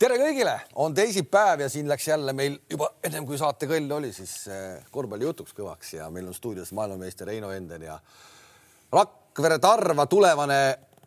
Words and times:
tere 0.00 0.16
kõigile, 0.16 0.56
on 0.80 0.94
teisipäev 0.96 1.66
ja 1.66 1.70
siin 1.72 1.88
läks 1.90 2.08
jälle 2.08 2.32
meil 2.36 2.56
juba 2.70 2.88
ennem 3.04 3.26
kui 3.28 3.38
saate 3.40 3.68
kõll 3.68 3.90
oli, 3.98 4.12
siis 4.16 4.32
äh, 4.48 4.78
korvpalli 4.92 5.26
jutuks 5.28 5.52
kõvaks 5.56 5.96
ja 5.98 6.08
meil 6.12 6.30
on 6.30 6.36
stuudios 6.36 6.72
maailmameister 6.76 7.28
Heino 7.28 7.50
Enden 7.52 7.84
ja 7.84 7.98
Rakvere 8.92 9.58
Tarva 9.60 10.06
tulevane 10.08 10.60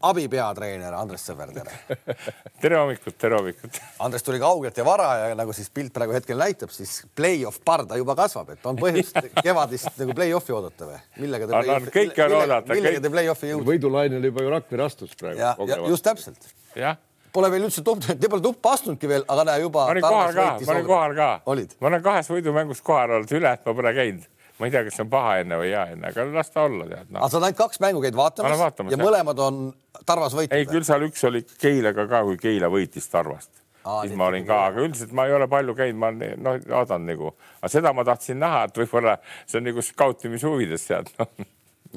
abipeatreener 0.04 0.94
Andres 0.98 1.24
Sõber, 1.26 1.54
tere. 1.56 1.98
tere 2.62 2.78
hommikut, 2.82 3.16
tere 3.18 3.38
hommikut. 3.40 3.80
Andres 4.04 4.26
tuli 4.28 4.42
kaugelt 4.44 4.78
ja 4.78 4.86
vara 4.86 5.08
ja 5.24 5.38
nagu 5.40 5.56
siis 5.58 5.72
pilt 5.74 5.94
praegu 5.96 6.14
hetkel 6.14 6.38
näitab, 6.38 6.74
siis 6.76 7.00
play-off 7.16 7.64
parda 7.66 7.98
juba 7.98 8.18
kasvab, 8.20 8.52
et 8.54 8.68
on 8.70 8.78
põhjust 8.78 9.18
kevadist 9.48 9.98
nagu 10.04 10.14
play-off'i 10.20 10.54
oodata 10.54 10.92
või? 10.92 11.00
millega 11.24 11.50
te 11.50 11.56
play 11.56 11.74
on, 11.80 11.90
kõike 11.98 12.28
on 12.28 12.38
oodata. 12.44 12.78
millega 12.78 13.02
te 13.02 13.14
play-off'i 13.16 13.50
jõudsite? 13.56 13.70
võidulainel 13.72 14.30
juba 14.30 14.46
ju 14.46 14.54
Rakvere 14.54 14.86
astus 14.86 15.18
praegu. 15.18 15.90
just 15.96 16.06
täpselt. 16.06 16.54
jah 16.78 17.02
Pole 17.34 17.50
veel 17.50 17.66
üldse 17.66 17.82
tupp, 17.86 18.04
te 18.06 18.30
pole 18.32 18.44
tuppa 18.46 18.76
astunudki 18.78 19.10
veel, 19.10 19.26
aga 19.34 19.48
näe 19.50 19.64
juba. 19.64 19.88
ma 19.88 19.96
olin 19.96 20.06
kohal 20.06 20.38
ka, 20.38 20.48
ma 20.68 20.76
olin 20.76 20.86
kohal 20.92 21.18
ka. 21.18 21.32
ma 21.48 21.90
olen 21.90 22.06
kahes 22.06 22.30
võidumängus 22.30 22.84
kohal 22.86 23.18
olnud, 23.18 23.36
üle, 23.40 23.56
et 23.58 23.66
ma 23.66 23.76
pole 23.80 23.96
käinud 23.98 24.30
ma 24.60 24.68
ei 24.68 24.72
tea, 24.72 24.84
kas 24.86 24.98
see 24.98 25.04
on 25.04 25.10
paha 25.12 25.32
enne 25.42 25.58
või 25.60 25.72
hea 25.72 25.84
enne, 25.96 26.12
aga 26.12 26.26
las 26.30 26.52
ta 26.54 26.68
olla 26.68 26.86
tead 26.88 27.10
no.. 27.10 27.18
aga 27.20 27.30
sa 27.32 27.40
oled 27.40 27.48
ainult 27.50 27.60
kaks 27.60 27.82
mängu 27.84 28.04
käid 28.04 28.18
vaatamas, 28.18 28.60
vaatamas 28.60 28.94
ja 28.94 29.00
jah. 29.00 29.06
mõlemad 29.08 29.42
on 29.44 29.60
Tarvas 30.06 30.36
võitnud? 30.38 30.56
ei, 30.60 30.68
küll 30.70 30.86
seal 30.88 31.08
üks 31.08 31.26
oli 31.30 31.42
Keilaga 31.58 32.06
ka, 32.12 32.22
kui 32.28 32.38
Keila 32.42 32.70
võitis 32.74 33.10
Tarvast. 33.10 33.52
Aa, 33.84 34.06
siis 34.06 34.16
ma 34.16 34.30
olin 34.32 34.46
ka, 34.48 34.62
aga 34.70 34.86
üldiselt 34.86 35.12
ma 35.16 35.26
ei 35.28 35.34
ole 35.36 35.50
palju 35.52 35.74
käinud, 35.76 36.00
ma 36.00 36.14
noh, 36.16 36.62
vaadanud 36.70 37.10
nagu, 37.10 37.34
aga 37.60 37.72
seda 37.74 37.92
ma 37.98 38.06
tahtsin 38.08 38.40
näha, 38.40 38.64
et 38.70 38.80
võib-olla 38.80 39.18
see 39.42 39.60
on 39.60 39.68
nagu 39.68 39.84
skautimise 39.84 40.48
huvides 40.48 40.88
tead 40.88 41.12
no 41.18 41.28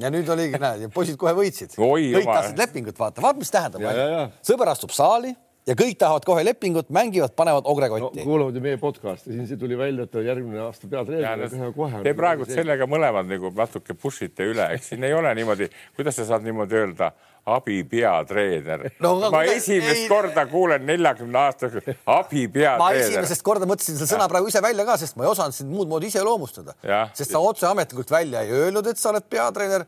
ja 0.01 0.11
nüüd 0.13 0.29
oligi, 0.29 0.59
näed, 0.61 0.87
poisid 0.93 1.17
kohe 1.19 1.33
võitsid. 1.37 1.75
kõik 1.77 2.29
tahtsid 2.29 2.63
lepingut 2.63 2.99
vaata, 2.99 3.23
vaata, 3.23 3.41
mis 3.41 3.53
tähendab. 3.53 4.31
sõber 4.45 4.73
astub 4.73 4.93
saali 4.95 5.33
ja 5.67 5.75
kõik 5.77 5.97
tahavad 5.99 6.25
kohe 6.27 6.43
lepingut, 6.47 6.89
mängivad, 6.93 7.33
panevad 7.37 7.67
ogrekotti 7.67 8.21
no,. 8.21 8.25
kuulavad 8.27 8.55
ju 8.55 8.63
meie 8.63 8.79
podcast'i, 8.81 9.33
siin 9.35 9.47
see 9.49 9.59
tuli 9.59 9.77
välja, 9.79 10.07
et 10.07 10.19
järgmine 10.29 10.61
aasta 10.63 10.89
peatreener. 10.91 12.03
Te 12.05 12.13
praegu 12.17 12.47
sellega 12.47 12.87
mõlemad 12.89 13.27
nagu 13.29 13.51
natuke 13.55 13.97
push 13.97 14.27
ite 14.29 14.47
üle, 14.47 14.69
eks 14.77 14.93
siin 14.93 15.03
ei 15.07 15.15
ole 15.17 15.33
niimoodi, 15.37 15.69
kuidas 15.97 16.19
sa 16.19 16.27
saad 16.31 16.47
niimoodi 16.47 16.79
öelda 16.79 17.11
abipeatreener. 17.47 18.87
No,. 19.03 19.13
ma 19.31 19.43
esimest 19.47 20.03
ei, 20.03 20.07
korda 20.11 20.45
kuulen 20.51 20.85
neljakümne 20.87 21.39
aastaga 21.45 21.83
abipeatreener. 22.17 22.81
ma 22.81 22.89
esimesest 22.97 23.45
korda 23.45 23.69
mõtlesin 23.69 23.99
selle 23.99 24.09
sõna 24.15 24.27
praegu 24.31 24.51
ise 24.51 24.63
välja 24.63 24.87
ka, 24.87 24.97
sest 25.01 25.19
ma 25.19 25.27
ei 25.27 25.31
osanud 25.31 25.55
sind 25.55 25.71
muud 25.71 25.91
moodi 25.91 26.11
iseloomustada, 26.11 26.75
sest 27.17 27.33
sa 27.33 27.43
otse 27.43 27.69
ametlikult 27.69 28.11
välja 28.11 28.43
ei 28.43 28.51
öelnud, 28.63 28.89
et 28.91 28.99
sa 28.99 29.13
oled 29.13 29.27
peatreener 29.31 29.87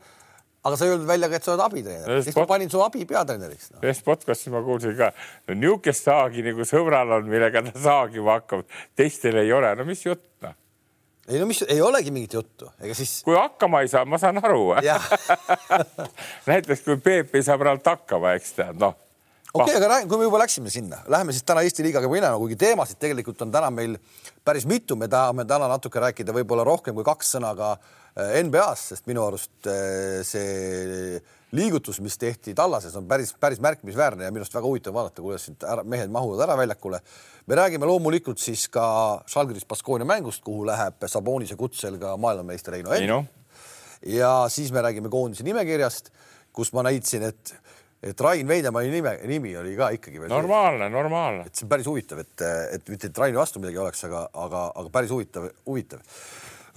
aga 0.60 0.76
sa 0.76 0.86
ei 0.86 0.94
öelnud 0.94 1.08
välja 1.08 1.30
ka, 1.32 1.40
et 1.40 1.48
sa 1.48 1.54
oled 1.54 1.66
abitreener, 1.66 2.24
siis 2.24 2.40
ma 2.40 2.48
panin 2.50 2.72
su 2.72 2.82
abi 2.84 3.06
peatreeneriks 3.10 3.74
no.. 3.74 3.84
ühes 3.84 4.02
podcast'is 4.06 4.52
ma 4.54 4.64
kuulsin 4.66 4.96
ka 5.00 5.12
no,, 5.12 5.56
niisugust 5.56 6.10
saagi 6.10 6.44
nagu 6.48 6.68
sõbral 6.68 7.20
on, 7.20 7.30
millega 7.32 7.64
ta 7.70 7.76
saagima 7.90 8.40
hakkab, 8.40 8.66
teistel 9.00 9.40
ei 9.44 9.54
ole, 9.56 9.72
no 9.80 9.88
mis 9.88 10.04
jutt 10.08 10.26
noh 10.46 10.56
ei 11.30 11.39
no 11.39 11.45
mis, 11.49 11.61
ei 11.67 11.81
olegi 11.81 12.11
mingit 12.11 12.33
juttu, 12.33 12.72
ega 12.81 12.95
siis. 12.97 13.19
kui 13.25 13.38
hakkama 13.38 13.83
ei 13.85 13.91
saa, 13.91 14.05
ma 14.09 14.17
saan 14.22 14.41
aru 14.41 14.72
näiteks 16.49 16.81
kui 16.88 16.97
Peep 17.03 17.35
ei 17.35 17.45
saa 17.45 17.58
praegu 17.61 17.85
hakkama, 17.85 18.33
eks 18.39 18.55
tead, 18.58 18.80
noh. 18.81 18.97
Okei 19.53 19.75
okay,, 19.75 19.86
aga 19.86 20.02
kui 20.08 20.17
me 20.17 20.28
juba 20.28 20.42
läksime 20.44 20.73
sinna, 20.73 21.02
läheme 21.08 21.36
siis 21.36 21.45
täna 21.47 21.64
Eesti 21.66 21.86
liigaga 21.86 22.09
minema, 22.11 22.38
kuigi 22.38 22.59
teemasid 22.59 23.00
tegelikult 23.02 23.42
on 23.45 23.52
täna 23.52 23.72
meil 23.73 23.97
päris 24.45 24.67
mitu, 24.69 24.95
me 24.95 25.08
tahame 25.11 25.45
täna 25.50 25.67
natuke 25.72 26.02
rääkida 26.02 26.36
võib-olla 26.36 26.67
rohkem 26.67 26.97
kui 26.97 27.08
kaks 27.08 27.36
sõna 27.38 27.56
ka 27.58 27.73
äh, 27.78 27.97
Äh, 28.19 28.39
NBA-s, 28.44 28.89
sest 28.91 29.06
minu 29.08 29.22
arust 29.28 29.67
äh, 29.69 30.19
see 30.25 31.19
liigutus, 31.56 32.00
mis 32.03 32.17
tehti 32.19 32.56
Tallases, 32.58 32.95
on 32.97 33.06
päris, 33.09 33.31
päris 33.39 33.61
märkimisväärne 33.64 34.25
ja 34.25 34.31
minu 34.33 34.44
arust 34.44 34.56
väga 34.58 34.66
huvitav 34.67 34.95
vaadata, 34.95 35.22
kuidas 35.23 35.45
siit 35.47 35.63
ära, 35.63 35.86
mehed 35.88 36.11
mahuvad 36.13 36.41
ära 36.45 36.58
väljakule. 36.58 37.00
me 37.47 37.56
räägime 37.56 37.86
loomulikult 37.86 38.41
siis 38.41 38.67
ka 38.69 39.22
Žalgiris 39.30 39.66
Baskonia 39.69 40.06
mängust, 40.09 40.44
kuhu 40.44 40.66
läheb 40.67 41.06
Sabonise 41.08 41.56
kutsel 41.56 41.97
ka 42.02 42.17
maailmameister 42.17 42.75
Heino 42.78 42.94
Enn. 42.94 43.30
ja 44.06 44.34
siis 44.50 44.72
me 44.72 44.81
räägime 44.81 45.09
koondise 45.09 45.44
nimekirjast, 45.44 46.12
kus 46.53 46.74
ma 46.74 46.84
näitasin, 46.90 47.29
et 47.29 47.56
et 48.04 48.22
Rain 48.24 48.48
Veidemanni 48.48 48.92
nime, 48.94 49.16
nimi 49.28 49.56
oli 49.60 49.74
ka 49.76 49.90
ikkagi 49.96 50.22
veel 50.22 50.32
normaalne, 50.32 50.88
normaalne. 50.90 51.48
et 51.50 51.56
see 51.56 51.66
on 51.68 51.72
päris 51.74 51.88
huvitav, 51.90 52.22
et, 52.24 52.46
et 52.78 52.92
mitte, 52.92 53.12
et 53.12 53.24
Raini 53.24 53.40
vastu 53.40 53.60
midagi 53.60 53.82
oleks, 53.82 54.06
aga, 54.08 54.24
aga, 54.46 54.64
aga 54.80 54.94
päris 54.94 55.12
huvitav, 55.12 55.50
huvitav 55.68 56.04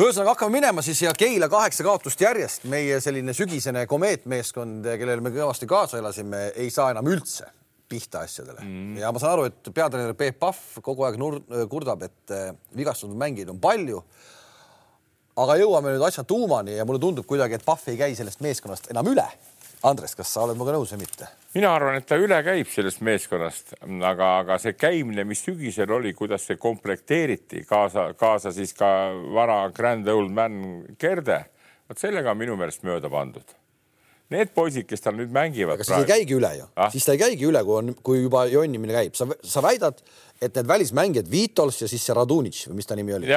ühesõnaga 0.02 0.32
hakkame 0.32 0.56
minema 0.58 0.82
siis 0.82 1.04
ja 1.04 1.12
Keila 1.14 1.46
kaheksa 1.52 1.84
kaotust 1.86 2.20
järjest. 2.20 2.64
meie 2.70 2.98
selline 3.00 3.34
sügisene 3.36 3.84
komeetmeeskond, 3.86 4.86
kellele 4.98 5.22
me 5.22 5.30
kõvasti 5.34 5.68
kaasa 5.70 6.00
elasime, 6.00 6.48
ei 6.56 6.70
saa 6.74 6.90
enam 6.94 7.06
üldse 7.12 7.46
pihta 7.92 8.24
asjadele 8.26 8.64
mm. 8.64 8.98
ja 9.02 9.12
ma 9.12 9.22
saan 9.22 9.36
aru, 9.36 9.46
et 9.50 9.72
peatreener 9.74 10.16
Peep 10.18 10.40
Pahv 10.40 10.82
kogu 10.82 11.06
aeg 11.06 11.20
nur-, 11.20 11.42
kurdab, 11.70 12.02
et 12.08 12.34
eh, 12.34 12.50
vigastunud 12.78 13.18
mängijaid 13.20 13.52
on 13.52 13.60
palju. 13.62 14.02
aga 15.42 15.56
jõuame 15.60 15.94
nüüd 15.94 16.06
asja 16.08 16.24
tuumani 16.28 16.76
ja 16.76 16.84
mulle 16.88 17.00
tundub 17.00 17.28
kuidagi, 17.28 17.60
et 17.60 17.66
Pahv 17.68 17.92
ei 17.92 18.00
käi 18.00 18.16
sellest 18.18 18.42
meeskonnast 18.42 18.90
enam 18.90 19.12
üle 19.12 19.28
Andres, 19.82 20.14
kas 20.14 20.30
sa 20.30 20.44
oled 20.44 20.54
minuga 20.54 20.76
nõus 20.76 20.92
või 20.94 21.02
mitte? 21.02 21.28
mina 21.52 21.72
arvan, 21.74 21.98
et 21.98 22.06
ta 22.08 22.16
üle 22.16 22.38
käib 22.46 22.68
sellest 22.72 23.02
meeskonnast, 23.04 23.74
aga, 23.82 24.28
aga 24.40 24.58
see 24.62 24.76
käimine, 24.78 25.24
mis 25.28 25.42
sügisel 25.44 25.90
oli, 25.92 26.14
kuidas 26.16 26.46
see 26.48 26.56
komplekteeriti 26.60 27.64
kaasa, 27.68 28.12
kaasa 28.18 28.54
siis 28.56 28.72
ka 28.78 28.88
vana 29.34 29.66
grand 29.74 30.08
old 30.08 30.32
man 30.32 30.62
Gerde, 31.00 31.42
vot 31.90 32.00
sellega 32.00 32.32
on 32.32 32.40
minu 32.40 32.56
meelest 32.60 32.86
mööda 32.86 33.10
pandud. 33.12 33.58
Need 34.32 34.54
poisid, 34.56 34.86
kes 34.88 35.04
tal 35.04 35.18
nüüd 35.18 35.32
mängivad. 35.34 35.76
aga 35.76 35.84
siis 35.84 35.98
ei 35.98 36.08
käigi 36.08 36.38
üle 36.38 36.54
ju 36.56 36.66
ah?, 36.72 36.88
siis 36.94 37.04
ta 37.04 37.12
ei 37.12 37.20
käigi 37.20 37.44
üle, 37.50 37.60
kui 37.66 37.78
on, 37.82 37.92
kui 38.06 38.22
juba 38.22 38.46
jonnimine 38.48 38.94
käib, 38.96 39.18
sa, 39.18 39.26
sa 39.44 39.60
väidad, 39.66 40.00
et 40.40 40.54
need 40.56 40.70
välismängijad, 40.70 41.28
Vitols 41.28 41.82
ja 41.82 41.90
siis 41.90 42.06
see 42.06 42.16
Radunitš 42.16 42.70
või 42.70 42.78
mis 42.80 42.88
ta 42.88 42.96
nimi 42.96 43.18
oli? 43.18 43.28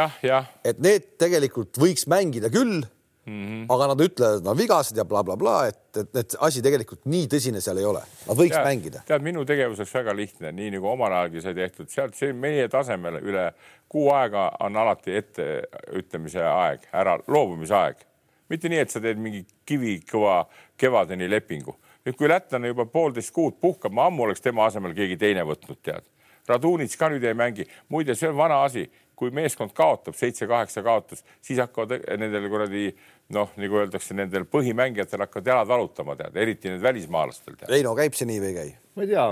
et 0.64 0.80
need 0.80 1.18
tegelikult 1.20 1.82
võiks 1.82 2.08
mängida 2.08 2.54
küll 2.54 2.86
Mm 3.26 3.46
-hmm. 3.46 3.66
aga 3.74 3.88
nad 3.88 4.02
ütlevad, 4.02 4.38
et 4.38 4.44
nad 4.44 4.52
on 4.52 4.58
vigased 4.58 4.98
ja 4.98 5.06
blablabla 5.06 5.36
bla, 5.36 5.52
bla, 5.62 5.68
et, 5.68 5.98
et, 5.98 6.16
et 6.16 6.36
asi 6.46 6.62
tegelikult 6.62 7.08
nii 7.10 7.26
tõsine 7.26 7.62
seal 7.62 7.80
ei 7.82 7.86
ole, 7.90 8.02
nad 8.28 8.38
võiks 8.38 8.54
tead, 8.54 8.66
mängida. 8.68 9.00
tead, 9.08 9.24
minu 9.26 9.46
tegevus 9.46 9.80
oleks 9.82 9.94
väga 9.96 10.14
lihtne, 10.16 10.52
nii 10.52 10.76
nagu 10.76 10.88
omal 10.92 11.14
ajalgi 11.14 11.42
sai 11.42 11.56
tehtud, 11.58 11.90
sealt 11.90 12.14
see 12.16 12.34
meie 12.34 12.68
tasemel 12.70 13.18
üle 13.24 13.48
kuu 13.90 14.12
aega 14.14 14.52
on 14.60 14.78
alati 14.78 15.18
etteütlemise 15.18 16.44
aeg, 16.46 16.86
ära 16.94 17.18
loobumise 17.28 17.74
aeg. 17.76 18.06
mitte 18.50 18.70
nii, 18.70 18.84
et 18.86 18.94
sa 18.94 19.02
teed 19.02 19.18
mingi 19.18 19.42
kivikõva 19.66 20.44
kevadeni 20.78 21.30
lepingu. 21.30 21.74
nüüd, 22.06 22.18
kui 22.20 22.30
lätlane 22.30 22.68
juba 22.68 22.86
poolteist 22.86 23.34
kuud 23.34 23.58
puhkab, 23.62 23.92
ma 23.92 24.06
ammu 24.06 24.24
oleks 24.24 24.42
tema 24.42 24.66
asemel 24.66 24.94
keegi 24.94 25.18
teine 25.18 25.42
võtnud, 25.42 25.82
tead. 25.82 26.06
Radunits 26.48 26.94
ka 26.96 27.10
nüüd 27.10 27.24
ei 27.26 27.34
mängi. 27.34 27.66
muide, 27.90 28.16
see 28.16 28.30
on 28.30 28.38
vana 28.38 28.64
asi 28.64 28.86
kui 29.16 29.32
meeskond 29.32 29.74
kaotab 29.76 30.16
seitse-kaheksa 30.18 30.84
kaotust, 30.84 31.26
siis 31.42 31.60
hakkavad 31.60 32.04
nendel 32.20 32.50
kuradi 32.52 32.90
noh, 33.34 33.52
nagu 33.58 33.80
öeldakse, 33.82 34.14
nendel 34.18 34.46
põhimängijatel 34.50 35.24
hakkavad 35.26 35.48
jalad 35.50 35.70
valutama, 35.70 36.16
tead, 36.20 36.36
eriti 36.38 36.70
need 36.70 36.84
välismaalastel. 36.84 37.58
Reino, 37.70 37.96
käib 37.98 38.18
see 38.18 38.28
nii 38.30 38.42
või 38.44 38.52
ei 38.52 38.58
käi? 38.60 38.74
ma 38.96 39.04
ei 39.04 39.10
tea, 39.12 39.24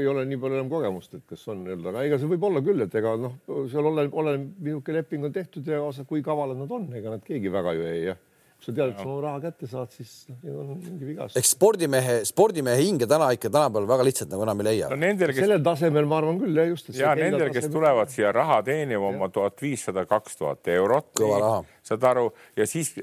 ei 0.00 0.06
ole 0.10 0.24
nii 0.26 0.38
palju 0.42 0.56
enam 0.58 0.70
kogemust, 0.70 1.12
et 1.14 1.22
kas 1.30 1.44
on 1.52 1.60
nii-öelda, 1.62 1.92
aga 1.92 2.00
ega 2.08 2.16
see 2.18 2.30
võib 2.32 2.46
olla 2.48 2.62
küll, 2.66 2.82
et 2.82 2.94
ega 2.98 3.12
noh, 3.20 3.36
seal 3.70 3.86
oleneb, 3.92 4.16
oleneb, 4.18 4.48
niisugune 4.58 4.96
leping 4.96 5.28
on 5.28 5.34
tehtud 5.36 5.68
ja 5.70 5.84
kui 6.08 6.24
kavalad 6.26 6.58
nad 6.58 6.72
on, 6.74 6.88
ega 6.98 7.12
nad 7.12 7.22
keegi 7.22 7.52
väga 7.54 7.76
ju 7.76 7.86
ei 7.86 8.00
jah 8.08 8.18
sa 8.62 8.72
tead, 8.72 8.92
et 8.92 8.98
sa 8.98 9.04
oma 9.06 9.18
raha 9.24 9.42
kätte 9.44 9.68
saad, 9.70 9.92
siis 9.94 10.14
noh, 10.30 10.62
on 10.62 10.78
mingi 10.80 11.10
vigastus. 11.10 11.36
eks 11.40 11.52
spordimehe, 11.56 12.16
spordimehe 12.28 12.80
hinge 12.80 13.08
täna 13.10 13.28
ikka 13.36 13.50
tänapäeval 13.52 13.88
väga 13.90 14.06
lihtsalt 14.08 14.32
nagu 14.32 14.46
enam 14.46 14.62
ei 14.64 14.68
leia 14.70 14.88
no,. 14.92 15.12
Kes... 15.20 15.36
sellel 15.42 15.62
tasemel 15.66 16.08
ma 16.08 16.20
arvan 16.22 16.40
küll 16.40 16.62
jah, 16.62 16.70
just. 16.72 16.90
ja 16.96 17.12
nendel, 17.18 17.52
kes 17.54 17.68
tulevad 17.72 18.10
siia 18.12 18.32
raha 18.34 18.62
teenima 18.66 19.12
oma 19.12 19.28
tuhat 19.32 19.60
viissada, 19.62 20.06
kaks 20.08 20.40
tuhat 20.40 20.72
eurot. 20.76 21.12
kõva 21.20 21.38
raha. 21.44 21.62
saad 21.86 22.10
aru 22.10 22.30
ja 22.56 22.66
siis 22.70 22.94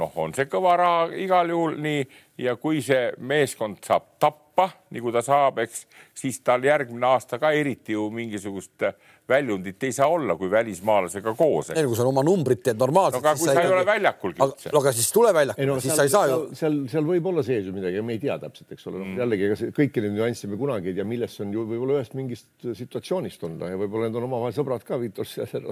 noh, 0.00 0.12
on 0.18 0.34
see 0.34 0.48
kõva 0.50 0.76
raha 0.80 1.06
igal 1.22 1.50
juhul 1.52 1.78
nii 1.82 2.02
ja 2.44 2.56
kui 2.60 2.82
see 2.84 3.12
meeskond 3.18 3.78
saab 3.86 4.14
tappa, 4.22 4.68
nagu 4.94 5.12
ta 5.14 5.22
saab, 5.24 5.60
eks, 5.62 5.84
siis 6.18 6.40
tal 6.46 6.64
järgmine 6.64 7.06
aasta 7.12 7.38
ka 7.42 7.52
eriti 7.54 7.94
ju 7.94 8.08
mingisugust 8.14 8.88
väljundit 9.28 9.82
ei 9.82 9.92
saa 9.92 10.06
olla, 10.12 10.36
kui 10.36 10.50
välismaalasega 10.50 11.32
koos. 11.34 11.70
ei 11.70 11.82
no 11.82 11.88
kui 11.88 11.96
sa 11.96 12.04
oma 12.08 12.22
numbrit 12.26 12.60
teed 12.66 12.80
normaalselt. 12.80 13.22
no 13.22 13.30
aga 13.30 13.38
kui 13.40 13.48
sa 13.48 13.62
ei 13.62 13.72
ole 13.72 13.86
väljakulgi 13.88 14.42
üldse. 14.44 14.72
no 14.74 14.82
aga 14.82 14.92
siis 14.96 15.08
tule 15.14 15.30
väljakule 15.34 15.68
no,, 15.70 15.76
siis 15.80 15.94
seal, 15.94 15.96
sa 15.96 16.04
ei 16.04 16.12
saa 16.12 16.28
ju. 16.28 16.40
seal, 16.60 16.76
seal 16.92 17.08
võib 17.08 17.28
olla 17.32 17.44
sees 17.46 17.64
ju 17.68 17.72
midagi, 17.76 18.02
me 18.04 18.16
ei 18.18 18.20
tea 18.20 18.36
täpselt, 18.42 18.74
eks 18.76 18.90
ole 18.90 19.00
mm., 19.00 19.22
jällegi 19.22 19.48
ega 19.48 19.70
kõiki 19.78 20.04
neid 20.04 20.16
nüansse 20.18 20.50
me 20.50 20.60
kunagi 20.60 20.92
ei 20.92 20.98
tea, 20.98 21.08
millest 21.08 21.40
on 21.44 21.56
ju 21.56 21.64
võib-olla 21.70 21.98
ühest 22.00 22.18
mingist 22.18 22.68
situatsioonist 22.82 23.48
on 23.48 23.56
ja 23.64 23.80
võib-olla 23.80 24.10
need 24.10 24.20
on 24.20 24.28
omavahel 24.28 24.56
sõbrad 24.58 24.84
ka, 24.84 25.00
Vitor 25.00 25.28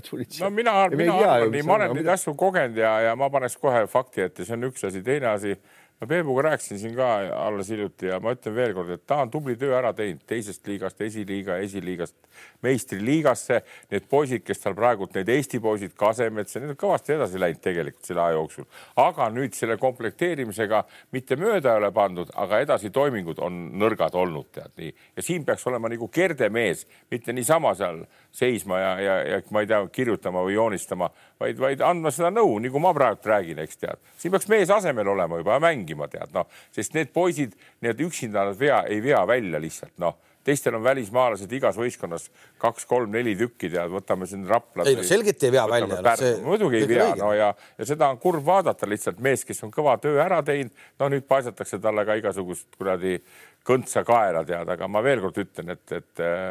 Tulits. 0.09 0.41
no 0.41 0.51
mina, 0.55 0.77
mina 0.97 1.19
arvan 1.21 1.53
nii, 1.53 1.69
ma 1.69 1.77
olen 1.77 1.97
neid 2.01 2.13
asju 2.17 2.37
kogenud 2.41 2.81
ja, 2.81 2.97
ja 3.11 3.15
ma 3.21 3.29
paneks 3.33 3.61
kohe 3.61 3.85
fakti 3.91 4.25
ette, 4.29 4.49
see 4.49 4.57
on 4.57 4.71
üks 4.73 4.89
asi, 4.89 5.05
teine 5.05 5.35
asi 5.35 5.59
ma 6.03 6.07
Peebuga 6.07 6.43
rääkisin 6.43 6.79
siin 6.79 6.95
ka 6.97 7.07
alles 7.47 7.69
hiljuti 7.71 8.07
ja 8.07 8.19
ma 8.21 8.33
ütlen 8.35 8.55
veelkord, 8.55 8.89
et 8.91 9.05
ta 9.07 9.21
on 9.23 9.31
tubli 9.31 9.55
töö 9.57 9.77
ära 9.79 9.93
teinud 9.95 10.25
teisest 10.27 10.67
liigast, 10.67 11.01
esiliiga, 11.01 11.61
esiliigast 11.63 12.17
meistriliigasse. 12.63 13.61
Need 13.91 14.09
poisid, 14.11 14.43
kes 14.43 14.65
tal 14.65 14.75
praegult, 14.75 15.15
need 15.15 15.31
Eesti 15.31 15.61
poisid, 15.63 15.95
Kasemets, 15.99 16.57
need 16.59 16.73
on 16.75 16.79
kõvasti 16.81 17.15
edasi 17.15 17.39
läinud 17.39 17.63
tegelikult 17.63 18.09
selle 18.11 18.25
aja 18.25 18.35
jooksul. 18.35 18.67
aga 18.97 19.29
nüüd 19.31 19.55
selle 19.55 19.77
komplekteerimisega 19.79 20.83
mitte 21.15 21.37
mööda 21.39 21.77
ei 21.77 21.83
ole 21.83 21.93
pandud, 21.95 22.33
aga 22.35 22.61
edasitoimingud 22.67 23.39
on 23.39 23.63
nõrgad 23.79 24.19
olnud, 24.19 24.51
tead 24.53 24.75
nii. 24.77 24.95
ja 25.17 25.23
siin 25.23 25.45
peaks 25.45 25.67
olema 25.67 25.89
nagu 25.93 26.09
kerde 26.09 26.49
mees, 26.51 26.87
mitte 27.11 27.33
niisama 27.33 27.75
seal 27.79 28.03
seisma 28.33 28.79
ja, 28.81 28.93
ja, 29.01 29.17
ja 29.37 29.41
ma 29.51 29.63
ei 29.63 29.71
tea, 29.71 29.83
kirjutama 29.93 30.43
või 30.43 30.57
joonistama, 30.57 31.11
vaid, 31.41 31.59
vaid 31.61 31.81
andma 31.85 32.11
seda 32.11 32.31
nõu, 32.35 32.59
nagu 32.65 32.83
ma 32.83 32.95
praegu 32.97 33.29
räägin, 33.29 33.63
eks 33.63 33.83
tead. 33.83 34.03
siin 34.19 34.33
peaks 34.33 34.49
mees 34.49 34.71
asemel 34.71 35.15
olema 35.15 35.39
juba 35.39 35.59
ja 35.59 35.63
mängima, 35.93 36.09
tead 36.09 36.35
noh, 36.35 36.49
sest 36.75 36.95
need 36.95 37.13
poisid, 37.13 37.57
need 37.85 38.01
üksinda 38.01 38.47
nad 38.49 38.59
vea, 38.59 38.85
ei 38.89 39.03
vea 39.03 39.25
välja 39.27 39.61
lihtsalt 39.61 39.99
noh 39.99 40.19
teistel 40.43 40.75
on 40.75 40.83
välismaalased 40.83 41.53
igas 41.55 41.77
võistkonnas 41.79 42.25
kaks-kolm-neli 42.59 43.37
tükki 43.39 43.69
tead, 43.71 43.93
võtame 43.93 44.27
siin 44.27 44.43
Rapla. 44.51 44.83
ei 44.91 44.97
no 44.99 45.05
selgelt 45.07 45.45
ei 45.47 45.53
vea 45.55 45.69
välja. 45.71 46.17
See... 46.19 46.33
muidugi 46.43 46.81
ei 46.81 46.89
vea, 46.91 47.13
no 47.15 47.29
ja, 47.31 47.53
ja 47.79 47.87
seda 47.87 48.09
on 48.11 48.19
kurb 48.19 48.43
vaadata 48.43 48.89
lihtsalt 48.91 49.21
mees, 49.23 49.45
kes 49.47 49.63
on 49.63 49.71
kõva 49.71 49.95
töö 50.03 50.19
ära 50.19 50.41
teinud. 50.43 50.75
no 50.99 51.13
nüüd 51.15 51.29
paisatakse 51.31 51.79
talle 51.79 52.03
ka 52.09 52.19
igasugust 52.19 52.75
kuradi 52.75 53.21
kõntsa 53.63 54.03
kaela 54.03 54.43
tead, 54.43 54.67
aga 54.75 54.91
ma 54.91 55.05
veel 55.07 55.23
kord 55.23 55.39
ütlen, 55.45 55.77
et, 55.77 55.95
et 55.95 56.25
äh, 56.27 56.51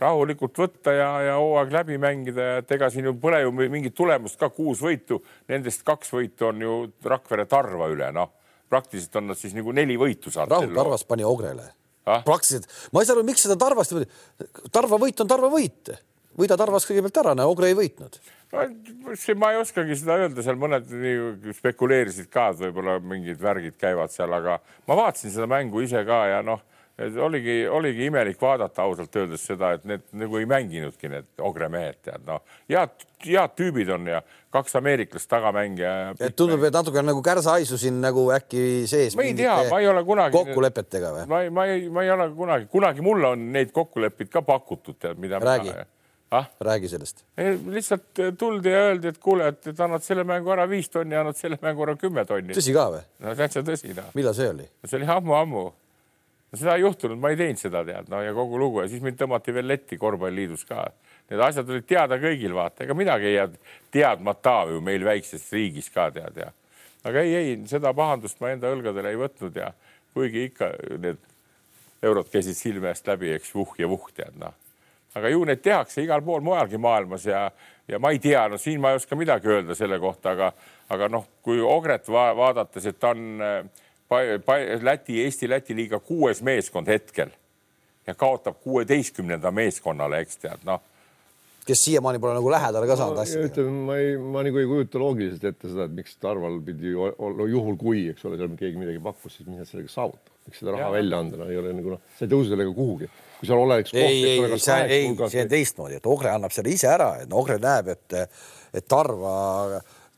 rahulikult 0.00 0.60
võtta 0.60 0.92
ja, 0.92 1.08
ja 1.30 1.38
hooaeg 1.40 1.72
läbi 1.72 1.96
mängida 2.02 2.50
ja 2.50 2.60
et 2.60 2.76
ega 2.76 2.90
siin 2.92 3.08
ju 3.08 3.14
pole 3.20 3.40
ju 3.40 3.54
mingit 3.56 3.96
tulemust 3.96 4.36
ka 4.40 4.50
kuus 4.52 4.84
võitu, 4.84 5.22
nendest 5.48 5.80
kaks 5.88 6.12
võitu 6.12 6.50
on 6.50 6.60
ju 6.60 6.76
Rakvere 7.08 7.48
Tarva 7.48 7.88
üle, 7.88 8.12
noh 8.12 8.36
praktiliselt 8.70 9.20
on 9.20 9.30
nad 9.32 9.38
siis 9.38 9.56
nagu 9.56 9.74
neli 9.76 9.98
võitu 10.00 10.32
saanud. 10.32 10.54
Raul 10.54 10.76
Tarvas 10.76 11.06
pani 11.08 11.26
Ogrele 11.26 11.66
ah?. 12.06 12.22
praktiliselt, 12.26 12.70
ma 12.94 13.02
ei 13.02 13.08
saa 13.08 13.18
aru, 13.18 13.26
miks 13.26 13.46
seda 13.46 13.58
Tarvast, 13.60 13.96
Tarva 14.72 15.00
võit 15.02 15.22
on 15.22 15.30
Tarva 15.30 15.50
võit, 15.52 15.92
võida 16.38 16.58
Tarvas 16.60 16.86
kõigepealt 16.88 17.22
ära, 17.24 17.34
näe 17.38 17.50
Ogre 17.50 17.70
ei 17.72 17.78
võitnud 17.78 18.20
no 18.50 19.14
see, 19.18 19.36
ma 19.38 19.52
ei 19.54 19.60
oskagi 19.60 19.96
seda 19.98 20.18
öelda, 20.24 20.42
seal 20.46 20.58
mõned 20.60 20.90
nii 20.90 21.54
spekuleerisid 21.58 22.30
ka, 22.32 22.50
et 22.50 22.62
võib-olla 22.64 22.98
mingid 23.02 23.40
värgid 23.42 23.76
käivad 23.80 24.12
seal, 24.14 24.32
aga 24.34 24.58
ma 24.88 24.98
vaatasin 24.98 25.34
seda 25.34 25.48
mängu 25.50 25.84
ise 25.84 26.02
ka 26.08 26.24
ja 26.32 26.42
noh 26.46 26.62
oligi, 27.00 27.68
oligi 27.68 28.06
imelik 28.06 28.40
vaadata 28.42 28.82
ausalt 28.82 29.16
öeldes 29.16 29.44
seda, 29.46 29.72
et 29.76 29.84
need 29.88 30.02
nagu 30.20 30.40
ei 30.40 30.46
mänginudki 30.48 31.10
need 31.10 31.28
Ogre 31.46 31.68
mehed, 31.72 32.00
tead 32.04 32.26
noh, 32.26 32.42
head, 32.70 33.06
head 33.26 33.54
tüübid 33.58 33.92
on 33.94 34.08
ja 34.10 34.22
kaks 34.52 34.76
ameeriklast 34.80 35.30
tagamängija. 35.30 35.94
et 36.18 36.36
tundub, 36.36 36.64
et 36.66 36.74
natuke 36.74 37.02
nagu 37.04 37.22
kärsahaisu 37.24 37.78
siin 37.80 38.00
nagu 38.02 38.26
äkki 38.34 38.64
sees. 38.90 39.16
ma 39.16 39.26
ei 39.26 39.34
tea, 39.38 39.54
ma 39.70 39.80
ei 39.80 39.88
ole 39.88 40.04
kunagi. 40.04 40.36
kokkulepetega 40.36 41.14
või? 41.16 41.30
ma 41.30 41.42
ei, 41.44 41.54
ma 41.54 41.66
ei, 41.70 41.88
ma 41.88 42.04
ei 42.06 42.12
ole 42.16 42.28
kunagi, 42.36 42.68
kunagi 42.72 43.06
mulle 43.06 43.32
on 43.36 43.48
neid 43.54 43.72
kokkuleppeid 43.76 44.32
ka 44.32 44.44
pakutud, 44.46 44.98
tead, 45.00 45.20
mida. 45.22 45.40
räägi 45.40 45.74
ah?, 46.30 46.46
räägi 46.60 46.88
sellest. 46.88 47.24
lihtsalt 47.66 48.24
tuldi 48.38 48.70
ja 48.70 48.86
öeldi, 48.90 49.14
et 49.14 49.18
kuule, 49.18 49.48
et, 49.54 49.66
et 49.66 49.80
annad 49.80 50.04
selle 50.04 50.24
mängu 50.24 50.52
ära 50.52 50.68
viis 50.70 50.90
tonni, 50.90 51.16
annad 51.16 51.38
selle 51.38 51.58
mängu 51.62 51.86
ära 51.86 51.96
kümme 51.98 52.24
tonni. 52.28 52.54
tõsi 52.56 52.74
ka 52.76 52.90
või? 52.96 53.04
no 53.24 53.36
täitsa 53.38 53.64
tõsi 53.66 53.94
noh. 53.96 54.10
millal 54.14 54.36
see 54.36 54.50
oli? 54.52 54.68
see 54.84 55.00
oli 55.00 55.08
ammu-ammu 55.16 55.70
seda 56.58 56.74
ei 56.74 56.82
juhtunud, 56.82 57.18
ma 57.20 57.30
ei 57.30 57.38
teinud 57.38 57.60
seda 57.60 57.84
tead, 57.86 58.08
no 58.10 58.20
ja 58.24 58.32
kogu 58.34 58.58
lugu 58.58 58.82
ja 58.82 58.88
siis 58.90 59.02
mind 59.04 59.18
tõmmati 59.20 59.54
veel 59.54 59.68
letti 59.70 59.98
korvpalliliidus 60.00 60.64
ka. 60.66 60.88
Need 61.30 61.42
asjad 61.46 61.68
olid 61.70 61.86
teada 61.86 62.18
kõigil, 62.18 62.54
vaata, 62.56 62.82
ega 62.84 62.94
midagi 62.98 63.28
ei 63.30 63.36
jäänud 63.36 63.74
teadmata 63.94 64.56
ju 64.72 64.80
meil 64.82 65.04
väikses 65.06 65.44
riigis 65.54 65.90
ka 65.94 66.08
tead 66.14 66.40
ja. 66.42 66.48
aga 67.06 67.22
ei, 67.22 67.34
ei 67.38 67.52
seda 67.70 67.92
pahandust 67.94 68.40
ma 68.42 68.50
enda 68.50 68.72
õlgadele 68.74 69.12
ei 69.12 69.20
võtnud 69.20 69.60
ja 69.60 69.70
kuigi 70.14 70.48
ikka 70.48 70.72
need 70.98 71.20
eurod 72.02 72.30
käisid 72.32 72.58
silme 72.58 72.90
eest 72.90 73.06
läbi, 73.06 73.30
eks 73.36 73.54
vuh 73.54 73.76
ja 73.78 73.88
vuh 73.88 74.08
tead 74.16 74.34
noh. 74.40 74.56
aga 75.14 75.30
ju 75.30 75.44
neid 75.46 75.62
tehakse 75.62 76.02
igal 76.02 76.22
pool 76.26 76.42
mujalgi 76.42 76.78
maailmas 76.78 77.26
ja, 77.26 77.44
ja 77.88 77.98
ma 77.98 78.10
ei 78.10 78.18
tea, 78.18 78.48
no 78.48 78.58
siin 78.58 78.80
ma 78.82 78.90
ei 78.90 78.98
oska 78.98 79.16
midagi 79.18 79.50
öelda 79.50 79.74
selle 79.78 79.98
kohta, 80.02 80.34
aga, 80.34 80.50
aga 80.90 81.08
noh, 81.14 81.26
kui 81.42 81.62
Ogret 81.62 82.10
va 82.10 82.30
vaadates, 82.34 82.86
et 82.90 82.98
ta 82.98 83.14
on 83.14 83.42
äh, 83.42 83.86
Läti, 84.82 85.20
Eesti-Läti 85.24 85.76
liiga 85.76 86.00
kuues 86.02 86.42
meeskond 86.42 86.88
hetkel 86.90 87.30
ja 88.06 88.14
kaotab 88.14 88.56
kuueteistkümnenda 88.64 89.52
meeskonnale, 89.54 90.24
eks 90.24 90.40
tead, 90.42 90.64
noh 90.66 90.82
kes 91.70 91.84
siiamaani 91.84 92.18
pole 92.18 92.34
nagu 92.34 92.50
lähedale 92.50 92.88
ka 92.88 92.96
saanud 92.98 93.18
no, 93.18 93.24
asjadega. 93.24 93.52
ütleme, 93.52 93.82
ma 93.86 93.96
ei, 94.00 94.12
ma 94.18 94.44
nagu 94.46 94.60
ei 94.60 94.68
kujuta 94.68 95.00
loogiliselt 95.02 95.46
ette 95.52 95.70
seda, 95.70 95.86
et 95.86 95.94
miks 95.94 96.16
Tarval 96.22 96.58
pidi 96.66 96.94
olla 96.96 97.46
juhul, 97.50 97.76
kui, 97.80 98.06
eks 98.10 98.26
ole, 98.28 98.38
seal 98.40 98.56
keegi 98.58 98.80
midagi 98.80 99.02
pakkus, 99.04 99.36
siis 99.36 99.48
mis 99.48 99.60
nad 99.60 99.68
sellega 99.68 99.92
saavutavad, 99.92 100.32
miks 100.48 100.62
seda 100.62 100.74
raha 100.74 100.88
ja. 100.88 100.94
välja 100.96 101.20
anda, 101.24 101.40
no 101.40 101.50
ei 101.52 101.60
ole 101.60 101.74
nagu 101.76 101.94
noh, 101.94 102.02
sa 102.16 102.26
ei 102.26 102.32
tõuse 102.32 102.54
sellega 102.54 102.74
kuhugi. 102.76 103.10
kui 103.38 103.50
seal 103.50 103.62
oleks. 103.66 103.94
ei, 103.94 104.02
ei, 104.08 104.34
ei, 104.40 104.58
see, 104.58 104.80
ei, 104.96 105.14
see 105.22 105.44
on 105.44 105.54
teistmoodi, 105.54 106.00
et 106.00 106.10
Ogre 106.10 106.34
annab 106.34 106.56
selle 106.56 106.74
ise 106.74 106.90
ära, 106.90 107.12
et 107.22 107.38
Ogre 107.42 107.60
näeb, 107.62 107.92
et, 107.94 108.20
et 108.80 108.88
Tarva 108.88 109.36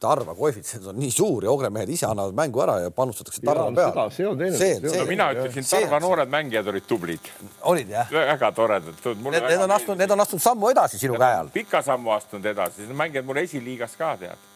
Tarva 0.02 0.34
koefitsient 0.34 0.86
on 0.90 0.96
nii 0.98 1.10
suur 1.14 1.44
ja 1.46 1.50
Ogre 1.52 1.70
mehed 1.70 1.90
ise 1.94 2.08
annavad 2.08 2.34
mängu 2.34 2.62
ära 2.64 2.78
ja 2.82 2.90
panustatakse 2.94 3.42
Tarva 3.46 3.68
peale. 3.76 4.06
see 4.10 4.26
on 4.26 4.38
teine. 4.38 4.72
no 4.82 5.04
mina 5.06 5.28
ütlesin, 5.34 5.66
Tarva 5.68 6.00
see, 6.00 6.06
noored 6.06 6.32
mängijad 6.32 6.70
olid 6.72 6.88
tublid. 6.90 7.28
olid 7.70 7.92
jah? 7.94 8.10
väga 8.10 8.50
toredad. 8.56 8.98
Need, 9.04 9.46
need 9.46 9.62
on 9.66 9.76
astunud, 9.76 10.00
need 10.02 10.16
on 10.16 10.24
astunud 10.24 10.42
sammu 10.42 10.72
edasi 10.74 10.98
sinu 10.98 11.20
käe 11.22 11.36
all. 11.42 11.52
pika 11.54 11.82
sammu 11.86 12.10
astunud 12.16 12.48
edasi, 12.50 12.82
need 12.88 12.98
mängijad 12.98 13.28
mul 13.28 13.38
esiliigas 13.44 13.94
ka 14.00 14.16
tead. 14.24 14.50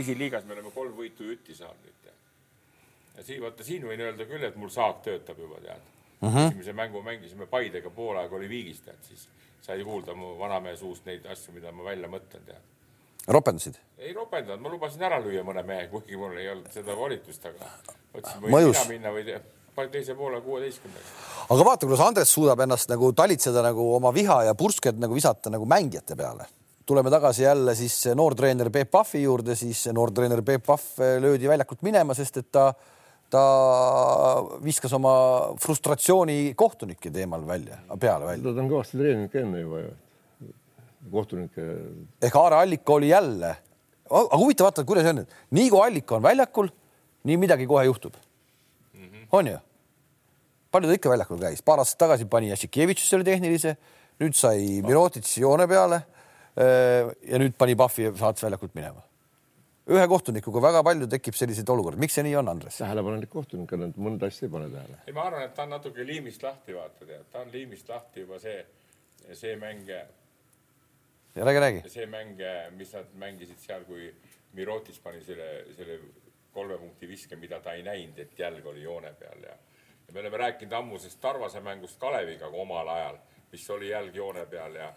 esiliigas 0.00 0.46
me 0.46 0.54
oleme 0.54 0.70
kolm 0.74 0.94
võitu 1.00 1.26
jutti 1.32 1.58
saanud 1.58 1.82
nüüd 1.82 1.98
tead. 2.06 2.22
ja 3.18 3.26
siin 3.26 3.42
vaata, 3.42 3.66
siin 3.66 3.88
võin 3.90 4.06
öelda 4.06 4.30
küll, 4.30 4.46
et 4.46 4.62
mul 4.62 4.70
saak 4.70 5.02
töötab 5.08 5.42
juba 5.42 5.58
tead 5.64 5.82
mm. 6.20 6.28
-hmm. 6.28 6.46
esimese 6.46 6.72
mängu 6.72 7.02
mängisime 7.02 7.50
Paidega, 7.50 7.90
pool 7.90 8.22
aega 8.22 8.36
oli 8.36 8.48
viigis 8.48 8.80
tead, 8.86 9.02
siis 9.08 9.28
sai 9.66 9.82
kuulda 9.84 10.14
mu 10.14 10.38
vanamehe 10.38 10.76
suust 10.76 11.04
neid 11.06 11.26
asju, 11.26 11.58
mida 11.58 11.72
ma 11.72 11.90
välja 11.90 12.08
mõtlen 12.08 12.46
tead 12.46 12.75
ropendasid? 13.26 13.78
ei 13.98 14.14
ropendanud, 14.14 14.62
ma 14.62 14.70
lubasin 14.70 15.02
ära 15.08 15.18
lüüa 15.22 15.42
mõne 15.46 15.62
mehe, 15.66 15.86
kuigi 15.90 16.18
mul 16.18 16.36
ei 16.38 16.48
olnud 16.52 16.70
seda 16.74 16.94
volitust, 16.96 17.46
aga 17.48 17.70
mõtlesin, 18.14 18.42
võin 18.44 18.54
mina 18.54 18.84
minna 18.90 19.14
või 19.14 19.24
te, 19.26 19.40
teise 19.92 20.14
poole 20.18 20.40
kuueteistkümneks. 20.44 21.14
aga 21.48 21.66
vaata, 21.70 21.88
kuidas 21.88 22.04
Andres 22.06 22.34
suudab 22.34 22.62
ennast 22.64 22.90
nagu 22.92 23.10
talitseda 23.16 23.64
nagu 23.66 23.88
oma 23.96 24.12
viha 24.14 24.42
ja 24.50 24.54
pursked 24.58 25.00
nagu 25.02 25.16
visata 25.16 25.50
nagu 25.50 25.66
mängijate 25.66 26.16
peale. 26.16 26.46
tuleme 26.86 27.10
tagasi 27.10 27.42
jälle 27.42 27.74
siis 27.74 28.04
noortreener 28.14 28.70
Peep 28.70 28.90
Pahvi 28.90 29.22
juurde, 29.22 29.54
siis 29.54 29.88
noortreener 29.92 30.42
Peep 30.42 30.66
Pahv 30.66 31.02
löödi 31.20 31.48
väljakult 31.48 31.82
minema, 31.82 32.14
sest 32.14 32.36
et 32.36 32.52
ta 32.52 32.72
ta 33.30 33.42
viskas 34.62 34.92
oma 34.94 35.12
frustratsiooni 35.58 36.54
kohtunike 36.54 37.10
teemal 37.10 37.46
välja, 37.46 37.78
peale 37.98 38.26
välja. 38.26 38.52
ta 38.52 38.60
on 38.62 38.68
kõvasti 38.70 39.00
treeninud 39.00 39.32
ka 39.32 39.40
enne 39.42 39.64
juba 39.64 39.80
ju 39.80 39.94
kohtunike. 41.10 41.68
ehk 42.22 42.36
Aare 42.36 42.62
Allik 42.62 42.90
oli 42.90 43.12
jälle, 43.12 43.56
aga 44.10 44.40
huvitav 44.40 44.70
vaata, 44.70 44.84
kuidas 44.84 45.06
on, 45.12 45.24
nii 45.50 45.70
kui 45.70 45.86
Allik 45.86 46.12
on 46.12 46.22
väljakul, 46.22 46.68
nii 47.24 47.36
midagi 47.36 47.66
kohe 47.66 47.84
juhtub 47.84 48.14
mm. 48.94 49.06
-hmm. 49.06 49.26
on 49.32 49.46
ju? 49.46 49.58
palju 50.76 50.90
ta 50.90 50.98
ikka 50.98 51.12
väljakul 51.12 51.40
käis, 51.40 51.62
paar 51.64 51.80
aastat 51.82 51.98
tagasi 52.04 52.28
pani 52.30 52.50
Jassikevitš 52.50 53.08
selle 53.08 53.26
tehnilise, 53.26 53.76
nüüd 54.20 54.36
sai 54.36 54.82
Mirotitš 54.84 55.38
joone 55.42 55.66
peale. 55.70 56.02
ja 56.56 57.38
nüüd 57.40 57.52
pani 57.58 57.76
Pahvi 57.76 58.08
saates 58.16 58.44
väljakult 58.46 58.74
minema. 58.74 59.02
ühe 59.86 60.06
kohtunikuga 60.08 60.62
väga 60.62 60.80
palju 60.82 61.06
tekib 61.06 61.36
selliseid 61.38 61.68
olukordi, 61.70 62.00
miks 62.00 62.16
see 62.16 62.24
nii 62.26 62.36
on, 62.40 62.48
Andres? 62.48 62.78
tähelepanelik 62.80 63.30
kohtunik 63.30 63.72
on, 63.76 63.92
mõnda 63.94 64.26
asja 64.26 64.48
ei 64.48 64.52
pane 64.52 64.70
tähele. 64.72 64.98
ei, 65.06 65.12
ma 65.12 65.26
arvan, 65.28 65.44
et 65.46 65.54
ta 65.54 65.62
on 65.62 65.74
natuke 65.76 66.06
liimist 66.06 66.42
lahti, 66.42 66.74
vaata 66.74 67.04
tead, 67.04 67.26
ta 67.32 67.44
on 67.44 67.52
liimist 67.52 67.88
lahti 67.92 68.24
juba 68.24 68.40
see, 68.42 68.64
see 69.32 69.54
mäng 71.36 71.46
räägi, 71.46 71.60
räägi. 71.60 71.90
see 71.90 72.06
mäng, 72.06 72.40
mis 72.76 72.92
nad 72.96 73.12
mängisid 73.14 73.58
seal, 73.60 73.84
kui 73.84 74.10
Mirotis 74.56 74.98
pani 75.04 75.20
selle, 75.24 75.64
selle 75.76 75.98
kolme 76.52 76.78
punkti 76.78 77.08
viske, 77.08 77.36
mida 77.36 77.60
ta 77.60 77.74
ei 77.76 77.82
näinud, 77.82 78.18
et 78.18 78.38
jälg 78.38 78.66
oli 78.66 78.82
joone 78.82 79.12
peal 79.18 79.42
ja, 79.44 79.56
ja 80.06 80.14
me 80.14 80.20
oleme 80.20 80.36
rääkinud 80.36 80.72
ammusest 80.72 81.20
Tarvase 81.20 81.60
mängust 81.60 82.00
Kaleviga 82.00 82.48
omal 82.48 82.88
ajal, 82.88 83.18
mis 83.52 83.70
oli 83.70 83.90
jälg 83.90 84.16
joone 84.16 84.46
peal 84.46 84.74
ja 84.74 84.94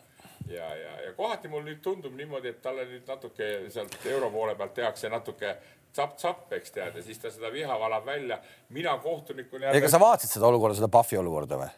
ja, 0.49 0.75
ja, 0.75 1.01
ja 1.01 1.11
kohati 1.13 1.47
mul 1.47 1.65
nüüd 1.65 1.81
tundub 1.83 2.15
niimoodi, 2.17 2.53
et 2.53 2.61
talle 2.63 2.85
nüüd 2.89 3.07
natuke 3.07 3.49
sealt 3.73 3.97
euro 4.09 4.31
poole 4.33 4.55
pealt 4.57 4.73
tehakse 4.79 5.11
natuke 5.11 5.53
tsapp-tsapp, 5.93 6.47
eks 6.57 6.73
tead, 6.73 6.97
ja 6.97 7.03
siis 7.05 7.19
ta 7.21 7.31
seda 7.33 7.51
viha 7.53 7.75
valab 7.79 8.05
välja. 8.05 8.39
mina 8.69 8.97
kohtunikuna. 8.97 9.73
ega 9.77 9.89
sa 9.89 9.99
vaatasid 10.01 10.37
seda 10.37 10.49
olukorda, 10.49 10.77
seda 10.79 10.89
Pahvi 10.93 11.17
olukorda 11.17 11.59
või? 11.61 11.69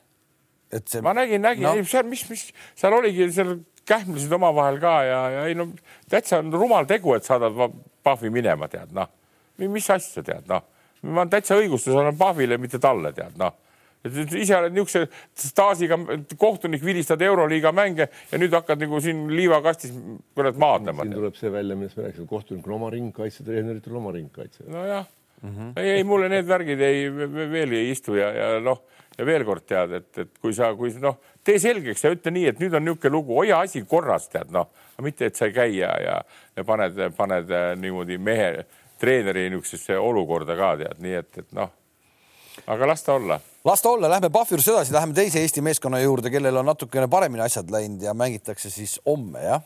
et 0.71 0.87
see. 0.87 1.01
ma 1.03 1.13
nägin, 1.15 1.41
nägin 1.43 1.67
no., 1.67 1.73
seal, 1.83 2.07
mis, 2.07 2.23
mis 2.29 2.47
seal 2.75 2.95
oligi 2.95 3.27
seal 3.31 3.57
kähmlesid 3.87 4.31
omavahel 4.37 4.79
ka 4.81 4.93
ja, 5.03 5.21
ja 5.35 5.45
ei 5.49 5.55
no 5.57 5.69
täitsa 6.09 6.39
on 6.39 6.53
rumal 6.53 6.85
tegu, 6.89 7.15
et 7.15 7.27
saadad 7.27 7.57
Pahvi 8.03 8.29
minema, 8.33 8.67
tead 8.67 8.93
noh. 8.97 9.09
mis 9.61 9.89
asja 9.93 10.23
tead 10.25 10.47
noh, 10.49 10.63
ma 11.13 11.25
täitsa 11.29 11.57
õigustus 11.59 11.95
olen 11.95 12.17
Pahvile, 12.17 12.57
mitte 12.61 12.79
talle 12.81 13.13
tead 13.17 13.37
noh 13.41 13.57
et 14.01 14.33
ise 14.33 14.55
oled 14.57 14.73
niisuguse 14.73 15.05
staažiga 15.49 15.97
kohtunik, 16.41 16.83
vilistad 16.85 17.21
Euroliiga 17.21 17.71
mänge 17.75 18.07
ja 18.09 18.39
nüüd 18.41 18.53
hakkad 18.57 18.81
nagu 18.81 19.01
siin 19.03 19.27
liivakastis 19.29 19.93
kurat 20.37 20.57
maadlema. 20.61 21.05
siin 21.05 21.17
tuleb 21.19 21.37
see 21.37 21.51
välja, 21.53 21.77
millest 21.77 21.99
me 21.99 22.07
rääkisime, 22.07 22.29
kohtunikul 22.29 22.77
oma 22.77 22.89
ringkaitse, 22.93 23.45
treeneritel 23.45 23.97
oma 24.01 24.13
ringkaitse. 24.15 24.65
nojah 24.67 25.05
mm. 25.41 25.49
-hmm. 25.49 25.73
ei, 25.75 25.89
ei 25.99 26.03
mulle 26.03 26.29
need 26.29 26.47
värgid 26.49 26.81
ei 26.81 27.05
veel 27.51 27.77
ei 27.77 27.91
istu 27.91 28.17
ja, 28.17 28.31
ja 28.33 28.49
noh, 28.59 28.81
ja 29.21 29.27
veel 29.27 29.45
kord 29.45 29.67
tead, 29.69 29.93
et, 29.99 30.09
et 30.23 30.31
kui 30.41 30.53
sa, 30.57 30.71
kui 30.77 30.89
noh, 31.01 31.19
tee 31.45 31.59
selgeks 31.61 32.05
ja 32.05 32.13
ütle 32.15 32.33
nii, 32.33 32.47
et 32.49 32.61
nüüd 32.61 32.73
on 32.77 32.85
niisugune 32.87 33.13
lugu, 33.13 33.37
hoia 33.37 33.61
asi 33.61 33.83
korras, 33.85 34.25
tead 34.33 34.49
noh, 34.53 34.71
mitte 35.05 35.29
et 35.29 35.37
sa 35.37 35.49
ei 35.49 35.53
käi 35.55 35.69
ja, 35.77 35.91
ja, 36.01 36.17
ja 36.57 36.65
paned, 36.65 36.97
paned 37.17 37.53
äh, 37.53 37.69
niimoodi 37.77 38.17
mehe, 38.17 38.65
treeneri 39.01 39.47
niisugusesse 39.53 39.97
olukorda 40.01 40.57
ka 40.57 40.73
tead, 40.81 40.99
nii 41.05 41.15
et, 41.21 41.31
et 41.43 41.55
noh, 41.57 41.69
aga 42.65 42.89
las 42.89 43.05
ta 43.05 43.15
olla 43.19 43.39
las 43.65 43.81
ta 43.81 43.91
olla, 43.93 44.09
lähme 44.09 44.29
Pahvirust 44.33 44.71
edasi, 44.73 44.93
läheme 44.93 45.13
teise 45.13 45.41
Eesti 45.41 45.61
meeskonna 45.61 45.99
juurde, 46.01 46.31
kellel 46.33 46.57
on 46.57 46.65
natukene 46.65 47.05
paremini 47.11 47.43
asjad 47.45 47.69
läinud 47.69 48.01
ja 48.01 48.13
mängitakse 48.17 48.69
siis 48.73 48.97
homme, 49.05 49.43
jah. 49.45 49.61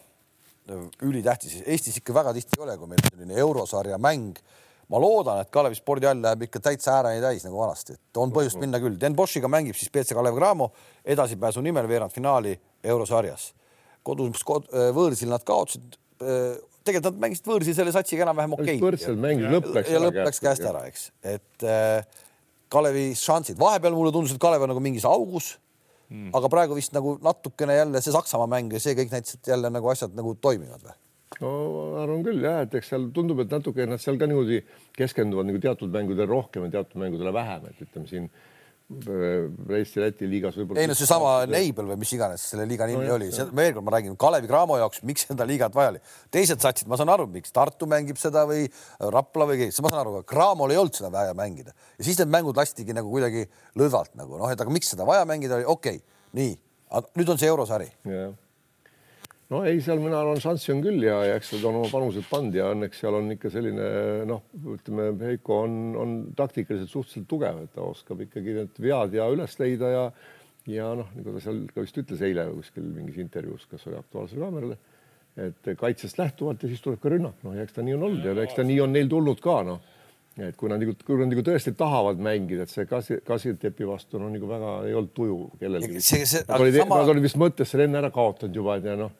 ülitähtis, 1.01 1.61
Eestis 1.65 2.01
ikka 2.01 2.13
väga 2.13 2.33
tihti 2.33 2.57
ei 2.57 2.63
ole, 2.63 2.77
kui 2.77 2.89
meil 2.89 3.03
selline 3.05 3.37
eurosarja 3.39 3.97
mäng. 4.01 4.39
Ma 4.91 5.01
loodan, 5.01 5.41
et 5.41 5.49
Kalevi 5.53 5.77
spordihall 5.79 6.21
läheb 6.21 6.45
ikka 6.47 6.61
täitsa 6.67 6.99
ääreni 6.99 7.23
täis 7.23 7.45
nagu 7.47 7.57
vanasti, 7.57 7.97
et 7.97 8.21
on 8.21 8.33
põhjust 8.35 8.59
minna 8.61 8.79
küll. 8.83 8.99
Den 9.01 9.15
Boschiga 9.17 9.49
mängib 9.51 9.77
siis 9.79 9.91
BC 9.93 10.17
Kalev 10.17 10.37
Cramo 10.37 10.71
edasipääsu 11.05 11.63
nimel 11.65 11.89
veerandfinaali 11.89 12.55
eurosarjas. 12.83 13.53
kodus 14.05 14.43
kod, 14.45 14.67
võõrsil 14.93 15.31
nad 15.31 15.41
kaotasid 15.43 15.97
tegelikult 16.85 17.15
nad 17.15 17.23
mängisid 17.25 17.49
võõrsil 17.49 17.75
selle 17.77 17.93
satsiga 17.95 18.25
enam-vähem 18.25 18.55
okei. 18.57 18.75
Okay.. 18.77 18.81
võõrsil 18.83 19.17
mängis, 19.19 19.49
lõpp 19.51 19.77
ja 19.89 20.01
lõpp 20.03 20.21
läks 20.27 20.41
käest 20.43 20.65
ära, 20.69 20.85
eks, 20.89 21.07
et 21.25 21.65
äh, 21.65 22.25
Kalevi 22.71 23.07
šansid, 23.17 23.57
vahepeal 23.61 23.95
mulle 23.95 24.13
tundus, 24.13 24.35
et 24.35 24.41
Kalev 24.41 24.65
on 24.65 24.73
nagu 24.73 24.83
mingis 24.83 25.05
augus 25.09 25.55
mm.. 26.09 26.29
aga 26.37 26.51
praegu 26.51 26.77
vist 26.77 26.93
nagu 26.95 27.15
natukene 27.25 27.79
jälle 27.79 28.01
see 28.03 28.13
Saksamaa 28.15 28.49
mäng 28.51 28.73
ja 28.75 28.81
see 28.83 28.95
kõik 28.97 29.13
näitas, 29.13 29.39
et 29.39 29.53
jälle 29.53 29.71
nagu 29.73 29.89
asjad 29.93 30.13
nagu 30.17 30.35
toimivad 30.41 30.85
või? 30.85 30.95
No 31.43 31.53
arvan 32.01 32.25
küll 32.25 32.43
jah, 32.43 32.63
et 32.65 32.75
eks 32.79 32.91
seal 32.93 33.09
tundub, 33.15 33.43
et 33.43 33.53
natuke 33.53 33.87
nad 33.89 34.01
seal 34.01 34.19
ka 34.21 34.29
niimoodi 34.29 34.61
keskenduvad 34.95 35.49
nagu 35.49 35.61
teatud 35.63 35.93
mängudele 35.93 36.27
rohkem 36.29 36.67
ja 36.67 36.77
teatud 36.79 37.01
mängudele 37.01 37.33
vähem, 37.35 37.71
et 37.71 37.87
ütleme 37.87 38.11
siin 38.11 38.29
Eesti-Läti 38.85 40.27
liigas 40.29 40.53
võib-olla. 40.59 40.83
ei 40.83 40.89
no 40.89 40.93
seesama 40.93 41.31
Neibel 41.49 41.87
või 41.89 41.95
mis 42.03 42.11
iganes 42.13 42.43
selle 42.51 42.67
liiga 42.69 42.85
nimi 42.85 43.07
no, 43.07 43.15
oli, 43.15 43.31
veel 43.33 43.71
kord 43.73 43.87
ma 43.87 43.95
räägin 43.95 44.17
Kalevi 44.21 44.49
Cramo 44.51 44.77
jaoks, 44.77 45.01
miks 45.09 45.25
seda 45.31 45.47
liigat 45.49 45.73
vaja 45.73 45.95
oli. 45.95 46.01
teised 46.29 46.61
satsid, 46.61 46.85
ma 46.91 46.99
saan 47.01 47.09
aru, 47.09 47.25
miks 47.33 47.55
Tartu 47.55 47.89
mängib 47.89 48.21
seda 48.21 48.45
või 48.45 48.67
Rapla 49.01 49.49
või 49.49 49.63
keegi, 49.63 49.73
ma 49.81 49.89
saan 49.89 50.03
aru, 50.03 50.19
aga 50.19 50.29
Cramol 50.29 50.75
ei 50.75 50.77
olnud 50.77 51.01
seda 51.01 51.09
vaja 51.13 51.33
mängida. 51.37 51.73
Ja 51.97 52.05
siis 52.05 52.21
need 52.21 52.29
mängud 52.37 52.61
lastigi 52.61 52.93
nagu 52.93 53.09
kuidagi 53.09 53.47
lõdvalt 53.81 54.13
nagu 54.21 54.37
noh, 54.37 54.53
et 54.53 54.61
aga 54.61 54.77
miks 54.77 54.93
seda 54.93 55.09
vaja 55.09 55.25
mängida 55.25 55.57
oli, 55.57 55.65
okei 55.65 55.97
okay,, 55.97 56.21
nii, 56.37 56.57
nüüd 57.17 57.33
on 57.33 57.41
see 57.41 57.49
eurosari 57.49 57.89
no 59.53 59.61
ei, 59.67 59.81
seal 59.83 60.01
mina 60.01 60.19
arvan, 60.21 60.39
šanssi 60.41 60.73
on 60.73 60.81
küll 60.85 61.05
ja, 61.05 61.19
ja 61.29 61.35
eks 61.39 61.53
nad 61.55 61.67
on 61.69 61.81
oma 61.81 61.91
panused 61.91 62.25
pannud 62.29 62.57
ja 62.57 62.71
õnneks 62.73 63.01
seal 63.03 63.17
on 63.19 63.29
ikka 63.35 63.51
selline 63.53 63.89
noh, 64.29 64.41
ütleme, 64.73 65.11
Heiko 65.29 65.61
on, 65.67 65.77
on 66.01 66.15
taktikaliselt 66.37 66.91
suhteliselt 66.91 67.29
tugev, 67.29 67.61
et 67.65 67.75
ta 67.75 67.85
oskab 67.85 68.25
ikkagi 68.25 68.57
need 68.57 68.81
vead 68.81 69.17
ja 69.19 69.29
üles 69.33 69.57
leida 69.61 69.93
ja 69.93 70.05
ja 70.71 70.91
noh, 70.97 71.11
nagu 71.13 71.35
ta 71.35 71.43
seal 71.45 71.65
ka 71.69 71.83
vist 71.85 71.97
ütles 72.01 72.21
eile 72.25 72.47
kuskil 72.55 72.87
mingis 72.89 73.19
intervjuus, 73.21 73.67
kas 73.69 73.85
oli 73.85 73.99
Aktuaalsele 73.99 74.41
Kaamerale, 74.41 74.77
et 75.45 75.75
kaitsest 75.77 76.17
lähtuvalt 76.17 76.63
ja 76.63 76.71
siis 76.71 76.81
tuleb 76.81 77.03
ka 77.03 77.11
rünnak, 77.13 77.37
noh 77.45 77.53
ja 77.53 77.65
eks 77.65 77.77
ta 77.77 77.85
nii 77.85 77.97
on 77.97 78.07
olnud 78.09 78.25
ja 78.25 78.33
eks 78.41 78.57
ta 78.57 78.65
nii 78.65 78.79
on 78.81 78.97
neil 78.97 79.11
tulnud 79.11 79.43
ka 79.43 79.59
noh 79.67 79.83
et 80.35 80.55
kui 80.59 80.67
nad 80.67 80.81
nagu, 80.81 80.91
kui 81.07 81.19
nad 81.21 81.31
nagu 81.31 81.43
tõesti 81.47 81.71
tahavad 81.79 82.19
mängida, 82.19 82.65
et 82.65 82.71
see 82.71 82.87
Kasi, 82.89 83.21
Kasitepi 83.23 83.87
vastu 83.87 84.19
no 84.19 84.27
nagu 84.31 84.49
väga 84.49 84.71
ei 84.89 84.95
olnud 84.97 85.13
tuju 85.15 85.37
kellelgi. 85.61 86.01
Nad 86.49 86.59
olid, 86.59 86.79
sama... 86.81 87.21
vist 87.23 87.39
mõttes 87.39 87.71
selle 87.71 87.87
enne 87.87 88.01
ära 88.01 88.09
kaotanud 88.15 88.59
juba 88.59 88.75
ja 88.83 88.97
noh. 88.99 89.13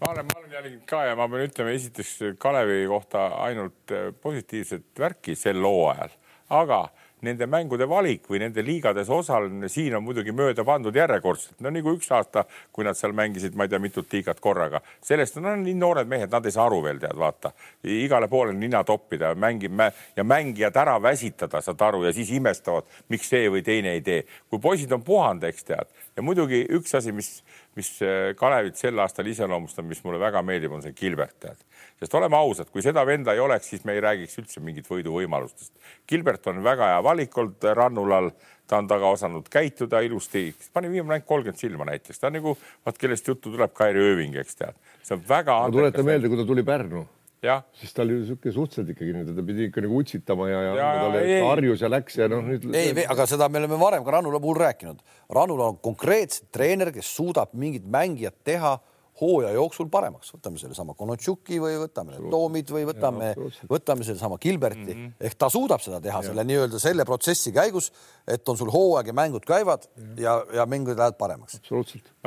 Ma 0.00 0.10
olen, 0.10 0.26
ma 0.28 0.40
olen 0.40 0.52
jälginud 0.52 0.84
ka 0.88 1.04
ja 1.06 1.16
ma 1.16 1.28
pean 1.32 1.46
ütlema 1.46 1.72
esiteks 1.72 2.18
Kalevi 2.38 2.86
kohta 2.90 3.26
ainult 3.46 3.94
positiivset 4.22 4.86
värki 4.98 5.36
sel 5.38 5.62
hooajal, 5.64 6.12
aga 6.50 6.80
nende 7.24 7.46
mängude 7.48 7.86
valik 7.88 8.26
või 8.28 8.40
nende 8.42 8.60
liigades 8.64 9.08
osalemine, 9.12 9.70
siin 9.72 9.94
on 9.96 10.04
muidugi 10.04 10.34
mööda 10.36 10.64
pandud 10.68 10.96
järjekordselt, 10.96 11.56
no 11.64 11.72
nagu 11.72 11.94
üks 11.96 12.10
aasta, 12.12 12.44
kui 12.72 12.84
nad 12.84 12.98
seal 12.98 13.14
mängisid, 13.16 13.56
ma 13.56 13.64
ei 13.64 13.72
tea, 13.72 13.80
mitut 13.80 14.12
liigat 14.12 14.40
korraga, 14.44 14.82
sellest 15.04 15.40
on 15.40 15.48
no, 15.48 15.54
nii 15.62 15.76
noored 15.80 16.10
mehed, 16.10 16.30
nad 16.32 16.44
ei 16.44 16.54
saa 16.54 16.66
aru 16.68 16.82
veel 16.84 17.00
tead, 17.00 17.16
vaata 17.16 17.54
igale 17.96 18.28
poole 18.28 18.52
nina 18.56 18.82
toppida, 18.84 19.32
mängib 19.34 19.80
ja 20.16 20.24
mängijad 20.24 20.76
ära 20.76 20.98
väsitada, 21.02 21.62
saad 21.64 21.86
aru, 21.88 22.04
ja 22.04 22.12
siis 22.16 22.34
imestavad, 22.36 22.88
miks 23.12 23.32
see 23.32 23.48
või 23.52 23.64
teine 23.64 23.96
ei 23.96 24.04
tee. 24.04 24.24
kui 24.50 24.60
poisid 24.60 24.92
on 24.92 25.04
puhanud, 25.06 25.48
eks 25.48 25.70
tead, 25.72 25.96
ja 26.16 26.24
muidugi 26.24 26.66
üks 26.76 26.94
asi, 27.00 27.16
mis 27.16 27.38
mis 27.76 27.90
äh, 28.02 28.32
Kalevit 28.36 28.78
sel 28.80 28.98
aastal 29.02 29.28
iseloomustab, 29.28 29.86
mis 29.88 30.02
mulle 30.04 30.20
väga 30.20 30.42
meeldib, 30.44 30.72
on 30.72 30.84
see 30.84 30.96
Gilbert, 30.96 31.36
tead. 31.42 31.60
Sest 32.00 32.14
oleme 32.18 32.36
ausad, 32.36 32.70
kui 32.72 32.84
seda 32.84 33.04
venda 33.08 33.34
ei 33.34 33.40
oleks, 33.40 33.70
siis 33.72 33.86
me 33.88 33.96
ei 33.96 34.02
räägiks 34.04 34.38
üldse 34.42 34.62
mingit 34.64 34.88
võiduvõimalustest. 34.90 35.72
Gilbert 36.08 36.46
on 36.52 36.62
väga 36.64 36.92
hea 36.92 37.02
valik 37.04 37.36
olnud 37.38 37.68
rannulal, 37.78 38.30
ta 38.66 38.80
on 38.82 38.88
taga 38.90 39.10
osanud 39.16 39.48
käituda 39.52 40.02
ilusti, 40.04 40.48
pani 40.72 40.90
viimane 40.92 41.16
mäng 41.16 41.26
kolmkümmend 41.26 41.60
silma 41.60 41.88
näiteks, 41.88 42.20
ta 42.20 42.30
on 42.30 42.38
nagu, 42.40 42.56
vaat 42.86 43.00
kellest 43.00 43.28
juttu 43.28 43.52
tuleb, 43.52 43.74
Kairi 43.76 44.02
Ööving, 44.10 44.36
eks 44.42 44.58
tead. 44.60 44.80
see 45.02 45.16
on 45.16 45.22
väga. 45.28 45.60
tuleta 45.72 46.06
meelde, 46.06 46.28
kui 46.28 46.40
ta 46.40 46.48
tuli 46.48 46.66
Pärnu 46.66 47.06
siis 47.72 47.94
ta 47.94 48.02
oli 48.02 48.16
niisugune 48.20 48.52
suhteliselt 48.52 48.90
ikkagi, 48.94 49.34
ta 49.36 49.44
pidi 49.46 49.68
ikka 49.68 49.84
nagu 49.84 50.00
utsitama 50.00 50.48
ja, 50.48 50.60
ja, 50.62 50.74
ja 50.76 50.88
talle 51.02 51.40
harjus 51.44 51.84
ja 51.84 51.90
läks 51.90 52.18
ja 52.18 52.28
noh, 52.32 52.42
nüüd. 52.44 52.66
ei, 52.74 53.04
aga 53.06 53.26
seda 53.28 53.48
me 53.52 53.60
oleme 53.60 53.78
varem 53.80 54.04
ka 54.04 54.14
Rannula 54.16 54.40
puhul 54.42 54.60
rääkinud. 54.62 55.02
Rannula 55.36 55.70
on 55.72 55.78
konkreetselt 55.84 56.50
treener, 56.54 56.92
kes 56.94 57.10
suudab 57.18 57.54
mingit 57.54 57.86
mängijat 57.92 58.38
teha 58.44 58.76
hooaja 59.20 59.52
jooksul 59.56 59.88
paremaks, 59.92 60.32
võtame 60.34 60.60
sellesama 60.60 60.94
Konotšuki 60.96 61.58
või 61.62 61.78
võtame 61.80 62.14
need 62.14 62.28
Toomid 62.32 62.70
või 62.74 62.84
võtame, 62.88 63.30
võtame 63.70 64.04
sedasama 64.04 64.38
Gilberti. 64.42 64.92
Mm 64.92 64.98
-hmm. 64.98 65.14
ehk 65.28 65.38
ta 65.38 65.48
suudab 65.52 65.80
seda 65.80 66.00
teha 66.04 66.20
ja. 66.20 66.28
selle 66.28 66.44
nii-öelda 66.44 66.80
selle 66.82 67.04
protsessi 67.08 67.52
käigus, 67.52 67.90
et 68.28 68.48
on 68.48 68.58
sul 68.58 68.70
hooaeg 68.72 69.06
ja 69.06 69.14
mängud 69.16 69.46
käivad 69.48 69.86
ja, 69.96 70.24
ja, 70.26 70.34
ja 70.60 70.66
mängud 70.66 70.98
lähevad 70.98 71.16
paremaks. 71.18 71.60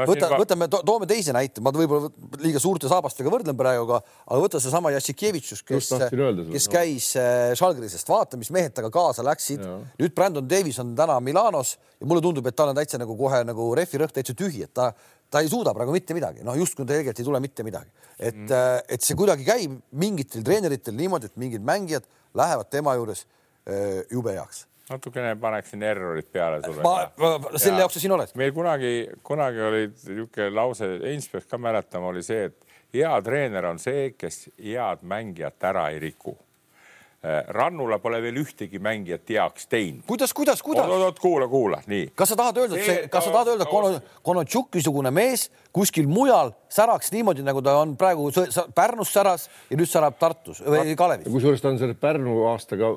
võta, 0.08 0.31
võtame 0.34 0.69
to,, 0.69 0.81
toome 0.86 1.05
teise 1.10 1.34
näite, 1.36 1.62
ma 1.62 1.74
võib-olla 1.75 2.10
liiga 2.41 2.60
suurte 2.60 2.89
saabastega 2.89 3.29
võrdlen 3.29 3.58
praegu, 3.58 3.86
aga, 3.86 4.01
aga 4.25 4.41
võta 4.41 4.60
seesama 4.63 4.91
Jassikevitšus, 4.96 5.63
kes, 5.63 5.91
kes 6.51 6.69
käis 6.72 7.12
äh, 7.19 7.53
Žalgirisest, 7.60 8.10
vaata, 8.10 8.38
mis 8.38 8.50
mehed 8.55 8.74
temaga 8.74 8.93
kaasa 8.98 9.25
läksid. 9.25 9.62
nüüd 10.00 10.15
Brandon 10.15 10.50
Davis 10.50 10.79
on 10.79 10.96
täna 10.96 11.19
Milanos 11.19 11.77
ja 12.00 12.08
mulle 12.08 12.22
tundub, 12.22 12.48
et 12.48 12.55
tal 12.55 12.72
on 12.72 12.75
täitsa 12.75 12.98
nagu 12.98 13.15
kohe 13.17 13.43
nagu 13.46 13.69
rehvi 13.77 14.01
rõhk 14.01 14.15
täitsa 14.15 14.34
tühi, 14.34 14.63
et 14.63 14.74
ta 14.74 14.93
ta 15.31 15.43
ei 15.43 15.50
suuda 15.51 15.74
praegu 15.77 15.93
mitte 15.95 16.15
midagi, 16.17 16.43
noh, 16.45 16.57
justkui 16.57 16.88
tegelikult 16.89 17.21
ei 17.21 17.27
tule 17.27 17.41
mitte 17.43 17.65
midagi, 17.65 17.91
et 18.17 18.39
mm., 18.39 18.88
et 18.95 19.05
see 19.05 19.17
kuidagi 19.19 19.45
käib 19.48 19.77
mingitel 20.01 20.45
treeneritel 20.45 20.98
niimoodi, 20.98 21.29
et 21.29 21.38
mingid 21.41 21.65
mängijad 21.65 22.07
lähevad 22.38 22.71
tema 22.71 22.95
juures 23.00 23.25
öö, 23.69 24.03
jube 24.12 24.33
heaks. 24.38 24.65
natukene 24.89 25.36
paneksin 25.36 25.83
errorit 25.86 26.31
peale 26.33 26.62
sulle. 26.65 26.81
ma, 26.81 27.12
ma, 27.21 27.53
selle 27.57 27.83
jaoks 27.83 28.00
sa 28.00 28.03
siin 28.03 28.15
oled. 28.17 28.33
meil 28.41 28.53
kunagi, 28.55 28.93
kunagi 29.24 29.63
oli 29.69 29.86
niisugune 29.91 30.50
lause, 30.55 30.91
Heinz 31.05 31.29
peaks 31.31 31.50
ka 31.50 31.62
mäletama, 31.62 32.09
oli 32.13 32.25
see, 32.25 32.50
et 32.50 32.77
hea 32.93 33.15
treener 33.21 33.69
on 33.69 33.79
see, 33.79 34.12
kes 34.17 34.48
head 34.57 35.05
mängijat 35.05 35.69
ära 35.69 35.89
ei 35.93 36.01
riku 36.09 36.38
Äh, 36.38 36.49
Rannula 37.19 37.97
pole 37.99 38.21
veel 38.23 38.38
ühtegi 38.39 38.79
mängijat 38.79 39.27
heaks 39.27 39.65
teinud. 39.67 40.05
kuidas, 40.07 40.31
kuidas, 40.33 40.61
kuidas? 40.63 40.85
oot-oot, 40.88 41.17
kuula, 41.19 41.49
kuula, 41.51 41.81
nii. 41.91 42.13
kas 42.15 42.29
sa 42.31 42.38
tahad 42.39 42.61
öelda, 42.61 42.77
et 42.79 42.85
see, 42.88 43.01
kas 43.11 43.27
sa 43.27 43.33
tahad 43.33 43.49
öelda, 43.51 43.65
et 43.97 44.13
Konotšuki-sugune 44.23 45.11
mees 45.11 45.49
kuskil 45.75 46.07
mujal 46.07 46.53
säraks 46.71 47.11
niimoodi, 47.11 47.43
nagu 47.43 47.59
ta 47.65 47.73
on 47.81 47.97
praegu 47.99 48.29
Pärnus 48.75 49.11
säras 49.11 49.49
ja 49.67 49.75
nüüd 49.75 49.91
särab 49.91 50.15
Tartus 50.21 50.63
või 50.63 50.95
Kalevis? 50.95 51.27
kusjuures 51.27 51.65
ta 51.65 51.73
on 51.73 51.81
selle 51.83 51.99
Pärnu 51.99 52.38
aastaga 52.53 52.93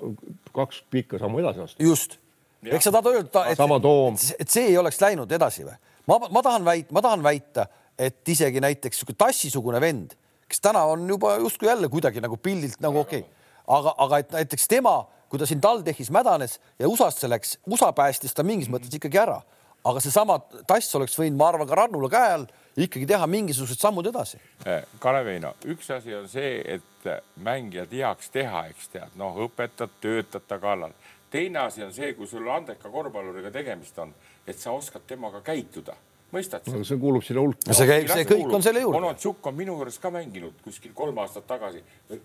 kaks 0.54 0.84
pikka 0.94 1.18
sammu 1.18 1.42
edasi 1.42 1.66
astunud. 1.66 1.90
just, 1.90 2.16
eks 2.62 2.86
sa 2.86 2.94
tahad 2.94 3.10
öelda, 3.16 3.44
et, 3.50 4.32
et 4.38 4.48
see 4.54 4.70
ei 4.70 4.78
oleks 4.78 5.02
läinud 5.02 5.34
edasi 5.34 5.66
või? 5.66 5.74
ma, 6.06 6.22
ma 6.30 6.46
tahan 6.46 6.70
väita, 6.70 6.94
ma 6.94 7.02
tahan 7.10 7.26
väita, 7.26 7.66
et 7.98 8.22
isegi 8.38 8.62
näiteks 8.62 9.02
sihuke 9.02 9.18
tassisugune 9.18 9.82
vend, 9.82 10.14
kes 10.46 10.62
täna 10.62 10.86
on 10.94 11.08
juba 11.10 11.40
justkui 11.42 11.74
jälle 11.74 11.90
kuidagi 11.90 12.22
nagu 12.22 12.38
pildilt 12.38 12.78
nagu 12.78 13.02
okei 13.02 13.26
okay 13.26 13.40
aga, 13.76 13.94
aga 14.04 14.20
et 14.22 14.36
näiteks 14.36 14.68
tema, 14.70 14.96
kui 15.30 15.40
ta 15.40 15.48
siin 15.48 15.60
TalTechis 15.64 16.10
mädanes 16.14 16.58
ja 16.78 16.88
USA-sse 16.88 17.30
läks, 17.30 17.56
USA 17.66 17.92
päästis 17.96 18.34
ta 18.36 18.44
mingis 18.46 18.70
mõttes 18.72 18.92
ikkagi 18.96 19.20
ära, 19.22 19.38
aga 19.84 20.02
seesama 20.02 20.38
tass 20.68 20.94
oleks 20.98 21.16
võinud, 21.18 21.38
ma 21.40 21.48
arvan, 21.50 21.68
ka 21.68 21.78
Rannula 21.78 22.10
käe 22.12 22.34
all 22.36 22.46
ikkagi 22.76 23.06
teha 23.08 23.26
mingisugused 23.28 23.80
sammud 23.80 24.06
edasi. 24.08 24.40
Eh, 24.66 24.84
Kaleveino, 25.02 25.54
üks 25.72 25.90
asi 25.94 26.14
on 26.16 26.28
see, 26.30 26.60
et 26.76 27.08
mängijad 27.42 27.92
heaks 27.92 28.30
teha, 28.32 28.66
eks 28.72 28.92
tead, 28.92 29.18
noh, 29.20 29.40
õpetad, 29.46 29.98
töötad 30.00 30.46
ta 30.48 30.60
kallal. 30.62 30.94
teine 31.32 31.58
asi 31.58 31.82
on 31.82 31.92
see, 31.92 32.12
kui 32.12 32.26
sul 32.28 32.48
andeka 32.52 32.90
korvpalluriga 32.92 33.50
tegemist 33.50 33.98
on, 33.98 34.12
et 34.46 34.58
sa 34.58 34.72
oskad 34.76 35.06
temaga 35.08 35.40
käituda 35.40 35.96
mõistad 36.32 36.66
sa? 36.66 36.82
see 36.86 36.98
kuulub 37.00 37.24
sinna 37.26 37.44
hulka. 37.44 37.76
see 37.76 37.88
käib, 37.88 38.10
see 38.10 38.26
kõik 38.28 38.52
on 38.56 38.64
selle 38.64 38.82
juurde. 38.82 39.00
Onatšuk 39.00 39.48
on 39.50 39.56
minu 39.56 39.78
juures 39.78 39.98
ka 40.02 40.12
mänginud 40.14 40.60
kuskil 40.64 40.92
kolm 40.96 41.18
aastat 41.22 41.46
tagasi. 41.46 41.82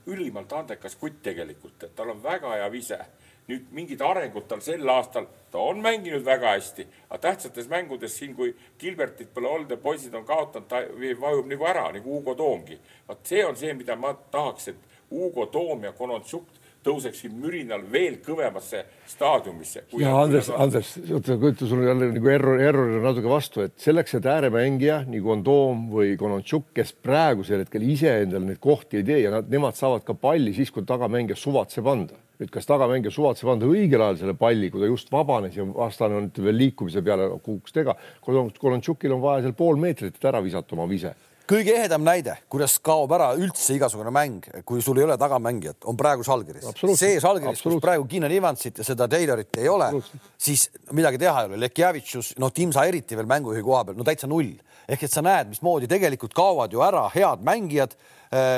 ülimalt 0.07 0.53
andekas 0.53 0.95
kutt 0.99 1.21
tegelikult, 1.23 1.83
et 1.83 1.95
tal 1.95 2.13
on 2.15 2.21
väga 2.23 2.55
hea 2.55 2.69
vise. 2.71 2.99
nüüd 3.47 3.69
mingid 3.71 4.01
arengud 4.03 4.43
tal 4.47 4.59
sel 4.59 4.89
aastal, 4.91 5.27
ta 5.51 5.59
on 5.63 5.79
mänginud 5.79 6.25
väga 6.25 6.51
hästi, 6.57 6.83
aga 7.09 7.19
tähtsates 7.29 7.69
mängudes 7.71 8.17
siin, 8.17 8.35
kui 8.35 8.51
Gilbertit 8.79 9.33
pole 9.33 9.47
olnud 9.47 9.71
ja 9.71 9.77
poisid 9.77 10.13
on 10.19 10.25
kaotanud, 10.25 10.67
ta 10.67 10.81
vajub 11.21 11.47
nagu 11.47 11.65
ära 11.65 11.85
nagu 11.93 12.17
Hugo 12.17 12.35
Toomgi. 12.35 12.79
vot 13.07 13.19
see 13.23 13.45
on 13.45 13.55
see, 13.55 13.73
mida 13.73 13.95
ma 13.95 14.13
tahaks, 14.13 14.67
et 14.67 15.11
Hugo 15.11 15.45
Toom 15.45 15.83
ja 15.83 15.91
Konatšuk 15.91 16.43
tõuseksid 16.87 17.33
mürinal 17.35 17.83
veel 17.91 18.19
kõvemasse 18.23 18.83
staadiumisse. 19.07 19.83
ja 19.99 20.13
Andres, 20.21 20.49
Andres, 20.49 20.93
oota, 21.11 21.37
kujuta 21.39 21.67
sul 21.69 21.83
jälle 21.85 22.11
nagu 22.13 22.31
error, 22.31 22.61
error 22.63 22.93
natuke 23.03 23.29
vastu, 23.31 23.63
et 23.65 23.75
selleks, 23.81 24.15
et 24.17 24.29
ääremängija 24.31 25.01
nagu 25.07 25.33
on 25.35 25.43
Toom 25.47 25.83
või 25.91 26.15
Konontšuk, 26.19 26.71
kes 26.77 26.93
praegusel 27.03 27.65
hetkel 27.65 27.85
ise 27.87 28.13
endale 28.23 28.51
neid 28.51 28.61
kohti 28.63 29.01
ei 29.01 29.07
tee 29.07 29.19
ja 29.25 29.33
nad, 29.37 29.51
nemad 29.51 29.77
saavad 29.77 30.07
ka 30.07 30.15
palli 30.17 30.55
siis, 30.55 30.71
kui 30.73 30.87
tagamängija 30.87 31.39
suvatseb 31.39 31.87
anda. 31.91 32.23
nüüd, 32.37 32.51
kas 32.53 32.67
tagamängija 32.69 33.11
suvatseb 33.11 33.49
anda 33.49 33.65
õigel 33.65 34.03
ajal 34.03 34.19
selle 34.19 34.35
palli, 34.37 34.69
kui 34.69 34.83
ta 34.83 34.91
just 34.91 35.11
vabanes 35.11 35.55
ja 35.57 35.65
vastane 35.65 36.19
on 36.19 36.27
veel 36.37 36.57
liikumise 36.57 37.01
peale 37.01 37.31
kukuks 37.39 37.73
tega. 37.73 37.95
Konontšukil 38.21 39.15
on 39.15 39.23
vaja 39.23 39.47
seal 39.47 39.57
pool 39.57 39.79
meetrit, 39.81 40.15
et 40.15 40.29
ära 40.29 40.43
visata 40.45 40.77
oma 40.77 40.85
vise 40.89 41.15
kõige 41.47 41.73
ehedam 41.77 42.03
näide, 42.05 42.35
kuidas 42.51 42.77
kaob 42.83 43.11
ära 43.15 43.29
üldse 43.39 43.75
igasugune 43.77 44.11
mäng, 44.13 44.45
kui 44.67 44.81
sul 44.83 44.99
ei 44.99 45.05
ole 45.07 45.17
tagamängijat, 45.19 45.79
on 45.89 45.97
praegu 45.99 46.25
Žalgiris. 46.27 46.67
see 46.99 47.19
Žalgiris, 47.23 47.61
kus 47.63 47.79
praegu 47.83 48.07
Keenan 48.09 48.33
Evansit 48.35 48.81
ja 48.81 48.87
seda 48.87 49.07
Taylorit 49.11 49.57
ei 49.61 49.69
ole, 49.71 49.89
siis 50.37 50.67
midagi 50.91 51.21
teha 51.21 51.43
ei 51.43 51.51
ole. 51.51 51.61
Lekjavitšus, 51.65 52.35
noh, 52.43 52.51
Timsa 52.53 52.85
eriti 52.89 53.17
veel 53.17 53.29
mängujuhi 53.29 53.63
koha 53.63 53.85
peal, 53.87 53.97
no 53.97 54.07
täitsa 54.07 54.27
null. 54.27 54.55
ehk 54.87 55.01
et 55.03 55.11
sa 55.11 55.19
näed, 55.19 55.49
mismoodi 55.51 55.87
tegelikult 55.91 56.33
kaovad 56.33 56.71
ju 56.71 56.79
ära 56.79 57.09
head 57.11 57.41
mängijad 57.43 57.97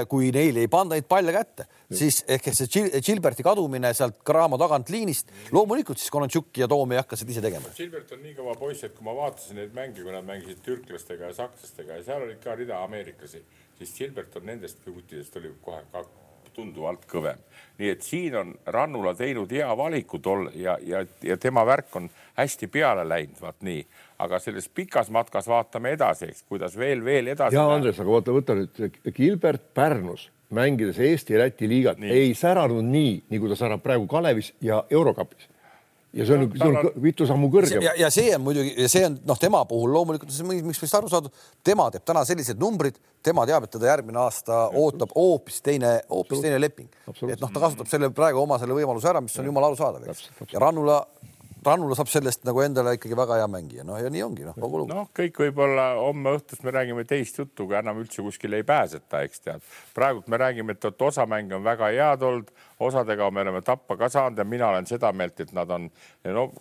kui 0.10 0.32
neile 0.34 0.64
ei 0.66 0.70
panda 0.72 0.98
neid 0.98 1.08
palle 1.10 1.34
kätte, 1.36 1.68
siis 1.94 2.24
ehk 2.28 2.50
see 2.58 3.02
Gilberti 3.06 3.46
kadumine 3.46 3.92
sealt 3.98 4.22
Cramo 4.26 4.58
tagant 4.62 4.90
liinist, 4.94 5.34
loomulikult 5.56 6.02
siis 6.02 6.14
Konontšuk 6.14 6.62
ja 6.62 6.68
Toom 6.72 6.96
ei 6.96 7.02
hakka 7.02 7.20
seda 7.20 7.36
ise 7.36 7.44
tegema. 7.46 7.74
Gilbert 7.78 8.14
on 8.16 8.24
nii 8.26 8.36
kõva 8.38 8.56
poiss, 8.60 8.86
et 8.88 8.96
kui 8.98 9.06
ma 9.06 9.16
vaatasin 9.18 9.62
neid 9.62 9.76
mänge, 9.78 10.02
kui 10.02 10.16
nad 10.16 10.26
mängisid 10.26 10.64
türklastega 10.66 11.30
ja 11.30 11.38
sakslastega 11.44 12.00
ja 12.00 12.08
seal 12.08 12.26
olid 12.26 12.42
ka 12.44 12.58
rida 12.58 12.82
ameeriklasi, 12.86 13.44
siis 13.78 13.94
Gilbert 13.98 14.40
on 14.40 14.50
nendest 14.50 14.82
kuutidest 14.86 15.38
oli 15.38 15.54
kohe 15.62 15.84
ka 15.94 16.06
tunduvalt 16.60 17.06
kõvem. 17.10 17.40
nii 17.80 17.90
et 17.94 18.02
siin 18.04 18.36
on 18.36 18.54
Rannula 18.68 19.14
teinud 19.16 19.52
hea 19.56 19.70
valiku 19.78 20.20
tol 20.20 20.50
ja, 20.56 20.78
ja, 20.84 21.06
ja 21.24 21.38
tema 21.38 21.64
värk 21.66 21.96
on 21.96 22.10
hästi 22.36 22.68
peale 22.68 23.06
läinud, 23.08 23.38
vaat 23.42 23.62
nii 23.64 23.86
aga 24.20 24.40
selles 24.44 24.68
pikas 24.76 25.12
matkas 25.14 25.48
vaatame 25.50 25.94
edasi, 25.96 26.32
eks, 26.32 26.44
kuidas 26.50 26.76
veel, 26.80 27.04
veel 27.06 27.32
edasi. 27.36 27.56
ja 27.56 27.68
Andres, 27.72 28.00
aga 28.02 28.18
vaata, 28.18 28.36
võta 28.36 28.58
nüüd 28.60 29.00
Gilbert 29.16 29.70
Pärnus 29.74 30.30
mängides 30.56 30.98
Eesti-Läti 31.06 31.70
liigat 31.70 32.02
nii. 32.02 32.12
ei 32.12 32.36
säranud 32.36 32.84
nii, 32.84 33.16
nagu 33.32 33.52
ta 33.52 33.60
särab 33.60 33.86
praegu 33.86 34.10
Kalevis 34.10 34.54
ja 34.66 34.82
Eurokapis 34.90 35.48
ja 36.14 36.26
see 36.26 36.38
on, 36.38 36.46
see 36.58 36.68
on 36.70 36.90
mitu 37.04 37.26
sammu 37.30 37.50
kõrgem. 37.54 37.84
ja, 37.86 37.94
ja 37.98 38.10
see 38.14 38.32
on 38.34 38.42
muidugi, 38.42 38.88
see 38.90 39.04
on 39.06 39.20
noh, 39.30 39.38
tema 39.40 39.62
puhul 39.70 39.94
loomulikult, 39.94 40.34
miks 40.50 40.82
meist 40.82 40.98
aru 40.98 41.12
saadud, 41.12 41.34
tema 41.66 41.90
teeb 41.94 42.06
täna 42.08 42.24
sellised 42.26 42.60
numbrid, 42.62 42.98
tema 43.26 43.46
teab, 43.50 43.68
et 43.68 43.76
teda 43.76 43.92
järgmine 43.92 44.22
aasta 44.24 44.66
ootab 44.82 45.14
hoopis 45.16 45.62
teine, 45.66 46.00
hoopis 46.10 46.42
teine 46.42 46.58
leping. 46.62 46.90
et 47.06 47.44
noh, 47.44 47.52
ta 47.54 47.62
kasutab 47.62 47.92
selle 47.92 48.10
praegu 48.16 48.42
oma 48.42 48.58
selle 48.62 48.78
võimaluse 48.78 49.12
ära, 49.12 49.22
mis 49.22 49.38
on 49.38 49.52
jumala 49.52 49.70
arusaadav, 49.70 50.10
eks. 50.10 50.32
ja 50.50 50.64
Rannula 50.66 51.04
Rannula 51.66 51.98
saab 51.98 52.10
sellest 52.12 52.46
nagu 52.48 52.62
endale 52.64 52.96
ikkagi 52.98 53.18
väga 53.20 53.40
hea 53.42 53.50
mängija, 53.52 53.86
noh 53.88 54.00
ja 54.00 54.12
nii 54.14 54.24
ongi 54.26 54.48
noh, 54.48 54.56
kogu 54.56 54.84
lugu. 54.84 54.94
noh, 54.94 55.10
kõik 55.16 55.42
võib-olla 55.44 55.90
homme 56.00 56.34
õhtust 56.38 56.64
me 56.64 56.74
räägime 56.76 57.06
teist 57.10 57.40
juttu, 57.42 57.68
kui 57.68 57.78
enam 57.80 58.00
üldse 58.04 58.24
kuskile 58.26 58.62
ei 58.62 58.68
pääseta, 58.68 59.24
eks 59.28 59.46
tead. 59.46 59.70
praegult 59.96 60.28
me 60.32 60.40
räägime, 60.40 60.78
et, 60.78 60.90
et 60.92 61.08
osa 61.10 61.28
mänge 61.30 61.58
on 61.60 61.68
väga 61.68 61.92
head 61.96 62.26
olnud, 62.26 62.52
osadega 62.80 63.32
me 63.32 63.46
oleme 63.46 63.64
tappa 63.66 63.98
ka 64.00 64.10
saanud 64.10 64.40
ja 64.40 64.48
mina 64.48 64.72
olen 64.72 64.88
seda 64.90 65.12
meelt, 65.14 65.40
et 65.40 65.56
nad 65.56 65.72
on 65.76 65.90
no 66.26 66.52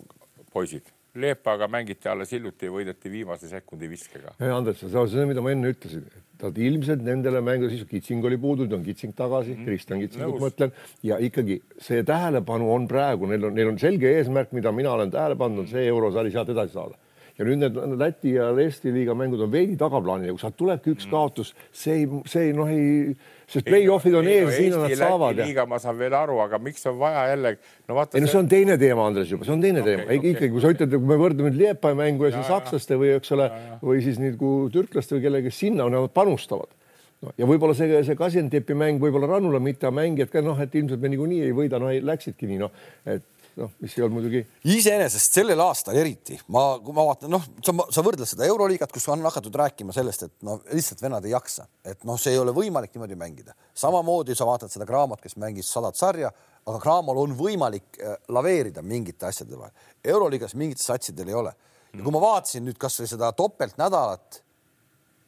poisid 0.53 0.91
Leepaga 1.15 1.67
mängiti 1.71 2.09
alles 2.09 2.31
hiljuti 2.35 2.67
ja 2.67 2.73
võideti 2.73 3.11
viimase 3.11 3.49
sekundi 3.49 3.89
viskega. 3.89 4.35
Andres, 4.53 4.83
see 4.83 4.99
on 4.99 5.09
see, 5.09 5.25
mida 5.29 5.41
ma 5.41 5.53
enne 5.55 5.71
ütlesin, 5.73 6.05
Nad 6.39 6.55
ilmselt 6.55 7.01
nendele 7.03 7.41
mängudele, 7.43 7.73
siis 7.73 7.87
Kitsing 7.89 8.23
oli 8.23 8.37
puudu, 8.39 8.63
nüüd 8.63 8.77
on 8.77 8.83
Kitsing 8.85 9.11
tagasi 9.17 9.57
mm. 9.57 9.65
Kristjan 9.67 9.99
Kitsingut 9.99 10.39
mõtlen 10.39 10.71
ja 11.03 11.17
ikkagi 11.19 11.57
see 11.83 11.99
tähelepanu 12.07 12.69
on 12.71 12.85
praegu, 12.87 13.27
neil 13.27 13.49
on, 13.49 13.57
neil 13.57 13.73
on 13.73 13.79
selge 13.81 14.07
eesmärk, 14.21 14.53
mida 14.55 14.71
mina 14.71 14.93
olen 14.93 15.11
tähele 15.11 15.35
pannud, 15.39 15.65
on 15.65 15.67
see 15.67 15.83
eurosari 15.91 16.31
sealt 16.31 16.53
edasi 16.55 16.77
saada 16.77 16.95
ja 17.39 17.47
nüüd 17.47 17.61
need 17.63 17.77
Läti 17.99 18.33
ja 18.35 18.49
Eesti 18.59 18.91
liiga 18.93 19.15
mängud 19.17 19.41
on 19.45 19.51
veidi 19.51 19.77
tagaplaanil 19.79 20.29
ja 20.29 20.35
kui 20.35 20.41
sealt 20.41 20.57
tulebki 20.59 20.93
üks 20.93 21.07
mm. 21.07 21.13
kaotus, 21.13 21.53
see 21.71 22.01
ei, 22.01 22.07
see 22.29 22.49
ei 22.49 22.55
noh, 22.55 22.71
ei, 22.71 23.13
sest 23.49 23.67
play-off'id 23.67 24.17
on 24.19 24.27
ees, 24.29 24.51
siin 24.57 24.75
nad 24.75 24.95
saavad. 24.99 25.39
liiga 25.39 25.65
ma 25.69 25.79
saan 25.81 25.97
veel 25.99 26.15
aru, 26.19 26.39
aga 26.43 26.59
miks 26.63 26.83
on 26.91 26.99
vaja 26.99 27.23
jälle, 27.31 27.53
no 27.87 27.97
vaata. 27.97 28.19
ei 28.19 28.25
no 28.25 28.31
see 28.31 28.41
on 28.41 28.51
teine 28.51 28.75
teema, 28.81 29.07
Andres 29.07 29.31
juba, 29.31 29.47
see 29.47 29.55
on 29.55 29.63
teine 29.63 29.83
okay, 29.83 29.95
teema 29.95 30.09
okay., 30.09 30.33
ikkagi 30.33 30.51
kui 30.55 30.65
sa 30.65 30.73
ütled, 30.75 30.97
kui 30.97 31.13
me 31.13 31.19
võrdleme 31.21 31.53
nüüd 31.53 31.63
Liepaja 31.63 31.97
mängu 32.01 32.27
ja, 32.27 32.33
ja 32.33 32.41
siis 32.41 32.51
sakslaste 32.51 32.99
või 32.99 33.15
eks 33.15 33.33
ole, 33.37 33.47
või 33.85 34.03
siis 34.03 34.19
nagu 34.21 34.53
türklaste 34.75 35.15
või 35.15 35.25
kellegi 35.29 35.55
sinna, 35.55 35.87
nad 35.93 36.11
panustavad 36.15 36.75
no, 37.23 37.33
ja 37.39 37.47
võib-olla 37.47 37.77
see, 37.77 38.03
see 38.03 38.19
Kasjentepi 38.19 38.75
mäng, 38.77 38.99
võib-olla 38.99 39.31
Rannula 39.31 39.63
mitte 39.63 39.91
mängijad 39.95 40.31
ka 40.33 40.43
noh, 40.43 40.59
et 40.59 40.75
ilmselt 40.75 40.99
me 41.03 41.15
niikuinii 41.15 41.43
ei 41.47 41.55
võida, 41.55 41.79
no 41.79 41.91
ei, 41.93 42.03
läksidki 42.03 42.51
nii 42.51 42.63
noh, 42.67 42.75
et 43.07 43.23
noh, 43.59 43.71
mis 43.83 43.95
ei 43.97 44.03
olnud 44.05 44.17
muidugi. 44.19 44.41
iseenesest 44.71 45.37
sellel 45.39 45.59
aastal 45.63 45.97
eriti 45.99 46.37
ma, 46.53 46.63
kui 46.83 46.95
ma 46.95 47.05
vaatan, 47.09 47.31
noh, 47.33 47.45
sa, 47.65 47.75
sa 47.93 48.03
võrdled 48.05 48.29
seda 48.29 48.47
Euroliigat, 48.47 48.91
kus 48.95 49.07
on 49.11 49.23
hakatud 49.27 49.55
rääkima 49.61 49.95
sellest, 49.95 50.27
et 50.27 50.35
no 50.47 50.59
lihtsalt 50.71 51.03
vennad 51.03 51.25
ei 51.27 51.33
jaksa, 51.33 51.67
et 51.85 52.05
noh, 52.07 52.19
see 52.21 52.33
ei 52.35 52.41
ole 52.41 52.53
võimalik 52.55 52.95
niimoodi 52.95 53.17
mängida. 53.19 53.55
samamoodi 53.77 54.37
sa 54.37 54.47
vaatad 54.49 54.71
seda 54.73 54.87
Cramot, 54.89 55.21
kes 55.23 55.37
mängis 55.41 55.71
sadat 55.71 55.99
sarja, 55.99 56.31
aga 56.65 56.81
Cramol 56.83 57.23
on 57.23 57.37
võimalik 57.37 57.99
äh, 57.99 58.17
laveerida 58.35 58.83
mingite 58.85 59.29
asjade 59.29 59.57
vahel. 59.57 59.73
Euroliigas 60.03 60.55
mingitel 60.59 60.85
satsidel 60.85 61.31
ei 61.31 61.39
ole. 61.43 61.55
ja 61.93 62.03
kui 62.03 62.13
ma 62.13 62.21
vaatasin 62.21 62.67
nüüd 62.67 62.77
kasvõi 62.77 63.07
seda 63.09 63.31
topeltnädalat 63.33 64.43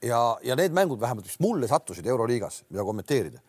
ja, 0.05 0.19
ja 0.45 0.57
need 0.59 0.75
mängud 0.77 0.99
vähemalt, 1.01 1.25
mis 1.25 1.39
mulle 1.41 1.67
sattusid 1.67 2.05
Euroliigas, 2.05 2.63
mida 2.69 2.85
kommenteerida. 2.85 3.41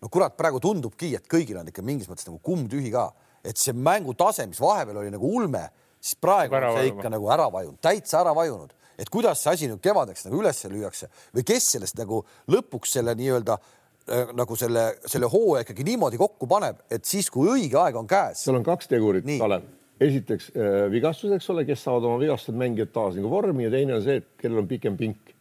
no 0.00 0.08
kurat, 0.12 0.36
praegu 0.36 0.60
tundubki, 0.60 1.14
et 1.16 1.26
kõigil 1.26 1.58
on 1.58 1.68
ikka 1.68 1.82
mingis 1.82 2.10
mõttes 2.10 2.28
nagu 2.28 2.38
kumm 2.44 2.68
tühi 2.70 2.92
ka 2.94 3.08
et 3.48 3.60
see 3.60 3.74
mängutase, 3.76 4.46
mis 4.48 4.60
vahepeal 4.60 5.00
oli 5.02 5.12
nagu 5.14 5.30
ulme, 5.38 5.64
siis 6.00 6.18
praegu 6.20 6.58
on 6.58 6.68
see 6.76 6.90
ikka 6.92 7.12
nagu 7.12 7.30
ära 7.32 7.48
vajunud, 7.52 7.80
täitsa 7.82 8.20
ära 8.20 8.34
vajunud, 8.36 8.74
et 8.98 9.10
kuidas 9.12 9.42
see 9.42 9.54
asi 9.54 9.70
nüüd 9.70 9.82
kevadeks 9.82 10.26
nagu 10.26 10.42
üles 10.42 10.60
lüüakse 10.68 11.08
või 11.34 11.46
kes 11.48 11.72
sellest 11.76 11.98
nagu 12.00 12.20
lõpuks 12.50 12.98
selle 12.98 13.14
nii-öelda 13.18 13.56
äh, 13.56 14.34
nagu 14.38 14.58
selle, 14.58 14.90
selle 15.06 15.30
hooaja 15.30 15.66
ikkagi 15.66 15.86
niimoodi 15.88 16.20
kokku 16.20 16.50
paneb, 16.50 16.82
et 16.90 17.08
siis, 17.08 17.30
kui 17.32 17.48
õige 17.54 17.80
aeg 17.80 17.98
on 17.98 18.10
käes. 18.10 18.44
seal 18.44 18.58
on 18.58 18.66
kaks 18.66 18.90
tegurit, 18.90 19.26
Kalev. 19.40 19.66
esiteks 20.02 20.52
äh, 20.54 20.84
vigastus, 20.92 21.32
eks 21.38 21.50
ole, 21.54 21.64
kes 21.68 21.82
saavad 21.86 22.10
oma 22.10 22.20
vigastused 22.22 22.58
mängijad 22.58 22.94
taas 22.94 23.18
nagu 23.18 23.32
vormi 23.32 23.66
ja 23.66 23.74
teine 23.74 23.98
on 23.98 24.04
see, 24.04 24.20
et 24.22 24.30
kellel 24.42 24.64
on 24.64 24.70
pikem 24.70 24.98
pink 25.00 25.34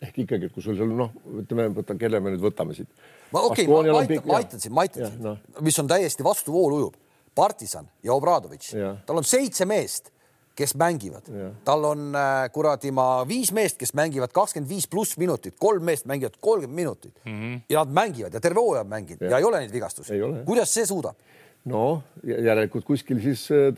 ehk 0.00 0.22
ikkagi, 0.24 0.48
et 0.48 0.54
kui 0.54 0.64
sul 0.64 0.78
seal 0.78 0.90
noh, 0.96 1.12
ütleme, 1.42 1.68
võta, 1.76 1.92
kelle 2.00 2.22
me 2.24 2.32
nüüd 2.32 2.40
võtame 2.40 2.72
siit. 2.76 2.88
ma 3.34 3.44
okei 3.50 3.66
okay,, 3.68 3.92
ma 3.92 4.00
aitan, 4.00 4.26
ma 4.26 4.40
aitan 4.40 4.62
sind, 4.62 4.74
ma 4.74 4.86
aitan 4.86 5.10
sind 5.10 5.26
no., 5.26 5.36
mis 5.66 5.76
on 5.82 5.90
täiesti 5.90 6.24
vastuvoolu 6.24 6.80
ujub 6.80 6.96
Partisan 7.40 7.88
ja 8.04 8.12
Obradovitš, 8.14 8.74
tal 9.08 9.20
on 9.22 9.24
seitse 9.24 9.64
meest, 9.68 10.12
kes 10.60 10.74
mängivad, 10.76 11.28
tal 11.64 11.84
on 11.88 12.10
äh, 12.16 12.44
kuradi 12.52 12.92
ma 12.92 13.22
viis 13.28 13.52
meest, 13.56 13.78
kes 13.80 13.94
mängivad 13.96 14.32
kakskümmend 14.36 14.68
viis 14.68 14.88
pluss 14.90 15.16
minutit, 15.20 15.56
kolm 15.60 15.86
meest 15.88 16.08
mängivad 16.10 16.36
kolmkümmend 16.40 16.76
minutit 16.76 17.14
mm 17.24 17.36
-hmm. 17.40 17.60
ja 17.68 17.84
nad 17.84 17.94
mängivad 18.02 18.34
ja 18.34 18.40
terve 18.40 18.60
hooaja 18.60 18.84
mänginud 18.84 19.22
ja. 19.22 19.30
ja 19.30 19.38
ei 19.38 19.44
ole 19.44 19.60
neid 19.60 19.72
vigastusi. 19.72 20.20
kuidas 20.44 20.74
see 20.74 20.86
suudab? 20.86 21.16
no 21.64 22.02
järelikult 22.24 22.84
kuskil 22.84 23.20
siis 23.20 23.48
äh, 23.52 23.72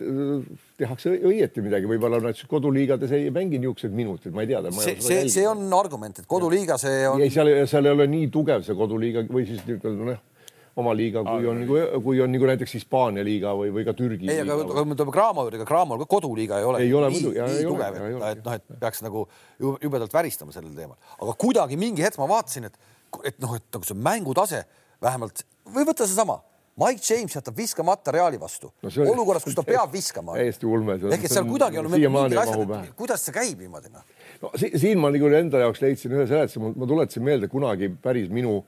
tehakse 0.79 1.11
õieti 1.19 1.63
midagi, 1.63 1.87
võib-olla 1.91 2.21
nad 2.23 2.43
koduliigades 2.49 3.11
ei 3.13 3.31
mängi 3.31 3.59
niisuguseid 3.59 3.95
minuteid, 3.95 4.35
ma 4.35 4.43
ei 4.43 4.53
tea. 4.53 4.63
see, 4.79 5.01
see, 5.01 5.29
see 5.29 5.47
on 5.49 5.73
argument, 5.75 6.19
et 6.19 6.27
koduliiga 6.27 6.79
see 6.79 7.09
on. 7.09 7.21
ei, 7.21 7.31
seal, 7.31 7.51
seal 7.67 7.87
ei 7.87 7.97
ole 7.97 8.07
nii 8.07 8.29
tugev 8.31 8.63
see 8.67 8.79
koduliiga 8.79 9.27
või 9.29 9.47
siis 9.47 9.67
noh 9.67 10.21
oma 10.81 10.93
liiga, 10.97 11.23
kui 11.27 11.49
on 11.51 11.59
nagu, 11.63 11.79
kui 12.05 12.21
on 12.25 12.33
nagu 12.33 12.49
näiteks 12.49 12.77
Hispaania 12.79 13.25
liiga 13.27 13.53
või, 13.57 13.73
või 13.75 13.85
ka 13.85 13.95
Türgi. 13.97 14.29
ei, 14.33 14.41
aga 14.45 14.57
kui 14.69 14.87
me 14.89 14.97
tuleme 14.97 15.15
Cramo 15.15 15.45
juurde, 15.47 15.59
ega 15.61 15.67
Cramol 15.69 16.01
ka 16.01 16.09
koduliiga 16.15 16.61
ei 16.63 16.69
ole. 16.69 16.85
ei 16.85 16.95
ole 16.97 17.11
muidugi. 17.13 17.43
nii 17.43 17.67
tugev, 17.69 17.99
et, 18.31 18.41
noh, 18.45 18.55
et 18.57 18.79
peaks 18.81 19.03
nagu 19.05 19.27
jubedalt 19.61 20.15
väristama 20.17 20.55
sellel 20.55 20.73
teemal, 20.77 20.97
aga 21.19 21.37
kuidagi 21.45 21.77
mingi 21.81 22.05
hetk 22.07 22.21
ma 22.23 22.31
vaatasin, 22.31 22.71
et, 22.71 22.81
et 23.29 23.43
noh, 23.45 23.53
et 23.59 23.69
nagu 23.77 23.89
see 23.89 23.99
mängutase 24.09 24.63
vähemalt 25.03 25.45
või 25.75 25.85
võta 25.89 26.09
seesama 26.09 26.41
Mike 26.81 27.05
James 27.05 27.35
jätab 27.37 27.57
viskamata 27.57 28.15
Reali 28.15 28.39
vastu 28.41 28.71
no 28.81 28.89
oli... 28.89 29.11
olukorras, 29.13 29.45
kus 29.45 29.57
ta 29.59 29.65
peab 29.67 29.93
viskama. 29.99 30.39
täiesti 30.41 30.67
ulme. 30.67 30.97
ehk 30.97 31.27
et 31.29 31.35
seal 31.35 31.45
kuidagi 31.49 31.83
on 31.83 31.91
mingid 31.93 32.39
asjad, 32.41 32.73
kuidas 32.97 33.27
see 33.27 33.37
käib 33.37 33.61
niimoodi 33.61 33.93
noh? 33.93 34.07
no 34.41 34.53
siin 34.57 35.03
ma 35.03 35.13
nagu 35.13 35.29
enda 35.37 35.61
jaoks 35.67 35.85
leidsin 35.85 36.17
ühe 36.17 36.25
seletuse, 36.31 36.63
ma 36.65 36.89
tuletasin 36.89 37.29
meelde 37.29 37.53
kunagi 37.53 37.93
päris 37.93 38.33
minu 38.33 38.63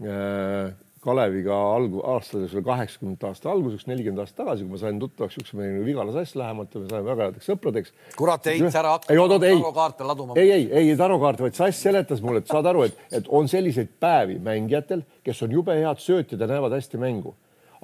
äh, 0.00 0.72
Kaleviga 1.04 1.56
algu-, 1.74 2.00
aastades 2.14 2.54
oli 2.56 2.64
kaheksakümnendate 2.64 3.28
aasta 3.28 3.50
alguseks, 3.52 3.84
nelikümmend 3.90 4.22
aastat 4.22 4.40
tagasi, 4.40 4.64
kui 4.64 4.72
ma 4.72 4.80
sain 4.80 5.00
tuttavaks 5.02 5.52
mehe 5.52 5.74
nagu 5.74 5.84
Vigala 5.84 6.14
Sass 6.16 6.36
lähemalt 6.40 6.74
ja 6.74 6.80
me 6.80 6.88
saime 6.88 7.08
väga 7.10 7.28
headeks 7.28 7.50
sõpradeks. 7.50 7.94
kurat, 8.16 8.48
Heits, 8.48 8.78
ära 8.80 8.96
hakka 8.96 9.14
tarokaarte 9.44 10.08
laduma. 10.08 10.38
ei, 10.40 10.50
ei, 10.56 10.66
ei 10.80 10.96
tarokaarte, 10.96 11.44
vaid 11.44 11.58
Sass 11.58 11.84
seletas 11.86 12.24
mulle, 12.24 12.40
et 12.40 12.50
saad 12.50 12.66
aru, 12.72 12.86
et, 12.88 12.98
et 13.12 13.28
on 13.28 13.48
selliseid 13.50 13.92
päevi 14.00 14.38
mängijatel, 14.42 15.04
kes 15.24 15.44
on 15.44 15.52
jube 15.52 15.76
head 15.76 16.00
söötjad 16.00 16.40
ja 16.40 16.50
näevad 16.50 16.76
hästi 16.78 17.00
mängu. 17.00 17.34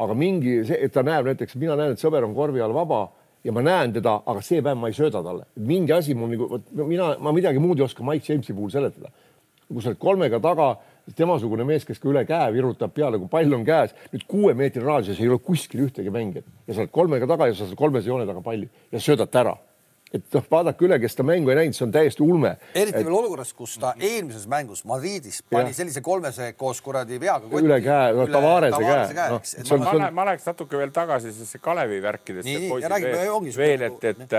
aga 0.00 0.14
mingi 0.16 0.62
et 0.72 0.92
ta 0.92 1.02
näeb 1.04 1.26
näiteks, 1.28 1.58
mina 1.60 1.74
näen, 1.76 1.92
et 1.92 2.00
sõber 2.00 2.24
on 2.24 2.32
korvi 2.34 2.62
all 2.64 2.72
vaba 2.72 3.10
ja 3.44 3.52
ma 3.52 3.62
näen 3.64 3.92
teda, 3.92 4.20
aga 4.26 4.42
see 4.44 4.62
päev 4.64 4.78
ma 4.80 4.88
ei 4.88 4.96
sööda 4.96 5.22
talle. 5.24 5.46
mingi 5.56 5.92
asi 5.92 6.14
mul 6.14 6.32
nagu, 6.32 6.48
vot 6.50 6.72
mina, 6.88 7.14
ma 7.20 7.32
midagi 7.36 7.60
muud 7.62 7.80
ei 7.80 7.84
oska 7.84 8.04
Mike 8.04 8.32
Jamesi 8.32 8.56
puhul 8.56 8.70
seletada. 8.72 9.12
kui 9.68 9.82
sa 9.82 9.92
oled 9.92 10.00
kolmega 10.02 10.40
taga 10.40 10.76
temasugune 11.16 11.66
mees, 11.68 11.86
kes 11.88 12.02
ka 12.02 12.10
üle 12.10 12.24
käe 12.28 12.52
virutab 12.54 12.94
peale, 12.96 13.18
kui 13.18 13.30
pall 13.32 13.56
on 13.56 13.64
käes, 13.66 13.96
nüüd 14.12 14.26
kuue 14.30 14.54
meetri 14.58 14.84
raadiuses 14.84 15.20
ei 15.22 15.30
ole 15.30 15.40
kuskil 15.44 15.86
ühtegi 15.86 16.12
mängijat 16.14 16.46
ja 16.66 16.76
sa 16.76 16.84
oled 16.84 16.94
kolmega 16.94 17.28
taga 17.30 17.50
ja 17.50 17.56
sa 17.56 17.66
saad 17.66 17.78
kolmese 17.80 18.10
joone 18.10 18.28
taga 18.28 18.44
palli 18.44 18.70
ja 18.92 19.02
söödad 19.02 19.30
ta 19.30 19.44
ära 19.44 19.56
et 20.10 20.34
noh, 20.34 20.46
vaadake 20.50 20.84
üle, 20.86 20.98
kes 21.02 21.14
ta 21.18 21.24
mängu 21.26 21.52
ei 21.52 21.58
näinud, 21.60 21.76
see 21.76 21.84
on 21.86 21.92
täiesti 21.94 22.24
ulme. 22.24 22.54
eriti 22.74 22.98
et... 22.98 23.06
veel 23.06 23.14
olukorras, 23.14 23.52
kus 23.54 23.76
ta 23.80 23.92
eelmises 23.94 24.46
mängus 24.50 24.82
Madridis 24.88 25.38
pani 25.50 25.70
ja. 25.70 25.76
sellise 25.80 26.02
kolmese 26.02 26.50
koos 26.58 26.80
kuradi 26.82 27.20
veaga. 27.22 27.50
üle 27.60 27.78
käe, 27.84 28.16
no 28.18 28.26
Tavarese 28.30 28.80
käe, 28.82 29.04
käe.. 29.14 29.28
No, 29.30 29.78
ma, 29.84 29.92
ma, 29.92 30.10
ma, 30.18 30.26
läheks 30.32 30.48
natuke 30.50 30.80
veel 30.80 30.90
tagasi 30.94 31.30
sellesse 31.30 31.62
Kalevi 31.62 32.02
värkidesse. 32.02 32.56
veel, 32.74 33.54
veel, 33.60 33.86
et, 33.86 34.08
et, 34.10 34.36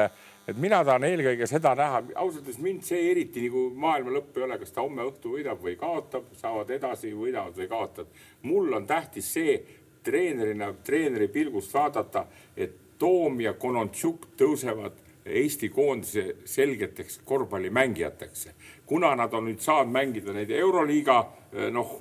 et 0.47 0.57
mina 0.57 0.81
tahan 0.85 1.05
eelkõige 1.07 1.47
seda 1.49 1.73
näha, 1.77 2.01
ausalt 2.15 2.45
öeldes 2.45 2.61
mind 2.63 2.85
see 2.85 3.11
eriti 3.11 3.45
nagu 3.45 3.67
maailma 3.83 4.15
lõpp 4.17 4.37
ei 4.37 4.47
ole, 4.47 4.57
kas 4.61 4.73
ta 4.73 4.85
homme 4.85 5.05
õhtu 5.07 5.35
võidab 5.35 5.61
või 5.61 5.75
kaotab, 5.79 6.31
saavad 6.39 6.73
edasi, 6.73 7.13
võidavad 7.15 7.57
või 7.57 7.69
kaotavad. 7.71 8.25
mul 8.41 8.73
on 8.73 8.87
tähtis 8.87 9.33
see 9.33 9.59
treenerina, 10.03 10.73
treeneri 10.83 11.27
pilgust 11.27 11.73
vaadata, 11.73 12.25
et 12.57 12.77
Toom 13.01 13.39
ja 13.41 13.55
Konontšuk 13.57 14.27
tõusevad 14.37 14.99
Eesti 15.25 15.69
koondise 15.69 16.35
selgeteks 16.45 17.19
korvpallimängijateks. 17.25 18.47
kuna 18.85 19.15
nad 19.15 19.33
on 19.33 19.45
nüüd 19.45 19.59
saanud 19.61 19.93
mängida 19.93 20.33
neid 20.33 20.49
Euroliiga 20.49 21.17
eh, 21.53 21.69
noh, 21.71 21.97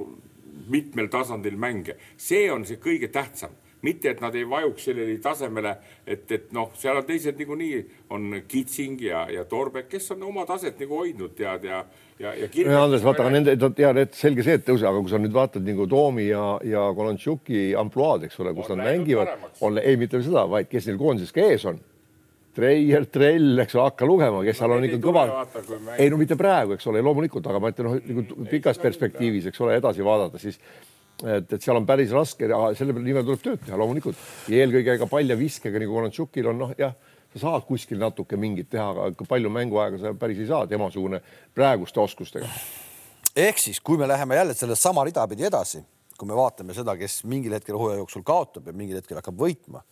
mitmel 0.69 1.09
tasandil 1.09 1.57
mänge, 1.57 1.97
see 2.17 2.51
on 2.53 2.65
see 2.67 2.77
kõige 2.77 3.09
tähtsam 3.09 3.51
mitte 3.87 4.11
et 4.11 4.21
nad 4.21 4.35
ei 4.37 4.45
vajuks 4.49 4.85
sellele 4.91 5.17
tasemele, 5.23 5.75
et, 6.07 6.25
et 6.33 6.53
noh, 6.57 6.71
seal 6.79 7.01
on 7.01 7.07
teised 7.09 7.39
niikuinii 7.41 7.81
on 8.17 8.41
Kitsing 8.49 9.01
ja, 9.05 9.25
ja 9.33 9.45
Torbek, 9.49 9.89
kes 9.91 10.11
on 10.17 10.25
oma 10.29 10.47
taset 10.49 10.81
nagu 10.81 11.01
hoidnud 11.01 11.37
tead 11.39 11.65
ja, 11.69 11.83
ja, 12.21 12.35
ja. 12.35 12.49
Andres, 12.81 13.05
vaata, 13.05 13.25
aga 13.25 13.35
nende, 13.35 13.57
tead, 13.77 14.03
et 14.05 14.17
selge 14.19 14.45
see, 14.47 14.59
et 14.61 14.67
tõuse, 14.67 14.87
aga 14.89 15.01
kui 15.01 15.13
sa 15.13 15.21
nüüd 15.23 15.37
vaatad 15.37 15.65
nagu 15.67 15.87
Toomi 15.91 16.29
ja, 16.29 16.45
ja 16.67 16.89
Kolontšuki 16.97 17.71
ampluaad, 17.81 18.29
eks 18.29 18.43
ole, 18.43 18.55
kus 18.57 18.73
on 18.75 18.83
nad 18.83 18.93
mängivad, 18.93 19.33
on, 19.65 19.81
ei 19.81 20.01
mitte 20.01 20.21
seda, 20.25 20.45
vaid 20.51 20.69
kes 20.71 20.91
neil 20.91 21.01
koondises 21.01 21.35
ka 21.37 21.49
ees 21.49 21.69
on 21.71 21.81
Treier, 22.55 23.05
Trell, 23.07 23.61
eks 23.63 23.77
ole, 23.77 23.85
hakka 23.87 24.07
lugema, 24.09 24.41
kes 24.43 24.59
seal 24.59 24.73
on 24.75 24.87
ikka 24.87 24.99
kõva. 25.05 25.25
ei 25.97 26.11
no 26.11 26.19
mitte 26.19 26.35
praegu, 26.39 26.75
eks 26.75 26.89
ole, 26.91 27.03
loomulikult, 27.07 27.47
aga 27.47 27.61
ma 27.63 27.71
ütlen 27.71 27.87
noh, 27.87 28.01
nagu 28.11 28.47
pikas 28.51 28.81
perspektiivis, 28.83 29.47
eks 29.51 29.63
ole, 29.63 29.77
edasi 29.79 30.05
vaadata, 30.05 30.41
siis 30.43 30.59
et, 31.25 31.53
et 31.53 31.63
seal 31.63 31.79
on 31.79 31.87
päris 31.89 32.13
raske, 32.15 32.49
selle 32.79 32.97
nimel 32.97 33.25
tuleb 33.27 33.43
tööd 33.45 33.63
teha 33.67 33.79
loomulikult. 33.81 34.19
ja 34.49 34.65
eelkõige 34.65 34.97
ega 34.97 35.09
palja 35.11 35.37
viskega 35.39 35.83
nagu 35.83 35.97
Konatšukil 35.99 36.51
on 36.53 36.61
noh, 36.65 36.75
jah, 36.79 36.95
sa 37.35 37.43
saad 37.45 37.67
kuskil 37.69 38.01
natuke 38.01 38.39
mingit 38.41 38.71
teha, 38.73 38.89
aga 39.11 39.27
palju 39.29 39.53
mänguaega 39.53 40.01
sa 40.01 40.15
päris 40.19 40.41
ei 40.43 40.49
saa 40.51 40.67
temasugune 40.71 41.21
praeguste 41.55 42.03
oskustega. 42.03 42.49
ehk 43.37 43.63
siis, 43.63 43.81
kui 43.81 44.01
me 44.01 44.09
läheme 44.09 44.39
jälle 44.39 44.55
selle 44.55 44.77
sama 44.77 45.05
rida 45.07 45.27
pidi 45.31 45.47
edasi, 45.49 45.83
kui 46.19 46.29
me 46.29 46.39
vaatame 46.39 46.75
seda, 46.77 46.97
kes 46.99 47.23
mingil 47.25 47.55
hetkel 47.57 47.79
hooaja 47.79 48.01
jooksul 48.03 48.25
kaotab 48.27 48.67
ja 48.67 48.77
mingil 48.77 49.01
hetkel 49.01 49.21
hakkab 49.21 49.39
võitma, 49.41 49.85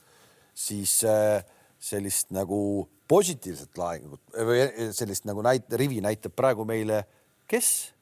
siis 0.54 1.00
äh, 1.06 1.44
sellist 1.78 2.32
nagu 2.34 2.88
positiivset 3.08 3.78
laengut 3.78 4.20
või 4.34 4.90
sellist 4.92 5.24
nagu 5.28 5.44
näit-, 5.46 5.70
rivi 5.80 6.02
näitab 6.04 6.34
praegu 6.36 6.66
meile, 6.68 7.04
kes 7.48 7.94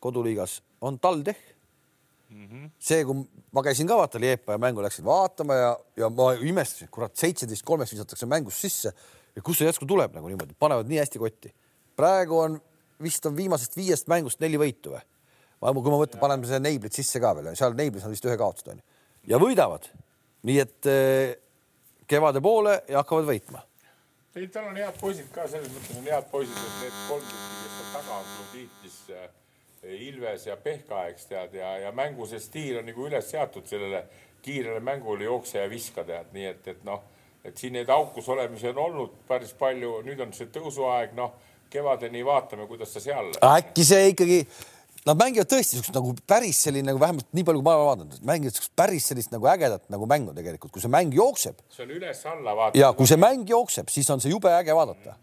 koduliigas 0.00 0.60
on 0.84 0.96
TalTech 1.02 1.53
mm. 2.34 2.46
-hmm. 2.46 2.70
see, 2.78 3.04
kui 3.06 3.24
ma 3.52 3.62
käisin 3.62 3.88
ka 3.88 3.96
vaata 3.98 4.20
Liepaja 4.20 4.58
mängu, 4.58 4.82
läksin 4.82 5.06
vaatama 5.06 5.58
ja, 5.60 5.72
ja 5.96 6.10
ma 6.10 6.32
imestasin, 6.34 6.90
kurat, 6.90 7.16
seitseteist 7.16 7.64
kolmest 7.64 7.94
visatakse 7.94 8.26
mängust 8.26 8.60
sisse 8.66 8.94
ja 9.36 9.42
kust 9.42 9.62
see 9.62 9.70
järsku 9.70 9.86
tuleb 9.86 10.14
nagu 10.14 10.30
niimoodi, 10.30 10.56
panevad 10.58 10.90
nii 10.90 11.02
hästi 11.02 11.22
kotti. 11.22 11.54
praegu 11.96 12.38
on 12.38 12.60
vist 13.02 13.26
on 13.26 13.36
viimasest 13.36 13.76
viiest 13.76 14.10
mängust 14.10 14.40
neli 14.40 14.58
võitu 14.60 14.94
või? 14.94 15.04
kui 15.64 15.90
ma 15.90 15.98
mõtlen, 15.98 16.20
paneme 16.20 16.46
selle 16.46 16.60
Neiblit 16.60 16.92
sisse 16.92 17.20
ka 17.20 17.30
veel, 17.36 17.54
seal 17.56 17.76
Neiblis 17.78 18.04
on 18.04 18.12
vist 18.12 18.26
ühe 18.26 18.36
kaotused 18.36 18.74
onju 18.74 18.82
ja 19.30 19.38
võidavad. 19.40 19.88
nii 20.44 20.58
et 20.60 20.88
eh, 20.90 21.36
kevade 22.06 22.42
poole 22.44 22.82
ja 22.88 23.00
hakkavad 23.00 23.30
võitma. 23.30 23.62
ei, 24.34 24.48
tal 24.48 24.68
on 24.68 24.76
head 24.76 24.98
poisid 25.00 25.30
ka, 25.32 25.46
selles 25.48 25.70
mõttes 25.72 25.96
on 25.96 26.10
head 26.10 26.28
poisid, 26.30 26.58
et 26.58 26.76
need 26.82 27.00
kolm 27.08 27.24
tükki, 27.30 27.56
kes 27.62 27.78
seal 27.78 27.90
taga 27.94 28.18
on, 28.18 28.30
Kluditis, 28.36 29.00
Ilves 29.84 30.46
ja 30.46 30.56
Pehka, 30.56 31.06
eks 31.12 31.26
tead, 31.30 31.56
ja, 31.60 31.74
ja 31.78 31.92
mängu 31.92 32.26
see 32.28 32.40
stiil 32.42 32.78
on 32.80 32.86
nagu 32.88 33.08
üles 33.08 33.30
seatud 33.30 33.66
sellele 33.68 34.04
kiirele 34.44 34.80
mängule 34.84 35.24
jookse 35.24 35.58
ja 35.58 35.70
viska 35.70 36.04
tead, 36.04 36.30
nii 36.36 36.46
et, 36.50 36.68
et 36.68 36.84
noh, 36.84 37.02
et 37.44 37.56
siin 37.56 37.76
neid 37.76 37.90
aukus 37.92 38.28
olemisi 38.32 38.68
on 38.72 38.80
olnud 38.84 39.18
päris 39.28 39.52
palju, 39.58 39.98
nüüd 40.06 40.20
on 40.24 40.32
see 40.36 40.48
tõusuaeg, 40.52 41.16
noh, 41.16 41.34
kevadeni 41.72 42.22
vaatame, 42.24 42.68
kuidas 42.70 42.92
ta 42.94 43.02
seal. 43.02 43.32
äkki 43.48 43.84
see 43.84 44.12
ikkagi 44.12 44.44
Nad 45.04 45.20
mängivad 45.20 45.50
tõesti 45.52 45.76
siukest 45.76 45.92
nagu 45.92 46.14
päris 46.24 46.62
selline 46.64 46.88
nagu 46.88 47.00
vähemalt 47.00 47.26
nii 47.36 47.44
palju, 47.44 47.60
kui 47.60 47.66
ma 47.66 47.74
olen 47.76 47.88
vaadanud, 47.90 48.20
mängivad 48.24 48.56
siukest 48.56 48.72
päris 48.80 49.08
sellist 49.10 49.34
nagu 49.34 49.44
ägedat 49.52 49.82
nagu 49.92 50.06
mängu 50.08 50.32
tegelikult, 50.32 50.72
kui 50.72 50.80
see 50.80 50.92
mäng 50.92 51.12
jookseb. 51.12 51.58
see 51.68 51.84
on 51.84 51.92
üles-alla 51.92 52.54
vaata. 52.56 52.78
ja 52.80 52.88
kui 52.96 53.10
see 53.10 53.20
mäng 53.20 53.44
jookseb, 53.50 53.92
siis 53.92 54.08
on 54.10 54.24
see 54.24 54.32
jube 54.32 54.48
äge 54.48 54.72
vaadata. 54.72 55.18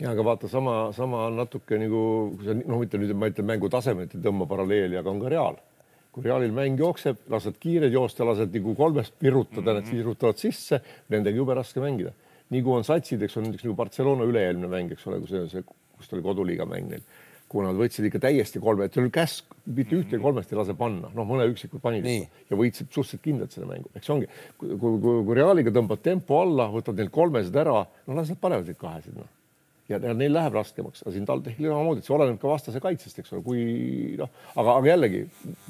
Ja 0.00 0.10
aga 0.10 0.24
vaata 0.26 0.50
sama, 0.50 0.92
sama 0.96 1.26
on 1.28 1.38
natuke 1.38 1.78
nagu, 1.78 2.00
kui 2.38 2.48
sa 2.48 2.56
noh, 2.58 2.80
mitte 2.82 2.98
nüüd 2.98 3.14
ma 3.18 3.30
ütlen 3.30 3.46
mängu 3.46 3.70
tasemet 3.70 4.16
ei 4.16 4.24
tõmba 4.24 4.48
paralleeli, 4.50 4.98
aga 4.98 5.12
on 5.12 5.22
ka 5.22 5.32
Real. 5.32 5.60
kui 6.14 6.22
Realil 6.22 6.52
mäng 6.54 6.78
jookseb, 6.78 7.24
lased 7.30 7.56
kiired 7.58 7.90
joosta, 7.90 8.22
lased 8.26 8.52
nagu 8.54 8.74
kolmest 8.78 9.16
pirutada 9.18 9.72
mm, 9.72 9.78
-hmm. 9.78 9.82
need 9.82 9.98
virutavad 9.98 10.38
sisse, 10.38 10.80
nendega 11.10 11.36
jube 11.36 11.54
raske 11.54 11.80
mängida. 11.80 12.12
nii 12.50 12.62
kui 12.62 12.76
on 12.76 12.84
satsid, 12.84 13.22
eks 13.22 13.36
on 13.36 13.44
näiteks 13.44 13.64
nagu 13.64 13.74
Barcelona 13.74 14.24
üle-eelmine 14.24 14.68
mäng, 14.68 14.92
eks 14.92 15.06
ole, 15.06 15.18
kui 15.18 15.28
see, 15.28 15.48
see, 15.48 15.62
kus 15.62 16.08
ta 16.08 16.16
oli 16.16 16.22
koduliiga 16.22 16.66
mäng 16.66 16.90
neil 16.90 17.02
kui 17.48 17.62
nad 17.62 17.76
võtsid 17.78 18.08
ikka 18.08 18.18
täiesti 18.24 18.60
kolme, 18.62 18.88
et 18.88 18.96
käsk 19.12 19.52
mitte 19.66 19.94
ühtegi 19.94 20.20
kolmest 20.22 20.52
ei 20.52 20.58
lase 20.58 20.74
panna, 20.74 21.10
noh, 21.14 21.26
mõne 21.28 21.46
üksikud 21.52 21.80
panid 21.80 22.06
ja 22.50 22.56
võitsid 22.58 22.90
suhteliselt 22.90 23.22
kindlalt 23.22 23.52
selle 23.52 23.68
mängu, 23.68 23.90
eks 23.94 24.10
ongi, 24.10 24.26
kui, 24.58 24.74
kui, 24.80 24.98
kui 24.98 25.34
Realiga 25.38 25.70
tõmbad 25.70 26.02
tempo 26.02 26.40
alla, 26.40 26.66
võtad 26.72 26.98
neilt 26.98 27.12
kolmesed 27.14 27.54
ära, 27.54 27.84
no 28.06 28.16
las 28.18 28.32
nad 28.32 28.40
panevad 28.42 28.66
neid 28.66 28.80
kahesid, 28.80 29.14
noh. 29.20 29.43
Ja, 29.90 29.98
ja 29.98 30.14
neil 30.16 30.32
läheb 30.34 30.56
raskemaks, 30.56 31.04
aga 31.04 31.14
siin 31.14 31.28
TalTechil 31.28 31.68
samamoodi, 31.68 32.02
et 32.02 32.08
see 32.08 32.16
oleneb 32.16 32.40
ka 32.42 32.50
vastase 32.50 32.82
kaitsest, 32.84 33.20
eks 33.20 33.34
ole, 33.34 33.44
kui 33.44 33.62
noh, 34.20 34.32
aga, 34.54 34.78
aga 34.78 34.92
jällegi 34.94 35.24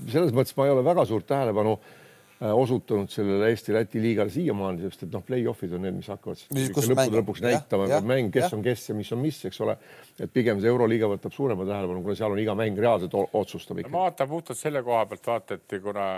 selles 0.06 0.34
mõttes 0.36 0.56
ma 0.58 0.68
ei 0.68 0.74
ole 0.74 0.86
väga 0.86 1.06
suurt 1.08 1.26
tähelepanu 1.30 1.76
äh, 1.78 1.92
Äh, 1.94 2.03
osutunud 2.52 3.08
sellele 3.08 3.48
Eesti-Läti 3.52 4.00
liigale 4.02 4.30
siiamaani, 4.30 4.82
sest 4.84 5.06
et 5.06 5.12
noh, 5.14 5.22
play-off'id 5.24 5.72
on 5.76 5.84
need, 5.86 5.94
mis 5.96 6.08
hakkavad 6.10 6.40
siis 6.40 6.72
lõppude 6.74 7.20
lõpuks 7.20 7.42
näitama, 7.44 8.00
mäng, 8.04 8.32
kes 8.34 8.48
ja. 8.48 8.56
on 8.56 8.64
kes 8.64 8.88
ja 8.90 8.96
mis 8.98 9.12
on 9.14 9.20
mis, 9.22 9.38
eks 9.48 9.60
ole. 9.64 9.76
et 10.18 10.32
pigem 10.32 10.60
see 10.60 10.68
Euroliiga 10.72 11.08
võtab 11.14 11.32
suurema 11.34 11.66
tähelepanu, 11.68 12.02
kuna 12.04 12.16
seal 12.18 12.34
on 12.34 12.42
iga 12.42 12.56
mäng 12.58 12.80
reaalselt 12.80 13.14
otsustab 13.14 13.80
ikka. 13.80 13.92
ma 13.94 14.08
vaatan 14.08 14.28
puhtalt 14.28 14.60
selle 14.60 14.82
koha 14.86 15.04
pealt 15.12 15.30
vaata, 15.30 15.58
et 15.60 15.76
kuna, 15.84 16.08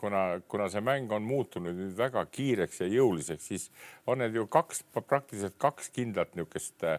kuna, 0.00 0.24
kuna 0.48 0.70
see 0.72 0.82
mäng 0.84 1.12
on 1.14 1.28
muutunud 1.28 1.76
nüüd 1.76 1.94
väga 1.98 2.24
kiireks 2.32 2.82
ja 2.82 2.90
jõuliseks, 2.96 3.52
siis 3.52 3.68
on 4.06 4.24
need 4.24 4.34
ju 4.34 4.48
kaks, 4.50 4.82
praktiliselt 4.96 5.58
kaks 5.62 5.92
kindlat 5.94 6.34
niisugust 6.34 6.86
äh, 6.88 6.98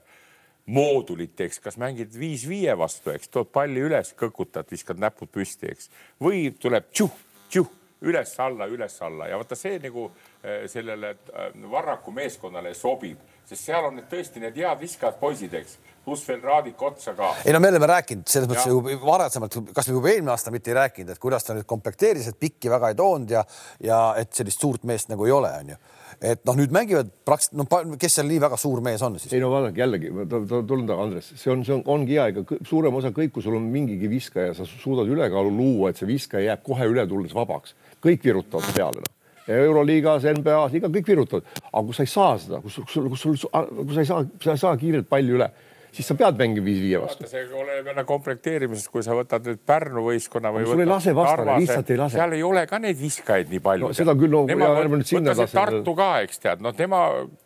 moodulit, 0.67 1.39
eks, 1.41 1.60
kas 1.63 1.79
mängid 1.79 2.15
viis 2.19 2.45
viie 2.47 2.75
vastu, 2.77 3.12
eks, 3.15 3.31
tood 3.31 3.51
palli 3.55 3.81
üles, 3.88 4.13
kõkutad, 4.19 4.67
viskad 4.71 4.99
näpud 4.99 5.31
püsti, 5.31 5.71
eks, 5.71 5.91
või 6.23 6.47
tuleb 6.60 6.91
tšuh, 6.91 7.19
tšuh 7.49 7.75
üles-alla, 8.01 8.67
üles-alla. 8.69 9.27
Ja 9.31 9.39
vaata 9.39 9.57
see 9.57 9.79
nagu 9.81 10.10
eh, 10.43 10.67
sellele 10.69 11.15
eh, 11.15 11.51
Varraku 11.71 12.13
meeskonnale 12.13 12.73
sobib, 12.77 13.21
sest 13.47 13.69
seal 13.69 13.89
on 13.89 13.97
need 13.97 14.10
tõesti 14.12 14.43
need 14.43 14.57
head 14.62 14.81
viskajad 14.81 15.19
poisid, 15.21 15.53
eks, 15.57 15.77
pluss 16.07 16.27
veel 16.29 16.39
Raadik 16.43 16.81
otsa 16.81 17.13
ka. 17.17 17.33
ei 17.43 17.53
no 17.55 17.60
me 17.60 17.71
oleme 17.73 17.89
rääkinud 17.89 18.29
selles 18.31 18.47
mõttes 18.47 18.69
ju 18.69 18.99
varasemalt, 19.03 19.57
kas 19.75 19.89
me 19.89 19.97
juba 19.97 20.13
eelmine 20.13 20.31
aasta 20.31 20.53
mitte 20.53 20.71
ei 20.71 20.77
rääkinud, 20.77 21.12
et 21.12 21.19
kuidas 21.19 21.43
ta 21.47 21.55
nüüd 21.57 21.67
komplekteeris, 21.67 22.29
et 22.31 22.39
pikki 22.39 22.71
väga 22.71 22.93
ei 22.93 22.99
toonud 22.99 23.33
ja, 23.36 23.43
ja 23.83 24.01
et 24.19 24.31
sellist 24.38 24.63
suurt 24.63 24.88
meest 24.88 25.12
nagu 25.12 25.27
ei 25.27 25.36
ole, 25.36 25.51
onju 25.63 25.79
et 26.21 26.41
noh, 26.47 26.55
nüüd 26.57 26.71
mängivad 26.73 27.10
praktiliselt, 27.27 27.60
no 27.60 27.97
kes 27.99 28.15
seal 28.17 28.29
nii 28.29 28.39
väga 28.41 28.57
suur 28.57 28.79
mees 28.86 29.03
on 29.05 29.17
siis? 29.19 29.33
ei 29.36 29.41
no 29.43 29.51
vaadake 29.51 29.83
jällegi, 29.83 30.13
tulen 30.31 30.88
taga, 30.89 31.03
Andres, 31.03 31.29
see 31.38 31.51
on, 31.53 31.65
see 31.67 31.75
on, 31.75 31.83
ongi 31.93 32.15
hea, 32.17 32.29
ega 32.31 32.57
suurem 32.65 32.95
osa 32.97 33.12
kõik, 33.13 33.36
kui 33.36 33.45
sul 33.45 33.60
on 33.60 33.67
mingigi 33.73 34.10
viskaja, 34.10 34.55
sa 34.57 34.65
suudad 34.69 35.10
ülekaalu 35.12 35.51
luua, 35.53 35.91
et 35.91 35.99
see 35.99 36.10
viskaja 36.10 36.53
jääb 36.53 36.63
kohe 36.65 36.88
üle 36.89 37.05
tulles 37.10 37.36
vabaks 37.38 37.75
kõik 38.03 38.25
virutavad 38.25 38.75
peale 38.75 39.03
noh. 39.03 39.13
euroliigas, 39.47 40.27
NBA-s, 40.39 40.75
iga 40.79 40.91
kõik 40.91 41.13
virutavad, 41.13 41.47
aga 41.71 41.86
kui 41.88 41.97
sa 41.97 42.05
ei 42.05 42.12
saa 42.12 42.36
seda, 42.41 42.62
kus, 42.63 42.81
kus 42.83 42.97
sul, 42.97 43.10
kus 43.13 43.25
sul, 43.25 43.39
kui 43.79 43.95
sa 43.95 44.03
ei 44.03 44.12
saa, 44.12 44.27
sa 44.43 44.55
ei 44.57 44.63
saa 44.65 44.77
kiirelt 44.81 45.10
palli 45.10 45.36
üle 45.38 45.51
siis 45.97 46.07
sa 46.12 46.15
pead 46.17 46.38
mängima 46.39 46.65
viis-viie 46.67 46.99
vastu. 47.01 47.27
see 47.29 47.43
oleneb 47.53 47.88
jälle 47.89 48.03
komplekteerimisest, 48.07 48.89
kui 48.93 49.03
sa 49.05 49.15
võtad 49.17 49.45
nüüd 49.47 49.62
Pärnu 49.65 50.03
võistkonna 50.05 50.51
või. 50.53 50.65
sul 50.69 50.83
ei 50.83 50.89
lase 50.89 51.13
vastane, 51.15 51.57
lihtsalt 51.63 51.91
ei 51.93 51.99
lase. 52.01 52.19
seal 52.19 52.36
ei 52.38 52.43
ole 52.45 52.65
ka 52.69 52.79
neid 52.83 52.99
viskajaid 52.99 53.49
nii 53.53 53.62
palju 53.63 53.89
no,. 53.89 53.97
seda 53.97 54.15
küll, 54.19 54.36
no. 54.36 55.47
Tartu 55.53 55.95
ka, 55.97 56.10
eks 56.27 56.43
tead, 56.43 56.63
no 56.63 56.73
tema 56.77 57.01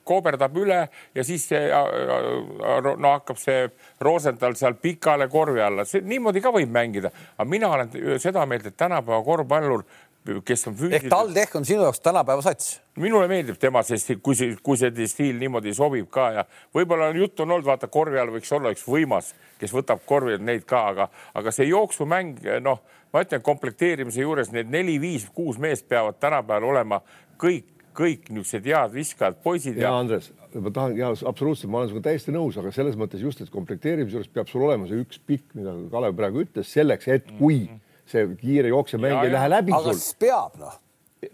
kooberdab 0.08 0.58
üle 0.60 0.82
ja 1.16 1.26
siis 1.28 1.48
see, 1.52 1.64
no 1.72 3.14
hakkab 3.14 3.40
see 3.40 3.66
Rosenthal 4.02 4.58
seal 4.60 4.76
pikale 4.82 5.30
korvi 5.32 5.64
alla, 5.64 5.86
niimoodi 5.86 6.44
ka 6.44 6.54
võib 6.56 6.72
mängida, 6.74 7.14
aga 7.38 7.50
mina 7.50 7.72
olen 7.72 8.20
seda 8.20 8.46
meelt, 8.50 8.68
et 8.68 8.78
tänapäeva 8.80 9.22
korvpallur 9.26 9.86
kes 10.22 10.68
on 10.68 10.74
ehk 10.74 10.80
füüsiliselt 10.82 11.10
TalTech 11.10 11.56
on 11.58 11.66
sinu 11.66 11.86
jaoks 11.88 12.02
tänapäeva 12.04 12.44
sats. 12.46 12.76
Minule 13.02 13.28
meeldib 13.32 13.58
tema 13.60 13.82
see 13.86 13.98
stiil, 13.98 14.20
kui 14.24 14.38
see, 14.38 14.54
kui 14.64 14.78
see 14.78 15.08
stiil 15.10 15.40
niimoodi 15.42 15.74
sobib 15.74 16.10
ka 16.14 16.28
ja 16.36 16.46
võib-olla 16.76 17.10
on 17.10 17.18
juttu 17.18 17.46
on 17.46 17.56
olnud, 17.56 17.66
vaata 17.66 17.90
korvi 17.92 18.20
all 18.22 18.34
võiks 18.36 18.52
olla 18.54 18.74
üks 18.76 18.86
võimas, 18.86 19.32
kes 19.62 19.74
võtab 19.74 20.04
korvi 20.06 20.38
neid 20.38 20.68
ka, 20.70 20.84
aga, 20.94 21.10
aga 21.34 21.54
see 21.56 21.72
jooksumäng, 21.72 22.44
noh, 22.62 22.84
ma 23.14 23.26
ütlen 23.26 23.42
komplekteerimise 23.46 24.22
juures 24.22 24.54
need 24.54 24.70
neli-viis-kuus 24.72 25.60
meest 25.62 25.90
peavad 25.90 26.22
tänapäeval 26.22 26.70
olema 26.70 27.02
kõik, 27.42 27.66
kõik 27.98 28.30
niisugused 28.30 28.70
head 28.70 28.94
viskajad, 28.94 29.42
poisid 29.44 29.80
ja 29.82 29.90
ja, 29.90 29.98
Andres, 30.00 30.30
ma 30.54 30.72
tahan 30.72 30.98
ja 31.00 31.10
absoluutselt, 31.12 31.72
ma 31.72 31.82
olen 31.82 31.90
sinuga 31.92 32.12
täiesti 32.12 32.36
nõus, 32.36 32.60
aga 32.62 32.72
selles 32.76 33.00
mõttes 33.00 33.24
just, 33.26 33.42
et 33.42 33.50
komplekteerimise 33.52 34.20
juures 34.20 34.30
peab 34.32 34.52
sul 34.52 34.68
olema 34.68 34.86
see 34.88 35.02
üks 35.02 35.18
pikk, 35.26 35.56
mida 35.58 35.74
Kalev 35.92 36.14
praegu 36.20 36.46
ütles, 36.46 36.70
selleks, 36.70 37.10
et 37.10 37.34
kui 37.40 37.66
see 38.12 38.28
kiire 38.40 38.72
jooksev 38.72 39.02
mäng 39.04 39.18
Ja, 39.18 39.24
ei 39.28 39.34
lähe 39.34 39.52
läbi 39.52 39.76
aga 39.76 39.94
siis 39.96 40.16
peab 40.20 40.58
noh. 40.62 40.80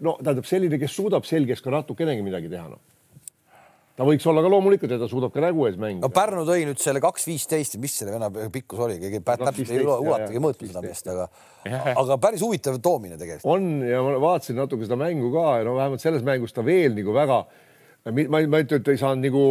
No 0.04 0.18
tähendab 0.20 0.44
selline, 0.44 0.76
kes 0.76 0.92
suudab 0.92 1.24
selgeks 1.24 1.62
ka 1.64 1.72
natukenegi 1.72 2.20
midagi 2.24 2.50
teha, 2.52 2.66
noh. 2.68 2.80
ta 3.96 4.04
võiks 4.06 4.26
olla 4.28 4.42
ka 4.44 4.50
loomulikult 4.52 4.92
ja 4.92 4.98
ta 5.00 5.08
suudab 5.08 5.32
ka 5.34 5.40
nägu 5.42 5.64
ees 5.66 5.78
no 5.78 5.86
mängida. 5.86 6.10
Pärnu 6.14 6.42
tõi 6.46 6.66
nüüd 6.68 6.82
selle 6.82 7.00
kaks 7.02 7.24
viisteist, 7.26 7.78
mis 7.82 7.94
selle 7.98 8.12
venna 8.14 8.28
pikkus 8.52 8.82
oli, 8.84 8.98
keegi 9.00 9.22
täpselt 9.24 9.62
ei 9.64 9.80
15, 9.80 9.86
ula- 9.86 9.94
jah, 9.96 10.04
ulatagi 10.10 10.42
mõõtma 10.44 10.68
seda 10.68 10.82
meest, 10.84 11.08
aga, 11.08 11.24
aga 12.02 12.18
päris 12.26 12.44
huvitav 12.44 12.76
toomine 12.84 13.16
tegelikult. 13.16 13.48
on 13.56 13.88
ja 13.88 14.02
ma 14.04 14.12
vaatasin 14.26 14.60
natuke 14.60 14.86
seda 14.86 15.00
mängu 15.00 15.32
ka 15.34 15.46
ja 15.62 15.64
no 15.66 15.78
vähemalt 15.80 16.04
selles 16.04 16.26
mängus 16.28 16.52
ta 16.54 16.66
veel 16.68 16.94
nagu 17.00 17.16
väga, 17.16 17.40
ma 18.12 18.22
ei, 18.22 18.28
ma 18.46 18.60
ei 18.60 18.68
ütle, 18.68 18.82
et 18.82 18.92
ei 18.92 19.00
saanud 19.00 19.24
nagu 19.24 19.46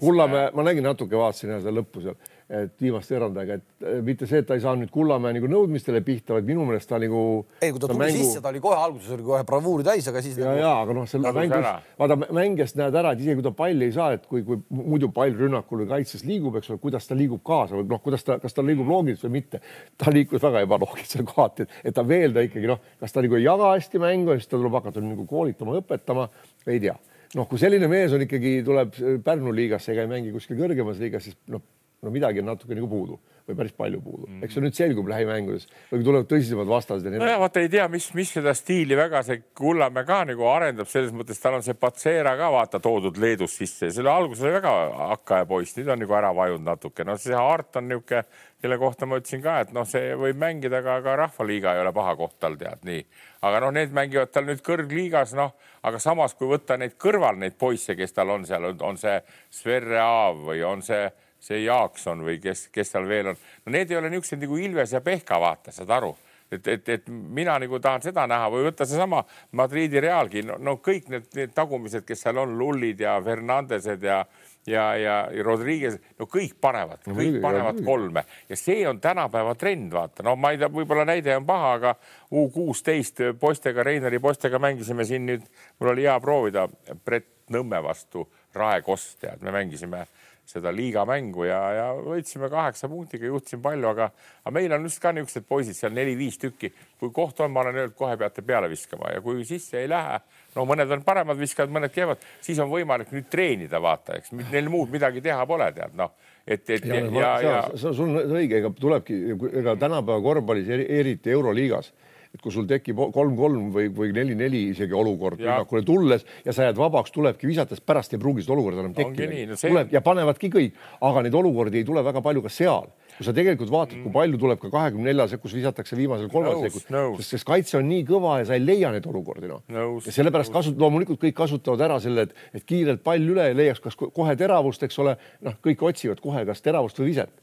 Kullamäe, 0.00 0.48
ma 0.56 0.64
nägin 0.66 0.88
natuke, 0.88 1.20
vaatasin 1.20 1.54
jah 1.54 1.62
seda 1.62 1.76
lõppu 1.76 2.08
seal, 2.08 2.18
et 2.48 2.80
viimast 2.80 3.10
erandega, 3.12 3.58
et 3.58 3.84
eh, 3.84 3.98
mitte 4.04 4.26
see, 4.28 4.40
et 4.40 4.46
ta 4.48 4.56
ei 4.56 4.62
saanud 4.62 4.86
nüüd 4.86 4.92
Kullamäe 4.92 5.34
nagu 5.36 5.50
nõudmistele 5.52 6.00
pihta, 6.04 6.32
vaid 6.38 6.46
minu 6.48 6.64
meelest 6.64 6.88
ta 6.88 6.96
nagu. 7.00 7.20
ei, 7.60 7.74
kui 7.74 7.82
ta 7.82 7.90
tuli 7.90 8.00
mängu... 8.00 8.22
sisse, 8.22 8.40
ta 8.40 8.48
oli 8.48 8.62
kohe 8.64 8.78
alguses 8.80 9.10
oli 9.12 9.26
kohe 9.26 9.40
bravuuri 9.48 9.84
täis, 9.84 10.08
aga 10.08 10.22
siis 10.24 10.38
ja 10.40 10.46
nagu..., 10.48 10.62
ja 10.62 10.70
aga 10.80 10.96
noh, 10.96 11.08
seal 11.10 11.26
mängus 11.26 11.58
ära., 11.58 11.74
vaata 12.00 12.16
mängijast 12.24 12.80
näed 12.80 12.96
ära, 13.02 13.12
et 13.12 13.20
isegi 13.20 13.36
kui 13.42 13.44
ta 13.44 13.52
palli 13.58 13.90
ei 13.90 13.92
saa, 13.92 14.16
et 14.16 14.24
kui, 14.30 14.40
kui 14.48 14.62
muidu 14.78 15.10
pall 15.12 15.36
rünnakul 15.36 15.84
või 15.84 15.90
kaitses 15.92 16.24
liigub, 16.24 16.56
eks 16.56 16.72
ole, 16.72 16.80
kuidas 16.86 17.10
ta 17.10 17.18
liigub 17.18 17.44
kaasa 17.44 17.76
või 17.76 17.90
noh, 17.92 18.00
kuidas 18.08 18.24
ta, 18.24 18.38
kas 18.40 18.56
ta 18.56 18.64
liigub 18.64 18.88
loogiliselt 18.88 19.28
või 19.28 19.36
mitte. 19.36 19.60
ta 20.00 20.14
liikus 20.14 20.40
väga 20.48 20.64
ebaloogiliselt 20.64 21.28
kohati, 21.34 21.68
et 21.84 21.96
ta 22.00 22.06
veel 22.08 22.32
ta 22.32 22.48
ikkagi 22.48 22.72
noh, 22.72 22.80
kas 23.02 23.12
ta 23.12 23.24
nagu 23.24 23.36
ei 23.36 23.44
jaga 23.44 23.74
hästi 23.74 24.00
mängu 24.00 24.32
ja 24.32 24.40
siis 24.40 24.48
ta 24.48 24.56
tuleb 24.56 24.80
hakata 24.80 25.04
nagu 25.04 25.28
koolitama, 25.28 25.76
õpetama, 25.82 26.30
ei 26.64 26.80
tea. 26.80 26.96
noh, 27.36 27.44
kui 27.44 27.60
selline 27.60 27.92
mees 27.92 28.14
on 28.16 28.24
ikkagi, 28.24 28.62
tuleb 28.64 28.96
Pärnu 29.24 29.52
liigasse 29.52 29.92
ega 29.92 30.06
ei 30.06 30.16
mängi 30.16 30.32
kuskil 30.32 30.56
kõrgemas 30.56 30.96
liigas, 31.02 31.28
siis 31.28 31.36
noh, 31.52 31.60
no 32.02 32.14
midagi 32.14 32.42
on 32.42 32.52
natuke 32.52 32.76
nagu 32.78 32.88
puudu 32.90 33.18
või 33.48 33.56
päris 33.56 33.72
palju 33.72 34.00
puudu 34.04 34.26
mm. 34.26 34.32
-hmm. 34.32 34.44
eks 34.44 34.54
see 34.54 34.62
nüüd 34.62 34.76
selgub 34.76 35.08
lähimängudes 35.08 35.66
või 35.90 36.04
tulevad 36.04 36.28
tõsisemad 36.30 36.68
vastased 36.68 37.06
ja 37.08 37.20
nojah, 37.22 37.38
vaata 37.40 37.62
ei 37.64 37.70
tea, 37.72 37.86
mis, 37.88 38.08
mis 38.14 38.32
seda 38.36 38.52
stiili 38.54 38.96
väga 38.96 39.22
see 39.26 39.42
Kullamäe 39.58 40.04
ka 40.08 40.20
nagu 40.28 40.46
arendab, 40.50 40.88
selles 40.90 41.14
mõttes 41.16 41.40
tal 41.42 41.56
on 41.58 41.64
see 41.64 41.74
Patsera 41.74 42.36
ka 42.38 42.50
vaata 42.52 42.80
toodud 42.84 43.16
Leedus 43.16 43.56
sisse, 43.56 43.90
selle 43.94 44.12
alguses 44.12 44.44
oli 44.44 44.58
väga 44.58 44.74
hakkaja 45.14 45.46
poiss, 45.48 45.76
nüüd 45.78 45.88
on 45.94 46.02
nagu 46.04 46.18
ära 46.20 46.34
vajunud 46.36 46.66
natuke, 46.66 47.06
no 47.08 47.16
see 47.16 47.36
Hart 47.36 47.80
on 47.80 47.88
niisugune, 47.88 48.24
kelle 48.62 48.78
kohta 48.78 49.06
ma 49.06 49.20
ütlesin 49.20 49.42
ka, 49.42 49.60
et 49.62 49.72
noh, 49.72 49.86
see 49.86 50.12
võib 50.18 50.38
mängida 50.38 50.82
ka, 50.82 50.98
ka 51.02 51.14
Rahvaliiga 51.16 51.76
ei 51.76 51.82
ole 51.84 51.92
paha 51.94 52.16
koht 52.18 52.36
tal 52.42 52.58
tead 52.58 52.82
nii, 52.84 53.04
aga 53.46 53.62
noh, 53.64 53.72
need 53.74 53.94
mängivad 53.94 54.32
tal 54.34 54.48
nüüd 54.48 54.60
kõrgliigas, 54.66 55.32
noh, 55.38 55.54
aga 55.86 56.00
samas, 56.02 56.34
kui 56.34 56.50
võtta 56.50 56.76
neid 56.76 56.98
kõrval 57.00 57.38
neid 57.38 57.54
poisse, 57.58 57.96
kes 57.96 58.12
tal 58.12 58.34
on 58.34 58.44
seal, 58.46 58.66
on 58.82 58.98
see 58.98 59.20
Sverre 59.54 60.02
Aav 60.02 60.42
või 60.50 60.64
on 60.66 60.82
see 60.82 61.06
see 61.40 61.62
Jaakson 61.64 62.24
või 62.26 62.38
kes, 62.42 62.68
kes 62.74 62.94
seal 62.94 63.06
veel 63.08 63.32
on, 63.32 63.38
no 63.64 63.74
need 63.74 63.90
ei 63.92 64.00
ole 64.00 64.10
niisugused 64.12 64.42
nagu 64.42 64.58
Ilves 64.58 64.96
ja 64.96 65.02
Pehka, 65.04 65.38
vaata, 65.40 65.74
saad 65.74 65.92
aru. 65.98 66.16
Et, 66.48 66.64
et, 66.72 66.88
et 66.88 67.08
mina 67.12 67.58
nagu 67.60 67.76
tahan 67.84 68.00
seda 68.00 68.22
näha 68.24 68.46
või 68.48 68.64
võtta 68.64 68.86
seesama 68.88 69.20
Madridi 69.60 70.00
Realgi, 70.00 70.42
no, 70.48 70.56
no 70.56 70.78
kõik 70.80 71.10
need, 71.12 71.26
need 71.36 71.52
tagumised, 71.52 72.06
kes 72.08 72.24
seal 72.24 72.40
on, 72.40 72.54
Lullid 72.56 73.02
ja 73.04 73.18
Fernandesed 73.24 74.06
ja 74.08 74.22
ja, 74.68 74.96
ja, 74.96 75.14
Rodriguez, 75.44 75.96
no 76.18 76.26
kõik 76.28 76.58
panevad 76.60 77.06
no,, 77.06 77.14
kõik 77.16 77.38
panevad 77.42 77.80
kolme. 77.84 78.24
Ja 78.48 78.56
see 78.58 78.82
on 78.88 79.00
tänapäeva 79.00 79.54
trend, 79.58 79.92
vaata, 79.94 80.24
no 80.26 80.34
ma 80.36 80.52
ei 80.52 80.60
tea, 80.60 80.68
võib-olla 80.72 81.06
näide 81.08 81.36
on 81.38 81.46
paha, 81.48 81.72
aga 81.78 81.94
U 82.36 82.48
kuusteist 82.52 83.22
poistega, 83.40 83.84
Reineri 83.86 84.20
poistega 84.20 84.60
mängisime 84.60 85.06
siin 85.08 85.24
nüüd, 85.28 85.46
mul 85.80 85.94
oli 85.94 86.04
hea 86.08 86.18
proovida 86.20 86.68
Brett 87.04 87.34
Nõmme 87.48 87.80
vastu 87.80 88.26
Rae 88.52 88.82
Kost, 88.84 89.14
tead, 89.22 89.40
me 89.40 89.54
mängisime 89.54 90.02
seda 90.48 90.70
liigamängu 90.72 91.44
ja, 91.44 91.58
ja 91.76 91.86
võitsime 91.96 92.48
kaheksa 92.52 92.88
punktiga, 92.88 93.28
juhtisin 93.28 93.60
palju, 93.64 93.90
aga, 93.90 94.08
aga 94.42 94.52
meil 94.56 94.72
on 94.72 94.86
just 94.88 95.00
ka 95.02 95.12
niisugused 95.12 95.44
poisid 95.48 95.76
seal 95.76 95.92
neli-viis 95.96 96.40
tükki. 96.40 96.72
kui 96.98 97.12
koht 97.14 97.40
on, 97.44 97.52
ma 97.52 97.60
olen 97.62 97.76
öelnud, 97.82 97.94
kohe 97.98 98.16
peate 98.18 98.42
peale 98.42 98.70
viskama 98.70 99.12
ja 99.12 99.20
kui 99.22 99.44
sisse 99.46 99.82
ei 99.82 99.90
lähe, 99.90 100.16
no 100.56 100.64
mõned 100.66 100.90
on 100.96 101.04
paremad 101.06 101.38
viskajad, 101.38 101.70
mõned 101.70 101.92
kehvad, 101.94 102.24
siis 102.44 102.58
on 102.64 102.72
võimalik 102.72 103.12
nüüd 103.14 103.28
treenida, 103.30 103.80
vaata, 103.82 104.16
eks 104.18 104.32
neil 104.38 104.72
muud 104.72 104.90
midagi 104.94 105.22
teha 105.24 105.44
pole, 105.46 105.68
tead 105.76 105.94
noh, 105.98 106.16
et, 106.46 106.64
et 106.64 106.88
ja, 106.88 107.04
ja, 107.04 107.32
ja, 107.44 107.54
ja... 107.68 107.78
sul 107.92 108.08
on 108.08 108.36
õige, 108.40 108.62
ega 108.62 108.72
tulebki, 108.80 109.20
ega 109.60 109.76
tänapäeva 109.78 110.24
korvpallis, 110.24 110.72
eriti 110.88 111.36
Euroliigas 111.36 111.92
et 112.38 112.44
kui 112.44 112.54
sul 112.54 112.68
tekib 112.70 113.00
kolm-kolm 113.14 113.72
või, 113.74 113.88
või 113.94 114.12
neli-neli 114.14 114.68
isegi 114.72 114.94
olukord 114.94 115.40
rünnakule 115.40 115.82
tulles 115.86 116.24
ja 116.46 116.54
sa 116.54 116.68
jääd 116.68 116.78
vabaks, 116.78 117.10
tulebki 117.14 117.48
visates, 117.50 117.82
pärast 117.82 118.14
ei 118.14 118.20
pruugi 118.22 118.44
seda 118.44 118.54
olukorda 118.54 118.84
enam 118.84 118.94
tekkida. 118.94 119.40
No 119.50 119.58
see... 119.58 119.72
tuleb 119.72 119.90
ja 119.94 120.02
panevadki 120.04 120.50
kõik, 120.52 120.78
aga 121.08 121.24
neid 121.26 121.34
olukordi 121.38 121.82
ei 121.82 121.88
tule 121.88 122.04
väga 122.06 122.22
palju 122.24 122.44
ka 122.46 122.52
seal. 122.52 122.86
kui 123.18 123.26
sa 123.26 123.34
tegelikult 123.34 123.72
vaatad, 123.74 123.98
kui 124.04 124.12
palju 124.14 124.38
tuleb 124.38 124.60
ka 124.62 124.70
kahekümne 124.70 125.10
nelja 125.10 125.26
sekkus 125.32 125.56
visatakse 125.58 125.96
viimasel 125.98 126.28
kolmel 126.30 126.60
sekundil, 126.68 127.16
sest, 127.18 127.32
sest 127.34 127.48
kaitse 127.48 127.80
on 127.80 127.88
nii 127.90 128.04
kõva 128.06 128.36
ja 128.38 128.46
sa 128.46 128.54
ei 128.54 128.62
leia 128.62 128.92
neid 128.94 129.08
olukordi 129.10 129.50
noh. 129.50 129.64
ja 129.74 130.14
sellepärast 130.14 130.54
kasut-, 130.54 130.78
loomulikult 130.78 131.18
kõik 131.24 131.34
kasutavad 131.40 131.82
ära 131.88 131.98
selle, 132.04 132.28
et, 132.28 132.38
et 132.54 132.68
kiirelt 132.68 133.02
pall 133.02 133.26
üle 133.34 133.50
leiaks 133.58 133.82
kas 133.82 133.98
kohe 133.98 134.38
teravust, 134.38 134.86
eks 134.86 135.02
ole, 135.02 135.16
noh, 135.42 135.58
kõik 135.66 135.82
otsivad 135.90 136.22
kohe 136.22 136.46
kas 136.46 136.62
teravust 136.62 137.02
või 137.02 137.10
viset 137.10 137.34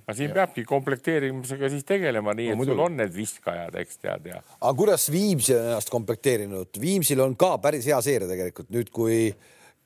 aga 0.00 0.16
siin 0.16 0.30
ja. 0.30 0.34
peabki 0.40 0.64
komplekteerimisega 0.68 1.70
siis 1.72 1.86
tegelema 1.88 2.34
nii, 2.36 2.50
et 2.52 2.60
no, 2.60 2.66
sul 2.68 2.82
on 2.86 2.98
need 3.00 3.14
viskajad, 3.14 3.76
eks 3.82 4.00
tead 4.02 4.28
ja. 4.32 4.40
aga 4.60 4.74
kuidas 4.78 5.06
Viimsi 5.12 5.54
on 5.56 5.70
ennast 5.70 5.92
komplekteerinud? 5.94 6.80
Viimsil 6.80 7.22
on 7.24 7.36
ka 7.40 7.54
päris 7.62 7.86
hea 7.90 8.00
seeria 8.04 8.30
tegelikult 8.30 8.70
nüüd, 8.74 8.90
kui, 8.94 9.18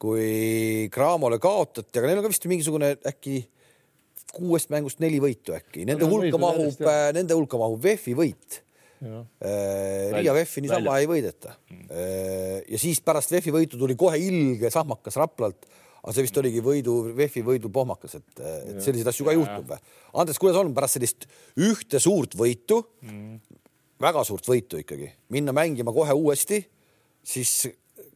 kui 0.01 0.89
Cramole 0.95 1.41
kaotati, 1.43 1.99
aga 1.99 2.11
neil 2.11 2.23
on 2.23 2.29
ka 2.29 2.33
vist 2.35 2.49
mingisugune 2.51 2.95
äkki 3.09 3.43
kuuest 4.35 4.73
mängust 4.73 5.03
neli 5.03 5.21
võitu 5.23 5.55
äkki, 5.57 5.85
nende 5.89 6.05
no, 6.05 6.13
hulka 6.13 6.41
mahub, 6.41 6.89
nende 7.17 7.37
hulka 7.37 7.61
mahub 7.61 7.81
VEF-i 7.83 8.17
võit. 8.19 8.63
Riia 8.99 10.35
VEF-i 10.35 10.63
niisama 10.65 10.97
ei 10.99 11.07
võideta. 11.09 11.55
ja 12.69 12.81
siis 12.81 13.01
pärast 13.05 13.33
VEF-i 13.33 13.55
võitu 13.55 13.79
tuli 13.81 13.97
kohe 13.99 14.19
ilge 14.21 14.73
sahmakas 14.75 15.17
Raplalt 15.21 15.69
aga 16.03 16.15
see 16.15 16.27
vist 16.27 16.41
oligi 16.41 16.63
võidu, 16.65 16.97
VEF-i 17.17 17.43
võidu 17.47 17.71
pohmakas, 17.75 18.19
et, 18.21 18.43
et 18.43 18.81
selliseid 18.85 19.11
asju 19.13 19.27
ka 19.27 19.35
juhtub 19.37 19.73
või? 19.75 19.81
Andres, 20.23 20.41
kuidas 20.41 20.61
on 20.61 20.73
pärast 20.77 20.99
sellist 20.99 21.29
ühte 21.59 22.01
suurt 22.03 22.39
võitu? 22.39 22.83
Mm., 23.07 23.41
väga 23.99 24.23
suurt 24.27 24.47
võitu 24.47 24.79
ikkagi, 24.79 25.11
minna 25.35 25.55
mängima 25.57 25.91
kohe 25.95 26.15
uuesti, 26.15 26.61
siis 27.27 27.65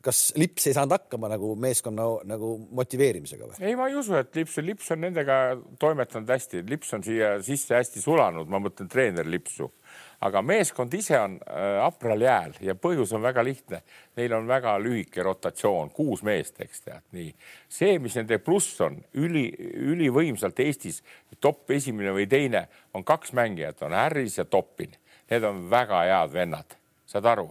kas 0.02 0.32
Lips 0.38 0.66
ei 0.66 0.74
saanud 0.76 0.94
hakkama 0.96 1.30
nagu 1.30 1.52
meeskonna 1.58 2.04
nagu 2.28 2.52
motiveerimisega 2.74 3.48
või? 3.48 3.58
ei, 3.62 3.76
ma 3.78 3.88
ei 3.90 3.96
usu, 3.98 4.14
et 4.18 4.34
Lips, 4.38 4.58
Lips 4.62 4.90
on 4.94 5.02
nendega 5.04 5.38
toimetanud 5.82 6.30
hästi, 6.30 6.62
Lips 6.70 6.92
on 6.96 7.04
siia 7.06 7.34
sisse 7.44 7.76
hästi 7.78 8.02
sulanud, 8.02 8.50
ma 8.50 8.60
mõtlen 8.62 8.90
treener 8.90 9.28
Lipsu 9.28 9.70
aga 10.22 10.42
meeskond 10.46 10.92
ise 10.94 11.18
on 11.18 11.34
äh, 11.42 11.78
hapral 11.82 12.20
jääl 12.22 12.54
ja 12.62 12.74
põhjus 12.78 13.12
on 13.16 13.22
väga 13.24 13.44
lihtne. 13.44 13.82
Neil 14.16 14.34
on 14.36 14.46
väga 14.48 14.76
lühike 14.82 15.24
rotatsioon, 15.26 15.90
kuus 15.94 16.22
meest, 16.26 16.60
eks 16.62 16.84
tead, 16.84 17.04
nii. 17.16 17.32
see, 17.68 17.96
mis 18.02 18.16
nende 18.18 18.38
pluss 18.42 18.80
on 18.84 19.00
üli, 19.18 19.48
ülivõimsalt 19.92 20.60
Eestis 20.62 21.02
top 21.40 21.70
esimene 21.74 22.14
või 22.14 22.28
teine 22.30 22.66
on 22.94 23.04
kaks 23.04 23.34
mängijat, 23.36 23.82
on 23.82 23.96
Harris 23.96 24.38
ja 24.38 24.44
Toppin. 24.44 24.94
Need 25.30 25.48
on 25.48 25.64
väga 25.70 26.04
head 26.06 26.32
vennad, 26.34 26.78
saad 27.08 27.26
aru? 27.34 27.50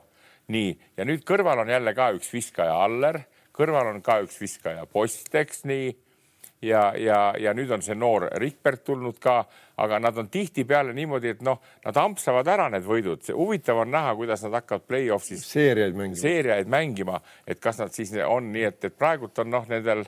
nii, 0.51 0.71
ja 0.97 1.05
nüüd 1.07 1.21
kõrval 1.23 1.61
on 1.63 1.69
jälle 1.71 1.93
ka 1.95 2.09
üks 2.11 2.27
viskaja 2.33 2.73
Aller, 2.83 3.21
kõrval 3.55 3.93
on 3.93 4.01
ka 4.03 4.17
üks 4.25 4.35
viskaja 4.41 4.83
Post, 4.89 5.29
eks 5.35 5.63
nii 5.69 5.93
ja, 6.61 6.93
ja, 6.97 7.19
ja 7.39 7.53
nüüd 7.57 7.71
on 7.73 7.83
see 7.85 7.95
noor 7.97 8.27
Rikbert 8.41 8.83
tulnud 8.85 9.17
ka, 9.21 9.41
aga 9.81 9.99
nad 9.99 10.17
on 10.21 10.29
tihtipeale 10.31 10.93
niimoodi, 10.93 11.35
et 11.35 11.43
noh, 11.45 11.59
nad 11.85 11.97
ampsavad 11.97 12.47
ära 12.47 12.69
need 12.69 12.85
võidud. 12.85 13.25
huvitav 13.33 13.81
on 13.83 13.91
näha, 13.91 14.15
kuidas 14.15 14.45
nad 14.45 14.59
hakkavad 14.59 14.85
play-off'is 14.87 15.45
seeriaid 15.47 15.97
mängima, 15.97 16.21
seeriaid 16.21 16.71
mängima, 16.71 17.21
et 17.47 17.59
kas 17.59 17.81
nad 17.81 17.93
siis 17.93 18.13
on 18.25 18.51
nii, 18.53 18.67
et, 18.69 18.83
et 18.85 18.97
praegult 18.97 19.41
on 19.41 19.49
noh, 19.49 19.65
nendel 19.69 20.05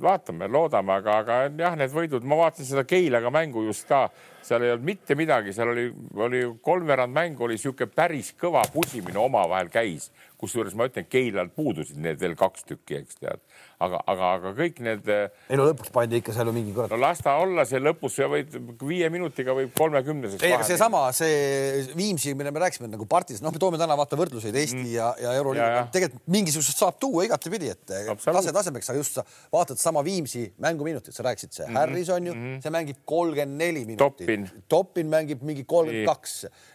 vaatame, 0.00 0.48
loodame, 0.48 0.94
aga, 0.96 1.18
aga 1.20 1.38
jah, 1.58 1.76
need 1.76 1.92
võidud, 1.92 2.24
ma 2.24 2.38
vaatasin 2.40 2.70
seda 2.70 2.86
Keilaga 2.88 3.32
mängu 3.34 3.66
just 3.66 3.84
ka, 3.88 4.06
seal 4.42 4.64
ei 4.64 4.72
olnud 4.74 4.86
mitte 4.86 5.16
midagi, 5.18 5.54
seal 5.56 5.72
oli, 5.72 5.86
oli 6.16 6.42
kolmveerand 6.62 7.14
mängu 7.14 7.46
oli 7.46 7.58
niisugune 7.58 7.90
päris 7.94 8.32
kõva 8.40 8.64
pusimine 8.72 9.18
omavahel 9.20 9.70
käis, 9.72 10.10
kusjuures 10.40 10.74
ma 10.78 10.86
ütlen, 10.88 11.06
Keilal 11.10 11.50
puudusid 11.52 11.98
need 12.00 12.20
veel 12.20 12.34
kaks 12.38 12.64
tükki, 12.68 13.00
eks 13.02 13.18
tead, 13.20 13.42
aga, 13.82 14.00
aga, 14.08 14.30
aga 14.38 14.52
kõik 14.56 14.80
need. 14.84 15.08
ei 15.10 15.58
no 15.58 15.66
lõpuks 15.68 15.92
pandi 15.92 16.20
ikka 16.20 16.34
seal 16.36 16.48
ju 16.48 16.54
mingi 16.56 16.72
kurat. 16.76 16.92
no 16.92 17.00
las 17.00 17.20
ta 17.24 17.36
olla, 17.42 17.66
see 17.68 17.80
lõpus 17.82 18.16
sa 18.16 18.28
võid 18.30 18.56
viie 18.86 19.10
minutiga 19.12 19.54
võib 19.56 19.74
kolmekümneseks. 19.76 20.44
ei, 20.46 20.54
aga 20.56 20.66
seesama, 20.68 21.02
see 21.16 21.84
Viimsi, 21.96 22.32
mille 22.38 22.52
me 22.54 22.62
rääkisime 22.64 22.88
nagu 22.90 23.06
partis, 23.10 23.42
noh, 23.44 23.52
me 23.52 23.60
toome 23.60 23.80
täna 23.80 23.96
vaata 23.98 24.18
võrdluseid 24.20 24.56
Eesti 24.56 24.80
mm. 24.80 24.92
ja, 24.94 25.10
ja 25.20 25.34
Euroliiga, 25.40 25.84
tegelikult 25.92 26.24
mingisugusest 26.32 26.80
saab 26.80 26.96
tuua 27.02 27.26
igatepidi, 27.28 27.72
et 27.74 27.94
tase 28.24 28.54
tasemeks, 28.56 28.92
aga 28.92 29.02
just 29.02 29.20
sa 29.20 29.26
vaatad 29.52 29.80
sama 29.82 30.04
Viimsi 30.06 30.46
mänguminutit, 30.62 31.14
sa 31.16 31.26
rääkisid, 31.26 31.52
see 31.52 31.66
mm 31.66 31.74
-hmm. 31.74 31.78
Harris 31.78 32.08
on 32.08 32.26
ju 32.26 32.34
mm, 32.34 32.46
-hmm. 32.46 32.62
see 32.62 32.70
mängib 32.70 33.04
kolmkümmend 33.04 33.58
neli 33.60 33.84
minutit. 33.84 34.26
Toppin. 34.30 34.64
Toppin 34.70 35.12
mängib 35.12 35.44
mingi 35.46 35.64
kolmkümmend 35.68 36.08
kaks, 36.08 36.34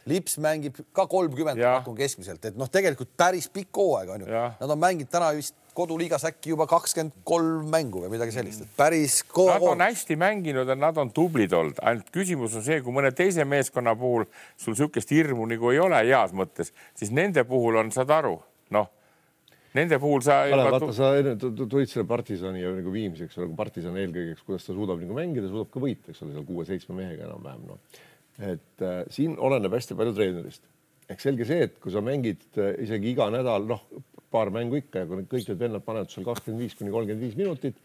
Lips 0.10 0.40
mängib 0.44 0.80
ka 0.96 1.08
kolmkümmend, 1.12 1.62
pakun 1.62 1.98
keskmiselt, 1.98 2.44
et 2.52 2.58
noh, 2.60 2.70
tegelikult 2.72 3.14
päris 3.18 3.48
pikk 3.52 3.82
hooaeg 3.82 4.16
on 4.16 4.26
ju. 4.26 4.42
Nad 4.60 4.76
on 4.76 4.82
mänginud 4.82 5.12
täna 5.12 5.32
vist 5.38 5.58
koduliigas 5.76 6.24
äkki 6.30 6.54
juba 6.54 6.68
kakskümmend 6.72 7.16
kolm 7.28 7.70
mängu 7.74 8.06
või 8.06 8.14
midagi 8.16 8.36
sellist, 8.36 8.64
et 8.64 8.76
päris 8.80 9.20
kõva. 9.28 9.58
Nad 9.58 9.70
on 9.74 9.86
hästi 9.86 10.18
mänginud 10.20 10.72
ja 10.72 10.78
nad 10.80 10.98
on 11.02 11.12
tublid 11.16 11.54
olnud, 11.56 11.80
ainult 11.84 12.12
küsimus 12.16 12.56
on 12.56 12.66
see, 12.66 12.80
kui 12.86 12.96
mõne 12.96 13.12
teise 13.16 13.46
meeskonna 13.48 13.96
puhul 14.00 14.28
sul 14.56 14.76
niisugust 14.76 15.12
hirmu 15.12 15.48
nagu 15.52 15.74
ei 15.74 15.82
ole 15.84 16.00
heas 16.08 16.36
mõttes, 16.36 16.72
siis 16.96 17.12
nende 17.16 17.44
puhul 17.48 17.82
on, 17.84 17.92
saad 17.96 18.14
aru, 18.16 18.38
noh 18.76 18.95
nende 19.76 20.00
puhul 20.02 20.24
sa. 20.26 20.42
Kalev, 20.50 20.70
vaata, 20.76 20.92
sa 20.96 21.12
enne 21.20 21.36
tulid 21.40 21.92
selle 21.92 22.06
partisani 22.10 22.64
ja 22.64 22.72
nagu 22.76 22.94
viimseks, 22.94 23.38
nagu 23.42 23.58
partisan 23.58 23.98
eelkõige, 24.00 24.38
kuidas 24.46 24.68
ta 24.68 24.76
suudab 24.76 25.02
nagu 25.02 25.18
mängida, 25.18 25.50
suudab 25.52 25.72
ka 25.74 25.84
võita, 25.84 26.12
eks 26.12 26.24
ole, 26.24 26.36
seal 26.38 26.48
kuue-seitsme 26.48 26.98
mehega 26.98 27.28
enam-vähem 27.28 27.68
noh. 27.70 28.02
et 28.52 28.86
äh, 28.86 29.04
siin 29.14 29.36
oleneb 29.42 29.76
hästi 29.76 29.98
palju 30.00 30.16
treenerist. 30.18 30.66
ehk 31.10 31.22
selge 31.22 31.48
see, 31.48 31.68
et 31.68 31.78
kui 31.82 31.94
sa 31.94 32.04
mängid 32.06 32.46
äh, 32.58 32.74
isegi 32.86 33.12
iga 33.14 33.30
nädal, 33.34 33.68
noh, 33.70 33.84
paar 34.34 34.52
mängu 34.54 34.80
ikka 34.80 35.04
ja 35.04 35.10
kui 35.10 35.28
kõik 35.32 35.52
need 35.52 35.62
vennad 35.62 35.86
panevad 35.86 36.12
seal 36.12 36.26
kakskümmend 36.28 36.66
viis 36.66 36.76
kuni 36.76 36.92
kolmkümmend 36.94 37.24
viis 37.24 37.38
minutit, 37.40 37.78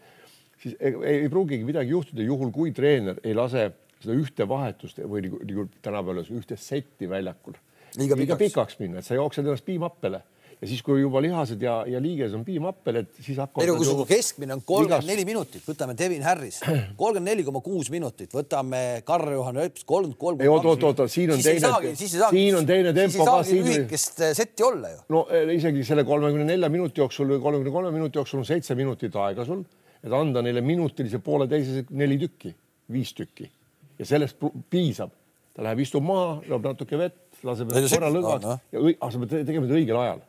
siis 0.61 0.75
ei, 0.79 0.95
ei, 0.95 1.21
ei 1.25 1.31
pruugigi 1.31 1.67
midagi 1.67 1.93
juhtuda, 1.93 2.25
juhul 2.25 2.51
kui 2.55 2.73
treener 2.75 3.21
ei 3.23 3.35
lase 3.37 3.69
seda 4.01 4.17
ühte 4.17 4.47
vahetust 4.49 4.99
või 5.05 5.27
nagu, 5.27 5.39
nagu 5.45 5.67
tänapäeval 5.83 6.23
ühte 6.39 6.57
setti 6.59 7.09
väljakul 7.09 7.55
liiga 7.99 8.15
pikaks, 8.15 8.21
liiga 8.23 8.37
pikaks 8.39 8.79
minna, 8.79 9.01
et 9.01 9.07
sa 9.07 9.17
jooksed 9.17 9.45
ennast 9.45 9.67
piimappele 9.67 10.21
ja 10.61 10.67
siis, 10.69 10.81
kui 10.85 11.01
juba 11.01 11.21
lihased 11.23 11.63
ja, 11.65 11.79
ja 11.89 11.99
liiges 12.01 12.35
on 12.37 12.43
piimappel, 12.45 12.99
et 13.01 13.09
siis 13.17 13.39
hakkavad. 13.41 13.63
ei 13.65 13.71
no 13.71 13.77
kui 13.79 13.87
sul 13.87 14.03
keskmine 14.05 14.53
on 14.53 14.61
kolmkümmend 14.65 15.09
neli 15.09 15.23
minutit, 15.25 15.63
võtame 15.65 15.95
Devin 15.97 16.21
Harris, 16.25 16.59
kolmkümmend 17.01 17.29
neli 17.31 17.45
koma 17.47 17.63
kuus 17.65 17.89
minutit, 17.93 18.29
võtame 18.35 19.01
Karl-Juhan 19.07 19.57
Ööps 19.63 19.87
kolmkümmend 19.89 20.19
kolm. 20.21 20.43
ei 20.45 20.51
oot, 20.51 20.67
oot, 20.69 20.85
oot, 20.91 21.03
siin 21.11 21.33
on 21.33 21.41
teine, 21.41 21.73
siin 21.97 22.59
on 22.59 22.69
teine 22.69 22.93
tempo 22.93 23.25
ka. 23.25 23.41
siis 23.41 23.57
ei 23.57 23.63
saagi 23.63 23.65
lühikest 23.65 24.21
äh, 24.21 24.35
setti 24.37 24.67
olla 24.67 24.93
ju. 24.93 25.01
no 25.17 25.25
eh, 25.33 25.49
isegi 25.57 25.85
selle 25.87 26.05
kolmekümne 26.05 26.45
nelja 26.53 26.69
minuti 26.73 27.01
jooksul 27.01 27.33
või 27.33 27.41
kolmekümne 27.41 27.73
kolme 27.79 27.93
minuti 27.97 28.21
jooksul 28.21 28.43
on 28.43 28.49
seitse 28.53 28.77
minutit 28.77 29.17
aega 29.17 29.47
sul, 29.47 29.65
et 30.05 30.13
anda 30.13 30.45
neile 30.45 30.61
minutilise 30.61 31.23
pooleteise 31.25 31.87
neli 31.89 32.21
tükki, 32.21 32.53
viis 32.93 33.17
tükki 33.17 33.49
ja 33.97 34.13
sellest 34.13 34.37
piisab. 34.69 35.17
ta 35.55 35.65
läheb, 35.65 35.81
istub 35.81 36.05
maha, 36.05 36.37
loob 36.47 36.69
natuke 36.69 37.01
vett, 37.01 37.23
laseb 37.43 37.73
korra 37.73 38.13
lõdvaks 38.13 38.45
no, 38.45 38.59
no. 38.59 38.67
ja, 38.71 38.91
aga 38.99 39.09
sa 39.15 39.23
pead 39.23 39.41
tegema 39.49 39.65
seda 39.65 39.81
õigel 39.81 40.05
ajal 40.05 40.27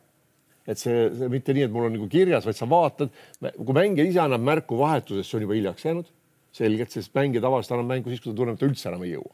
et 0.67 0.79
see, 0.79 1.07
see 1.17 1.29
mitte 1.31 1.55
nii, 1.55 1.67
et 1.67 1.73
mul 1.73 1.89
on 1.89 1.95
nagu 1.97 2.09
kirjas, 2.11 2.45
vaid 2.47 2.57
sa 2.57 2.67
vaatad, 2.69 3.13
kui 3.41 3.75
mängija 3.75 4.07
ise 4.07 4.21
annab 4.23 4.43
märku 4.45 4.79
vahetusest, 4.79 5.29
see 5.29 5.39
on 5.39 5.47
juba 5.47 5.57
hiljaks 5.57 5.87
jäänud, 5.87 6.11
selgelt, 6.55 6.93
sest 6.93 7.13
mängija 7.17 7.43
tavaliselt 7.43 7.77
annab 7.77 7.91
mängu 7.95 8.13
siis, 8.13 8.21
kui 8.23 8.31
ta 8.31 8.37
tunneb, 8.39 8.57
et 8.57 8.63
ta 8.63 8.69
üldse 8.69 8.89
enam 8.91 9.03
ei 9.03 9.15
jõua. 9.15 9.33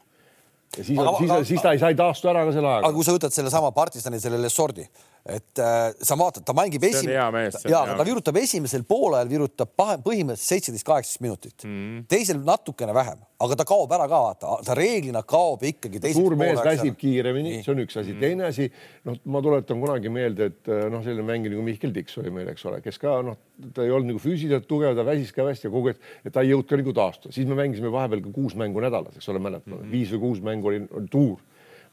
ja 0.76 0.84
siis, 0.86 0.98
siis, 0.98 1.32
siis 1.52 1.62
ta 1.62 1.74
ei, 1.74 1.82
sa 1.82 1.90
ei 1.92 1.98
taastu 1.98 2.30
ära 2.30 2.44
ka 2.46 2.54
selle 2.56 2.72
ajaga. 2.72 2.88
aga 2.88 2.96
kui 2.96 3.06
sa 3.06 3.14
võtad 3.14 3.34
sellesama 3.34 3.70
partisani, 3.76 4.20
selle 4.22 4.40
Lesordi, 4.42 4.86
et 5.28 5.60
äh, 5.60 5.90
sa 6.00 6.16
vaatad, 6.16 6.44
ta 6.48 6.54
mängib 6.56 6.84
esimene, 6.88 7.50
ja 7.68 7.80
ta 7.92 8.04
virutab 8.06 8.38
esimesel 8.40 8.86
poolel, 8.88 9.28
virutab 9.28 9.72
põhimõtteliselt 9.76 10.46
seitseteist, 10.46 10.86
kaheksateist 10.86 11.24
minutit 11.24 11.66
mm, 11.66 11.74
-hmm. 11.74 12.06
teisel 12.08 12.40
natukene 12.44 12.94
vähem, 12.96 13.20
aga 13.44 13.58
ta 13.60 13.66
kaob 13.68 13.92
ära 13.92 14.06
ka, 14.08 14.20
vaata, 14.24 14.54
ta 14.64 14.76
reeglina 14.78 15.22
kaob 15.22 15.66
ikkagi. 15.68 16.00
suur 16.16 16.36
mees 16.40 16.62
väsib 16.64 16.96
kiiremini, 17.00 17.58
see 17.64 17.74
on 17.74 17.84
üks 17.84 17.98
asi 18.00 18.14
mm, 18.14 18.16
-hmm. 18.16 18.20
teine 18.20 18.46
asi, 18.48 18.70
noh, 19.04 19.18
ma 19.24 19.42
tuletan 19.44 19.84
kunagi 19.84 20.12
meelde, 20.12 20.50
et 20.54 20.72
äh, 20.72 20.86
noh, 20.92 21.04
selline 21.04 21.26
mängija 21.28 21.52
nagu 21.52 21.66
Mihkel 21.68 21.92
Tiks 21.92 22.16
oli 22.22 22.32
meil, 22.32 22.48
eks 22.54 22.64
ole, 22.70 22.80
kes 22.80 22.98
ka 22.98 23.20
noh, 23.26 23.36
ta 23.76 23.84
ei 23.84 23.92
olnud 23.92 24.14
nagu 24.14 24.22
füüsiliselt 24.24 24.68
tugev, 24.70 24.96
ta 24.96 25.04
väsis 25.04 25.34
ka 25.36 25.44
hästi 25.44 25.68
ja 25.68 25.74
kogu 25.74 25.92
aeg, 25.92 26.00
et 26.24 26.32
ta 26.32 26.40
ei 26.40 26.54
jõudnud 26.54 26.70
ka 26.70 26.80
nagu 26.80 26.96
taastuda, 26.96 27.34
siis 27.36 27.48
me 27.50 27.60
mängisime 27.60 27.92
vahepeal 27.92 28.24
ka 28.24 28.32
kuus 28.32 28.56
mängu 28.56 28.80
nädalas, 28.80 29.20
eks 29.20 29.28
ole, 29.28 29.38
mäletad 29.38 29.68
mm 29.68 29.84
-hmm., 29.84 29.92
viis 29.92 30.16
või 30.16 30.24
kuus 30.24 30.40
mängu 30.40 30.72
oli, 30.72 30.86
oli 30.96 31.12
tuur 31.12 31.44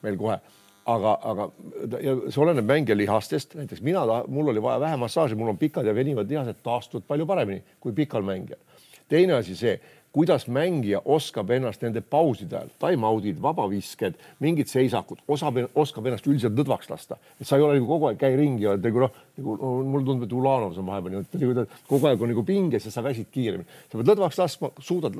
meil 0.06 0.16
kohe 0.16 0.40
aga, 0.88 1.18
aga 1.32 1.50
see 2.32 2.42
oleneb 2.44 2.68
mängija 2.68 2.98
lihastest, 2.98 3.58
näiteks 3.60 3.84
mina, 3.86 4.06
mul 4.32 4.54
oli 4.54 4.64
vaja 4.64 4.80
vähe 4.86 5.00
massaaži, 5.02 5.36
mul 5.36 5.52
on 5.54 5.60
pikad 5.60 5.88
ja 5.88 5.96
venivad 5.96 6.30
lihased 6.32 6.64
taastuvad 6.64 7.08
palju 7.08 7.28
paremini 7.28 7.64
kui 7.84 7.96
pikal 7.96 8.26
mängijal. 8.26 8.60
teine 9.08 9.34
asi 9.34 9.56
see, 9.56 9.78
kuidas 10.12 10.48
mängija 10.48 11.00
oskab 11.06 11.52
ennast 11.56 11.84
nende 11.86 12.02
pauside 12.02 12.58
ajal, 12.58 12.72
time-out'id, 12.82 13.38
vabavisked, 13.42 14.18
mingid 14.44 14.68
seisakud, 14.72 15.22
osab, 15.28 15.60
oskab 15.78 16.10
ennast 16.10 16.28
üldiselt 16.28 16.58
lõdvaks 16.58 16.90
lasta, 16.92 17.20
et 17.40 17.48
sa 17.48 17.60
ei 17.60 17.66
ole 17.66 17.78
nagu 17.78 17.88
kogu 17.88 18.10
aeg 18.10 18.20
käi 18.22 18.36
ringi 18.40 18.66
ja 18.66 18.76
nagu 18.82 19.06
noh, 19.06 19.22
nagu 19.38 19.58
mulle 19.86 20.08
tundub, 20.08 20.26
et 20.28 20.36
Ulanov 20.36 20.76
on 20.80 20.90
vahepeal 20.90 21.18
niimoodi, 21.20 21.42
nagu 21.54 21.84
kogu 21.90 22.10
aeg 22.10 22.24
on 22.24 22.34
nagu 22.34 22.46
pinges 22.48 22.88
ja 22.90 22.94
sa 22.94 23.06
väsid 23.06 23.30
kiiremini, 23.32 23.68
sa 23.92 24.00
pead 24.00 24.14
lõdvaks 24.14 24.42
laskma, 24.42 24.72
suudad 24.80 25.20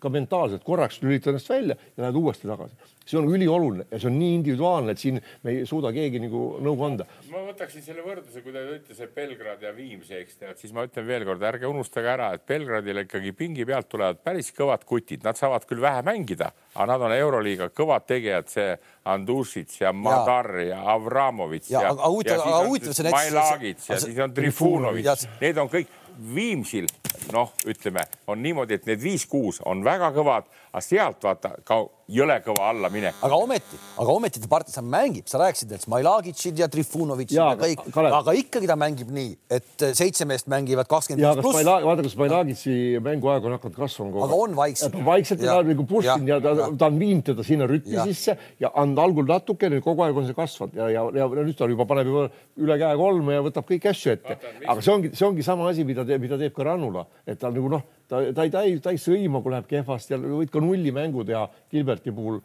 ka 0.00 0.10
mentaalselt 0.12 0.64
korraks 0.66 1.00
lülitad 1.02 1.34
ennast 1.34 1.50
välja 1.50 1.76
ja 1.96 2.04
lähed 2.04 2.18
uuesti 2.20 2.48
tagasi. 2.48 2.74
see 3.06 3.18
on 3.20 3.28
ülioluline 3.30 3.84
ja 3.90 4.00
see 4.02 4.08
on 4.10 4.16
nii 4.18 4.34
individuaalne, 4.34 4.92
et 4.96 4.98
siin 4.98 5.20
me 5.46 5.52
ei 5.52 5.66
suuda 5.66 5.92
keegi 5.94 6.18
nagu 6.24 6.40
nõu 6.62 6.80
anda. 6.86 7.06
ma 7.30 7.44
võtaksin 7.46 7.84
selle 7.84 8.02
võrdluse, 8.02 8.42
kui 8.42 8.52
te 8.52 8.64
ütlete 8.64 8.96
see 8.98 9.10
Belgrad 9.14 9.62
ja 9.62 9.70
Viimsi, 9.76 10.16
eks 10.18 10.40
tead, 10.40 10.58
siis 10.58 10.74
ma 10.74 10.86
ütlen 10.88 11.06
veelkord, 11.06 11.44
ärge 11.46 11.70
unustage 11.70 12.10
ära, 12.10 12.32
et 12.34 12.46
Belgradile 12.48 13.06
ikkagi 13.06 13.32
pingi 13.36 13.66
pealt 13.68 13.88
tulevad 13.92 14.18
päris 14.26 14.50
kõvad 14.56 14.82
kutid, 14.88 15.22
nad 15.26 15.38
saavad 15.38 15.68
küll 15.70 15.84
vähe 15.84 16.02
mängida, 16.06 16.50
aga 16.74 16.88
nad 16.92 17.06
on 17.06 17.14
Euroliiga 17.16 17.70
kõvad 17.70 18.08
tegijad, 18.10 18.50
see 18.50 18.74
Andušits 19.06 19.80
ja 19.84 19.92
Madar 19.94 20.50
ja, 20.58 20.72
ja 20.74 20.96
Avramovitš 20.96 21.70
ja, 21.70 21.86
ja, 21.86 21.94
ja, 21.94 22.34
ja 22.34 22.80
siis 22.82 23.04
on 23.04 23.12
Mailagits 23.14 23.90
ja 23.90 24.00
siis 24.02 24.18
on 24.18 24.34
Trifunovitš, 24.34 25.28
need 25.40 25.62
on 25.62 25.70
kõik 25.70 25.94
Viimsil 26.34 26.88
noh, 27.32 27.52
ütleme, 27.68 28.06
on 28.30 28.42
niimoodi, 28.42 28.78
et 28.78 28.88
need 28.88 29.02
viis-kuus 29.02 29.62
on 29.66 29.84
väga 29.86 30.12
kõvad, 30.16 30.48
aga 30.72 30.84
sealt 30.84 31.24
vaata 31.24 31.54
ka 31.66 31.82
jõle 32.06 32.36
kõva 32.44 32.68
allaminek. 32.70 33.16
aga 33.26 33.38
ometi, 33.42 33.78
aga 33.98 34.14
ometi 34.14 34.40
ta 34.42 34.48
partisan 34.50 34.86
mängib, 34.90 35.26
sa 35.30 35.40
rääkisid, 35.42 35.72
et 35.74 35.82
Smilagitšid 35.82 36.60
ja 36.62 36.68
Trifunovitšid 36.70 37.38
ja, 37.38 37.48
ja 37.54 37.58
kõik, 37.58 37.82
aga 38.04 38.34
ikkagi 38.38 38.70
ta 38.70 38.76
mängib 38.78 39.10
nii, 39.14 39.32
et 39.56 39.86
seitse 39.98 40.26
meest 40.28 40.46
mängivad 40.50 40.86
kakskümmend 40.90 41.26
viis 41.26 41.42
pluss. 41.42 41.66
vaata, 41.66 42.04
kas 42.06 42.14
Smilagitši 42.14 42.76
mänguaeg 43.02 43.48
on 43.48 43.56
hakanud 43.56 43.78
kasvama. 43.80 44.22
aga 44.28 44.38
on 44.46 44.54
vaikselt. 44.58 44.98
vaikselt 45.06 45.42
ja, 45.42 45.58
ta 45.58 45.66
nagu 45.66 45.86
pussinud 45.90 46.30
ja, 46.30 46.38
ja 46.38 46.54
ta, 46.60 46.68
ta 46.78 46.90
on 46.92 47.00
viinud 47.02 47.26
teda 47.32 47.46
sinna 47.46 47.66
rütmi 47.70 47.98
ja. 47.98 48.06
sisse 48.06 48.36
ja 48.62 48.70
andnud 48.74 49.02
algul 49.02 49.26
natukene, 49.26 49.82
kogu 49.82 50.06
aeg 50.06 50.22
on 50.22 50.30
see 50.30 50.38
kasvanud 50.38 50.78
ja, 50.78 50.88
ja, 50.94 51.06
ja 51.10 51.28
nüüd 51.34 51.58
ta 51.58 51.66
juba 51.70 51.88
paneb 51.90 52.12
juba 52.12 52.28
üle 52.62 52.78
käe 52.84 52.94
kolme 53.02 53.34
ja 53.34 53.42
võtab 53.48 53.66
kõiki 53.66 53.90
asju 53.90 54.14
ette. 54.14 54.38
aga 54.62 54.78
see 54.78 54.94
ongi, 54.94 55.14
see 55.16 55.26
ongi 55.26 55.46
sama 55.46 55.66
asi, 55.72 55.82
mida 55.88 56.06
teeb, 56.06 56.22
mida 56.22 56.38
teeb 56.38 56.54
ka 56.54 56.70
Rannula, 56.70 57.05
et 57.26 57.38
ta 57.40 57.50
nagu 57.50 57.70
noh 57.72 57.84
ta, 58.08 58.20
ta 58.34 58.46
ei, 58.46 58.50
ta 58.50 58.62
ei, 58.62 58.78
ta 58.82 58.94
ei 58.94 59.00
sõima, 59.00 59.42
kui 59.42 59.52
läheb 59.54 59.68
kehvasti 59.70 60.14
ja 60.14 60.20
võid 60.22 60.52
ka 60.52 60.62
nullimängu 60.62 61.24
teha 61.26 61.44
Gilberti 61.72 62.14
puhul. 62.14 62.40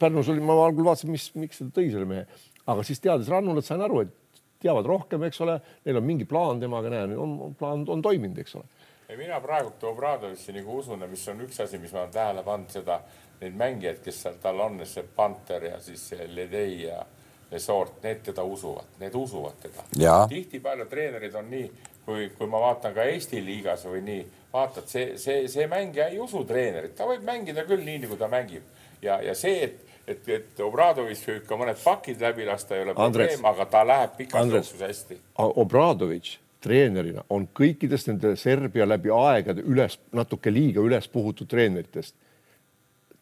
Pärnus 0.00 0.30
oli, 0.32 0.44
ma 0.44 0.58
algul 0.64 0.86
vaatasin, 0.86 1.12
mis, 1.14 1.28
miks 1.38 1.62
ta 1.62 1.68
tõi 1.80 1.88
selle 1.92 2.08
mehe, 2.08 2.26
aga 2.66 2.84
siis 2.86 3.00
teades 3.02 3.30
Rannulat, 3.32 3.66
sain 3.66 3.82
aru, 3.84 4.04
et 4.04 4.42
teavad 4.62 4.88
rohkem, 4.88 5.26
eks 5.28 5.40
ole, 5.44 5.58
neil 5.84 6.00
on 6.00 6.06
mingi 6.06 6.28
plaan 6.28 6.60
temaga, 6.60 6.92
näe, 6.92 7.16
on 7.20 7.56
plaan 7.58 7.84
on 7.92 8.04
toiminud, 8.04 8.38
eks 8.42 8.56
ole. 8.58 8.68
ja 9.08 9.18
mina 9.18 9.40
praegu 9.40 9.72
Obradovitši 9.90 10.56
nagu 10.56 10.78
usun, 10.80 11.04
mis 11.10 11.28
on 11.28 11.44
üks 11.46 11.60
asi, 11.64 11.78
mis 11.78 11.92
ma 11.92 12.04
olen 12.04 12.14
tähele 12.14 12.44
pannud 12.46 12.72
seda, 12.72 13.00
neid 13.40 13.56
mängijaid, 13.56 14.00
kes 14.04 14.22
seal 14.24 14.40
tal 14.42 14.60
on, 14.64 14.80
see 14.88 15.04
Panther 15.16 15.68
ja 15.70 15.80
siis 15.80 16.08
Ledei 16.32 16.86
ja 16.86 17.02
Resort, 17.50 18.00
need 18.02 18.24
teda 18.26 18.42
usuvad, 18.42 18.96
need 18.98 19.14
usuvad 19.14 19.60
teda. 19.62 19.84
tihtipeale 20.28 20.88
treenerid 20.90 21.34
on 21.38 21.50
nii, 21.50 21.68
kui, 22.06 22.30
kui 22.38 22.48
ma 22.50 22.62
vaatan 22.62 22.94
ka 22.94 23.04
Eesti 23.10 23.42
liigas 23.44 23.84
või 23.90 24.02
nii, 24.06 24.22
vaatad, 24.52 24.86
see, 24.90 25.16
see, 25.20 25.44
see 25.52 25.66
mängija 25.70 26.08
ei 26.12 26.20
usu 26.22 26.44
treenerit, 26.48 26.94
ta 26.96 27.08
võib 27.08 27.26
mängida 27.26 27.66
küll 27.68 27.84
nii, 27.84 28.04
nagu 28.06 28.18
ta 28.20 28.30
mängib. 28.32 28.64
Ja, 29.02 29.18
ja 29.22 29.34
see, 29.36 29.66
et, 29.66 29.94
et, 30.06 30.28
et 30.38 30.64
Obradovitš 30.64 31.26
võib 31.32 31.46
ka 31.48 31.60
mõned 31.60 31.82
pakid 31.82 32.22
läbi 32.22 32.46
lasta, 32.48 32.78
ei 32.78 32.86
ole 32.86 32.96
probleem, 32.96 33.44
aga 33.50 33.68
ta 33.70 33.84
läheb 33.86 34.16
pikas 34.20 34.52
jooksus 34.54 34.84
hästi. 34.86 35.20
Obradovitš 35.44 36.38
treenerina 36.64 37.26
on 37.30 37.48
kõikidest 37.54 38.08
nende 38.10 38.32
Serbia 38.40 38.86
läbi 38.88 39.12
aegade 39.12 39.64
üles, 39.66 39.98
natuke 40.16 40.50
liiga 40.50 40.82
üles 40.82 41.10
puhutud 41.12 41.50
treeneritest 41.50 42.16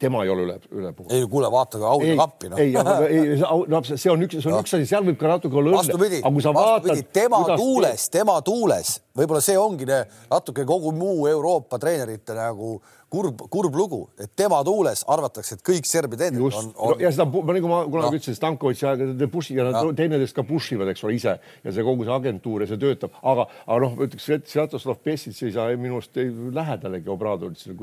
tema 0.05 0.25
ei 0.25 0.33
ole 0.33 0.47
üle, 0.47 0.57
ülepuhutud. 0.71 1.15
ei 1.17 1.29
kuule, 1.31 1.51
vaata 1.53 1.81
auto 1.89 2.17
kappi 2.19 2.51
no.. 2.53 2.59
ei, 2.61 2.75
aga 2.81 2.97
ei, 3.09 3.37
no 3.41 3.83
see 3.85 4.11
on 4.13 4.27
üks, 4.27 4.39
see 4.39 4.51
on 4.51 4.57
no. 4.57 4.65
üks 4.65 4.77
asi, 4.77 4.89
seal 4.91 5.07
võib 5.07 5.21
ka 5.21 5.31
natuke 5.37 5.61
olla 5.61 5.73
õnne. 5.73 5.81
vastupidi, 5.83 6.21
vastupidi, 6.25 7.07
tema 7.15 7.41
kuidas... 7.45 7.63
tuules, 7.63 8.09
tema 8.15 8.37
tuules, 8.47 8.93
võib-olla 9.17 9.45
see 9.45 9.57
ongi 9.61 9.89
ne, 9.89 10.03
natuke 10.33 10.67
kogu 10.69 10.93
muu 10.97 11.27
Euroopa 11.31 11.81
treenerite 11.83 12.37
nagu 12.37 12.77
kurb, 13.15 13.45
kurb 13.53 13.77
lugu, 13.79 14.01
et 14.21 14.33
tema 14.37 14.61
tuules 14.67 15.05
arvatakse, 15.15 15.59
et 15.59 15.67
kõik 15.67 15.89
Serbi 15.89 16.19
treenerid 16.21 16.59
on, 16.61 16.73
on.... 16.75 16.97
ja 17.03 17.13
seda 17.15 17.27
nagu 17.29 17.71
ma 17.71 17.83
kunagi 17.87 18.11
no. 18.11 18.21
ütlesin, 18.21 18.39
Stankovitši 18.39 18.89
aega 18.91 19.11
te 19.21 19.31
push 19.31 19.55
ja 19.55 19.69
nad 19.69 19.93
teineteist 19.99 20.37
ka 20.37 20.47
push 20.49 20.75
ivad, 20.77 20.91
eks 20.93 21.05
ole, 21.07 21.19
ise 21.19 21.37
ja 21.39 21.75
see 21.75 21.87
kogu 21.87 22.07
see 22.07 22.17
agentuur 22.17 22.65
ja 22.65 22.71
see 22.71 22.81
töötab, 22.81 23.15
aga, 23.23 23.47
aga 23.67 23.79
noh, 23.87 24.01
ütleks 24.07 24.31
Svjatoslav 24.51 24.99
Pessic 25.05 25.39
ei 25.47 25.55
saa 25.55 25.71
minu 25.79 26.01
arust 26.01 26.19
lähedalegi 26.59 27.13
Obradovitšile 27.15 27.79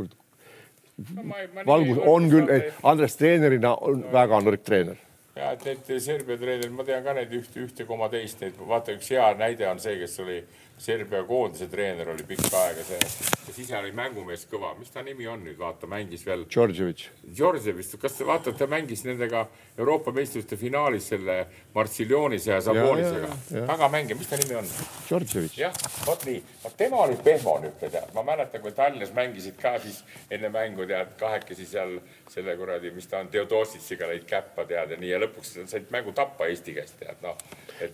valgus 1.68 2.02
on 2.06 2.28
küll, 2.32 2.52
Andres 2.84 3.16
treenerina 3.20 3.76
on 3.76 4.02
no, 4.02 4.12
väga 4.14 4.41
nõrk 4.45 4.66
treener. 4.66 4.99
ja 5.36 5.54
et 5.56 5.66
need 5.66 5.91
Serbia 6.04 6.38
treenerid, 6.38 6.74
ma 6.76 6.86
tean 6.88 7.04
ka 7.06 7.16
neid 7.18 7.32
ühte, 7.38 7.64
ühte 7.66 7.88
koma 7.88 8.10
teist, 8.12 8.41
neid 8.43 8.60
vaata 8.68 8.95
üks 8.97 9.12
hea 9.14 9.32
näide 9.39 9.68
on 9.70 9.80
see, 9.80 9.97
kes 10.02 10.20
oli 10.24 10.41
Serbia 10.82 11.22
koondise 11.30 11.68
treener 11.70 12.10
oli 12.10 12.24
pikka 12.26 12.50
aega 12.58 12.82
see, 12.82 13.00
kes 13.46 13.58
ise 13.62 13.76
oli 13.78 13.92
mängumees 13.94 14.48
kõva, 14.50 14.72
mis 14.80 14.90
ta 14.90 15.04
nimi 15.06 15.28
on 15.30 15.44
nüüd, 15.46 15.60
vaata, 15.60 15.86
mängis 15.90 16.24
veel. 16.26 16.48
Džordževitš. 16.50 17.04
Džordževitš, 17.38 17.92
kas 18.02 18.16
te 18.18 18.26
vaatate, 18.26 18.56
ta 18.58 18.66
mängis 18.72 19.04
nendega 19.06 19.44
Euroopa 19.78 20.10
meistrite 20.16 20.58
finaalis 20.58 21.12
selle 21.12 21.36
Martsiljonise 21.76 22.50
ja 22.50 22.58
Sabonisega. 22.66 23.30
väga 23.70 23.90
mängija, 23.94 24.18
mis 24.18 24.32
ta 24.32 24.40
nimi 24.42 24.58
on? 24.58 24.72
Džordževitš. 25.06 25.60
jah, 25.62 25.78
vot 26.08 26.26
nii, 26.26 26.42
tema 26.82 27.04
oli 27.06 27.20
pehmo 27.24 27.60
niisugune 27.62 27.92
tead, 27.94 28.10
ma 28.18 28.26
mäletan, 28.26 28.62
kui 28.66 28.74
Tallinnas 28.74 29.14
mängisid 29.14 29.62
ka 29.62 29.76
siis 29.84 30.02
enne 30.34 30.50
mängu 30.50 30.90
tead 30.90 31.14
kahekesi 31.20 31.70
seal 31.76 32.00
selle 32.32 32.58
kuradi, 32.58 32.90
mis 32.96 33.06
ta 33.12 33.22
on, 33.22 33.30
Theodositsiga 33.30 34.10
lõid 34.10 34.26
käppa 34.26 34.66
tead 34.66 34.96
ja 34.96 34.98
nii 34.98 35.14
ja 35.14 35.22
lõpuks 35.22 35.60
said 35.62 35.94
mängu 35.94 36.16
tappa 36.18 36.50
Eesti 36.50 36.74
käest 36.80 36.98
tead 37.04 37.22
noh. 37.22 37.38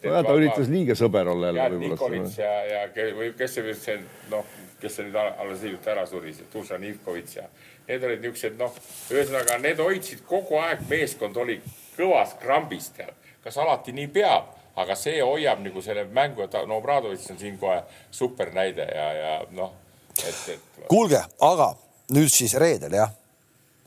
Nojah, 0.03 0.23
ta 0.25 0.35
üritas 0.37 0.69
liiga 0.71 0.95
sõber 0.97 1.29
olla 1.31 1.51
jälle 1.51 1.69
võib-olla. 1.73 1.95
Nikolits 1.95 2.37
ja, 2.41 2.51
ja 2.71 2.83
või 3.17 3.31
kes 3.37 3.57
see 3.57 3.65
nüüd 3.65 3.79
see 3.81 3.97
noh, 4.31 4.45
kes 4.81 4.99
see 4.99 5.07
nüüd 5.07 5.17
alles 5.21 5.63
hiljuti 5.65 5.91
ära 5.93 6.05
suri, 6.09 6.33
see 6.35 6.47
Dušan 6.53 6.85
Ivkovitš 6.91 7.39
ja 7.39 7.47
need 7.87 8.03
olid 8.03 8.23
niisugused 8.25 8.59
noh, 8.59 8.77
ühesõnaga 9.13 9.57
need 9.63 9.81
hoidsid 9.81 10.23
kogu 10.27 10.59
aeg, 10.61 10.83
meeskond 10.89 11.37
oli 11.39 11.59
kõvas 11.97 12.35
krambis 12.41 12.91
tead, 12.95 13.15
kas 13.43 13.57
alati 13.63 13.95
nii 13.95 14.09
peab, 14.13 14.51
aga 14.77 14.95
see 14.99 15.21
hoiab 15.21 15.63
nagu 15.63 15.81
selle 15.81 16.05
mängu, 16.13 16.43
et 16.45 16.57
no 16.67 16.81
Obradovitš 16.81 17.31
on 17.33 17.39
siin 17.39 17.57
kohe 17.61 17.79
super 18.11 18.51
näide 18.55 18.85
ja, 18.91 19.07
ja 19.17 19.37
noh, 19.55 19.73
et, 20.19 20.43
et. 20.53 20.83
kuulge, 20.89 21.23
aga 21.41 21.71
nüüd 22.15 22.31
siis 22.31 22.57
reedel 22.59 22.99
jah, 22.99 23.13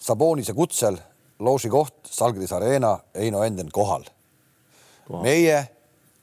Sabonise 0.01 0.55
kutsel 0.57 0.97
looži 1.45 1.69
koht, 1.73 2.09
Salgris 2.09 2.53
Arena, 2.57 2.99
Heino 3.17 3.45
Enden 3.45 3.69
kohal. 3.73 4.05
meie 5.23 5.65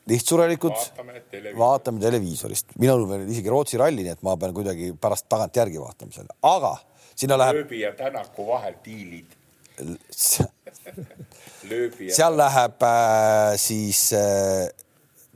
lihtsurelikult 0.08 0.78
vaatame, 0.78 1.22
televiisor. 1.32 1.60
vaatame 1.60 2.03
televiisorist. 2.03 2.76
minul 2.80 3.08
veel 3.10 3.28
isegi 3.30 3.53
Rootsi 3.53 3.80
ralli, 3.82 4.05
nii 4.05 4.16
et 4.16 4.24
ma 4.26 4.38
pean 4.39 4.53
kuidagi 4.55 4.93
pärast 5.01 5.28
tagantjärgi 5.30 5.82
vaatama 5.82 6.16
selle, 6.16 6.38
aga 6.41 6.74
sinna 7.16 7.39
läheb. 7.39 7.64
lööbi 7.64 7.84
ja 7.84 7.91
tänaku 7.97 8.47
vahel 8.47 8.76
diilid 8.86 9.36
seal 12.18 12.38
läheb 12.39 12.84
äh, 12.88 13.53
siis 13.62 14.08
äh, 14.18 14.66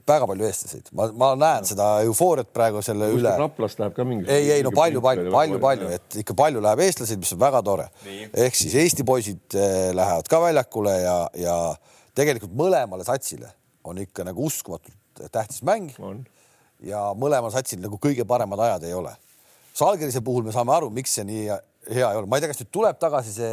väga 0.08 0.26
palju 0.26 0.46
eestlaseid, 0.48 0.88
ma, 0.98 1.06
ma 1.14 1.28
näen 1.38 1.68
seda 1.68 2.00
eufooriat 2.06 2.50
praegu 2.54 2.82
selle 2.82 3.12
Just 3.12 3.20
üle. 3.20 3.34
Raplast 3.38 3.78
läheb 3.78 3.94
ka 3.94 4.06
mingi. 4.08 4.26
ei, 4.26 4.50
ei 4.56 4.62
no 4.66 4.72
palju, 4.74 5.00
palju, 5.04 5.30
palju, 5.30 5.60
palju, 5.62 5.86
et 5.94 6.16
ikka 6.24 6.34
palju 6.38 6.62
läheb 6.64 6.80
eestlaseid, 6.86 7.18
mis 7.22 7.32
on 7.36 7.42
väga 7.42 7.60
tore. 7.66 7.86
ehk 8.08 8.54
siis 8.58 8.74
Eesti 8.82 9.06
poisid 9.06 9.54
äh, 9.54 9.92
lähevad 9.94 10.26
ka 10.30 10.42
väljakule 10.42 10.94
ja, 11.04 11.18
ja 11.38 11.56
tegelikult 12.18 12.54
mõlemale 12.58 13.06
satsile 13.06 13.48
on 13.84 13.98
ikka 14.02 14.24
nagu 14.26 14.46
uskumatult 14.46 15.26
tähtis 15.32 15.62
mäng. 15.62 15.90
ja 16.82 17.12
mõlemal 17.14 17.52
satsil 17.54 17.78
nagu 17.82 17.98
kõige 18.02 18.24
paremad 18.26 18.58
ajad 18.58 18.88
ei 18.88 18.94
ole. 18.94 19.12
Salgerise 19.74 20.20
puhul 20.20 20.42
me 20.42 20.52
saame 20.52 20.74
aru, 20.74 20.90
miks 20.90 21.14
see 21.14 21.24
nii 21.24 21.44
hea 21.46 22.08
ei 22.10 22.18
ole, 22.18 22.26
ma 22.26 22.36
ei 22.36 22.42
tea, 22.42 22.50
kas 22.50 22.60
nüüd 22.62 22.72
tuleb 22.74 22.98
tagasi 23.00 23.34
see 23.36 23.52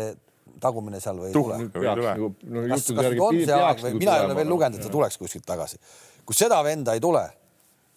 tagumine 0.59 0.99
seal 0.99 1.19
või 1.21 1.29
ei 1.29 1.35
tule. 1.35 1.59
Nagu, 1.59 2.31
no, 2.43 2.63
kas, 2.71 2.87
kas 2.89 3.09
nüüd 3.11 3.21
on 3.23 3.41
see 3.43 3.59
aeg 3.59 3.83
või 3.85 3.99
mina 3.99 4.17
ei 4.17 4.25
ole 4.25 4.37
veel 4.39 4.49
lugenud, 4.49 4.79
et 4.79 4.85
ta 4.87 4.91
tuleks 4.93 5.19
kuskilt 5.21 5.45
tagasi. 5.47 5.77
kui 6.25 6.37
seda 6.37 6.59
venda 6.65 6.93
ei 6.97 7.01
tule 7.01 7.23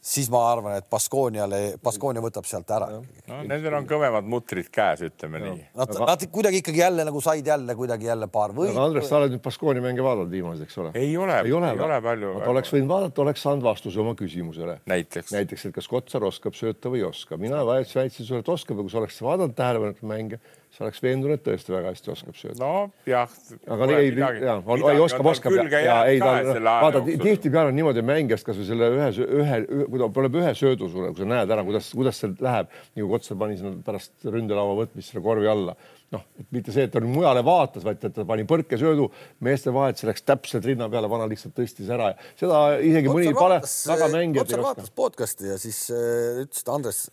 siis 0.03 0.29
ma 0.33 0.41
arvan, 0.51 0.75
et 0.81 0.87
Baskooniale, 0.91 1.61
Baskoonia 1.83 2.23
võtab 2.25 2.47
sealt 2.49 2.71
ära. 2.75 2.89
no 3.29 3.39
nendel 3.47 3.77
on 3.79 3.87
kõvemad 3.87 4.27
mutrid 4.27 4.67
käes, 4.75 5.05
ütleme 5.07 5.39
no. 5.39 5.53
nii. 5.53 5.67
Nad, 5.79 5.93
nad 6.03 6.25
kuidagi 6.35 6.59
ikkagi 6.63 6.83
jälle 6.83 7.05
nagu 7.07 7.23
said 7.23 7.47
jälle 7.47 7.77
kuidagi 7.79 8.11
jälle 8.11 8.27
paar 8.33 8.55
võitu. 8.57 8.75
aga 8.75 8.89
Andres, 8.89 9.07
sa 9.11 9.21
oled 9.21 9.37
nüüd 9.37 9.45
Baskoonia 9.45 9.85
mänge 9.85 10.03
vaadanud 10.03 10.33
viimased, 10.35 10.67
eks 10.67 10.81
ole? 10.83 10.95
ei 10.99 11.15
ole, 11.17 11.39
ei 11.47 11.55
ole, 11.55 11.71
ei 11.77 11.85
ole 11.87 12.01
palju. 12.09 12.33
oleks 12.51 12.75
võinud 12.75 12.91
vaadata, 12.91 13.23
oleks 13.27 13.47
saanud 13.47 13.69
vastuse 13.69 14.03
oma 14.03 14.17
küsimusele. 14.19 14.81
näiteks, 14.91 15.31
näiteks, 15.37 15.69
et 15.71 15.77
kas 15.79 15.91
Kotsar 15.93 16.27
oskab 16.27 16.59
sööta 16.59 16.91
või 16.91 17.05
ei 17.05 17.07
oska. 17.13 17.39
mina 17.39 17.63
väitsin 17.67 18.27
sulle, 18.27 18.43
et 18.43 18.51
oskab 18.51 18.83
ja 18.83 18.89
kui 18.89 18.95
sa 18.95 19.03
oleks 19.05 19.23
vaadanud 19.23 19.55
tähelepanelikult 19.59 20.11
mänge 20.11 20.43
sa 20.73 20.87
oleks 20.87 21.03
veendunud, 21.05 21.37
et 21.37 21.43
tõesti 21.45 21.73
väga 21.75 21.91
hästi 21.93 22.11
oskab 22.15 22.37
sööda. 22.39 22.59
nojah. 22.63 23.33
aga 23.75 23.89
ei, 23.99 24.13
ja, 24.17 24.55
ei 24.65 25.03
oskab, 25.05 25.29
oskab 25.35 25.57
ja, 25.59 25.81
ja 25.85 25.97
ei 26.09 26.21
ta, 26.23 26.33
vaata 26.65 27.03
tihtipeale 27.05 27.73
on 27.73 27.77
niimoodi 27.77 28.05
mängijast 28.09 28.47
kasvõi 28.49 28.69
selle 28.71 28.89
ühe, 28.97 29.09
ühe, 29.43 29.59
kui 29.93 30.01
ta 30.01 30.09
paneb 30.17 30.39
ühe 30.41 30.55
söödu 30.57 30.89
sulle, 30.93 31.13
kui 31.13 31.25
sa 31.25 31.29
näed 31.35 31.53
ära, 31.53 31.65
kuidas, 31.69 31.93
kuidas 31.93 32.23
see 32.23 32.33
läheb, 32.41 32.73
nagu 32.97 33.11
Kotsar 33.13 33.41
pani 33.43 33.59
sinna 33.61 33.75
pärast 33.85 34.25
ründelaua 34.25 34.79
võtmist 34.81 35.13
selle 35.13 35.25
korvi 35.25 35.51
alla. 35.53 35.77
noh, 36.13 36.25
mitte 36.53 36.73
see, 36.73 36.85
et 36.85 36.93
ta 36.93 37.01
nüüd 37.01 37.15
mujale 37.15 37.41
vaatas, 37.45 37.85
vaid 37.85 38.03
et 38.05 38.13
ta 38.17 38.25
pani 38.29 38.45
põrkesöödu 38.49 39.07
meeste 39.45 39.73
vahelt, 39.73 40.01
see 40.01 40.09
läks 40.09 40.25
täpselt 40.29 40.67
rinna 40.69 40.89
peale, 40.93 41.09
vana 41.09 41.29
lihtsalt 41.29 41.57
tõstis 41.57 41.89
ära 41.93 42.13
ja 42.13 42.19
seda 42.41 42.59
isegi 42.81 43.09
Kotsar 43.09 43.21
mõni 43.21 43.37
pale 43.37 43.61
tagamängija. 43.65 44.45
Kotsar 44.45 44.65
vaatas 44.65 44.93
podcast'i 44.97 45.53
ja 45.53 45.61
siis 45.61 45.87
äh, 45.93 46.45
ütles, 46.45 46.65
et 46.65 46.73
Andres 46.73 47.07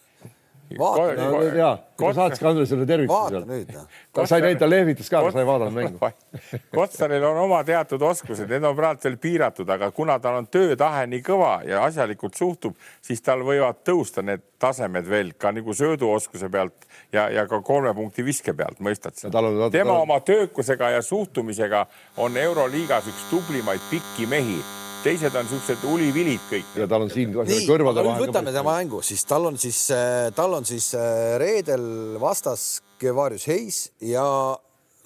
vaata 0.77 1.13
no, 1.17 1.41
ja, 1.55 1.69
kui 1.97 2.13
sa 2.13 2.27
saatsid 2.27 2.47
Andresele 2.49 2.85
tervituse 2.89 3.29
seal. 3.33 3.45
Noh. 3.47 4.27
sa 4.27 4.37
ei 4.37 4.45
näinud, 4.45 4.59
ta 4.61 4.69
lehvitas 4.69 5.09
ka, 5.09 5.21
sa 5.33 5.41
ei 5.41 5.47
vaadanud 5.47 5.75
mängu. 5.75 6.11
Kotsaril 6.75 7.25
on 7.25 7.39
oma 7.45 7.61
teatud 7.67 8.03
oskused, 8.05 8.49
need 8.51 8.65
on 8.67 8.75
praegu 8.77 9.05
veel 9.07 9.17
piiratud, 9.21 9.69
aga 9.73 9.91
kuna 9.95 10.19
tal 10.21 10.39
on 10.41 10.49
töötahe 10.51 11.05
nii 11.09 11.23
kõva 11.25 11.53
ja 11.67 11.83
asjalikult 11.87 12.37
suhtub, 12.37 12.77
siis 13.05 13.23
tal 13.25 13.45
võivad 13.47 13.81
tõusta 13.87 14.23
need 14.25 14.45
tasemed 14.59 15.07
veel 15.09 15.31
ka 15.39 15.53
nagu 15.55 15.73
sööduoskuse 15.73 16.49
pealt 16.51 16.89
ja, 17.13 17.29
ja 17.33 17.47
ka 17.49 17.61
kolme 17.65 17.93
punkti 17.95 18.25
viske 18.25 18.53
pealt, 18.53 18.81
mõistad 18.83 19.17
sa? 19.17 19.31
tema 19.71 19.97
oma 20.01 20.19
töökusega 20.25 20.93
ja 20.97 21.01
suhtumisega 21.05 21.85
on 22.17 22.37
Euroliigas 22.37 23.09
üks 23.09 23.25
tublimaid 23.31 23.81
pikki 23.89 24.27
mehi 24.29 24.59
teised 25.03 25.35
on 25.39 25.47
siuksed 25.47 25.83
ulivilid 25.87 26.41
kõik. 26.49 26.71
ja 26.75 26.87
tal 26.89 27.05
on 27.05 27.11
siin 27.11 27.31
kõrvade 27.31 28.03
vahel. 28.03 28.25
võtame 28.27 28.51
tema 28.55 28.75
mängu, 28.75 28.99
siis 29.05 29.23
tal 29.27 29.47
on 29.47 29.59
siis, 29.61 29.79
äh, 29.95 30.27
tal 30.35 30.57
on 30.57 30.67
siis 30.67 30.91
äh, 30.97 31.37
reedel 31.39 32.17
vastas 32.19 32.81
Kevarius 32.99 33.47
Hayes 33.47 33.79
ja 34.03 34.25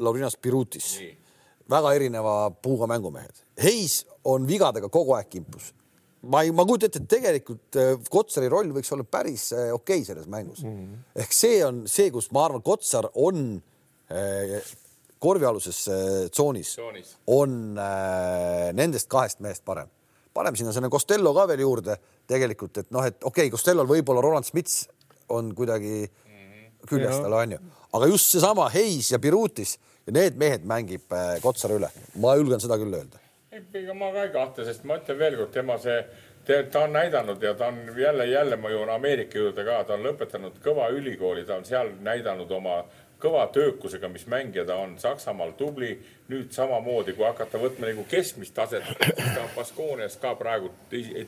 Laurinas 0.02 0.38
Pirutis. 0.38 0.98
väga 1.70 1.94
erineva 1.94 2.52
puuga 2.52 2.88
mängumehed. 2.90 3.38
Hayes 3.62 4.04
on 4.26 4.48
vigadega 4.48 4.90
kogu 4.90 5.14
aeg 5.14 5.30
kimpus. 5.30 5.74
ma 6.24 6.42
ei, 6.42 6.52
ma 6.52 6.66
kujutan 6.66 6.88
ette, 6.88 7.04
et 7.04 7.10
tegelikult 7.10 7.78
äh, 7.78 7.94
Kotsari 8.10 8.50
roll 8.50 8.74
võiks 8.74 8.92
olla 8.96 9.04
päris 9.04 9.52
okei 9.54 9.74
okay 9.76 10.06
selles 10.08 10.28
mängus 10.28 10.64
mm. 10.64 10.78
-hmm. 10.78 11.22
ehk 11.22 11.34
see 11.34 11.66
on 11.66 11.84
see, 11.88 12.10
kus 12.12 12.32
ma 12.32 12.46
arvan, 12.46 12.62
Kotsar 12.62 13.10
on 13.14 13.62
korvialuses 15.24 15.84
äh, 15.88 16.00
tsoonis. 16.32 16.76
on 17.28 17.78
äh, 17.80 18.72
nendest 18.76 19.10
kahest 19.12 19.40
mehest 19.40 19.66
parem. 19.66 19.88
paneme 20.34 20.58
sinna 20.58 20.74
selle 20.74 20.90
Costello 20.90 21.34
ka 21.34 21.48
veel 21.48 21.62
juurde 21.62 21.98
tegelikult, 22.28 22.78
et 22.78 22.92
noh, 22.92 23.06
et 23.06 23.18
okei 23.22 23.48
okay,, 23.48 23.54
Costellol 23.54 23.88
võib-olla 23.88 24.22
Roland 24.22 24.48
Smits 24.48 24.88
on 25.30 25.54
kuidagi 25.56 26.08
küljes 26.90 27.20
tal 27.22 27.36
onju, 27.38 27.60
aga 27.96 28.08
just 28.12 28.34
seesama 28.34 28.68
Hayes 28.74 29.12
ja 29.14 29.20
Birutis 29.22 29.78
ja 30.08 30.16
need 30.16 30.40
mehed 30.40 30.66
mängib 30.68 31.14
äh, 31.16 31.38
Kotsar 31.44 31.76
üle, 31.78 31.90
ma 32.20 32.36
julgen 32.40 32.62
seda 32.64 32.80
küll 32.82 32.94
öelda. 32.94 33.22
ega 33.54 33.94
ma 33.94 34.12
ka 34.12 34.28
ei 34.28 34.34
kahtle, 34.34 34.66
sest 34.68 34.86
ma 34.90 34.98
ütlen 35.00 35.20
veelkord, 35.20 35.54
tema 35.54 35.78
see 35.82 36.02
ta 36.46 36.80
on 36.84 36.94
näidanud 36.94 37.44
ja 37.44 37.54
ta 37.54 37.70
on 37.72 37.78
jälle, 37.98 38.26
jälle 38.26 38.58
ma 38.60 38.70
jõuan 38.70 38.90
Ameerika 38.96 39.38
juurde 39.38 39.64
ka, 39.64 39.84
ta 39.88 39.96
on 39.96 40.04
lõpetanud 40.04 40.60
kõva 40.64 40.90
ülikooli, 40.92 41.46
ta 41.48 41.56
on 41.62 41.66
seal 41.66 41.94
näidanud 42.04 42.52
oma 42.52 42.82
kõva 43.24 43.46
töökusega, 43.56 44.10
mis 44.12 44.26
mängija 44.28 44.66
ta 44.68 44.76
on, 44.84 44.98
Saksamaal 45.00 45.54
tubli, 45.60 45.94
nüüd 46.32 46.52
samamoodi, 46.56 47.16
kui 47.16 47.26
hakata 47.28 47.62
võtma 47.62 47.88
nagu 47.90 48.04
keskmist 48.10 48.56
taset, 48.58 48.86
siis 49.00 49.34
ta 49.36 49.44
on 49.46 49.54
Baskoonias 49.56 50.18
ka 50.22 50.36
praegu 50.40 50.72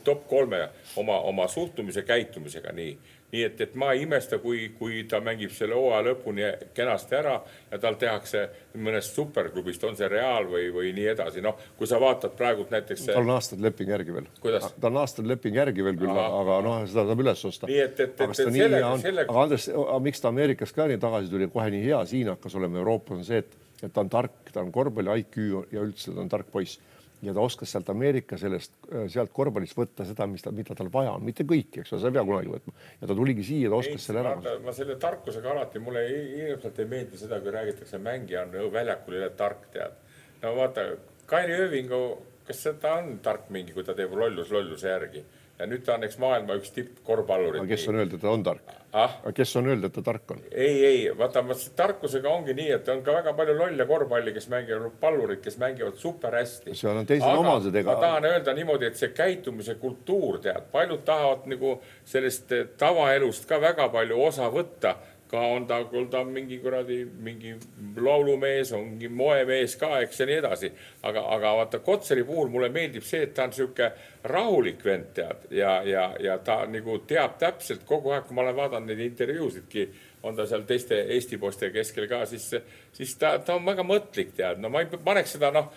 top 0.04 0.26
kolme 0.28 0.66
oma, 0.96 1.20
oma 1.30 1.48
suhtumise, 1.48 2.04
käitumisega 2.06 2.72
nii 2.76 2.96
nii 3.36 3.44
et, 3.46 3.60
et 3.60 3.74
ma 3.78 3.92
ei 3.94 4.04
imesta, 4.06 4.38
kui, 4.42 4.70
kui 4.78 5.02
ta 5.08 5.20
mängib 5.24 5.52
selle 5.54 5.76
hooaja 5.76 6.04
lõpuni 6.08 6.46
kenasti 6.76 7.18
ära 7.18 7.36
ja 7.70 7.80
tal 7.82 7.98
tehakse 8.00 8.46
mõnest 8.80 9.16
superklubist, 9.16 9.84
on 9.88 9.98
see 9.98 10.08
Real 10.10 10.48
või, 10.50 10.70
või 10.74 10.92
nii 10.96 11.10
edasi, 11.12 11.44
noh, 11.44 11.58
kui 11.78 11.88
sa 11.90 12.00
vaatad 12.02 12.36
praegult 12.38 12.72
näiteks. 12.74 13.06
tal 13.10 13.22
on 13.24 13.34
aastaid 13.36 13.62
leping 13.64 13.92
järgi 13.92 14.16
veel. 14.16 14.30
tal 14.40 14.90
on 14.92 15.02
aastaid 15.02 15.28
leping 15.28 15.60
järgi 15.60 15.84
veel 15.84 16.00
küll, 16.00 16.22
aga 16.24 16.58
noh, 16.64 16.80
seda 16.88 17.06
saab 17.10 17.24
üles 17.26 17.44
osta. 17.50 17.70
nii 17.70 17.82
et, 17.84 18.00
et, 18.00 18.16
et, 18.16 18.26
et 18.32 18.42
sellega, 18.42 18.96
sellega. 19.04 19.30
aga 19.32 19.46
Andres, 19.46 19.70
miks 20.08 20.24
ta 20.24 20.32
Ameerikas 20.32 20.74
ka 20.76 20.88
nii 20.90 21.00
tagasi 21.02 21.32
tuli, 21.32 21.50
kohe 21.52 21.70
nii 21.74 21.84
hea, 21.84 22.02
siin 22.08 22.32
hakkas 22.34 22.58
olema 22.58 22.82
Euroopas 22.82 23.20
on 23.20 23.24
see, 23.28 23.44
et 23.44 23.62
et 23.84 23.92
ta 23.92 24.00
on 24.00 24.08
tark, 24.08 24.52
ta 24.54 24.62
on 24.64 24.70
korvpalli 24.72 25.20
IQ 25.20 25.42
ja 25.68 25.82
üldse 25.84 26.14
ta 26.14 26.22
on 26.22 26.30
tark 26.32 26.48
poiss 26.48 26.80
ja 27.26 27.34
ta 27.34 27.42
oskas 27.44 27.72
sealt 27.74 27.90
Ameerika 27.92 28.38
sellest, 28.40 28.76
sealt 29.12 29.32
korvpallist 29.34 29.76
võtta 29.78 30.06
seda, 30.08 30.28
mis 30.30 30.44
ta, 30.44 30.52
mida 30.54 30.76
tal 30.78 30.90
vaja 30.92 31.16
on, 31.16 31.24
mitte 31.26 31.46
kõiki, 31.48 31.82
eks 31.82 31.94
ole, 31.94 32.02
sa 32.02 32.10
ei 32.10 32.16
pea 32.16 32.24
kunagi 32.28 32.52
võtma. 32.52 32.74
ja 33.00 33.10
ta 33.10 33.16
tuligi 33.18 33.46
siia, 33.46 33.72
ta 33.72 33.80
oskas 33.80 34.06
selle 34.08 34.22
ära. 34.22 34.54
ma 34.64 34.74
selle 34.76 34.98
tarkusega 35.02 35.52
alati, 35.52 35.82
mulle 35.82 36.04
hirmsalt 36.10 36.78
ei 36.82 36.90
meeldi 36.92 37.20
seda, 37.20 37.40
kui 37.42 37.54
räägitakse, 37.54 38.00
mängija 38.02 38.46
on 38.46 38.56
väljakul 38.74 39.18
üle 39.18 39.30
tark, 39.38 39.68
tead. 39.74 39.98
no 40.44 40.54
vaata, 40.60 40.88
Kairi 41.26 41.56
Öövingu, 41.64 42.02
kas 42.46 42.62
ta 42.80 43.00
on 43.00 43.16
tark 43.22 43.50
mingi, 43.50 43.74
kui 43.74 43.84
ta 43.84 43.96
teeb 43.98 44.14
lollus 44.14 44.52
lolluse 44.54 44.92
järgi 44.92 45.24
ja 45.58 45.66
nüüd 45.68 45.84
ta 45.86 45.94
on 45.96 46.04
eks 46.06 46.18
maailma 46.20 46.56
üks 46.60 46.72
tippkorvpallurid. 46.76 47.64
kes 47.68 47.86
on 47.88 48.00
öelnud, 48.00 48.18
et 48.18 48.22
ta 48.22 48.32
on 48.32 48.44
tark 48.44 48.74
ah?? 48.92 49.16
kes 49.34 49.56
on 49.56 49.70
öelnud, 49.70 49.88
et 49.88 49.94
ta 49.96 50.04
tark 50.04 50.34
on? 50.34 50.42
ei, 50.50 50.84
ei 50.84 51.00
vaata, 51.18 51.42
tarkusega 51.76 52.30
ongi 52.30 52.54
nii, 52.56 52.68
et 52.76 52.88
on 52.92 53.02
ka 53.06 53.14
väga 53.18 53.32
palju 53.38 53.56
lolle 53.58 53.86
korvpalli, 53.88 54.34
kes 54.36 54.48
mängivad, 54.52 54.98
pallurid, 55.00 55.40
kes 55.44 55.58
mängivad 55.62 55.96
super 56.00 56.36
hästi. 56.36 56.76
seal 56.76 57.00
on 57.00 57.08
teised 57.08 57.40
omadused, 57.40 57.74
ega. 57.74 57.94
ma 57.94 58.04
tahan 58.04 58.30
öelda 58.32 58.56
niimoodi, 58.58 58.90
et 58.90 59.00
see 59.00 59.12
käitumise 59.16 59.78
kultuur, 59.80 60.40
tead, 60.44 60.70
paljud 60.72 61.04
tahavad 61.08 61.48
nagu 61.50 61.76
sellest 62.04 62.52
tavaelust 62.78 63.48
ka 63.48 63.60
väga 63.62 63.88
palju 63.92 64.22
osa 64.28 64.50
võtta 64.52 64.96
ka 65.30 65.40
on 65.56 65.66
ta, 65.66 65.80
küll 65.90 66.06
ta 66.10 66.20
on 66.22 66.32
mingi 66.34 66.58
kuradi, 66.62 67.00
mingi 67.04 67.54
laulumees, 67.96 68.72
ongi 68.76 69.08
moemees 69.08 69.76
ka, 69.80 70.00
eks 70.04 70.20
ja 70.20 70.26
nii 70.28 70.38
edasi. 70.42 70.72
aga, 71.02 71.22
aga 71.36 71.54
vaata 71.60 71.78
Kotseri 71.78 72.24
puhul 72.24 72.48
mulle 72.52 72.68
meeldib 72.74 73.04
see, 73.06 73.22
et 73.26 73.34
ta 73.34 73.46
on 73.46 73.52
sihuke 73.52 73.90
rahulik 74.24 74.84
vend, 74.84 75.12
tead, 75.14 75.46
ja, 75.50 75.80
ja, 75.86 76.08
ja 76.20 76.38
ta 76.38 76.64
nagu 76.70 76.98
teab 77.06 77.38
täpselt 77.38 77.86
kogu 77.86 78.14
aeg, 78.14 78.26
kui 78.26 78.36
ma 78.36 78.46
olen 78.46 78.56
vaadanud 78.56 78.92
neid 78.92 79.04
intervjuusidki 79.06 79.88
on 80.26 80.36
ta 80.36 80.46
seal 80.48 80.64
teiste 80.68 80.98
Eesti 81.16 81.38
poiste 81.40 81.68
keskel 81.74 82.06
ka, 82.10 82.22
siis, 82.28 82.48
siis 82.96 83.14
ta, 83.20 83.36
ta 83.44 83.56
on 83.56 83.66
väga 83.66 83.84
mõtlik, 83.86 84.32
tead, 84.36 84.60
no 84.62 84.70
ma 84.72 84.82
ei 84.82 84.88
paneks 84.90 85.36
seda 85.36 85.50
noh, 85.54 85.68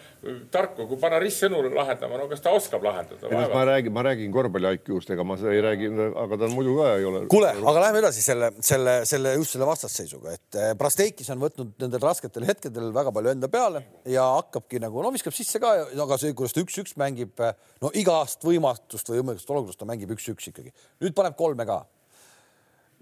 tarku, 0.54 0.88
kui 0.90 1.00
panna 1.02 1.20
ristsõnu 1.22 1.62
lahendama, 1.74 2.18
no 2.20 2.28
kas 2.32 2.44
ta 2.46 2.54
oskab 2.56 2.86
lahendada? 2.86 3.30
ma 3.30 3.64
räägin, 3.68 3.94
ma 3.96 4.04
räägin 4.08 4.34
korvpalli 4.34 4.72
IQ-st, 4.80 5.14
ega 5.16 5.26
ma 5.28 5.38
ei 5.52 5.62
räägi, 5.66 5.92
aga 6.24 6.40
ta 6.42 6.50
muidu 6.54 6.78
ka 6.80 6.94
ei 6.96 7.08
ole. 7.10 7.24
kuule, 7.32 7.52
aga 7.60 7.84
lähme 7.86 8.02
edasi 8.04 8.24
selle, 8.26 8.52
selle, 8.66 8.96
selle 9.10 9.36
just 9.38 9.56
selle 9.56 9.70
vastasseisuga, 9.70 10.38
et 10.40 10.60
eh, 10.62 10.72
Brasteikis 10.80 11.30
on 11.36 11.44
võtnud 11.44 11.76
nendel 11.84 12.04
rasketel 12.04 12.48
hetkedel 12.50 12.90
väga 12.96 13.14
palju 13.16 13.34
enda 13.36 13.52
peale 13.52 13.84
ja 14.10 14.26
hakkabki 14.40 14.82
nagu 14.82 15.06
no 15.06 15.14
viskab 15.16 15.36
sisse 15.36 15.62
ka, 15.62 15.76
aga 16.08 16.20
see, 16.22 16.34
kuidas 16.38 16.56
ta 16.56 16.64
üks-üks 16.64 16.98
mängib, 17.00 17.36
eh, 17.44 17.54
no 17.84 17.94
igast 17.98 18.44
võimatust 18.48 19.12
või 19.12 19.22
võimalikust 19.22 19.54
olukorrast 19.54 19.84
ta 19.84 19.90
mängib 19.90 20.16
üks-üks 20.16 20.52
ikkagi. 20.54 20.74
nüüd 21.04 21.16
paneb 21.18 21.38
kolme 21.40 21.68
ka. 21.70 21.84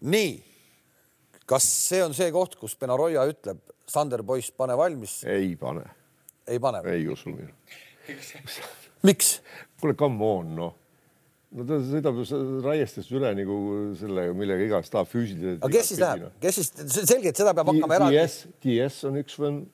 nii 0.01 0.56
kas 1.47 1.67
see 1.67 2.01
on 2.03 2.15
see 2.17 2.31
koht, 2.35 2.57
kus 2.59 2.75
Benaroya 2.79 3.27
ütleb, 3.29 3.61
Sander 3.87 4.23
poiss, 4.27 4.51
pane 4.51 4.75
valmis? 4.77 5.21
ei 5.27 5.53
pane. 5.59 5.85
ei 6.47 6.59
pane? 6.63 6.83
ei 6.91 7.07
usu 7.11 7.31
mina. 7.31 7.53
miks? 9.07 9.37
kuule, 9.79 9.95
come 9.99 10.27
on, 10.27 10.51
noh. 10.57 10.75
no 11.55 11.67
ta 11.69 11.79
sõidab 11.87 12.19
raiestest 12.65 13.13
üle 13.15 13.31
nagu 13.39 13.57
selle, 13.99 14.27
millega 14.37 14.67
iganes 14.67 14.91
tahab 14.93 15.09
füüsiliselt. 15.11 15.63
aga 15.63 15.73
kes 15.77 15.93
siis 15.93 16.03
läheb, 16.03 16.27
kes 16.43 16.61
siis, 16.61 16.75
selge, 16.99 17.31
et 17.31 17.39
seda 17.39 17.55
peab 17.57 17.71
hakkama 17.73 17.99
eraldi. 18.01 18.21
DS, 18.21 18.37
DS 18.67 19.01
on 19.09 19.19
üks 19.23 19.41
vend 19.41 19.65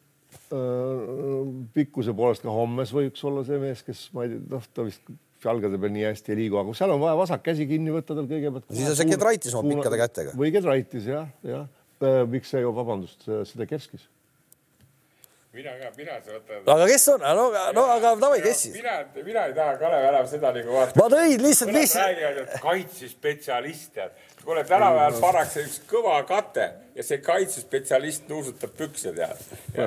pikkuse 1.73 2.13
poolest 2.17 2.43
ka 2.45 2.53
Hommes 2.53 2.91
võiks 2.93 3.21
olla 3.25 3.43
see 3.45 3.59
mees, 3.61 3.81
kes 3.85 4.07
ma 4.13 4.25
ei 4.25 4.33
tea, 4.33 4.41
noh, 4.49 4.65
ta 4.73 4.85
vist 4.85 5.01
jalgade 5.45 5.79
peal 5.81 5.93
nii 5.95 6.07
hästi 6.09 6.33
ei 6.33 6.39
liigu, 6.43 6.59
aga 6.61 6.75
seal 6.77 6.95
on 6.95 7.03
vaja 7.03 7.19
vasak 7.19 7.45
käsi 7.45 7.67
kinni 7.69 7.93
võtta 7.95 8.17
tal 8.17 8.29
kõigepealt. 8.29 8.67
siis 8.71 8.89
on 8.89 8.99
see 8.99 9.11
Kedraitis 9.11 9.59
oma 9.59 9.75
pikkade 9.75 10.01
kätega. 10.05 10.35
või 10.39 10.55
Kedraitis 10.55 11.07
jah, 11.11 11.29
jah. 11.47 11.69
Äh, 12.03 12.23
miks 12.27 12.51
see 12.51 12.59
ju, 12.63 12.73
vabandust, 12.75 13.29
seda 13.47 13.69
Kerskis 13.69 14.09
mina 15.53 15.73
ka, 15.77 15.89
mina 15.97 16.15
võtan. 16.25 16.63
aga 16.65 16.85
kes 16.89 17.03
on, 17.13 17.23
no, 17.37 17.45
no 17.77 17.83
aga 17.93 18.13
davai, 18.21 18.39
kes 18.41 18.61
siis? 18.65 18.77
mina, 18.77 18.95
mina 19.25 19.45
ei 19.49 19.55
taha 19.57 19.75
Kalev 19.81 20.07
enam 20.09 20.29
seda 20.31 20.51
nagu 20.55 20.73
vaadata. 20.73 20.97
ma 20.97 21.09
tõin 21.13 21.43
lihtsalt, 21.45 21.73
lihtsalt. 21.75 22.07
räägivad, 22.07 22.39
et 22.41 22.63
kaitsespetsialist 22.63 23.93
tead. 23.93 24.23
Kuule, 24.45 24.63
tänapäeval 24.67 25.19
pannakse 25.21 25.63
üks 25.63 25.81
kõva 25.89 26.17
kate 26.27 26.69
ja 26.95 27.03
see 27.05 27.17
kaitsespetsialist 27.23 28.27
nuusutab 28.29 28.73
pükse 28.77 29.13
tead. 29.15 29.39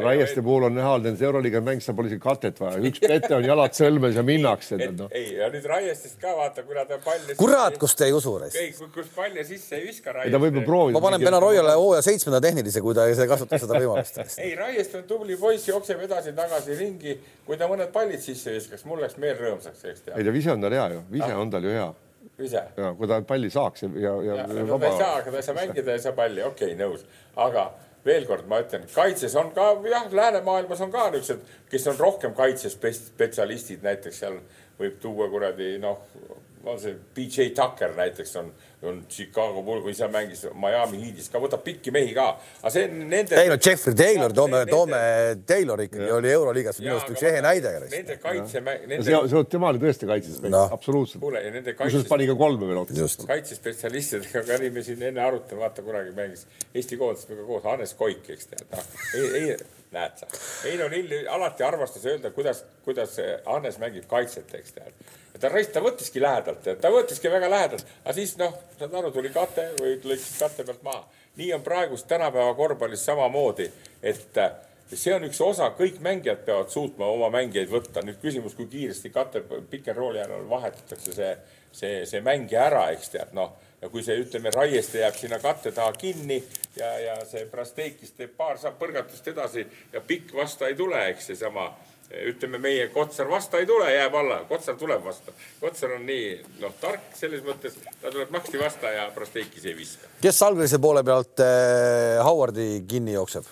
Raieste 0.03 0.43
puhul 0.43 0.67
on 0.69 0.75
näha, 0.75 0.97
nendes 1.05 1.23
Euroliiga 1.23 1.61
mängides 1.65 1.95
pole 1.97 2.11
isegi 2.11 2.23
katet 2.23 2.59
vaja, 2.61 2.81
üks 2.91 3.03
pete 3.03 3.31
on 3.37 3.47
jalad 3.47 3.77
sõlmes 3.77 4.17
ja 4.19 4.25
minnakse. 4.27 4.79
No. 4.97 5.09
ei, 5.15 5.37
ja 5.39 5.51
nüüd 5.53 5.67
Raiestest 5.71 6.19
ka 6.23 6.33
vaata, 6.39 6.65
kuna 6.67 6.87
ta 6.89 6.99
palli. 7.05 7.37
kurat, 7.39 7.77
kus 7.83 7.95
te 7.99 8.09
ei 8.09 8.17
usu. 8.17 8.35
ei, 8.49 8.73
kus 8.95 9.11
palli 9.15 9.45
sisse 9.47 9.79
ei 9.79 9.87
viska 9.87 10.15
Raieste. 10.17 10.35
ta 10.35 10.43
võib 10.43 10.59
ju 10.61 10.65
proovida. 10.67 10.97
ma 10.99 11.05
panen 11.05 11.27
Benaroiale 11.27 11.77
hooaja 11.77 12.03
seitsmenda 12.07 12.41
tehnilise, 12.43 12.83
kui 12.83 12.97
ta 12.97 13.07
ei 13.11 13.29
kasuta 13.29 13.61
seda 13.63 13.79
võimalust. 13.79 14.19
ei, 14.45 14.57
Raieste 14.59 15.03
on 15.03 15.07
tubli 15.11 15.39
poiss, 15.41 15.69
jookseb 15.69 16.03
edasi-tagasi 16.09 16.81
ringi. 16.81 17.19
kui 17.47 17.61
ta 17.61 17.71
mõned 17.71 17.93
pallid 17.95 18.25
sisse 18.25 18.57
viskaks, 18.57 18.83
mul 18.89 19.05
läks 19.05 19.21
meel 19.23 19.39
rõõmsaks, 19.39 19.87
eks 19.93 20.09
tea. 20.09 20.17
ei, 20.17 20.27
ta 20.27 20.35
vise 20.35 20.51
on 20.55 20.67
tal 20.67 20.75
hea 20.75 20.91
ju, 20.97 21.07
vise 21.13 21.33
on 21.37 21.55
tal 21.55 21.71
ju 21.71 21.77
hea 21.77 21.93
ise. 22.39 22.63
ja 22.77 22.93
kui 22.99 23.09
ta 23.11 23.21
palli 23.27 23.51
saaks 23.51 23.87
ja, 23.87 23.91
ja, 23.95 24.15
ja, 24.23 24.37
ja. 24.43 24.47
No, 24.47 24.67
vaba... 24.75 24.91
ei 24.91 25.01
saa, 25.01 25.17
aga 25.21 25.35
ta 25.35 25.43
ei 25.43 25.49
saa 25.49 25.59
mängida, 25.59 25.93
ei 25.93 26.05
saa 26.05 26.17
palli, 26.17 26.43
okei 26.43 26.73
okay,, 26.75 26.79
nõus, 26.81 27.05
aga 27.47 27.69
veel 28.07 28.27
kord 28.29 28.47
ma 28.51 28.61
ütlen, 28.63 28.87
kaitses 28.95 29.35
on 29.39 29.53
ka 29.57 29.71
jah, 29.91 30.07
läänemaailmas 30.15 30.83
on 30.85 30.93
ka 30.95 31.09
niisugused, 31.15 31.57
kes 31.71 31.89
on 31.93 31.99
rohkem 31.99 32.35
kaitsespetsialistid, 32.39 33.83
näiteks 33.87 34.23
seal 34.23 34.39
võib 34.79 35.01
tuua 35.03 35.29
kuradi 35.33 35.77
noh, 35.83 36.05
on 36.67 36.81
see 36.83 36.97
BJ 37.15 37.53
Tucker 37.55 37.95
näiteks 37.97 38.37
on 38.43 38.53
on 38.83 39.05
Chicago 39.09 39.63
Bull, 39.63 39.81
kui 39.81 39.95
seal 39.97 40.11
mängis 40.13 40.43
Miami 40.55 40.99
Heatis 41.01 41.31
ka, 41.33 41.41
võtab 41.41 41.63
pikki 41.65 41.93
mehi 41.95 42.13
ka. 42.17 42.27
aga 42.61 42.73
see 42.75 42.89
nende. 42.93 43.39
ei 43.41 43.49
no 43.49 43.57
Jeffrey 43.57 43.97
Taylor, 43.97 44.35
toome, 44.37 44.63
toome 44.69 44.99
Taylor 45.49 45.81
ikkagi 45.87 46.11
oli 46.13 46.33
Euroliigas 46.33 46.81
minu 46.83 46.97
arust 46.97 47.15
üks 47.15 47.25
ehe 47.31 47.41
näide. 47.45 47.73
Nende 47.93 48.19
kaitse. 48.23 48.63
see, 48.63 49.23
see, 49.33 49.45
tema 49.53 49.73
oli 49.73 49.81
tõesti 49.83 50.11
kaitses 50.11 50.43
no., 50.45 50.67
absoluutselt. 50.77 51.23
kuule, 51.25 51.41
ja 51.45 51.55
nende 51.55 51.73
kaitses. 51.73 51.87
kusjuures 51.87 52.13
pani 52.13 52.29
ka 52.29 52.37
kolme 52.43 52.69
veel 52.69 52.83
otsa. 52.85 53.31
kaitsespetsialistidega 53.33 54.45
ka 54.51 54.61
nii 54.63 54.75
me 54.77 54.85
siin 54.87 55.09
enne 55.11 55.25
arutame, 55.25 55.65
vaata 55.65 55.87
kunagi 55.87 56.13
mängis 56.17 56.45
Eesti 56.75 57.01
koondisega 57.01 57.49
koos 57.49 57.65
Hannes 57.65 57.97
Koik, 57.97 58.29
eks 58.37 58.53
tead, 58.53 58.69
noh, 58.73 58.95
ei, 59.17 59.27
ei 59.41 59.76
näed 59.97 60.21
sa. 60.21 60.29
Heino 60.65 60.89
Lill 60.93 61.29
alati 61.33 61.65
armastas 61.67 62.05
öelda, 62.07 62.31
kuidas, 62.37 62.63
kuidas 62.85 63.17
Hannes 63.47 63.81
mängib 63.83 64.07
kaitset, 64.11 64.55
eks 64.59 64.77
tead. 64.77 64.93
ja 65.35 65.41
ta 65.43 65.51
raisk, 65.53 65.73
ta 65.75 65.83
võttiski 65.85 66.23
lähedalt, 66.23 66.69
ta 66.81 66.93
võttiski 66.93 67.33
väga 67.33 67.51
lähedalt, 67.51 67.87
aga 68.05 68.17
siis 68.17 68.37
noh, 68.41 68.55
saad 68.79 68.95
aru, 69.01 69.11
tuli 69.15 69.33
kate 69.35 69.71
või 69.81 69.99
lõikis 70.05 70.39
katte 70.41 70.65
pealt 70.65 70.87
maha. 70.87 71.05
nii 71.37 71.53
on 71.57 71.67
praegust 71.67 72.09
tänapäeva 72.09 72.55
korvpallis 72.57 73.05
samamoodi, 73.05 73.69
et 74.03 74.41
see 74.93 75.15
on 75.15 75.27
üks 75.27 75.41
osa, 75.43 75.73
kõik 75.79 76.01
mängijad 76.01 76.45
peavad 76.47 76.71
suutma 76.73 77.09
oma 77.11 77.31
mängijaid 77.35 77.71
võtta. 77.71 78.05
nüüd 78.05 78.21
küsimus, 78.23 78.55
kui 78.55 78.67
kiiresti 78.67 79.11
kate 79.11 79.45
roll'i 79.93 80.23
ajal 80.25 80.49
vahetatakse 80.51 81.13
see, 81.13 81.37
see, 81.73 82.03
see 82.07 82.21
mängija 82.21 82.69
ära, 82.71 82.91
eks 82.97 83.17
tead, 83.17 83.33
noh 83.37 83.57
ja 83.83 83.91
kui 83.93 84.05
see, 84.05 84.21
ütleme, 84.25 84.53
Raieste 84.55 85.03
jääb 85.03 85.19
sinna 85.19 85.39
katte 85.43 85.73
taha 85.73 85.93
kinni 85.99 86.39
ja, 86.77 86.93
ja 87.01 87.19
see 87.29 87.45
Brasteikis 87.51 88.15
teeb 88.17 88.37
paar 88.39 88.61
saab 88.61 88.79
põrgatust 88.81 89.29
edasi 89.33 89.67
ja 89.93 90.01
pikk 90.01 90.33
vasta 90.37 90.71
ei 90.71 90.79
tule, 90.79 91.03
eks 91.11 91.33
seesama 91.33 91.69
ütleme, 92.31 92.59
meie 92.63 92.89
Kotsar 92.95 93.29
vasta 93.31 93.59
ei 93.59 93.67
tule, 93.67 93.89
jääb 93.91 94.15
alla, 94.15 94.39
Kotsar 94.49 94.77
tuleb 94.79 95.03
vastu. 95.05 95.35
Kotsar 95.61 95.97
on 95.97 96.07
nii 96.07 96.29
noh, 96.63 96.75
tark 96.81 97.11
selles 97.19 97.43
mõttes, 97.47 97.77
ta 98.01 98.11
tuleb 98.13 98.33
naksti 98.35 98.61
vasta 98.63 98.93
ja 98.95 99.09
Brasteikis 99.15 99.67
ei 99.67 99.77
viska. 99.77 100.11
kes 100.23 100.39
Salgrise 100.39 100.79
poole 100.83 101.03
pealt 101.05 101.43
äh, 101.45 102.23
Howardi 102.25 102.85
kinni 102.89 103.17
jookseb? 103.17 103.49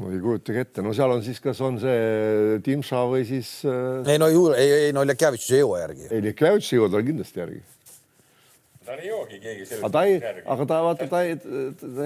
ma 0.00 0.08
ei 0.08 0.22
kujutagi 0.24 0.62
ette, 0.62 0.82
no 0.82 0.94
seal 0.96 1.12
on 1.12 1.20
siis, 1.24 1.40
kas 1.44 1.58
on 1.60 1.76
see 1.82 2.60
Timša 2.64 3.02
või 3.10 3.26
siis 3.28 3.58
äh.... 3.68 4.08
ei 4.14 4.22
no 4.22 4.30
ju 4.32 4.46
ei, 4.56 4.70
ei 4.86 4.94
no 4.96 5.02
Lekjavitš 5.04 5.50
ei 5.52 5.60
jõua 5.60 5.82
järgi. 5.82 6.08
ei, 6.08 6.22
Lekjavitš 6.30 6.70
ei 6.72 6.78
jõua 6.78 6.88
tal 6.94 7.04
kindlasti 7.04 7.42
järgi 7.42 7.60
ta 8.92 8.98
ei 9.00 9.08
joogi 9.10 9.38
keegi 9.42 9.66
sellest. 9.66 9.84
aga 9.84 9.92
ta 9.94 10.02
ei, 10.08 10.42
aga 10.54 10.66
ta 10.70 10.80
vaata, 10.86 11.08
ta 11.10 11.22
ei, 11.26 11.36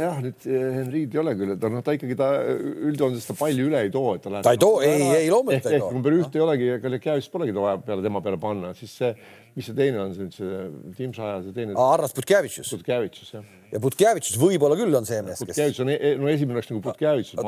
jah, 0.03 0.20
nüüd 0.24 0.47
eh, 0.49 0.66
Henri'd 0.76 1.16
ei 1.16 1.22
ole 1.22 1.34
küll, 1.39 1.55
et 1.57 1.66
noh, 1.76 1.82
ta 1.87 1.97
ikkagi 1.97 2.18
ta 2.18 2.30
üldjoontes 2.47 3.26
ta 3.30 3.37
palli 3.39 3.66
üle 3.66 3.82
ei 3.87 3.93
too, 3.95 4.14
et 4.16 4.24
ta 4.24 4.32
läheb. 4.32 4.47
ta 4.47 4.55
ei 4.57 4.62
too, 4.62 4.78
ei, 4.87 5.09
ei 5.22 5.32
loomulikult 5.32 5.72
ei 5.72 5.82
too. 5.84 5.91
number 5.97 6.16
ühte 6.16 6.41
ei 6.41 6.47
olegi, 6.47 6.70
ega 6.78 6.95
Lekjavist 6.97 7.32
polegi 7.34 7.57
vaja 7.57 7.82
peale 7.82 8.07
tema 8.07 8.22
peale 8.24 8.41
panna, 8.43 8.72
siis 8.78 8.95
see, 9.03 9.12
mis 9.59 9.68
see 9.70 9.78
teine 9.78 10.05
on, 10.05 10.14
see 10.16 10.28
nüüd 10.28 10.39
see 10.39 10.64
Timsa 11.01 11.34
ja 11.34 11.39
see 11.45 11.57
teine. 11.57 11.76
Arnas 11.80 12.14
Butkevitšus. 12.16 12.74
Butkevitšus 12.76 13.37
jah 13.39 13.55
ja 13.73 13.81
Butkevitšus 13.83 14.39
võib-olla 14.41 14.77
küll 14.79 14.95
on 14.99 15.09
see 15.09 15.19
mees, 15.27 15.41
kes. 15.41 15.51
Butkevitš 15.51 15.83
on, 15.85 15.91
e-, 15.95 16.12
no 16.21 16.31
esimene 16.33 16.59
oleks 16.59 16.71
nagu 16.71 16.83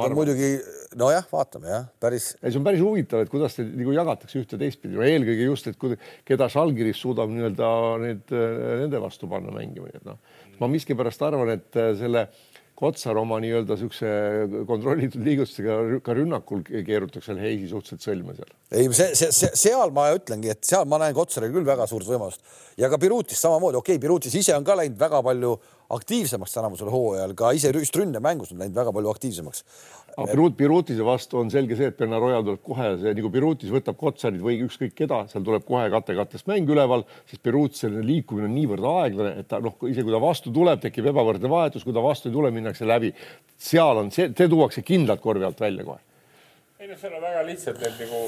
on 0.09 0.17
muidugi, 0.17 0.51
nojah, 0.99 1.29
vaatame 1.31 1.73
jah, 1.73 1.87
päris. 2.03 2.31
ei, 2.41 2.51
see 2.51 2.61
on 2.61 2.67
päris 2.67 2.83
huvitav, 2.85 3.23
et 3.25 3.33
kuidas 3.33 3.59
te 3.59 3.67
nagu 3.69 3.95
jagatakse 3.97 4.43
ühte 4.43 4.61
teistpidi 4.61 4.99
no,, 4.99 5.07
eelkõige 5.07 5.49
just, 5.49 5.71
et 5.71 6.05
keda 6.29 6.51
Žalgiris 6.53 7.01
suudab 7.05 7.33
nii-öelda 7.33 7.71
need 8.05 8.37
nende 8.85 9.03
vastu 9.03 9.31
panna 9.31 9.55
mängima, 9.55 9.91
nii 9.91 10.03
et 10.03 10.09
noh, 10.09 10.19
ma 10.59 10.71
miskipärast 10.73 11.23
arvan, 11.27 11.55
et 11.55 11.83
selle 12.01 12.29
Kotsar 12.79 13.19
oma 13.19 13.41
nii-öelda 13.43 13.75
siukse 13.81 14.09
kontrollitud 14.69 15.25
liigustusega 15.27 15.99
ka 16.07 16.15
rünnakul 16.15 16.61
keerutakse 16.63 17.33
seal 17.33 17.41
Heisi 17.43 17.71
suhteliselt 17.73 18.05
sõlme 18.07 18.37
seal. 18.37 18.53
ei, 18.71 18.87
see, 18.95 19.09
see, 19.19 19.33
see, 19.35 19.51
seal 19.59 19.91
ma 19.97 20.05
ütlengi, 20.15 20.53
et 20.55 20.63
seal 20.69 20.87
ma 20.87 21.01
näen 21.03 21.17
Kotsaril 21.17 21.51
küll 21.55 21.67
väga 21.67 21.89
suurt 21.91 22.07
võimalust 22.07 22.45
ja 22.79 22.91
ka 22.93 23.01
Birutis 23.03 23.43
samamoodi, 23.43 23.81
okei 23.81 23.97
okay,, 23.97 24.05
Birutis 24.05 24.39
ise 24.39 24.55
on 24.55 24.67
ka 24.67 24.79
läinud 24.79 25.01
väga 25.01 25.25
palju 25.27 25.57
aktiivsemaks 25.99 26.55
tänavusel 26.55 26.91
hooajal, 26.93 27.35
ka 27.35 27.51
ise 27.57 27.73
just 27.75 27.97
ründemängus 27.99 28.55
on 28.55 28.63
läinud 28.63 28.79
väga 28.79 28.93
palju 28.95 29.11
aktiivsemaks. 29.11 29.65
Aga 30.19 30.33
Pirut, 30.33 30.57
Pirutise 30.59 31.05
vastu 31.07 31.39
on 31.39 31.53
selge 31.53 31.77
see, 31.79 31.91
et 31.93 31.99
Bernarojal 31.99 32.43
tuleb 32.47 32.63
kohe 32.67 32.89
see 32.99 33.15
nagu 33.15 33.31
Pirutis 33.35 33.71
võtab 33.71 33.99
Kotsarid 34.01 34.43
või 34.43 34.59
ükskõik 34.67 34.97
keda, 34.99 35.21
seal 35.31 35.47
tuleb 35.47 35.63
kohe 35.69 35.85
kate-kattest 35.95 36.51
mäng 36.51 36.69
üleval, 36.75 37.07
sest 37.31 37.45
Pirutis 37.45 37.85
selline 37.85 38.03
liikumine 38.07 38.51
on 38.51 38.57
niivõrd 38.57 38.89
aeglane, 38.91 39.37
et 39.45 39.51
ta 39.51 39.63
noh, 39.63 39.79
isegi 39.87 40.09
kui 40.09 40.17
ta 40.17 40.23
vastu 40.23 40.53
tuleb, 40.55 40.83
tekib 40.83 41.07
ebavõrdne 41.13 41.51
vahetus, 41.53 41.87
kui 41.87 41.95
ta 41.95 42.03
vastu 42.03 42.33
ei 42.33 42.35
tule, 42.35 42.51
minnakse 42.55 42.89
läbi. 42.89 43.15
seal 43.59 44.03
on 44.03 44.11
see, 44.15 44.29
see 44.35 44.51
tuuakse 44.51 44.83
kindlalt 44.87 45.23
korvi 45.23 45.47
alt 45.47 45.61
välja 45.61 45.87
kohe 45.87 46.03
ei 46.79 46.87
noh, 46.87 46.99
seal 46.99 47.15
on 47.17 47.23
väga 47.23 47.41
lihtsalt 47.47 47.81
need 47.83 47.97
nagu 48.05 48.19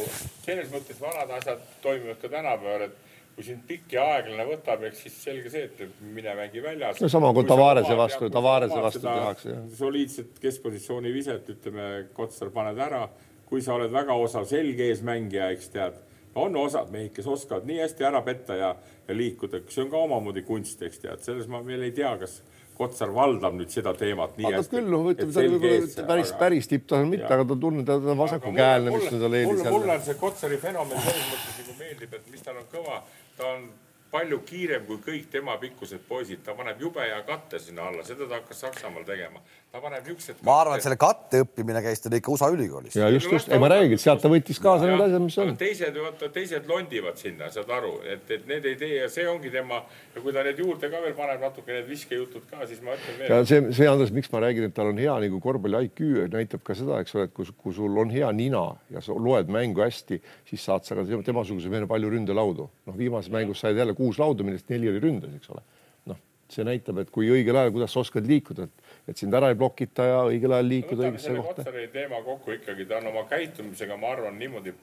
selles 0.43 0.72
mõttes 0.72 0.99
vanad 0.99 1.30
asjad 1.36 1.61
toimivad 1.84 2.18
ka 2.18 2.28
tänapäeval, 2.32 2.88
et 2.88 3.09
kui 3.35 3.47
sind 3.47 3.62
pikk 3.68 3.95
ja 3.97 4.05
aeglane 4.16 4.45
võtab, 4.49 4.83
eks 4.89 5.05
siis 5.07 5.16
selge 5.24 5.53
see, 5.53 5.64
et 5.68 6.03
mine 6.03 6.35
mängi 6.37 6.62
väljas. 6.64 7.01
no 7.01 7.09
sama 7.09 7.33
kui 7.37 7.49
Tavarese 7.49 7.97
vastu, 7.97 8.31
Tavarese 8.33 8.83
vastu 8.85 9.03
tehakse. 9.07 9.57
soliidset 9.78 10.39
keskpositsiooni 10.43 11.12
viset, 11.14 11.49
ütleme, 11.55 11.89
Kotsar 12.16 12.53
paned 12.55 12.78
ära, 12.78 13.07
kui 13.49 13.62
sa 13.64 13.74
oled 13.78 13.93
väga 13.93 14.14
osav 14.14 14.47
selge 14.51 14.91
eesmängija, 14.91 15.51
eks 15.57 15.72
tead, 15.74 15.99
on 16.39 16.57
osad 16.57 16.93
mehed, 16.93 17.11
kes 17.16 17.26
oskavad 17.26 17.66
nii 17.66 17.81
hästi 17.83 18.07
ära 18.07 18.22
petta 18.26 18.59
ja, 18.59 18.74
ja 19.09 19.16
liikuda, 19.16 19.64
see 19.72 19.87
on 19.87 19.91
ka 19.93 20.05
omamoodi 20.07 20.45
kunst, 20.47 20.83
eks 20.87 21.03
tead, 21.03 21.24
selles 21.24 21.51
ma 21.51 21.62
veel 21.66 21.89
ei 21.89 21.95
tea, 21.97 22.12
kas 22.20 22.41
Kotsar 22.81 23.11
valdab 23.12 23.57
nüüd 23.59 23.68
seda 23.68 23.93
teemat 23.93 24.39
nii 24.41 24.55
hästi. 24.55 24.72
küll, 24.72 24.87
noh, 24.89 25.03
ütleme 25.11 25.35
ta 25.35 25.43
võib-olla 25.45 26.05
päris, 26.09 26.31
päris 26.41 26.68
tipptasand 26.70 27.12
mitte, 27.12 27.28
aga 27.28 27.45
ta 27.51 27.57
tunneb, 27.64 27.85
ta 27.89 27.99
on 27.99 28.20
vasakukäelne, 28.22 28.95
mis 28.95 29.09
tal 29.11 29.37
eelis. 29.37 29.64
mulle 29.74 29.97
on 29.99 30.07
see 30.07 30.16
Kotsari 30.22 30.57
fenomen 30.62 31.03
selles 31.05 31.26
mõttes 31.33 31.59
nagu 31.59 31.74
meeldib, 31.83 32.14
et 32.16 32.31
mis 32.33 32.47
tal 32.47 32.62
on 32.62 32.70
kõva, 32.72 33.03
ta 33.41 33.55
on 33.57 33.68
palju 34.11 34.41
kiirem 34.47 34.86
kui 34.88 34.99
kõik 35.05 35.28
tema 35.32 35.57
pikkused 35.62 36.03
poisid, 36.09 36.43
ta 36.45 36.55
paneb 36.59 36.80
jube 36.82 37.01
hea 37.05 37.20
katte 37.26 37.61
sinna 37.62 37.86
alla, 37.88 38.05
seda 38.05 38.26
ta 38.28 38.41
hakkas 38.41 38.61
Saksamaal 38.66 39.07
tegema. 39.09 39.41
Ta 39.70 39.78
paneb 39.78 40.02
niisugused. 40.02 40.40
ma 40.42 40.56
arvan, 40.64 40.80
et 40.80 40.84
selle 40.84 40.96
katte 40.98 41.44
õppimine 41.44 41.80
käis 41.84 42.02
tal 42.02 42.14
ikka 42.16 42.32
USA 42.34 42.48
ülikoolis. 42.50 42.96
ja 42.98 43.06
just, 43.14 43.30
just, 43.30 43.50
ei 43.54 43.60
ma 43.62 43.68
räägin, 43.70 44.00
sealt 44.02 44.22
ta 44.22 44.30
võttis 44.32 44.58
kaasa 44.62 44.88
need 44.88 45.02
asjad, 45.04 45.22
mis 45.22 45.36
on. 45.38 45.52
teised, 45.60 45.98
vaata 46.02 46.28
teised 46.34 46.66
londivad 46.70 47.20
sinna, 47.20 47.50
saad 47.54 47.70
aru, 47.76 47.92
et, 48.02 48.24
et 48.34 48.48
need 48.50 48.66
ei 48.66 48.74
tee 48.80 48.96
ja 48.96 49.06
see 49.12 49.28
ongi 49.30 49.52
tema 49.54 49.78
ja 50.16 50.24
kui 50.24 50.34
ta 50.34 50.42
need 50.46 50.58
juurde 50.58 50.90
ka 50.90 51.02
veel 51.04 51.14
paneb 51.18 51.44
natuke 51.46 51.76
need 51.76 51.86
viskejutud 51.86 52.48
ka, 52.50 52.66
siis 52.66 52.82
ma 52.82 52.96
ütlen 52.98 53.20
veel. 53.20 53.30
ja 53.30 53.38
see, 53.46 53.62
see 53.78 53.90
Andres, 53.92 54.10
miks 54.16 54.32
ma 54.34 54.42
räägin, 54.42 54.66
et 54.66 54.74
tal 54.74 54.90
on 54.90 54.98
hea 54.98 55.14
nagu 55.26 55.42
korvpalli 55.44 55.84
IQ 55.86 56.02
näitab 56.34 56.66
ka 56.66 56.74
seda, 56.78 56.98
eks 57.04 57.14
ole, 57.14 57.28
et 57.30 57.36
kui, 57.36 57.46
kui 57.62 57.76
sul 57.76 58.02
on 58.02 58.10
hea 58.10 58.30
nina 58.34 58.64
ja 58.90 59.04
sa 59.06 59.14
loed 59.14 59.54
mängu 59.54 59.86
hästi, 59.86 60.18
siis 60.50 60.66
saad 60.66 60.88
sa 60.88 60.98
ka 60.98 61.06
temasuguse 61.06 61.70
mehe 61.70 61.86
palju 61.90 62.10
ründelaudu. 62.10 62.66
noh, 62.90 62.98
viimases 62.98 63.30
mängus 63.30 63.62
said 63.62 63.78
jälle 63.78 63.94
kuus 63.94 64.18
lauda, 64.18 64.42
millest 64.42 64.66
neli 64.72 64.90
oli 64.90 65.06
ründes, 65.06 65.30
eks 65.38 65.54
ole. 65.54 65.62
noh, 66.10 66.18
see 66.50 66.66
näitab, 66.66 67.04
et 67.04 67.14
kui 67.14 67.30
õigel 67.30 67.54
ajal, 67.54 67.70
kuidas 67.78 67.94
sa 67.94 68.02
oskad 68.02 68.26
liikuda, 68.26 68.66
et, 68.66 68.89
et 69.09 69.16
sind 69.16 69.34
ära 69.34 69.51
ei 69.53 69.59
blokita 69.59 70.07
ja 70.07 70.20
õigel 70.28 70.57
ajal 70.57 70.68
liikuda 70.68 71.03
no, 71.03 71.09
õigesse 71.11 71.36
kohta. 71.36 71.64
Kotsari 71.64 71.88
teema 71.94 72.20
kokku 72.26 72.57
ikkagi, 72.59 72.86
ta 72.90 73.01
on 73.01 73.11
oma 73.12 73.24
käitumisega, 73.30 73.96
ma 74.01 74.14
arvan, 74.16 74.38
niimoodi 74.40 74.74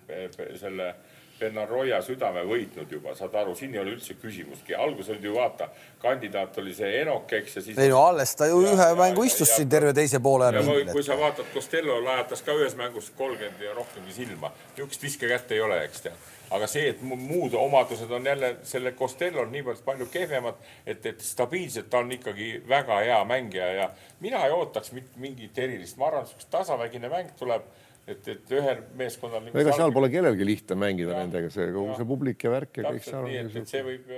selle 0.60 0.94
Bernarroja 1.38 2.00
südame 2.02 2.42
võitnud 2.50 2.92
juba, 2.92 3.14
saad 3.18 3.36
aru, 3.38 3.54
siin 3.56 3.76
ei 3.76 3.82
ole 3.84 3.94
üldse 3.94 4.16
küsimustki. 4.18 4.74
alguses 4.74 5.14
oli 5.14 5.30
ju 5.30 5.36
vaata, 5.36 5.68
kandidaat 6.02 6.58
oli 6.58 6.74
see 6.74 6.90
Enok, 7.02 7.34
eks 7.40 7.60
ja 7.60 7.62
siis. 7.62 7.78
ei 7.78 7.92
no 7.94 8.00
alles 8.08 8.34
ta 8.36 8.48
ju 8.50 8.64
ja, 8.64 8.72
ühe 8.74 8.88
ja, 8.90 8.96
mängu 8.98 9.28
istus 9.28 9.52
ja, 9.52 9.60
siin 9.60 9.70
terve 9.70 9.94
teise 9.94 10.20
poole 10.24 10.50
ära. 10.50 10.64
kui, 10.66 11.04
sa 11.06 11.20
vaatad, 11.20 11.46
Costello 11.54 12.00
lajatas 12.04 12.42
ka 12.42 12.58
ühes 12.58 12.74
mängus 12.80 13.12
kolmkümmend 13.20 13.62
ja 13.62 13.76
rohkemgi 13.78 14.18
silma, 14.18 14.52
niisugust 14.74 15.06
viskekätt 15.06 15.54
ei 15.54 15.62
ole, 15.62 15.84
eks 15.86 16.08
tead 16.08 16.26
aga 16.52 16.68
see, 16.72 16.92
et 16.94 17.02
muud 17.02 17.56
omadused 17.60 18.12
on 18.12 18.26
jälle 18.26 18.54
selle 18.68 18.94
Costellol 18.98 19.50
niivõrd 19.52 19.84
palju 19.86 20.08
kehvemad, 20.14 20.62
et, 20.86 21.06
et 21.06 21.24
stabiilselt 21.24 21.90
ta 21.92 22.02
on 22.04 22.12
ikkagi 22.16 22.54
väga 22.70 23.02
hea 23.04 23.20
mängija 23.28 23.68
ja 23.82 23.90
mina 24.24 24.46
ei 24.46 24.56
ootaks 24.56 24.94
mingit 25.20 25.58
erilist, 25.60 25.98
ma 26.00 26.12
arvan, 26.12 26.28
niisugust 26.28 26.52
tasavägine 26.54 27.12
mäng 27.12 27.36
tuleb 27.40 27.68
et, 28.08 28.28
et 28.32 28.52
ühel 28.56 28.84
meeskonnal 29.00 29.44
nagu. 29.44 29.60
ega 29.60 29.76
seal 29.76 29.94
pole 29.96 30.10
kellelgi 30.12 30.48
lihtne 30.48 30.80
mängida 30.80 31.14
ja, 31.14 31.24
nendega, 31.26 31.52
see 31.54 31.72
kogu 31.76 31.96
see 32.00 32.08
publik 32.08 32.46
ja 32.48 32.54
värk 32.54 32.80
ja 32.80 32.92
kõik 32.92 33.08
seal. 33.08 33.26
nii, 33.28 33.40
et, 33.44 33.58
et 33.62 33.74
see 33.74 33.84
võib 33.86 34.14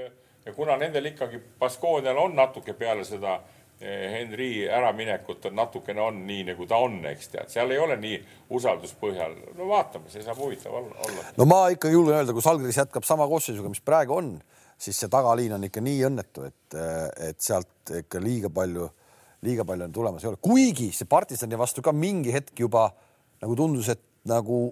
ja 0.46 0.54
kuna 0.56 0.78
nendel 0.80 1.10
ikkagi 1.12 1.42
Baskoonial 1.60 2.18
on 2.18 2.36
natuke 2.38 2.74
peale 2.78 3.06
seda 3.08 3.40
eh, 3.40 3.59
Henri 3.82 4.68
äraminekut 4.68 5.46
on 5.48 5.56
natukene 5.56 6.02
on 6.04 6.18
nii, 6.28 6.42
nagu 6.50 6.66
ta 6.68 6.82
on, 6.84 6.98
eks 7.08 7.30
tead, 7.32 7.52
seal 7.52 7.72
ei 7.72 7.80
ole 7.80 7.96
nii 8.00 8.18
usalduspõhjal. 8.58 9.38
no 9.56 9.70
vaatame, 9.70 10.12
see 10.12 10.24
saab 10.26 10.42
huvitav 10.42 10.76
olla. 10.82 11.12
no 11.38 11.48
ma 11.48 11.62
ikkagi 11.72 11.96
julgen 11.96 12.18
öelda, 12.18 12.36
kui 12.36 12.44
Salgris 12.44 12.80
jätkab 12.82 13.08
sama 13.08 13.28
koosseisuga, 13.32 13.72
mis 13.72 13.84
praegu 13.86 14.18
on, 14.18 14.34
siis 14.76 15.00
see 15.00 15.12
tagaliin 15.12 15.56
on 15.56 15.64
ikka 15.70 15.84
nii 15.86 16.04
õnnetu, 16.10 16.44
et, 16.50 16.80
et 17.30 17.40
sealt 17.40 17.94
ikka 18.02 18.20
liiga 18.24 18.52
palju, 18.52 18.90
liiga 19.48 19.64
palju 19.68 19.88
on 19.88 19.96
tulemas 19.96 20.28
ei 20.28 20.34
ole, 20.34 20.42
kuigi 20.44 20.92
see 20.96 21.08
partisani 21.08 21.60
vastu 21.60 21.84
ka 21.86 21.96
mingi 21.96 22.36
hetk 22.36 22.60
juba 22.60 22.90
nagu 23.40 23.56
tundus, 23.56 23.88
et 23.96 24.04
nagu 24.28 24.66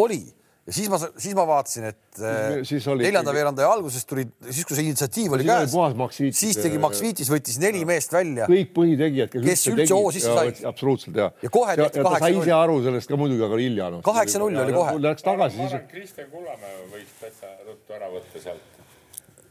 oli 0.00 0.24
ja 0.66 0.72
siis 0.76 0.88
ma, 0.92 0.98
siis 1.00 1.34
ma 1.34 1.44
vaatasin, 1.46 1.88
et 1.90 2.20
siis 2.68 2.86
äh, 2.86 2.98
neljanda 3.00 3.34
veeranda 3.34 3.66
alguses 3.66 4.04
tuli, 4.06 4.24
siis 4.48 4.66
kui 4.68 4.78
see 4.78 4.86
initsiatiiv 4.86 5.34
oli 5.38 5.46
käes, 5.48 5.74
siis 6.38 6.60
tegi 6.60 6.78
Max 6.82 7.02
Viitis, 7.02 7.30
võttis 7.32 7.58
neli 7.62 7.82
ja. 7.82 7.88
meest 7.88 8.14
välja. 8.14 8.46
kõik 8.50 8.70
põhitegijad, 8.76 9.32
kes, 9.32 9.46
kes 9.48 9.64
üldse 9.72 9.96
hoo 9.96 10.12
sisse 10.14 10.36
said. 10.36 10.60
absoluutselt 10.70 11.18
ja. 11.18 11.30
ja 11.42 11.50
kohe 11.52 11.74
tehti 11.80 12.04
kaheksa 12.04 12.28
null. 12.28 12.38
sai 12.38 12.46
ise 12.46 12.54
aru 12.58 12.78
sellest 12.86 13.10
ka 13.10 13.18
muidugi, 13.18 13.46
aga 13.48 13.58
hilja 13.62 13.90
no.. 13.94 14.04
kaheksa 14.06 14.42
null 14.42 14.62
oli 14.66 14.76
kohe. 14.76 14.94
Läks 15.02 15.26
tagasi 15.26 15.58
siis. 15.58 15.88
Kristjan 15.90 16.30
Kullamäe 16.30 16.78
võiks 16.94 17.18
täitsa 17.24 17.50
ruttu 17.66 17.98
ära 17.98 18.12
võtta 18.12 18.46
sealt 18.46 18.80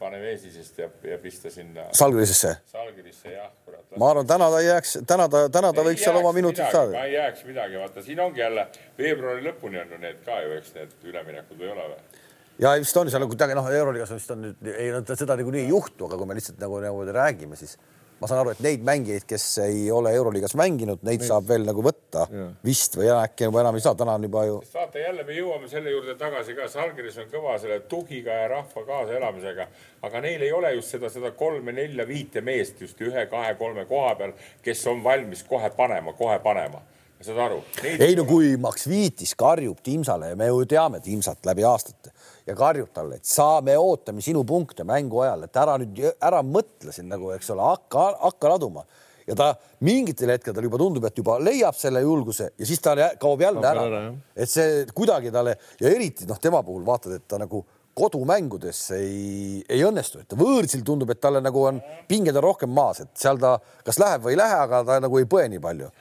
pane 0.02 0.22
Veesisest 0.22 0.80
ja, 0.82 0.88
ja 1.12 1.18
pista 1.22 1.52
sinna. 1.54 1.86
Salgrisesse? 1.94 2.56
Salgrisse 2.72 3.36
jah. 3.36 3.52
Ma 4.00 4.10
arvan, 4.12 4.28
täna 4.28 4.50
ta 4.52 4.60
ei 4.60 4.68
jääks, 4.68 4.98
täna 5.08 5.28
ta, 5.30 5.44
täna 5.52 5.72
ta 5.76 5.84
võiks 5.86 6.04
seal 6.06 6.20
oma 6.20 6.32
minutid 6.36 6.64
saada. 6.72 7.04
ei 7.06 7.16
jääks 7.18 7.46
midagi, 7.48 7.80
vaata 7.82 8.04
siin 8.06 8.20
ongi 8.24 8.40
jälle 8.44 8.68
veebruari 8.98 9.44
lõpuni 9.50 9.82
on 9.82 9.96
ju 9.96 10.02
need 10.02 10.22
ka 10.26 10.42
ju, 10.44 10.54
eks 10.60 10.76
need 10.78 11.10
üleminekud 11.12 11.60
või 11.60 11.68
ei 11.68 11.74
ole 11.76 11.88
või? 11.94 12.22
ja 12.62 12.76
vist 12.80 12.98
on 12.98 13.12
seal 13.12 13.28
kuidagi 13.28 13.58
noh, 13.58 13.68
euroliigas 13.82 14.14
vist 14.16 14.32
on 14.36 14.46
nüüd 14.48 14.72
ei, 14.72 14.92
seda 15.16 15.36
niikuinii 15.40 15.66
ei 15.66 15.74
juhtu, 15.74 16.08
aga 16.08 16.20
kui 16.20 16.30
me 16.30 16.38
lihtsalt 16.40 16.62
nagu, 16.62 16.80
nagu 16.84 17.04
räägime, 17.20 17.60
siis 17.60 17.78
ma 18.22 18.30
saan 18.30 18.44
aru, 18.44 18.54
et 18.54 18.62
neid 18.62 18.84
mängijaid, 18.86 19.26
kes 19.30 19.46
ei 19.64 19.88
ole 19.92 20.14
Euroliigas 20.14 20.54
mänginud, 20.60 21.02
neid 21.08 21.24
saab 21.26 21.48
veel 21.50 21.66
nagu 21.66 21.82
võtta 21.86 22.28
ja. 22.30 22.48
vist 22.66 22.98
või 23.00 23.10
äkki 23.16 23.48
juba 23.50 23.64
enam 23.64 23.80
ei 23.80 23.86
saa, 23.86 23.98
täna 23.98 24.14
on 24.20 24.28
juba 24.28 24.46
ju. 24.46 24.60
vaata 24.74 25.02
jälle 25.02 25.26
me 25.26 25.38
jõuame 25.40 25.70
selle 25.72 25.96
juurde 25.96 26.16
tagasi 26.20 26.56
ka, 26.58 26.70
Salgeris 26.70 27.18
on 27.24 27.32
kõva 27.34 27.58
selle 27.62 27.82
tugiga 27.90 28.38
ja 28.44 28.48
rahva 28.54 28.86
kaasaelamisega, 28.88 29.68
aga 30.06 30.24
neil 30.28 30.46
ei 30.46 30.54
ole 30.54 30.76
just 30.78 30.94
seda, 30.94 31.10
seda 31.10 31.34
kolme-nelja-viite 31.40 32.46
meest 32.46 32.86
just 32.86 33.02
ühe-kahe-kolme 33.02 33.88
koha 33.90 34.14
peal, 34.22 34.38
kes 34.62 34.86
on 34.92 35.04
valmis 35.04 35.42
kohe 35.50 35.74
panema, 35.78 36.14
kohe 36.14 36.38
panema 36.46 36.86
saad 37.26 37.42
aru? 37.46 37.60
ei 37.92 38.16
no 38.18 38.26
kui 38.30 38.56
Max 38.62 38.88
Viitis 38.90 39.36
karjub 39.40 39.82
Timsale 39.84 40.32
ja 40.34 40.40
me 40.40 40.50
ju 40.50 40.64
teame 40.70 41.02
Timsat 41.04 41.46
läbi 41.48 41.66
aastate 41.68 42.14
ja 42.48 42.56
karjub 42.58 42.90
talle, 42.94 43.20
et 43.22 43.28
sa, 43.28 43.62
me 43.66 43.78
ootame 43.78 44.24
sinu 44.26 44.44
punkte 44.48 44.86
mängu 44.88 45.22
ajal, 45.26 45.46
et 45.48 45.62
ära 45.62 45.78
nüüd 45.82 46.02
ära 46.14 46.42
mõtle 46.46 46.94
siin 46.96 47.10
nagu, 47.12 47.32
eks 47.36 47.54
ole, 47.54 47.66
hakka, 47.74 48.08
hakka 48.22 48.54
laduma 48.56 48.86
ja 49.28 49.36
ta 49.38 49.52
mingitel 49.86 50.34
hetkedel 50.34 50.66
juba 50.68 50.80
tundub, 50.82 51.06
et 51.08 51.18
juba 51.18 51.38
leiab 51.42 51.78
selle 51.78 52.02
julguse 52.04 52.52
ja 52.58 52.68
siis 52.68 52.82
ta 52.84 52.96
kaob 53.22 53.44
jälle 53.46 53.62
ära, 53.66 53.86
ära. 53.86 54.02
et 54.36 54.50
see 54.50 54.82
kuidagi 54.96 55.32
talle 55.34 55.58
ja 55.80 55.92
eriti 55.92 56.28
noh, 56.30 56.40
tema 56.42 56.64
puhul 56.66 56.84
vaatad, 56.88 57.16
et 57.20 57.28
ta 57.30 57.40
nagu 57.42 57.64
kodumängudes 57.98 58.80
ei, 58.96 59.64
ei 59.70 59.82
õnnestu, 59.84 60.22
et 60.24 60.36
võõrsil 60.38 60.84
tundub, 60.88 61.12
et 61.12 61.20
talle 61.22 61.42
nagu 61.44 61.66
on 61.68 61.82
pinged 62.08 62.38
on 62.40 62.46
rohkem 62.46 62.72
maas, 62.72 63.04
et 63.04 63.12
seal 63.20 63.40
ta 63.42 63.58
kas 63.86 64.00
läheb 64.02 64.24
või 64.26 64.36
ei 64.36 64.40
lähe, 64.40 64.62
aga 64.64 64.84
ta 64.88 65.00
nagu 65.04 65.20
ei 65.20 65.28
põe 65.30 65.50
nii 65.52 65.62
palju. 65.64 65.92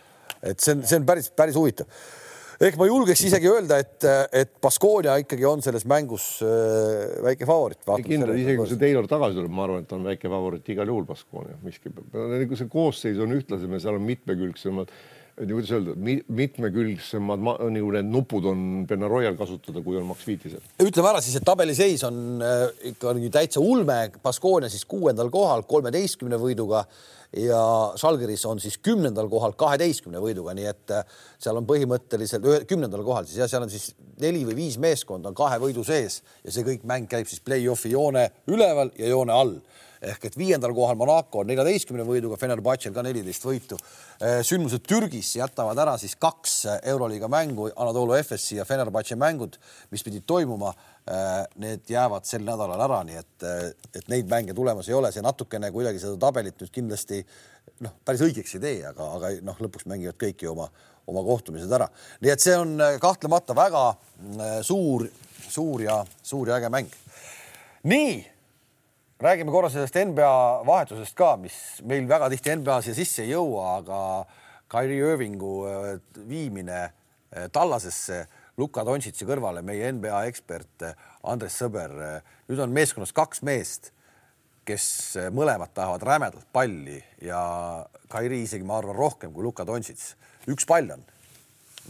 Et 0.43 0.59
see 0.61 0.77
on, 0.77 0.83
see 0.87 0.99
on 1.01 1.07
päris, 1.09 1.31
päris 1.37 1.59
huvitav. 1.59 1.89
Ehk 2.61 2.77
ma 2.77 2.85
julgeks 2.85 3.23
isegi 3.25 3.49
öelda, 3.49 3.79
et, 3.81 4.05
et 4.37 4.51
Baskonia 4.61 5.15
ikkagi 5.23 5.47
on 5.49 5.63
selles 5.65 5.87
mängus 5.89 6.27
äh, 6.45 7.15
väike 7.25 7.49
favoriit. 7.49 7.81
kindlasti, 8.05 8.43
isegi 8.43 8.59
kui 8.61 8.69
see 8.69 8.83
Taylor 8.83 9.09
tagasi 9.09 9.39
tuleb, 9.39 9.55
ma 9.57 9.65
arvan, 9.65 9.87
et 9.87 9.95
on 9.97 10.05
väike 10.05 10.29
favoriit 10.29 10.69
igal 10.75 10.93
juhul 10.93 11.07
Baskonia, 11.09 11.57
miski, 11.65 11.93
nagu 12.13 12.59
see 12.61 12.69
koosseis 12.73 13.23
on 13.25 13.33
ühtlasem 13.39 13.73
ja 13.79 13.81
seal 13.87 13.97
on 13.97 14.05
mitmekülgsemad 14.05 14.93
kuidas 15.37 15.71
öelda, 15.77 15.95
mitmekülgsemad 16.29 17.43
nagu 17.43 17.93
need 17.95 18.11
nupud 18.11 18.49
on 18.51 18.65
Benaroyal 18.89 19.39
kasutada, 19.39 19.83
kui 19.85 19.99
on 20.01 20.09
Max 20.09 20.27
Viitisel. 20.29 20.63
ütleme 20.83 21.13
ära 21.13 21.23
siis, 21.25 21.39
et 21.39 21.47
tabeliseis 21.47 22.05
on 22.09 22.43
äh, 22.45 22.67
ikkagi 22.93 23.31
täitsa 23.33 23.63
ulme, 23.65 24.03
Baskonia 24.23 24.71
siis 24.73 24.85
kuuendal 24.89 25.31
kohal 25.33 25.65
kolmeteistkümne 25.71 26.39
võiduga 26.41 26.85
ja 27.37 27.61
Žalgiris 28.01 28.45
on 28.51 28.61
siis 28.61 28.79
kümnendal 28.83 29.29
kohal 29.31 29.55
kaheteistkümne 29.59 30.23
võiduga, 30.23 30.55
nii 30.59 30.71
et 30.71 30.95
äh, 30.97 31.19
seal 31.39 31.61
on 31.61 31.69
põhimõtteliselt 31.69 32.47
kümnendal 32.71 33.05
kohal 33.07 33.29
siis 33.29 33.39
ja 33.43 33.49
seal 33.51 33.67
on 33.67 33.73
siis 33.73 33.93
neli 34.21 34.43
või 34.49 34.59
viis 34.65 34.81
meeskonda 34.83 35.31
on 35.31 35.39
kahe 35.39 35.61
võidu 35.63 35.85
sees 35.87 36.21
ja 36.45 36.53
see 36.53 36.67
kõik 36.67 36.89
mäng 36.89 37.11
käib 37.11 37.31
siis 37.31 37.43
play-off'i 37.45 37.95
joone 37.95 38.29
üleval 38.51 38.91
ja 38.99 39.15
joone 39.15 39.37
all 39.37 39.55
ehk 40.01 40.25
et 40.31 40.37
viiendal 40.39 40.73
kohal 40.77 40.97
Monaco 40.97 41.43
on 41.43 41.51
neljateistkümne 41.51 42.05
võiduga, 42.09 42.39
Fenerbahce'l 42.41 42.95
ka 42.97 43.05
neliteist 43.05 43.45
võitu. 43.45 43.77
sündmused 44.47 44.87
Türgis 44.89 45.35
jätavad 45.37 45.79
ära 45.79 45.97
siis 46.01 46.17
kaks 46.21 46.55
Euroliiga 46.79 47.29
mängu, 47.29 47.69
Anadolu 47.77 48.17
Efesi 48.17 48.57
ja 48.57 48.65
Fenerbahce 48.65 49.17
mängud, 49.21 49.59
mis 49.91 50.05
pidid 50.07 50.25
toimuma. 50.27 50.73
Need 51.61 51.89
jäävad 51.91 52.29
sel 52.29 52.45
nädalal 52.47 52.81
ära, 52.81 53.01
nii 53.05 53.19
et, 53.19 53.47
et 53.97 54.09
neid 54.13 54.29
mänge 54.31 54.55
tulemas 54.55 54.89
ei 54.89 54.95
ole, 54.95 55.11
see 55.13 55.25
natukene 55.25 55.73
kuidagi 55.75 56.01
seda 56.01 56.17
tabelit 56.21 56.61
nüüd 56.61 56.73
kindlasti 56.73 57.25
noh, 57.85 57.97
päris 58.05 58.23
õigeks 58.25 58.57
ei 58.57 58.63
tee, 58.63 58.77
aga, 58.87 59.09
aga 59.17 59.33
noh, 59.45 59.59
lõpuks 59.65 59.89
mängivad 59.91 60.19
kõik 60.21 60.45
ju 60.45 60.53
oma, 60.53 60.69
oma 61.11 61.25
kohtumised 61.27 61.73
ära. 61.73 61.89
nii 62.21 62.33
et 62.33 62.45
see 62.45 62.57
on 62.57 62.77
kahtlemata 63.03 63.57
väga 63.59 63.85
suur, 64.67 65.09
suur 65.49 65.83
ja 65.83 66.03
suur 66.23 66.53
ja 66.53 66.61
äge 66.61 66.71
mäng. 66.73 66.93
nii 67.91 68.40
räägime 69.21 69.53
korra 69.53 69.69
sellest 69.71 69.95
NBA 69.95 70.63
vahetusest 70.67 71.17
ka, 71.17 71.35
mis 71.41 71.55
meil 71.85 72.07
väga 72.09 72.31
tihti 72.33 72.55
NBA 72.57 72.79
siia 72.85 72.97
sisse 72.97 73.25
ei 73.27 73.35
jõua, 73.35 73.77
aga 73.81 74.01
Kyrie 74.71 75.03
Irvingu 75.05 75.55
äh, 75.69 75.89
viimine 76.29 76.79
äh, 76.87 77.49
Tallasesse 77.53 78.25
Luka 78.61 78.85
Dontšitsi 78.87 79.29
kõrvale, 79.29 79.63
meie 79.67 79.93
NBA 79.93 80.25
ekspert 80.31 80.87
äh, 80.89 81.07
Andres 81.29 81.59
Sõber. 81.61 81.93
nüüd 82.49 82.63
on 82.65 82.73
meeskonnas 82.73 83.13
kaks 83.13 83.43
meest, 83.45 83.93
kes 84.65 84.85
mõlemad 85.35 85.73
tahavad 85.75 86.05
rämedalt 86.07 86.49
palli 86.53 87.01
ja 87.25 87.41
Kyrie 88.13 88.45
isegi, 88.45 88.65
ma 88.65 88.79
arvan, 88.79 88.97
rohkem 88.97 89.33
kui 89.37 89.45
Luka 89.45 89.67
Dontšits. 89.69 90.15
üks 90.49 90.65
pall 90.69 90.97
on 90.97 91.05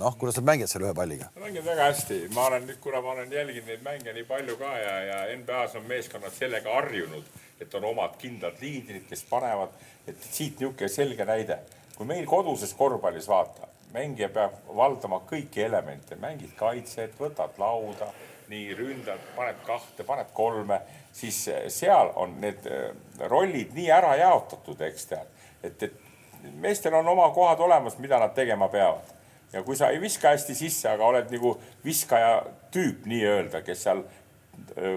noh, 0.01 0.17
kuidas 0.19 0.37
nad 0.37 0.45
mängivad 0.45 0.71
selle 0.71 0.89
ühe 0.89 0.95
palliga? 0.95 1.29
mängivad 1.41 1.67
väga 1.67 1.89
hästi, 1.91 2.19
ma 2.35 2.47
olen 2.49 2.67
nüüd, 2.69 2.79
kuna 2.81 3.01
ma 3.05 3.13
olen 3.13 3.33
jälginud 3.33 3.69
neid 3.69 3.83
mänge 3.85 4.15
nii 4.17 4.25
palju 4.29 4.57
ka 4.61 4.71
ja, 4.79 4.95
ja 5.09 5.19
NBA-s 5.37 5.77
on 5.77 5.85
meeskonnad 5.91 6.37
sellega 6.37 6.75
harjunud, 6.75 7.27
et 7.61 7.75
on 7.75 7.85
omad 7.91 8.17
kindlad 8.21 8.57
liidrid, 8.65 9.05
kes 9.11 9.27
panevad, 9.29 9.77
et 10.09 10.25
siit 10.31 10.61
niisugune 10.61 10.89
selge 10.89 11.27
näide. 11.29 11.59
kui 11.97 12.09
meil 12.09 12.25
koduses 12.27 12.73
korvpallis 12.75 13.29
vaata, 13.29 13.69
mängija 13.93 14.31
peab 14.33 14.55
valdama 14.77 15.21
kõiki 15.29 15.67
elemente, 15.67 16.17
mängid 16.17 16.55
kaitset, 16.57 17.13
võtad 17.21 17.59
lauda, 17.61 18.09
nii 18.49 18.73
ründad, 18.75 19.21
paned 19.37 19.61
kahte, 19.67 20.05
paned 20.09 20.33
kolme, 20.33 20.81
siis 21.13 21.45
seal 21.69 22.15
on 22.17 22.39
need 22.41 22.65
äh, 22.67 22.89
rollid 23.29 23.77
nii 23.77 23.91
ära 23.93 24.17
jaotatud, 24.17 24.81
eks 24.89 25.07
tead, 25.13 25.39
et, 25.63 25.83
et 25.83 26.53
meestel 26.57 26.97
on 26.97 27.09
oma 27.13 27.29
kohad 27.37 27.61
olemas, 27.61 27.99
mida 28.01 28.19
nad 28.19 28.33
tegema 28.35 28.73
peavad 28.73 29.20
ja 29.53 29.63
kui 29.63 29.77
sa 29.77 29.91
ei 29.91 30.01
viska 30.01 30.35
hästi 30.35 30.55
sisse, 30.55 30.89
aga 30.89 31.05
oled 31.05 31.31
nagu 31.33 31.55
viskaja 31.85 32.41
tüüp 32.75 33.07
nii-öelda, 33.11 33.63
kes 33.67 33.87
seal 33.87 34.05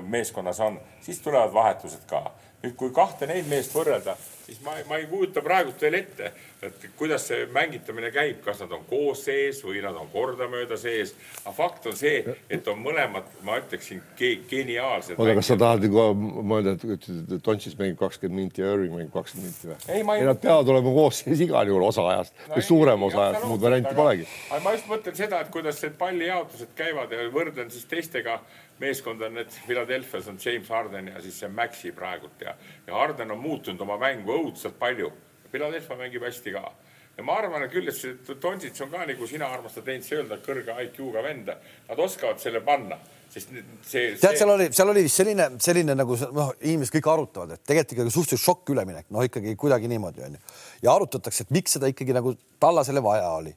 meeskonnas 0.07 0.59
on, 0.59 0.79
siis 1.01 1.19
tulevad 1.23 1.53
vahetused 1.53 2.05
ka. 2.09 2.31
nüüd, 2.63 2.75
kui 2.79 2.93
kahte 2.95 3.27
neid 3.27 3.47
meest 3.51 3.73
võrrelda, 3.75 4.15
siis 4.45 4.61
ma, 4.63 4.77
ma 4.87 4.95
ei 5.01 5.07
kujuta 5.11 5.41
praegust 5.43 5.81
veel 5.83 5.97
ette, 5.97 6.31
et 6.63 6.85
kuidas 6.97 7.27
see 7.27 7.45
mängitamine 7.53 8.11
käib, 8.13 8.39
kas 8.45 8.61
nad 8.63 8.71
on 8.75 8.85
koos 8.89 9.23
sees 9.27 9.61
või 9.65 9.81
nad 9.83 9.97
on 9.99 10.09
kordamööda 10.13 10.77
sees. 10.79 11.13
aga 11.43 11.53
fakt 11.57 11.87
on 11.91 11.97
see, 11.97 12.23
et 12.49 12.67
on 12.71 12.79
mõlemad, 12.83 13.27
ma 13.45 13.57
ütleksin 13.61 14.01
ge, 14.19 14.33
geniaalsed. 14.49 15.19
oota, 15.19 15.35
kas 15.39 15.51
sa 15.51 15.59
tahad 15.59 15.85
nagu 15.87 16.07
mõelda, 16.41 16.75
et 16.77 17.09
Tontšis 17.43 17.77
mängib 17.79 17.99
kakskümmend 18.01 18.39
minti 18.39 18.63
ja 18.63 18.73
Irving 18.73 18.95
mängib 18.95 19.13
kakskümmend 19.15 19.51
minti 19.51 19.71
või? 19.71 19.79
ei, 19.87 20.03
ei, 20.03 20.27
nad 20.29 20.41
peavad 20.43 20.73
olema 20.73 20.95
koos 20.97 21.23
sees 21.23 21.43
igal 21.45 21.69
juhul 21.69 21.87
osa 21.89 22.07
ajast 22.15 22.35
no, 22.47 22.55
või 22.55 22.67
suurem 22.69 23.07
osa 23.09 23.23
ajast, 23.27 23.47
muud 23.49 23.63
varianti 23.63 23.95
polegi. 23.97 24.27
aga 24.49 24.63
ma 24.65 24.75
just 24.77 24.91
mõtlen 24.91 25.17
seda, 25.19 25.41
et 25.43 25.53
kuidas 25.53 25.81
need 25.83 25.97
pallijaotused 25.99 26.75
käivad 26.77 27.11
ja 27.11 27.27
võrdlen 27.33 27.71
siis 27.73 27.87
teistega 27.89 28.39
meeskond 28.79 29.21
on 29.21 29.33
need 29.33 29.51
Philadelphia's 29.65 30.27
on 30.27 30.39
James 30.45 30.69
Harden 30.69 31.07
ja 31.07 31.21
siis 31.21 31.39
see 31.39 31.49
Maxi 31.49 31.91
praegult 31.91 32.41
ja, 32.41 32.55
ja 32.87 32.95
Harden 32.97 33.31
on 33.31 33.39
muutunud 33.39 33.81
oma 33.85 33.97
mängu 34.01 34.33
õudselt 34.39 34.79
palju. 34.79 35.11
Philadelphia 35.53 35.99
mängib 35.99 36.25
hästi 36.25 36.55
ka. 36.57 36.67
Ja 37.13 37.23
ma 37.25 37.35
arvan 37.37 37.67
küll, 37.69 37.89
et 37.91 37.97
see 37.97 38.37
Donsits 38.41 38.81
on 38.81 38.89
ka 38.89 39.03
nagu 39.05 39.27
sina 39.29 39.45
armastad 39.53 39.89
Heinz 39.91 40.07
öelda, 40.15 40.39
kõrge 40.41 40.73
IQ-ga 40.87 41.21
venda. 41.21 41.59
Nad 41.89 41.99
oskavad 42.01 42.41
selle 42.41 42.63
panna, 42.65 42.97
sest 43.29 43.51
see, 43.53 43.67
see.... 43.85 44.07
tead, 44.17 44.39
seal 44.39 44.53
oli, 44.55 44.69
seal 44.73 44.89
oli 44.89 45.03
selline, 45.13 45.47
selline 45.61 45.93
nagu 45.99 46.17
noh, 46.33 46.55
inimesed 46.65 46.95
kõik 46.95 47.11
arutavad, 47.13 47.53
et 47.53 47.61
tegelikult 47.69 47.99
ikkagi 47.99 48.15
suhteliselt 48.15 48.45
šokk 48.47 48.73
üleminek, 48.73 49.05
noh 49.13 49.27
ikkagi 49.29 49.53
kuidagi 49.61 49.91
niimoodi 49.91 50.25
onju 50.25 50.41
ja 50.81 50.95
arutatakse, 50.95 51.45
et 51.45 51.53
miks 51.53 51.77
seda 51.77 51.91
ikkagi 51.93 52.17
nagu 52.17 52.33
Tallasele 52.63 53.03
vaja 53.05 53.29
oli. 53.37 53.53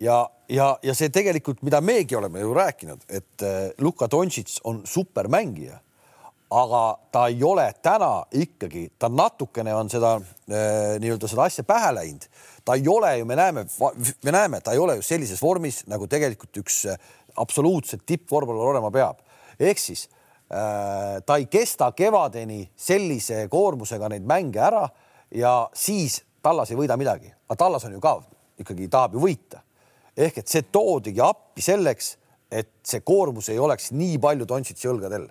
Ja, 0.00 0.22
ja, 0.48 0.74
ja 0.84 0.92
see 0.96 1.08
tegelikult, 1.12 1.64
mida 1.64 1.80
meiegi 1.84 2.16
oleme 2.16 2.40
ju 2.40 2.52
rääkinud, 2.56 3.08
et 3.08 3.44
äh, 3.44 3.58
Luka 3.84 4.08
Dontšits 4.12 4.60
on 4.68 4.80
supermängija, 4.88 5.80
aga 6.50 6.82
ta 7.12 7.26
ei 7.30 7.42
ole 7.46 7.66
täna 7.82 8.24
ikkagi, 8.34 8.88
ta 8.98 9.08
natukene 9.08 9.74
on 9.74 9.90
seda 9.92 10.16
äh, 10.18 10.96
nii-öelda 11.02 11.28
seda 11.30 11.46
asja 11.46 11.64
pähe 11.64 11.92
läinud. 11.94 12.26
ta 12.64 12.74
ei 12.74 12.88
ole 12.88 13.18
ju, 13.18 13.26
me 13.26 13.36
näeme, 13.36 13.66
me 14.24 14.32
näeme, 14.34 14.60
ta 14.60 14.72
ei 14.72 14.78
ole 14.78 14.96
ju 14.98 15.02
sellises 15.02 15.42
vormis, 15.42 15.84
nagu 15.86 16.06
tegelikult 16.10 16.62
üks 16.62 16.84
äh, 16.90 16.98
absoluutselt 17.36 18.02
tippvormel 18.06 18.58
olema 18.58 18.90
peab. 18.90 19.22
ehk 19.60 19.78
siis 19.78 20.08
äh, 20.50 21.22
ta 21.26 21.36
ei 21.36 21.46
kesta 21.46 21.92
kevadeni 21.92 22.66
sellise 22.76 23.46
koormusega 23.48 24.08
neid 24.08 24.26
mänge 24.26 24.60
ära 24.60 24.88
ja 25.30 25.68
siis 25.74 26.24
Tallas 26.42 26.70
ei 26.72 26.76
võida 26.76 26.96
midagi, 26.96 27.28
aga 27.48 27.56
Tallas 27.56 27.84
on 27.84 27.92
ju 27.92 28.00
ka 28.00 28.16
ikkagi 28.58 28.88
tahab 28.88 29.14
ju 29.14 29.26
võita 29.26 29.60
ehk 30.20 30.40
et 30.42 30.50
see 30.50 30.64
toodigi 30.72 31.22
appi 31.24 31.64
selleks, 31.64 32.14
et 32.50 32.70
see 32.86 33.02
koormus 33.06 33.50
ei 33.52 33.60
oleks 33.62 33.90
nii 33.94 34.18
palju 34.22 34.46
Dončitsi 34.48 34.90
õlgadel. 34.90 35.28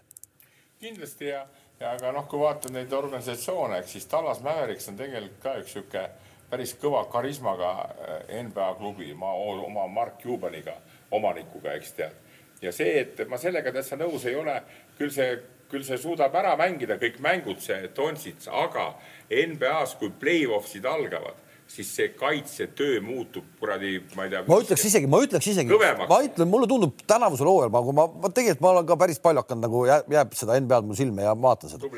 Kindlasti 0.79 1.27
ja, 1.27 1.43
ja 1.79 1.91
aga 1.91 2.13
noh, 2.15 2.25
kui 2.29 2.39
vaatad 2.39 2.71
neid 2.71 2.93
organisatsioone, 2.95 3.81
eks 3.81 3.97
siis 3.97 4.07
Tallas 4.07 4.39
Mavericks 4.43 4.87
on 4.91 4.97
tegelikult 4.99 5.41
ka 5.43 5.55
üks 5.59 5.75
sihuke 5.75 6.05
päris 6.49 6.73
kõva 6.81 7.03
karismaga 7.11 7.71
äh, 7.83 8.41
NBA 8.45 8.69
klubi, 8.79 9.11
ma 9.13 9.33
oma 9.35 9.87
Mark 9.91 10.21
Cubaniga, 10.23 10.77
omanikuga, 11.11 11.75
eks 11.75 11.93
tead. 11.97 12.15
ja 12.61 12.71
see, 12.75 12.99
et 13.01 13.19
ma 13.29 13.37
sellega 13.37 13.71
täitsa 13.75 13.99
nõus 13.99 14.25
ei 14.27 14.35
ole, 14.35 14.55
küll 14.97 15.11
see 15.13 15.37
küll 15.69 15.85
see 15.85 15.99
suudab 16.01 16.33
ära 16.35 16.55
mängida 16.57 16.97
kõik 16.97 17.19
mängud, 17.21 17.59
see 17.61 17.91
Donsits, 17.95 18.47
aga 18.49 18.87
NBA-s, 19.29 19.99
kui 19.99 20.09
play-off'id 20.21 20.87
algavad 20.89 21.37
siis 21.69 21.89
see 21.95 22.09
kaitsetöö 22.17 23.01
muutub 23.01 23.45
kuradi, 23.59 23.99
ma 24.15 24.25
ei 24.25 24.31
tea. 24.33 24.41
ma 24.47 24.57
ütleks 24.63 24.85
isegi, 24.89 25.07
ma 25.09 25.19
ütleks 25.21 25.49
isegi, 25.51 25.77
ma 26.09 26.17
ütlen, 26.25 26.49
mulle 26.49 26.67
tundub 26.69 27.03
tänavusel 27.07 27.47
hooajal, 27.49 27.71
ma, 27.73 27.81
ma, 27.99 28.05
ma 28.23 28.31
tegelikult 28.33 28.63
ma 28.65 28.71
olen 28.73 28.87
ka 28.89 28.97
päris 28.99 29.21
palju 29.21 29.43
hakanud 29.43 29.65
nagu 29.67 29.83
jääb, 29.85 30.09
jääb 30.15 30.33
seda 30.39 30.57
NBA-d 30.63 30.89
mul 30.89 30.97
silme 30.97 31.27
ja 31.27 31.35
vaatan 31.37 31.73
seda. 31.75 31.91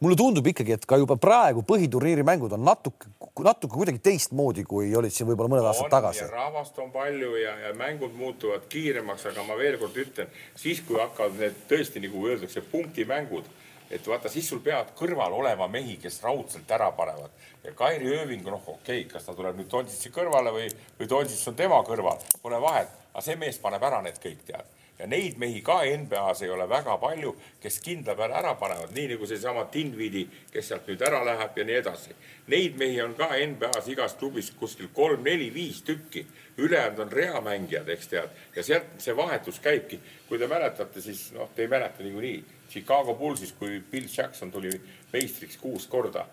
mulle 0.00 0.16
tundub 0.16 0.48
ikkagi, 0.52 0.78
et 0.78 0.88
ka 0.88 0.96
juba 1.00 1.18
praegu 1.20 1.64
põhiturniiri 1.68 2.24
mängud 2.24 2.56
on 2.56 2.64
natuke, 2.64 3.12
natuke 3.44 3.74
kuidagi 3.74 4.00
teistmoodi, 4.08 4.64
kui 4.64 4.94
olid 4.96 5.12
siin 5.12 5.28
võib-olla 5.28 5.52
mõned 5.56 5.70
aastad 5.70 5.92
tagasi. 5.92 6.24
rahvast 6.32 6.80
on 6.80 6.90
palju 6.94 7.36
ja, 7.42 7.54
ja 7.66 7.76
mängud 7.76 8.16
muutuvad 8.16 8.64
kiiremaks, 8.72 9.28
aga 9.28 9.44
ma 9.44 9.60
veel 9.60 9.76
kord 9.82 10.00
ütlen, 10.06 10.32
siis 10.56 10.80
kui 10.88 10.96
hakkavad 11.02 11.36
need 11.44 11.64
tõesti 11.68 12.00
nagu 12.06 12.26
öeldakse, 12.32 12.64
punktimängud 12.72 13.44
et 13.90 14.06
vaata, 14.06 14.28
siis 14.28 14.48
sul 14.48 14.60
peavad 14.64 14.92
kõrval 14.96 15.34
olema 15.38 15.68
mehi, 15.72 15.96
kes 16.00 16.20
raudselt 16.22 16.70
ära 16.70 16.90
panevad. 16.96 17.32
Ja 17.64 17.72
Kairi 17.76 18.10
Ööving, 18.18 18.44
noh, 18.46 18.60
okei 18.60 19.02
okay,, 19.02 19.12
kas 19.12 19.28
ta 19.28 19.34
tuleb 19.36 19.56
nüüd 19.58 19.70
Tonsitsi 19.72 20.12
kõrvale 20.14 20.52
või, 20.54 20.66
või 20.98 21.08
Tonsits 21.08 21.48
on 21.48 21.56
tema 21.56 21.80
kõrval, 21.86 22.20
pole 22.42 22.60
vahet, 22.60 22.92
aga 23.12 23.24
see 23.24 23.38
mees 23.40 23.60
paneb 23.62 23.84
ära 23.88 24.02
need 24.04 24.20
kõik 24.22 24.44
tead. 24.48 24.74
Ja 24.98 25.06
neid 25.06 25.36
mehi 25.38 25.60
ka 25.62 25.76
NBA-s 25.86 26.42
ei 26.42 26.50
ole 26.50 26.64
väga 26.68 26.96
palju, 26.98 27.30
kes 27.62 27.76
kindla 27.84 28.16
peale 28.18 28.34
ära 28.34 28.56
panevad, 28.58 28.90
nii 28.96 29.12
nagu 29.12 29.28
seesama 29.30 29.68
Dinvidi, 29.72 30.24
kes 30.50 30.72
sealt 30.72 30.90
nüüd 30.90 31.04
ära 31.06 31.22
läheb 31.22 31.60
ja 31.60 31.66
nii 31.68 31.76
edasi. 31.78 32.16
Neid 32.50 32.74
mehi 32.80 32.98
on 33.04 33.14
ka 33.18 33.30
NBA-s 33.38 33.92
igas 33.94 34.18
klubis 34.18 34.50
kuskil 34.58 34.90
kolm-neli-viis 34.96 35.84
tükki, 35.86 36.26
ülejäänud 36.58 37.04
on 37.06 37.14
reamängijad, 37.14 37.88
eks 37.94 38.10
tead, 38.10 38.42
ja 38.56 38.66
sealt 38.66 38.98
see 38.98 39.16
vahetus 39.16 39.62
käibki. 39.62 40.00
kui 40.28 40.38
te 40.38 40.46
mäletate, 40.46 41.00
siis 41.00 41.30
noh, 41.32 41.48
te 41.54 41.62
ei 41.62 41.68
mäleta 41.70 42.02
niikuinii 42.02 42.57
Chicago 42.68 43.14
Bullsis, 43.14 43.52
kui 43.52 43.80
Bill 43.90 44.08
Jackson 44.16 44.50
tuli 44.50 44.70
meistriks 45.12 45.56
kuus 45.56 45.86
korda. 45.86 46.26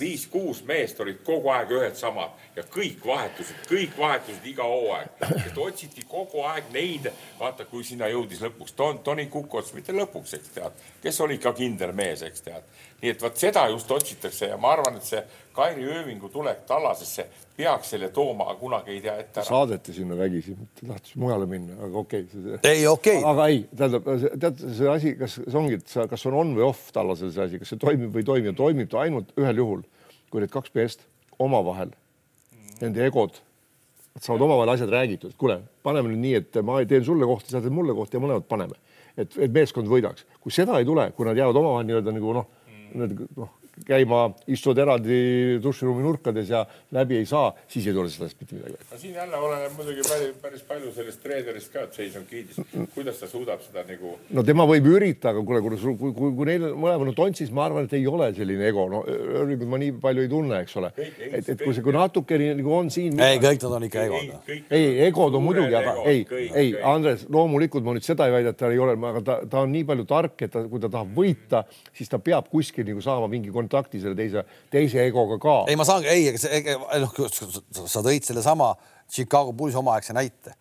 viis-kuus 0.00 0.62
meest 0.66 1.00
olid 1.00 1.20
kogu 1.24 1.50
aeg 1.54 1.70
ühed 1.70 1.94
samad 1.98 2.34
ja 2.56 2.62
kõik 2.62 3.06
vahetusid, 3.06 3.60
kõik 3.70 3.94
vahetusid 3.98 4.46
iga 4.50 4.66
hooaeg. 4.66 5.08
et 5.46 5.58
otsiti 5.58 6.02
kogu 6.08 6.42
aeg 6.46 6.72
neid, 6.74 7.10
vaata, 7.38 7.64
kui 7.64 7.84
sinna 7.84 8.10
jõudis 8.10 8.42
lõpuks 8.42 8.74
Don, 8.78 8.98
Tony 8.98 9.26
Kukots, 9.30 9.72
mitte 9.74 9.94
lõpuks, 9.94 10.34
eks 10.38 10.54
tead, 10.58 10.84
kes 11.02 11.20
oli 11.20 11.38
ka 11.38 11.52
kindel 11.52 11.92
mees, 11.92 12.22
eks 12.26 12.46
tead. 12.46 12.66
Nii 13.02 13.12
et 13.12 13.22
vot 13.22 13.36
seda 13.36 13.66
just 13.72 13.90
otsitakse 13.92 14.48
ja 14.50 14.56
ma 14.60 14.72
arvan, 14.76 14.96
et 14.96 15.04
see 15.06 15.22
Kairi 15.56 15.84
Öövingu 15.88 16.28
tulek 16.32 16.64
Tallasesse 16.68 17.26
peaks 17.56 17.94
selle 17.94 18.10
tooma, 18.12 18.50
kunagi 18.60 18.92
ei 18.92 19.00
tea 19.04 19.14
ette 19.20 19.40
ära. 19.40 19.48
saadeti 19.48 19.94
sinna 19.96 20.16
vägisi, 20.18 20.56
tahtis 20.80 21.16
mujale 21.20 21.46
minna, 21.48 21.76
aga 21.86 22.02
okei 22.02 22.26
okay.. 22.26 22.58
ei, 22.62 22.86
okei 22.86 23.18
okay.. 23.18 23.30
aga 23.30 23.46
ei, 23.52 23.62
tähendab, 23.72 24.10
tead 24.42 24.64
see 24.78 24.90
asi, 24.92 25.14
kas 25.20 25.38
see 25.38 25.58
ongi, 25.60 25.78
et 25.80 25.92
sa, 25.92 26.04
kas 26.10 26.26
on 26.28 26.36
on 26.42 26.52
või 26.58 26.66
off 26.68 26.90
Tallasel 26.96 27.32
see 27.32 27.46
asi, 27.46 27.60
kas 27.62 27.72
see 27.72 27.80
toimib 27.80 28.12
või 28.12 28.24
ei 28.24 28.28
toimi, 28.30 28.54
toimib 28.58 28.92
ta 28.92 29.00
ainult 29.04 29.32
ühel 29.40 29.62
juhul, 29.62 29.86
kui 30.32 30.44
need 30.44 30.52
kaks 30.52 30.74
meest 30.76 31.06
omavahel 31.40 31.92
mm., 31.92 32.76
nende 32.82 33.08
egod, 33.08 33.40
nad 34.16 34.24
saavad 34.24 34.44
omavahel 34.48 34.74
asjad 34.74 34.92
räägitud, 34.92 35.36
kuule, 35.40 35.62
paneme 35.84 36.12
nüüd 36.12 36.24
nii, 36.26 36.36
et 36.42 36.60
ma 36.64 36.82
teen 36.88 37.04
sulle 37.04 37.28
kohti, 37.28 37.52
sa 37.52 37.64
teed 37.64 37.72
mulle 37.76 37.96
kohti 37.96 38.20
ja 38.20 38.24
mõlemad 38.24 38.44
paneme, 38.48 38.76
et, 39.16 39.32
et 39.40 39.52
meeskond 39.52 39.88
võidaks. 39.88 40.28
kui 40.40 40.52
seda 40.52 40.76
ei 40.80 40.88
tule, 40.88 41.08
kui 41.16 41.28
nad 41.28 41.36
jäävad 41.36 41.64
omavahel 41.64 41.88
nii-öelda 41.88 42.16
nagu 42.16 42.36
noh, 42.36 42.52
need 42.96 43.36
noh 43.36 43.50
käima, 43.84 44.30
istud 44.48 44.78
eraldi 44.80 45.16
duširuumi 45.62 46.04
nurkades 46.04 46.48
ja 46.48 46.62
läbi 46.96 47.18
ei 47.20 47.26
saa, 47.28 47.50
siis 47.68 47.86
ei 47.86 47.94
tule 47.94 48.08
sellest 48.10 48.40
mitte 48.40 48.56
midagi. 48.56 48.78
no 48.90 48.98
siin 48.98 49.14
jälle 49.14 49.36
oleneb 49.36 49.76
muidugi 49.76 50.06
päris, 50.08 50.32
päris 50.42 50.62
palju 50.68 50.92
sellest 50.94 51.22
treenerist 51.22 51.72
ka, 51.72 51.84
et 51.84 51.98
seis 51.98 52.16
on 52.16 52.24
kiidis. 52.30 52.60
kuidas 52.94 53.20
ta 53.20 53.28
suudab 53.28 53.60
seda 53.60 53.84
nagu. 53.88 54.14
no 54.30 54.44
tema 54.46 54.64
võib 54.68 54.88
üritada, 54.94 55.34
aga 55.34 55.44
kuule, 55.44 55.60
kui, 55.60 55.96
kui, 56.00 56.12
kui, 56.16 56.32
kui 56.38 56.48
neil 56.48 56.68
mõlemal 56.72 57.12
on 57.12 57.18
Tontsis, 57.18 57.52
ma 57.52 57.66
arvan, 57.66 57.84
et 57.88 57.92
ei 57.98 58.06
ole 58.08 58.30
selline 58.36 58.64
ego, 58.70 58.86
no 58.92 59.02
Irvingut 59.06 59.68
ma 59.68 59.80
nii 59.82 59.92
palju 60.00 60.24
ei 60.24 60.32
tunne, 60.32 60.62
eks 60.64 60.76
ole. 60.80 60.92
et, 60.96 61.52
et 61.52 61.60
kui 61.60 61.76
see, 61.76 61.84
kui 61.84 61.94
natukene 61.96 62.54
nagu 62.56 62.74
on 62.78 62.90
siin. 62.92 63.20
ei, 63.20 63.40
kõik 63.42 63.60
nad 63.66 63.76
on 63.78 63.86
ikka 63.90 64.06
egod. 64.08 64.50
ei, 64.70 64.88
egod 65.06 65.36
on 65.36 65.44
muidugi, 65.44 65.76
aga 65.76 65.98
ei, 66.08 66.24
ei, 66.32 66.72
Andres, 66.86 67.26
loomulikult 67.32 67.84
ma 67.84 67.96
nüüd 67.96 68.06
seda 68.06 68.30
ei 68.30 68.38
väida, 68.38 68.54
et 68.54 68.60
ta 68.60 68.72
ei 68.72 68.80
ole, 68.80 68.96
aga 69.12 69.24
ta, 69.26 69.38
ta 69.50 69.62
on 69.66 69.72
nii 69.74 69.84
palju 69.88 70.08
tark, 70.08 70.36
et 70.48 70.54
ta, 70.54 70.64
kui 70.70 70.82
ta 70.82 70.90
tahab 70.92 71.12
võita, 71.16 71.64
siis 71.96 72.10
ta 72.12 72.20
peab 72.22 72.48
kuskil 72.52 72.86
nagu 72.88 73.04
saama 73.04 73.28
mingi 73.30 73.52
kontakti 73.66 74.00
selle 74.02 74.16
teise, 74.18 74.46
teise 74.72 75.02
egoga 75.04 75.40
ka. 75.42 75.56
ei, 75.68 75.76
ma 75.76 75.86
saan, 75.88 76.06
ei, 76.08 76.30
noh, 77.02 77.18
sa 77.82 78.04
tõid 78.06 78.30
sellesama 78.30 78.72
Chicago 79.10 79.52
Bulls 79.52 79.76
omaaegse 79.78 80.16
näite 80.16 80.54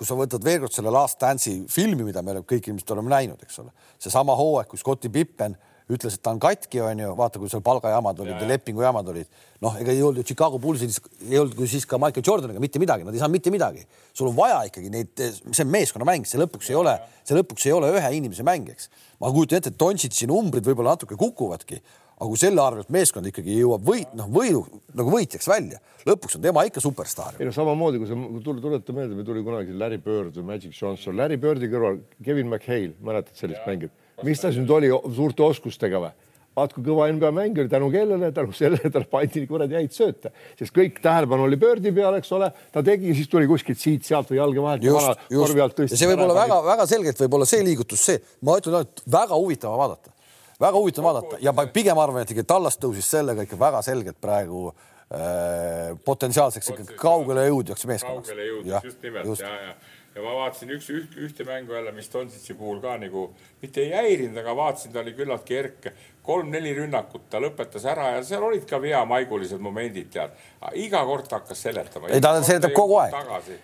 kui 0.00 0.08
sa 0.08 0.16
võtad 0.16 0.40
veel 0.40 0.62
kord 0.62 0.72
selle 0.72 0.88
Last 0.88 1.18
Dance'i 1.20 1.58
filmi, 1.68 2.06
mida 2.06 2.22
me 2.24 2.38
kõik 2.48 2.70
ilmselt 2.70 2.94
oleme 2.94 3.12
näinud, 3.12 3.42
eks 3.44 3.60
ole, 3.60 3.68
seesama 4.00 4.32
hooaeg, 4.38 4.70
kus 4.70 4.80
Scotti 4.80 5.10
Pippen 5.12 5.58
ütles, 5.90 6.16
et 6.16 6.22
ta 6.24 6.32
on 6.32 6.40
katki, 6.40 6.80
onju, 6.84 7.10
vaata, 7.18 7.40
kui 7.42 7.50
seal 7.50 7.60
palgajamad 7.66 8.22
olid 8.22 8.32
ja, 8.32 8.38
ja 8.40 8.48
lepingujamad 8.48 9.10
olid. 9.12 9.28
noh, 9.60 9.76
ega 9.82 9.92
ei 9.92 10.00
olnud 10.00 10.22
ju 10.22 10.26
Chicago 10.30 10.56
Bullsil, 10.62 10.92
ei 11.26 11.36
olnud 11.40 11.58
ju 11.60 11.68
siis 11.68 11.84
ka 11.88 11.98
Michael 12.00 12.24
Jordaniga 12.26 12.62
mitte 12.62 12.80
midagi, 12.80 13.04
nad 13.04 13.12
ei 13.12 13.20
saanud 13.20 13.36
mitte 13.36 13.52
midagi. 13.52 13.84
sul 14.16 14.30
on 14.30 14.36
vaja 14.38 14.62
ikkagi 14.70 14.92
neid, 14.94 15.10
see 15.18 15.64
on 15.66 15.72
meeskonnamäng, 15.74 16.28
see 16.28 16.40
lõpuks 16.40 16.70
ei 16.72 16.78
ole, 16.80 16.96
see 17.26 17.36
lõpuks 17.36 17.66
ei 17.68 17.74
ole 17.76 17.90
ühe 17.98 18.12
inimese 18.16 18.46
mäng, 18.46 18.70
eks. 18.72 18.88
ma 19.20 19.32
kujutan 19.34 19.60
ette, 19.60 19.74
et 19.74 19.80
Dontšitši 19.80 20.30
numbrid 20.30 20.64
võib-olla 20.64 20.94
natuke 20.94 21.18
kukuvadki, 21.20 21.82
aga 22.20 22.28
kui 22.28 22.40
selle 22.40 22.60
arvelt 22.60 22.90
meeskond 22.92 23.28
ikkagi 23.30 23.56
jõuab 23.56 23.84
võit, 23.86 24.10
noh, 24.18 24.28
võidu 24.32 24.64
nagu 24.96 25.12
võitjaks 25.14 25.48
välja, 25.48 25.80
lõpuks 26.04 26.36
on 26.36 26.44
tema 26.44 26.64
ikka 26.68 26.82
superstaar. 26.84 27.38
ei 27.40 27.48
no 27.48 27.54
samamoodi, 27.56 28.00
kui 28.02 28.10
sa 28.10 28.18
tule, 28.44 28.60
tuleta 28.60 28.96
meelde, 28.96 29.16
meil 29.16 29.28
tuli 29.28 29.44
kunagi 29.46 29.76
Larry 29.76 30.00
Bird 30.04 30.36
või 30.36 30.50
Magic 30.52 30.76
Johnson, 30.76 31.16
Larry 31.16 31.40
Birdi 31.40 31.70
kõrval 31.72 32.02
Kevin 32.24 32.50
McHale, 32.50 32.92
mäletad 33.00 33.40
sellist 33.40 33.64
mängijat? 33.68 33.94
mis 34.26 34.42
ta 34.42 34.50
siis 34.52 34.60
nüüd 34.60 34.74
oli 34.76 34.92
suurte 35.16 35.46
oskustega 35.46 36.02
või? 36.04 36.12
vaat 36.60 36.74
kui 36.74 36.84
kõva 36.84 37.06
NBA 37.14 37.30
mängija, 37.32 37.68
tänu 37.70 37.88
kellele, 37.94 38.28
tänu 38.36 38.52
sellele 38.56 38.90
talle 38.92 39.08
pandi 39.08 39.46
kuradi 39.48 39.78
häid 39.78 39.94
sööte, 39.94 40.32
sest 40.58 40.74
kõik 40.76 40.98
tähelepanu 41.00 41.46
oli 41.46 41.56
Birdi 41.60 41.92
peal, 41.94 42.18
eks 42.18 42.32
ole, 42.36 42.50
ta 42.74 42.82
tegi, 42.84 43.14
siis 43.16 43.30
tuli 43.30 43.48
kuskilt 43.48 43.80
siit-sealt 43.80 44.32
või 44.32 44.40
jalge 44.40 44.64
vahelt. 44.64 44.84
just, 44.84 45.28
just. 45.30 45.96
see 45.96 46.10
võib 46.10 46.24
olla 46.26 46.36
väga-väga 46.42 46.88
selgelt 46.90 47.22
võib 47.24 47.38
olla 47.38 47.48
see 47.48 47.62
liigutus, 47.64 48.02
see, 48.10 48.22
ma 48.44 48.58
ütlen, 48.60 48.82
et 48.82 49.04
väga 49.14 49.38
huvitav 49.38 49.78
vaadata, 49.78 50.12
väga 50.60 50.76
huvitav 50.76 51.04
vaadata 51.08 51.40
ja 51.44 51.54
ma 51.56 51.66
pigem 51.72 51.98
arvan, 51.98 52.24
et 52.24 52.34
ikka 52.34 52.46
Tallas 52.54 52.78
tõusis 52.80 53.10
sellega 53.16 53.46
ikka 53.46 53.58
väga 53.60 53.82
selgelt 53.86 54.20
praegu 54.20 54.68
äh, 54.70 55.96
potentsiaalseks 56.04 56.74
ikka 56.74 57.00
kaugele 57.00 57.48
jõudjaks 57.48 57.88
meeskonnaks. 57.90 58.28
kaugele 58.28 58.50
jõudjaks, 58.52 58.92
just 58.92 59.08
nimelt 59.08 59.32
just. 59.32 59.46
ja, 59.46 59.54
ja 59.70 59.74
ja 60.14 60.22
ma 60.24 60.32
vaatasin 60.40 60.72
üks 60.74 60.88
üht, 60.90 61.14
ühte 61.22 61.44
mängu 61.46 61.74
jälle, 61.74 61.92
mis 61.94 62.10
Donsitsi 62.12 62.54
puhul 62.58 62.80
ka 62.82 62.96
nagu 62.98 63.28
mitte 63.62 63.84
ei 63.84 63.92
häirinud, 63.94 64.40
aga 64.42 64.54
vaatasin, 64.58 64.92
ta 64.94 65.04
oli 65.04 65.14
küllaltki 65.18 65.58
erke. 65.58 65.92
kolm-neli 66.30 66.74
rünnakut, 66.76 67.24
ta 67.32 67.40
lõpetas 67.42 67.86
ära 67.88 68.10
ja 68.12 68.18
seal 68.26 68.44
olid 68.44 68.66
ka 68.68 68.78
veamaigulised 68.82 69.62
momendid, 69.62 70.10
tead. 70.12 70.34
iga 70.78 71.00
kord 71.08 71.30
hakkas 71.32 71.62
seletama. 71.62 72.10
ei, 72.10 72.20
ta 72.20 72.34
seletab 72.42 72.74
kogu 72.76 72.98
aeg. 73.00 73.16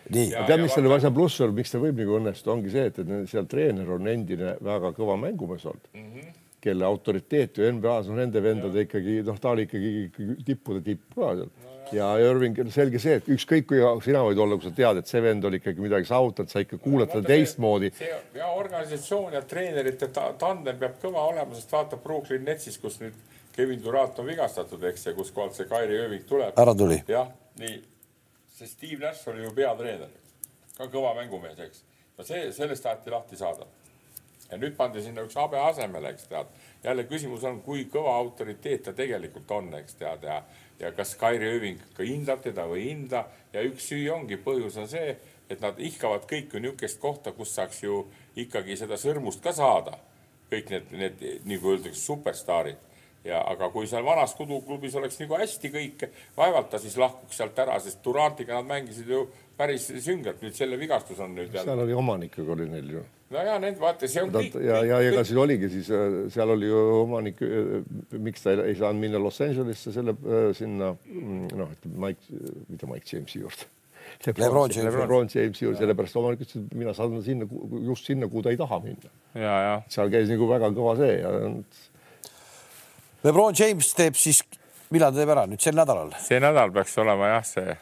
tead, 0.09 0.57
mis 0.63 0.75
selle 0.75 0.95
asja 0.97 1.13
pluss 1.15 1.43
on, 1.45 1.55
miks 1.55 1.75
ta 1.75 1.83
võib 1.83 2.01
nagu 2.01 2.19
õnnestuda, 2.21 2.57
ongi 2.57 2.73
see, 2.73 2.89
et, 2.91 3.03
et 3.05 3.31
seal 3.31 3.47
treener 3.51 3.93
on 3.99 4.09
endine 4.11 4.57
väga 4.65 4.95
kõva 4.97 5.19
mängumees 5.21 5.67
olnud 5.67 5.95
mm. 5.95 6.11
-hmm 6.11 6.35
kelle 6.67 6.87
autoriteet 6.89 7.63
ju 7.63 7.71
NBA-s 7.79 8.11
on 8.13 8.21
nende 8.21 8.43
vendade 8.43 8.83
ja. 8.83 8.89
ikkagi, 8.89 9.23
noh, 9.27 9.41
ta 9.41 9.55
oli 9.55 9.67
ikkagi, 9.69 9.95
ikkagi 10.11 10.39
tippude 10.51 10.85
tipp 10.87 11.09
ka 11.15 11.33
seal 11.39 11.49
no 11.49 11.77
ja 11.93 12.19
Irving, 12.19 12.59
selge 12.73 13.01
see, 13.03 13.17
et 13.21 13.29
ükskõik 13.31 13.69
kui 13.71 13.81
sina 14.05 14.23
võid 14.27 14.41
olla, 14.43 14.59
kui 14.59 14.69
sa 14.69 14.75
tead, 14.75 15.01
et 15.01 15.11
see 15.11 15.23
vend 15.23 15.45
oli 15.47 15.61
ikkagi 15.61 15.83
midagi 15.83 16.09
saavutanud, 16.09 16.51
sa 16.51 16.63
ikka 16.65 16.79
kuulad 16.83 17.11
teda 17.13 17.29
teistmoodi. 17.31 17.93
ja 18.35 18.51
organisatsioon 18.59 19.37
ja 19.37 19.43
treenerite 19.43 20.09
ta 20.15 20.33
tandem 20.39 20.79
peab 20.81 20.99
kõva 21.03 21.27
olema, 21.31 21.55
sest 21.55 21.73
vaata 21.73 21.99
Brooklyn 22.03 22.45
Netsis, 22.47 22.79
kus 22.83 22.99
nüüd 23.03 23.15
Kevin 23.57 23.83
Durant 23.85 24.19
on 24.19 24.27
vigastatud, 24.29 24.83
eks, 24.91 25.07
ja 25.07 25.15
kuskohalt 25.17 25.57
see 25.57 25.69
Kairi 25.71 25.97
Irving 26.03 26.27
tuleb. 26.29 26.59
ära 26.59 26.75
tuli. 26.75 27.01
jah, 27.09 27.31
nii. 27.61 27.81
see 28.57 28.69
Steve 28.69 29.01
Nash 29.07 29.29
oli 29.29 29.45
ju 29.45 29.55
peatreener, 29.57 30.13
ka 30.77 30.91
kõva 30.93 31.15
mängumees, 31.21 31.59
eks. 31.69 31.83
no 32.19 32.27
see, 32.27 32.51
sellest 32.57 32.87
taheti 32.87 33.15
lahti 33.15 33.39
saada. 33.39 33.69
Ja 34.51 34.59
nüüd 34.59 34.77
pandi 34.77 35.03
sinna 35.03 35.25
üks 35.27 35.37
habe 35.39 35.59
asemele, 35.61 36.13
eks 36.15 36.29
tead. 36.31 36.47
jälle 36.85 37.05
küsimus 37.11 37.45
on, 37.45 37.61
kui 37.63 37.87
kõva 37.93 38.15
autoriteet 38.21 38.83
ta 38.83 38.93
tegelikult 38.93 39.51
on, 39.51 39.75
eks 39.75 39.99
tead 39.99 40.23
ja 40.23 40.43
ja 40.81 40.93
kas 40.93 41.15
Kairi 41.17 41.47
Ööving 41.57 41.81
ka 41.97 42.05
hindab 42.05 42.43
teda 42.45 42.67
või 42.69 42.83
ei 42.83 42.89
hinda 42.91 43.25
ja 43.53 43.63
üks 43.65 43.89
süü 43.91 44.11
ongi, 44.13 44.37
põhjus 44.37 44.77
on 44.81 44.89
see, 44.89 45.17
et 45.51 45.61
nad 45.61 45.79
ihkavad 45.81 46.27
kõik 46.29 46.53
ju 46.53 46.61
niisugust 46.61 47.01
kohta, 47.01 47.33
kus 47.33 47.55
saaks 47.57 47.83
ju 47.83 48.03
ikkagi 48.37 48.77
seda 48.77 48.99
sõrmust 49.01 49.43
ka 49.43 49.53
saada. 49.57 49.99
kõik 50.51 50.69
need, 50.71 50.93
need 50.93 51.23
nagu 51.45 51.73
öeldakse, 51.73 52.01
superstaarid 52.01 52.77
ja 53.25 53.41
aga 53.51 53.67
kui 53.75 53.89
seal 53.91 54.05
vanas 54.07 54.35
koduklubis 54.39 54.95
oleks 54.95 55.19
nagu 55.19 55.35
hästi 55.35 55.71
kõik, 55.75 56.05
vaevalt 56.37 56.71
ta 56.71 56.79
siis 56.79 56.95
lahkuks 56.97 57.37
sealt 57.37 57.59
ära, 57.59 57.81
sest 57.83 58.05
Durantiga 58.05 58.55
nad 58.55 58.69
mängisid 58.69 59.11
ju 59.11 59.25
päris 59.57 59.89
süngelt, 60.05 60.43
nüüd 60.43 60.55
selle 60.55 60.79
vigastus 60.79 61.19
on 61.19 61.35
nüüd. 61.35 61.51
seal 61.57 61.83
oli 61.83 61.97
omanikega 61.97 62.53
oli 62.53 62.69
neil 62.71 62.91
ju 62.99 63.05
no 63.31 63.45
ja 63.49 63.57
need 63.63 63.79
vaata, 63.81 64.09
see 64.11 64.23
on 64.23 64.33
kõik. 64.35 64.59
ja, 64.63 64.81
ja 64.87 64.99
ega 65.05 65.23
siis 65.27 65.39
oligi 65.41 65.71
siis 65.73 65.89
äh, 65.95 66.19
seal 66.33 66.53
oli 66.55 66.69
ju 66.71 66.83
omanik, 67.03 67.41
äh, 67.43 67.81
miks 68.23 68.45
ta 68.45 68.55
ei, 68.55 68.63
ei 68.73 68.77
saanud 68.79 69.03
minna 69.03 69.21
Los 69.23 69.41
Angelesse 69.45 69.95
selle 69.95 70.15
äh, 70.17 70.51
sinna 70.57 70.93
mm, 70.95 71.49
noh, 71.59 71.73
Mike, 72.07 72.43
mitte 72.71 72.91
Mike 72.91 73.11
Jamesi 73.11 73.43
juurde. 73.43 73.73
Lebron 74.27 74.71
James. 74.71 74.95
Lebron 74.95 75.31
Jamesi 75.33 75.67
juurde, 75.67 75.81
sellepärast 75.83 76.21
omanik 76.21 76.45
ütles, 76.47 76.63
et 76.63 76.77
mina 76.79 76.95
saadan 76.95 77.25
sinna 77.27 77.49
just 77.89 78.07
sinna, 78.07 78.29
kuhu 78.31 78.45
ta 78.47 78.55
ei 78.55 78.61
taha 78.61 78.79
minna. 78.85 79.11
seal 79.93 80.13
käis 80.13 80.31
nagu 80.31 80.51
väga 80.51 80.71
kõva 80.77 80.95
see 81.01 81.19
ja. 81.19 81.33
Lebron 83.27 83.59
James 83.59 83.91
teeb 83.99 84.19
siis, 84.21 84.45
millal 84.95 85.11
ta 85.11 85.23
teeb 85.23 85.35
ära 85.35 85.49
nüüd 85.51 85.65
sel 85.65 85.75
nädalal? 85.79 86.15
see 86.23 86.39
nädal 86.43 86.71
peaks 86.75 86.95
olema 87.03 87.35
jah, 87.35 87.51
see 87.51 87.75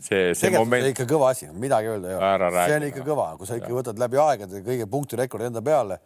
see, 0.00 0.32
see 0.38 0.50
moment. 0.54 0.88
ikka 0.92 1.06
kõva 1.10 1.32
asi, 1.34 1.48
midagi 1.52 1.92
öelda 1.92 2.12
ei 2.12 2.18
ole. 2.18 2.50
see 2.64 2.76
on 2.80 2.88
ikka 2.88 3.06
kõva, 3.06 3.28
kui 3.38 3.48
sa 3.48 3.60
ikka 3.60 3.72
võtad 3.76 4.02
läbi 4.02 4.20
aegade 4.22 4.62
kõige 4.66 4.88
punktirekordi 4.90 5.50
enda 5.50 5.64
peale, 5.64 5.98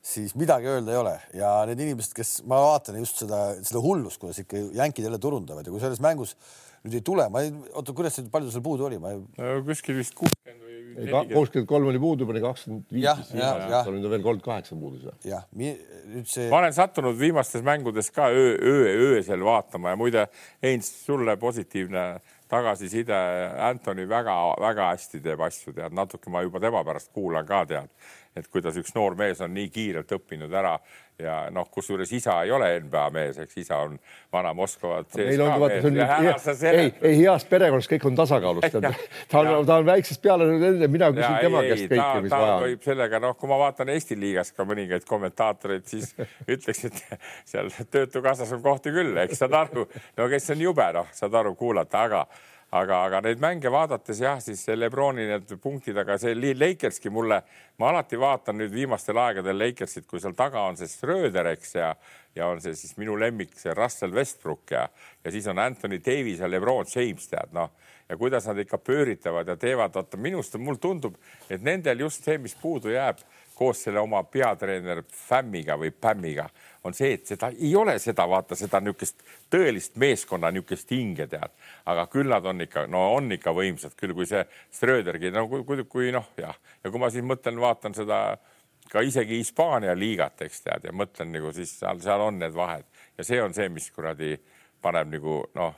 siis 0.00 0.34
midagi 0.38 0.70
öelda 0.70 0.94
ei 0.94 1.00
ole 1.00 1.14
ja 1.36 1.52
need 1.68 1.80
inimesed, 1.86 2.14
kes 2.16 2.40
ma 2.48 2.60
vaatan 2.62 3.00
just 3.02 3.20
seda, 3.24 3.42
seda 3.60 3.82
hullust, 3.84 4.20
kuidas 4.22 4.40
ikka 4.42 4.64
jänkid 4.78 5.08
jälle 5.08 5.20
turundavad 5.22 5.66
ja 5.66 5.74
kui 5.74 5.82
selles 5.82 6.02
mängus 6.04 6.36
nüüd 6.84 6.96
ei 6.96 7.04
tule, 7.04 7.28
ma 7.32 7.44
ei, 7.44 7.52
oota, 7.76 7.94
kuidas 7.96 8.16
see, 8.16 8.28
palju 8.32 8.52
seal 8.52 8.64
puudu 8.64 8.88
oli, 8.88 8.98
ma 9.00 9.12
ei. 9.12 9.20
kuskil 9.66 9.98
vist 9.98 10.16
kuuskümmend 10.16 10.64
või 10.64 11.26
kuuskümmend 11.34 11.68
kolm 11.68 11.90
oli 11.90 12.00
puudu, 12.00 12.26
pani 12.28 12.40
kakskümmend 12.44 12.94
viis, 12.96 13.24
seal 13.28 13.92
on 13.92 14.00
veel 14.00 14.24
kolmkümmend 14.24 14.44
kaheksa 14.46 14.78
puudus. 14.80 15.04
jah, 15.26 15.44
nüüd 15.52 16.28
see. 16.30 16.48
ma 16.52 16.62
olen 16.62 16.74
sattunud 16.76 17.18
viimastes 17.20 17.64
mängudes 17.66 18.08
ka 18.16 18.30
öö, 18.32 18.56
öö, 18.56 18.94
öösel 19.10 19.44
vaatama 19.44 19.92
ja 19.92 20.00
muide, 20.00 20.26
Heinz, 20.64 20.88
sulle 21.04 21.36
positiivne 21.40 22.06
tagasiside, 22.50 23.16
Anthony 23.70 24.06
väga-väga 24.10 24.90
hästi 24.92 25.20
teeb 25.24 25.42
asju, 25.46 25.74
tead, 25.76 25.94
natuke 25.96 26.32
ma 26.32 26.42
juba 26.46 26.62
tema 26.62 26.82
pärast 26.86 27.12
kuulan 27.14 27.46
ka, 27.46 27.62
tead, 27.70 27.92
et 28.36 28.48
kuidas 28.50 28.78
üks 28.80 28.94
noor 28.96 29.16
mees 29.18 29.40
on 29.44 29.54
nii 29.54 29.70
kiirelt 29.74 30.12
õppinud 30.18 30.52
ära 30.54 30.76
ja 31.22 31.36
noh, 31.54 31.68
kusjuures 31.72 32.10
isa 32.16 32.36
ei 32.44 32.52
ole 32.54 32.68
NBA 32.84 33.04
mees, 33.14 33.38
eks 33.44 33.60
isa 33.62 33.78
on 33.84 33.96
vana 34.32 34.52
Moskva 34.56 35.02
CSKA 35.04 35.58
mees. 35.62 36.62
ei, 36.70 36.92
ei 37.10 37.16
heas 37.20 37.46
perekonnas 37.50 37.88
kõik 37.90 38.06
on 38.10 38.18
tasakaalus, 38.18 38.66
tead. 38.72 38.88
ta 39.30 39.42
on, 39.42 39.66
ta 39.68 39.78
on 39.80 39.88
väiksest 39.88 40.22
peale, 40.24 40.48
mina 40.86 41.10
küsin 41.14 41.26
ja, 41.26 41.32
tema 41.44 41.64
ei, 41.64 41.72
käest 41.72 41.88
kõike, 41.94 42.24
mis 42.26 42.34
vaja 42.34 42.58
on. 42.58 42.76
sellega, 42.84 43.22
noh, 43.22 43.36
kui 43.40 43.50
ma 43.50 43.60
vaatan 43.64 43.94
Eesti 43.94 44.18
liigas 44.20 44.54
ka 44.56 44.66
mõningaid 44.68 45.06
kommentaatoreid, 45.08 45.88
siis 45.90 46.14
ütleks, 46.54 46.84
et 46.90 47.02
seal 47.48 47.72
Töötukassas 47.90 48.52
on 48.56 48.62
kohti 48.64 48.94
küll, 48.94 49.16
eks 49.24 49.42
saad 49.42 49.56
aru, 49.64 49.88
no 50.18 50.30
kes 50.32 50.54
on 50.54 50.64
jube, 50.68 50.92
noh, 50.96 51.10
saad 51.16 51.36
aru, 51.42 51.54
kuulata, 51.58 52.06
aga 52.08 52.24
aga, 52.70 53.02
aga 53.06 53.20
neid 53.24 53.42
mänge 53.42 53.70
vaadates 53.72 54.20
jah, 54.22 54.38
siis 54.42 54.62
Lebroni 54.76 55.26
need 55.28 55.50
punktid, 55.62 55.98
aga 55.98 56.16
see 56.20 56.36
Lakerski 56.54 57.10
mulle, 57.10 57.40
ma 57.78 57.90
alati 57.90 58.18
vaatan 58.20 58.60
nüüd 58.60 58.72
viimastel 58.74 59.18
aegadel 59.18 59.58
Lakersit, 59.58 60.06
kui 60.06 60.22
seal 60.22 60.36
taga 60.38 60.62
on 60.68 60.78
see 60.78 60.90
Schröder, 60.90 61.50
eks 61.54 61.74
ja 61.78 61.94
ja 62.34 62.46
on 62.46 62.60
see 62.62 62.76
siis 62.78 62.94
minu 62.94 63.16
lemmik, 63.18 63.56
see 63.58 63.74
Russell 63.74 64.14
Westbrook 64.14 64.70
ja, 64.70 64.84
ja 65.24 65.32
siis 65.34 65.48
on 65.50 65.58
Anthony 65.58 65.98
Davis 65.98 66.38
ja 66.38 66.50
Lebron 66.50 66.86
James 66.94 67.26
tead 67.28 67.54
noh. 67.56 67.72
Ja 68.10 68.16
kuidas 68.18 68.46
nad 68.50 68.58
ikka 68.58 68.78
pööritavad 68.82 69.46
ja 69.46 69.54
teevad, 69.58 69.94
vaata 69.94 70.18
minust, 70.18 70.56
mulle 70.58 70.80
tundub, 70.82 71.14
et 71.46 71.62
nendel 71.62 72.02
just 72.02 72.24
see, 72.26 72.40
mis 72.42 72.56
puudu 72.58 72.90
jääb 72.90 73.20
koos 73.54 73.84
selle 73.84 74.02
oma 74.02 74.22
peatreener 74.26 75.04
Fämmiga 75.14 75.76
või 75.78 75.92
Pämmiga 75.94 76.48
on 76.84 76.94
see, 76.96 77.12
et 77.18 77.26
seda 77.28 77.50
ei 77.52 77.74
ole 77.76 77.98
seda, 78.00 78.24
vaata 78.28 78.56
seda 78.58 78.80
niisugust 78.80 79.24
tõelist 79.52 79.98
meeskonna 80.00 80.50
niisugust 80.54 80.92
hinge 80.94 81.26
tead, 81.30 81.52
aga 81.90 82.06
küll 82.12 82.30
nad 82.32 82.46
on 82.46 82.64
ikka, 82.64 82.86
no 82.90 83.02
on 83.16 83.32
ikka 83.36 83.52
võimsad. 83.56 83.96
Küll, 83.98 84.14
kui 84.16 84.28
see 84.28 84.42
Schrödergi 84.72 85.32
no 85.34 85.46
kui, 85.50 85.64
kui, 85.68 85.84
kui 85.90 86.14
noh, 86.14 86.30
jah, 86.40 86.56
ja 86.84 86.92
kui 86.92 87.02
ma 87.02 87.10
siis 87.12 87.26
mõtlen, 87.26 87.60
vaatan 87.60 87.96
seda 87.96 88.20
ka 88.90 89.02
isegi 89.06 89.38
Hispaania 89.38 89.94
liigat, 89.98 90.40
eks 90.46 90.64
tead, 90.64 90.88
ja 90.88 90.94
mõtlen 90.96 91.30
nagu 91.34 91.52
siis 91.54 91.76
seal, 91.78 92.00
seal 92.02 92.24
on 92.24 92.40
need 92.40 92.56
vahed. 92.56 92.86
Ja 93.18 93.26
see 93.26 93.42
on 93.42 93.54
see, 93.54 93.68
mis 93.72 93.90
kuradi 93.94 94.34
paneb 94.82 95.12
nagu 95.12 95.42
noh, 95.54 95.76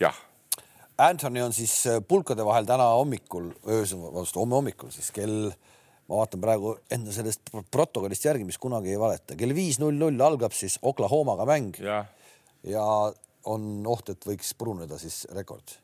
jah. 0.00 0.16
Anthony 1.04 1.42
on 1.42 1.52
siis 1.52 1.74
äh, 1.90 2.00
pulkade 2.06 2.44
vahel 2.46 2.66
täna 2.66 2.86
hommikul, 2.94 3.50
öösel, 3.66 4.00
vabandust, 4.02 4.36
homme 4.38 4.54
hommikul 4.58 4.92
siis 4.94 5.10
kell, 5.14 5.50
ma 6.08 6.20
vaatan 6.20 6.42
praegu 6.42 6.74
enda 6.92 7.14
sellest 7.14 7.52
protokollist 7.72 8.26
järgi, 8.26 8.46
mis 8.48 8.60
kunagi 8.60 8.92
ei 8.92 9.00
valeta, 9.00 9.36
kell 9.38 9.54
viis 9.56 9.80
null 9.82 9.96
null 10.00 10.20
algab 10.24 10.52
siis 10.56 10.76
Oklahomaga 10.82 11.46
mäng 11.48 11.78
ja, 11.80 12.02
ja 12.68 12.84
on 13.50 13.84
oht, 13.90 14.12
et 14.12 14.28
võiks 14.28 14.52
puruneda 14.56 14.98
siis 15.00 15.24
rekord. 15.36 15.76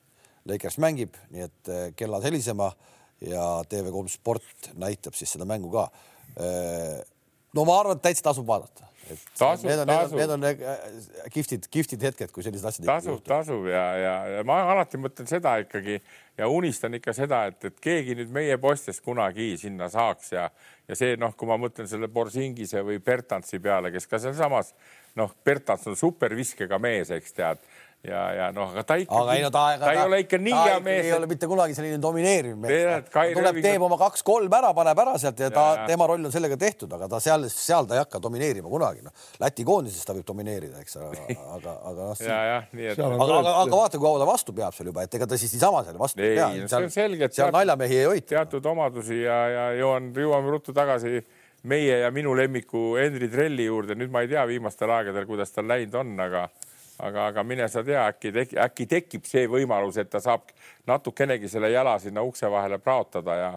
Lakers 0.49 0.79
mängib, 0.81 1.17
nii 1.33 1.45
et 1.45 1.73
äh, 1.73 1.89
kellad 1.97 2.25
helisema 2.25 2.71
ja 3.21 3.47
TV3 3.69 4.15
Sport 4.15 4.71
näitab 4.81 5.17
siis 5.17 5.35
seda 5.37 5.45
mängu 5.49 5.73
ka. 5.73 5.91
Äh, 6.41 7.01
no 7.57 7.67
ma 7.69 7.81
arvan, 7.83 8.01
et 8.01 8.07
täitsa 8.09 8.31
tasub 8.31 8.49
vaadata 8.49 8.91
tasub, 9.39 9.67
need 9.69 9.79
on, 9.79 9.87
tasub. 9.87 10.19
need 10.19 10.31
on, 10.31 10.41
need 10.41 10.63
on 10.63 11.31
kihvtid, 11.35 11.67
kihvtid 11.73 12.05
hetked, 12.09 12.33
kui 12.35 12.45
sellised 12.47 12.69
asjad 12.69 12.89
tasub, 12.89 13.21
tasub 13.27 13.67
ja, 13.71 13.85
ja, 13.99 14.15
ja 14.37 14.45
ma 14.47 14.61
alati 14.75 15.01
mõtlen 15.01 15.29
seda 15.31 15.57
ikkagi 15.65 15.99
ja 16.41 16.49
unistan 16.49 16.97
ikka 16.97 17.13
seda, 17.13 17.45
et, 17.51 17.65
et 17.69 17.81
keegi 17.85 18.17
nüüd 18.17 18.33
meie 18.33 18.57
postist 18.61 19.05
kunagi 19.05 19.53
sinna 19.61 19.91
saaks 19.93 20.33
ja, 20.33 20.47
ja 20.89 20.97
see 20.97 21.19
noh, 21.21 21.35
kui 21.37 21.49
ma 21.51 21.59
mõtlen 21.61 21.89
selle 21.91 22.09
Borsingise 22.09 22.81
või 22.87 22.97
Bertantsi 23.05 23.61
peale, 23.61 23.93
kes 23.93 24.09
ka 24.09 24.21
sealsamas 24.23 24.73
noh, 25.21 25.35
Bertants 25.45 25.89
on 25.91 25.99
superviskega 26.01 26.81
mees, 26.81 27.13
eks 27.13 27.37
tead 27.37 27.63
ja, 28.07 28.21
ja 28.33 28.47
noh, 28.57 28.71
aga 28.73 28.83
ta 28.87 28.97
ikkagi, 29.01 29.21
aga 29.21 29.35
ei 29.37 29.43
no 29.45 29.51
ta, 29.53 29.63
ta, 29.77 29.85
ta 29.85 29.93
ei 29.93 30.01
ole 30.07 30.21
ikka 30.25 30.39
nii 30.41 30.55
hea 30.57 30.77
mees. 30.85 31.03
ei 31.05 31.13
ole 31.13 31.27
mitte 31.29 31.49
kunagi 31.51 31.77
selline 31.77 31.99
domineeriv 32.01 32.57
mees. 32.61 33.11
tuleb, 33.13 33.59
teeb 33.61 33.85
oma 33.85 33.99
kaks-kolm 34.01 34.57
ära, 34.57 34.71
paneb 34.77 35.03
ära 35.05 35.17
sealt 35.21 35.43
ja 35.43 35.51
ta, 35.53 35.65
tema 35.91 36.07
roll 36.09 36.25
on 36.25 36.33
sellega 36.33 36.57
tehtud, 36.61 36.93
aga 36.97 37.11
ta 37.13 37.21
seal, 37.21 37.45
seal 37.53 37.89
ta 37.91 37.99
ei 37.99 38.03
hakka 38.03 38.23
domineerima 38.25 38.73
kunagi. 38.73 39.05
noh, 39.05 39.27
Läti 39.41 39.67
koondises 39.69 40.07
ta 40.09 40.17
võib 40.17 40.25
domineerida, 40.29 40.81
eks, 40.81 40.97
aga, 41.01 41.27
aga, 41.59 41.77
aga 41.93 42.09
noh. 42.09 42.23
ja, 42.25 42.39
jah, 42.51 42.71
nii 42.79 42.89
et. 42.95 43.03
aga, 43.05 43.21
aga, 43.27 43.55
aga 43.67 43.83
vaata, 43.83 44.01
kui 44.01 44.07
kaua 44.07 44.23
ta 44.25 44.31
vastu 44.31 44.57
peab 44.57 44.79
seal 44.79 44.91
juba, 44.93 45.05
et 45.05 45.21
ega 45.21 45.29
ta 45.29 45.41
siis 45.41 45.53
niisama 45.59 45.85
seal 45.85 46.01
vastu 46.01 46.25
ei 46.25 46.39
pea. 46.39 46.49
see 46.65 46.81
on 46.81 46.91
selge, 46.97 47.29
et 47.29 47.37
seal 47.37 47.53
naljamehi 47.55 48.01
ei 48.01 48.09
hoita. 48.15 48.31
teatud 48.33 48.73
omadusi 48.73 49.21
ja, 49.27 49.39
ja 49.53 49.69
jõuan, 49.77 50.09
jõuame 50.17 50.57
ruttu 50.57 50.73
tagasi 50.77 51.21
meie 51.69 52.01
ja 52.01 52.09
minu 52.15 52.33
lemmiku 52.33 52.95
Henri 52.97 53.29
Trelli 53.29 53.69
juurde. 53.69 53.93
nüüd 53.99 54.09
ma 54.13 54.25
ei 54.25 54.33
tea 54.33 54.47
viimastel 54.49 54.97
aegadel, 54.97 55.29
kuidas 55.29 55.53
tal 55.53 55.69
läinud 55.69 56.01
on, 56.01 56.17
aga 56.25 56.49
aga, 57.03 57.27
aga 57.33 57.45
mine 57.45 57.69
sa 57.69 57.83
tea, 57.85 58.07
äkki 58.13 58.33
tek,, 58.33 58.55
äkki 58.67 58.87
tekib 58.87 59.29
see 59.29 59.47
võimalus, 59.51 59.99
et 60.01 60.11
ta 60.11 60.21
saab 60.23 60.51
natukenegi 60.91 61.49
selle 61.49 61.71
jala 61.73 61.99
sinna 61.99 62.23
ukse 62.27 62.51
vahele 62.51 62.79
praotada 62.79 63.37
ja 63.37 63.53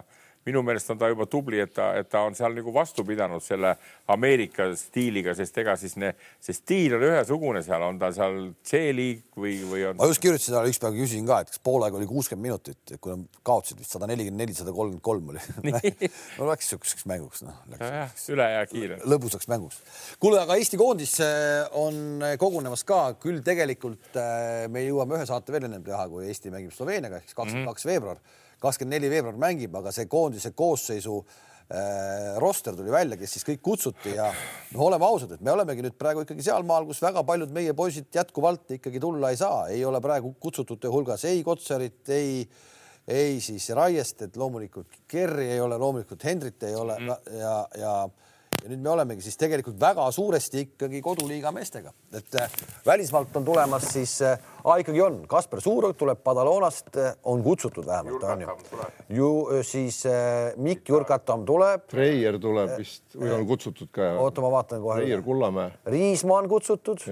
minu 0.48 0.62
meelest 0.64 0.90
on 0.92 1.00
ta 1.00 1.08
juba 1.08 1.26
tubli, 1.30 1.60
et 1.62 1.72
ta, 1.74 1.90
et 1.98 2.08
ta 2.10 2.24
on 2.26 2.36
seal 2.36 2.54
nagu 2.56 2.72
vastu 2.74 3.04
pidanud 3.06 3.42
selle 3.44 3.74
Ameerika 4.12 4.66
stiiliga, 4.78 5.34
sest 5.36 5.56
ega 5.62 5.76
siis 5.80 5.96
ne, 6.00 6.12
see 6.42 6.56
stiil 6.56 6.96
on 6.98 7.06
ühesugune 7.08 7.62
seal, 7.64 7.84
on 7.86 7.98
ta 8.00 8.10
seal 8.14 8.50
C-liig 8.66 9.24
või, 9.40 9.56
või 9.70 9.86
on. 9.88 9.98
ma 10.00 10.08
just 10.10 10.22
kirjutasin 10.24 10.56
talle 10.56 10.72
ükspäev, 10.72 10.98
küsisin 10.98 11.28
ka, 11.28 11.40
et 11.44 11.52
kas 11.54 11.62
poolaeg 11.64 11.96
oli 11.98 12.08
kuuskümmend 12.10 12.44
minutit, 12.44 12.94
kui 13.00 13.14
nad 13.14 13.40
kaotasid 13.46 13.80
vist 13.80 13.96
sada 13.96 14.08
nelikümmend 14.10 14.44
neli, 14.44 14.56
sada 14.56 14.74
kolmkümmend 14.76 15.04
kolm 15.04 15.32
oli. 15.32 15.94
no 16.38 16.50
läks 16.50 16.70
siukseks 16.74 17.08
mänguks, 17.10 17.44
noh. 17.46 17.64
üle 18.34 18.50
ja 18.52 18.62
kiire. 18.68 19.00
lõbusaks 19.08 19.48
mänguks. 19.50 19.80
kuule, 20.20 20.42
aga 20.44 20.58
Eesti 20.60 20.80
koondis 20.80 21.16
äh, 21.24 21.64
on 21.80 22.24
kogunemas 22.40 22.84
ka, 22.88 23.02
küll 23.22 23.40
tegelikult 23.46 24.20
äh, 24.20 24.66
me 24.72 24.84
jõuame 24.84 25.18
ühe 25.18 25.28
saate 25.28 25.54
veel 25.54 25.70
ennem 25.70 25.84
teha, 25.86 26.04
kui 26.12 26.28
Eesti 26.28 26.52
mängib 26.52 26.74
Sloveeniaga 26.76 27.20
ehk 27.20 27.30
siis 27.30 27.38
kakskümmend 27.38 27.72
kaks 27.72 27.88
veebruar 27.88 28.20
kakskümmend 28.64 28.98
neli 28.98 29.10
veebruar 29.12 29.40
mängib, 29.40 29.74
aga 29.78 29.92
see 29.94 30.08
koondise 30.10 30.54
koosseisu 30.56 31.16
äh, 31.20 32.34
roster 32.42 32.76
tuli 32.76 32.92
välja, 32.92 33.18
kes 33.20 33.36
siis 33.36 33.48
kõik 33.48 33.62
kutsuti 33.64 34.16
ja 34.16 34.28
noh, 34.74 34.84
oleme 34.88 35.08
ausad, 35.08 35.36
et 35.36 35.44
me 35.44 35.54
olemegi 35.54 35.84
nüüd 35.86 35.98
praegu 36.00 36.24
ikkagi 36.24 36.46
sealmaal, 36.46 36.88
kus 36.88 37.02
väga 37.04 37.24
paljud 37.26 37.54
meie 37.54 37.76
poisid 37.76 38.10
jätkuvalt 38.14 38.76
ikkagi 38.78 39.02
tulla 39.02 39.32
ei 39.32 39.40
saa, 39.40 39.66
ei 39.72 39.84
ole 39.84 40.02
praegu 40.04 40.34
kutsutute 40.40 40.92
hulgas 40.92 41.26
ei 41.30 41.42
Kotsarit, 41.46 42.02
ei 42.08 42.46
ei 43.08 43.40
siis 43.40 43.68
Raiestet, 43.76 44.36
loomulikult 44.36 45.02
Kerri 45.08 45.50
ei 45.52 45.60
ole, 45.60 45.76
loomulikult 45.78 46.24
Hendrit 46.24 46.62
ei 46.62 46.74
ole 46.74 46.98
mm 46.98 47.08
-hmm. 47.08 47.34
ja, 47.38 47.68
ja 47.78 48.08
ja 48.64 48.70
nüüd 48.72 48.80
me 48.80 48.90
olemegi 48.94 49.20
siis 49.26 49.36
tegelikult 49.36 49.76
väga 49.80 50.06
suuresti 50.14 50.62
ikkagi 50.64 51.02
koduliiga 51.04 51.52
meestega, 51.52 51.92
et 52.16 52.36
äh, 52.40 52.54
välismaalt 52.86 53.36
on 53.36 53.44
tulemas 53.44 53.90
siis 53.92 54.14
äh,, 54.24 54.38
ikkagi 54.80 55.02
on, 55.04 55.18
Kasper 55.28 55.60
Suurõg 55.60 55.98
tuleb 56.00 56.22
Padalonast 56.24 56.88
äh,, 56.96 57.12
on 57.28 57.42
kutsutud 57.44 57.84
vähemalt, 57.86 58.24
on 58.24 58.44
ju. 58.46 58.56
ju 59.18 59.30
äh, 59.58 59.64
siis 59.68 60.00
äh, 60.08 60.56
Mikk 60.56 60.88
Jurkatam 60.88 61.44
tuleb. 61.44 61.84
Treier 61.92 62.40
tuleb 62.40 62.72
vist 62.80 63.18
või 63.18 63.34
on 63.36 63.44
kutsutud 63.48 63.92
ka? 63.92 64.14
oota, 64.24 64.44
ma 64.44 64.52
vaatan 64.56 64.80
kohe. 64.84 65.02
Treier 65.02 65.24
Kullamäe. 65.26 65.74
Riismaa 65.92 66.40
on 66.40 66.48
kutsutud. 66.48 67.04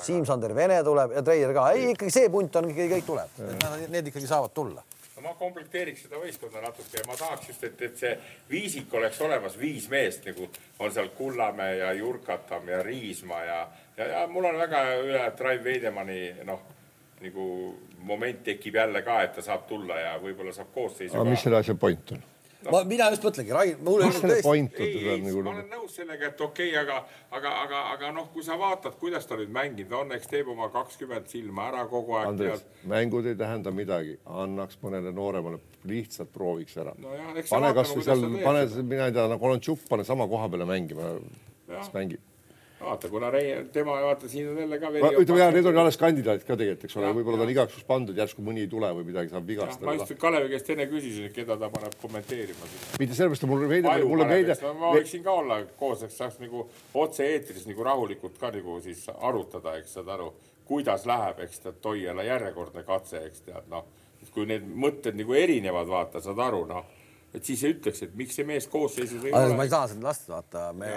Siim-Sander 0.00 0.54
Vene 0.56 0.78
tuleb 0.86 1.12
ja 1.12 1.20
Treier 1.26 1.52
ka, 1.52 1.66
ei 1.76 1.90
ikkagi 1.92 2.14
see 2.14 2.32
punt 2.32 2.56
on 2.56 2.70
kõik 2.72 3.04
tuleb, 3.04 3.36
et 3.44 3.66
nad, 3.66 3.84
need 3.92 4.08
ikkagi 4.08 4.30
saavad 4.30 4.56
tulla 4.56 4.80
no 5.20 5.28
ma 5.28 5.36
komplekteeriks 5.38 6.06
seda 6.06 6.20
võistkonda 6.20 6.62
natuke 6.64 6.98
ja 6.98 7.04
ma 7.08 7.16
tahaks 7.18 7.50
just, 7.52 7.64
et, 7.68 7.82
et 7.82 8.00
see 8.00 8.12
viisik 8.50 8.94
oleks 8.94 9.20
olemas, 9.24 9.58
viis 9.60 9.88
meest 9.92 10.26
nagu 10.30 10.48
on 10.78 10.92
seal 10.94 11.12
Kullamäe 11.16 11.76
ja 11.82 11.92
Jurkatam 11.98 12.68
ja 12.68 12.82
Riismaa 12.82 13.44
ja, 13.44 13.60
ja, 13.96 14.10
ja 14.14 14.26
mul 14.30 14.48
on 14.50 14.58
väga 14.58 14.82
üle, 15.02 15.22
Raiv 15.38 15.64
Veidemanni 15.64 16.20
noh, 16.48 16.64
nagu 17.20 17.46
moment 18.00 18.44
tekib 18.44 18.80
jälle 18.80 19.02
ka, 19.04 19.20
et 19.22 19.36
ta 19.36 19.44
saab 19.44 19.66
tulla 19.68 19.98
ja 20.00 20.16
võib-olla 20.22 20.54
saab 20.56 20.72
koosseisu. 20.74 21.14
aga 21.14 21.28
mis 21.28 21.44
selle 21.44 21.60
asja 21.60 21.76
point 21.76 22.16
on? 22.16 22.29
No.. 22.64 22.72
ma, 22.74 22.82
mina 22.88 23.08
just 23.14 23.24
mõtlengi, 23.26 23.54
Rai, 23.54 23.74
mulle 23.84 24.10
mis 24.10 24.20
selle 24.20 24.38
point 24.44 24.76
on? 24.76 24.84
ei, 24.86 25.02
ei, 25.14 25.24
nagu... 25.24 25.42
ma 25.46 25.54
olen 25.54 25.68
nõus 25.72 25.96
sellega, 25.98 26.30
et 26.30 26.44
okei 26.46 26.70
okay,, 26.70 26.82
aga, 26.82 27.00
aga, 27.38 27.54
aga, 27.64 27.82
aga 27.96 28.12
noh, 28.16 28.30
kui 28.34 28.44
sa 28.46 28.58
vaatad, 28.60 28.96
kuidas 29.00 29.28
ta 29.28 29.38
nüüd 29.40 29.52
mänginud 29.54 29.96
on, 30.00 30.14
eks 30.16 30.30
teeb 30.30 30.50
oma 30.52 30.70
kakskümmend 30.74 31.28
silma 31.32 31.68
ära 31.70 31.84
kogu 31.90 32.16
aeg. 32.20 32.32
Andres, 32.34 32.64
mängud 32.90 33.28
ei 33.30 33.38
tähenda 33.38 33.74
midagi, 33.74 34.16
annaks 34.44 34.80
mõnele 34.84 35.14
nooremale, 35.16 35.60
lihtsalt 35.88 36.32
prooviks 36.34 36.76
ära 36.80 36.94
no. 37.00 37.14
pane 37.50 37.74
kasvõi 37.76 38.08
seal, 38.08 38.26
pane, 38.44 38.66
mina 38.82 39.08
ei 39.08 39.16
tea, 39.16 39.28
nagu 39.30 39.40
Kolontšuk, 39.40 39.86
pane 39.90 40.04
sama 40.06 40.28
koha 40.30 40.50
peale 40.52 40.68
mängima, 40.68 41.14
siis 41.70 41.94
mängib 41.96 42.29
vaata, 42.80 43.08
kuna 43.08 43.30
Rein, 43.30 43.68
tema 43.72 43.92
vaata 44.02 44.28
siin 44.28 44.48
on 44.48 44.58
jälle 44.58 44.78
ka 44.78 44.92
veri. 44.92 45.16
ütleme 45.22 45.40
ja 45.40 45.50
need 45.50 45.66
on 45.68 45.78
alles 45.82 45.98
kandidaadid 46.00 46.44
ka 46.46 46.56
tegelikult, 46.56 46.84
eks 46.88 46.96
ole, 46.96 47.12
võib-olla 47.18 47.40
ta 47.40 47.46
on 47.46 47.52
igaks 47.54 47.74
juhuks 47.74 47.88
pandud, 47.88 48.20
järsku 48.22 48.44
mõni 48.44 48.64
ei 48.64 48.70
tule 48.72 48.90
või 48.96 49.06
midagi 49.08 49.32
saab 49.32 49.48
vigastada. 49.48 49.86
ma 49.88 49.96
just 49.98 50.14
Kalevi 50.20 50.52
käest 50.54 50.70
enne 50.74 50.86
küsisin, 50.90 51.28
et 51.28 51.36
keda 51.36 51.56
ta 51.60 51.70
paneb 51.72 51.96
kommenteerima. 52.02 52.70
mitte 52.98 53.18
sellepärast, 53.18 53.44
et 53.44 53.50
mul 53.52 53.66
veidi, 53.68 53.96
mul 54.04 54.24
on 54.24 54.32
veidi. 54.34 54.56
ma 54.80 54.92
võiksin 54.96 55.24
ka 55.26 55.34
olla 55.42 55.60
koos, 55.80 56.04
eks 56.08 56.20
saaks 56.22 56.38
nagu 56.42 56.68
otse-eetris 57.04 57.66
nagu 57.70 57.88
rahulikult 57.90 58.38
ka 58.40 58.52
nagu 58.54 58.78
siis 58.84 59.06
arutada, 59.16 59.76
eks 59.80 59.98
saad 59.98 60.08
aru, 60.16 60.32
kuidas 60.64 61.04
läheb, 61.06 61.44
eks 61.46 61.66
tead, 61.66 61.82
Toiala 61.82 62.24
järjekordne 62.24 62.86
katse, 62.86 63.24
eks 63.26 63.44
tead, 63.48 63.68
noh, 63.70 63.84
kui 64.34 64.46
need 64.46 64.64
mõtted 64.64 65.16
nagu 65.18 65.34
erinevad, 65.34 65.88
vaata, 65.90 66.20
saad 66.22 66.38
aru, 66.38 66.64
noh 66.70 66.96
et 67.34 67.46
siis 67.46 67.62
ütleks, 67.68 68.02
et 68.06 68.14
miks 68.18 68.34
see 68.38 68.46
mees 68.46 68.66
koosseisus 68.70 69.24
ei 69.24 69.34
ole. 69.34 69.56
ma 69.58 69.66
ei 69.66 69.72
taha 69.72 69.90
seda 69.92 70.06
lasta, 70.08 70.32
vaata, 70.32 70.64
me, 70.76 70.90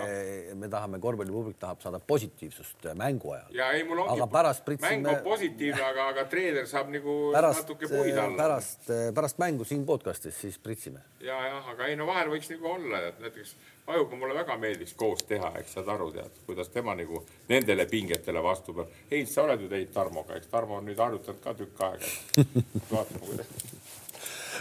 me 0.58 0.70
tahame, 0.72 1.00
korvpallipublik 1.04 1.60
tahab 1.62 1.84
saada 1.84 2.00
positiivsust 2.14 2.88
äh, 2.90 2.96
mängu 2.98 3.36
ajal. 3.36 3.52
ja 3.60 3.70
ei, 3.78 3.84
mul 3.88 4.02
ongi. 4.04 4.16
aga 4.18 4.30
pärast 4.34 4.72
mäng 4.86 5.10
on 5.10 5.20
positiivne, 5.26 5.84
aga, 5.90 6.08
aga 6.16 6.26
treener 6.32 6.66
saab 6.70 6.90
nagu 6.94 7.18
pärast, 7.36 7.64
natuke 7.64 7.92
puida 7.92 8.26
alla. 8.26 8.40
pärast, 8.40 8.90
äh, 8.90 9.06
pärast 9.14 9.42
mängu 9.44 9.68
siin 9.70 9.86
podcast'is 9.86 10.42
siis 10.46 10.58
pritsime. 10.58 11.06
ja, 11.22 11.38
jah, 11.52 11.70
aga 11.76 11.92
ei 11.92 12.00
no 12.00 12.10
vahel 12.10 12.34
võiks 12.34 12.50
nagu 12.56 12.74
olla, 12.78 13.06
et 13.12 13.22
näiteks 13.22 13.56
Ajuga 13.84 14.16
mulle 14.16 14.36
väga 14.36 14.56
meeldiks 14.56 14.94
koos 14.96 15.26
teha, 15.28 15.50
eks 15.60 15.74
saad 15.76 15.90
aru, 15.92 16.06
tead, 16.16 16.38
kuidas 16.48 16.70
tema 16.72 16.94
nagu 16.96 17.20
nendele 17.50 17.84
pingetele 17.92 18.40
vastu 18.44 18.72
peab. 18.78 18.94
Heits, 19.10 19.34
sa 19.36 19.44
oled 19.44 19.60
ju 19.60 19.68
teinud 19.68 19.92
Tarmoga, 19.92 20.38
eks 20.40 20.48
Tarmo 20.48 20.80
on 20.80 20.88
nüüd 20.88 21.04
harjutanud 21.04 21.44
ka 21.44 21.52
tükk 21.60 21.84
aega. 21.90 22.12
vaatame, 22.94 23.26
kuidas 23.28 23.83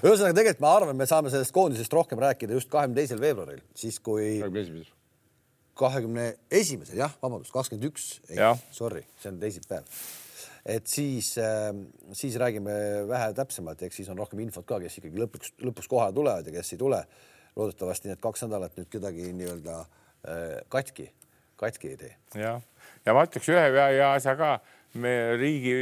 ühesõnaga 0.03 0.34
tegelikult 0.34 0.62
ma 0.64 0.72
arvan, 0.76 0.98
me 0.98 1.07
saame 1.09 1.30
sellest 1.32 1.55
koondisest 1.55 1.94
rohkem 1.94 2.20
rääkida 2.22 2.57
just 2.57 2.70
kahekümne 2.72 2.98
teisel 2.98 3.20
veebruaril, 3.22 3.62
siis 3.78 4.00
kui. 4.03 4.40
kahekümne 4.40 4.64
esimesel. 4.64 4.98
kahekümne 5.78 6.26
esimesel 6.50 6.98
jah, 7.05 7.14
vabandust, 7.22 7.53
kakskümmend 7.55 7.88
üks, 7.90 8.09
sorry, 8.74 9.05
see 9.22 9.30
on 9.30 9.38
teisipäev. 9.42 10.03
et 10.74 10.86
siis 10.86 11.36
äh,, 11.38 11.70
siis 12.18 12.36
räägime 12.38 12.74
vähe 13.09 13.32
täpsemalt, 13.38 13.82
eks 13.82 14.03
siis 14.03 14.11
on 14.11 14.18
rohkem 14.18 14.42
infot 14.42 14.66
ka, 14.66 14.80
kes 14.82 14.98
ikkagi 14.98 15.22
lõpuks, 15.22 15.55
lõpuks 15.62 15.90
kohale 15.90 16.14
tulevad 16.18 16.46
ja 16.46 16.59
kes 16.59 16.74
ei 16.74 16.82
tule. 16.82 17.05
loodetavasti 17.57 18.09
need 18.09 18.20
kaks 18.20 18.46
nädalat 18.46 18.76
nüüd 18.78 18.88
kedagi 18.90 19.32
nii-öelda 19.38 19.80
äh, 19.80 20.61
katki, 20.68 21.11
katki 21.57 21.94
ei 21.94 21.96
tee. 21.96 22.14
jah, 22.42 22.62
ja 23.07 23.14
ma 23.14 23.26
ütleks 23.28 23.55
ühe 23.55 23.66
hea 23.70 24.12
asja 24.12 24.34
ka, 24.38 24.57
me 24.94 25.36
riigi 25.38 25.74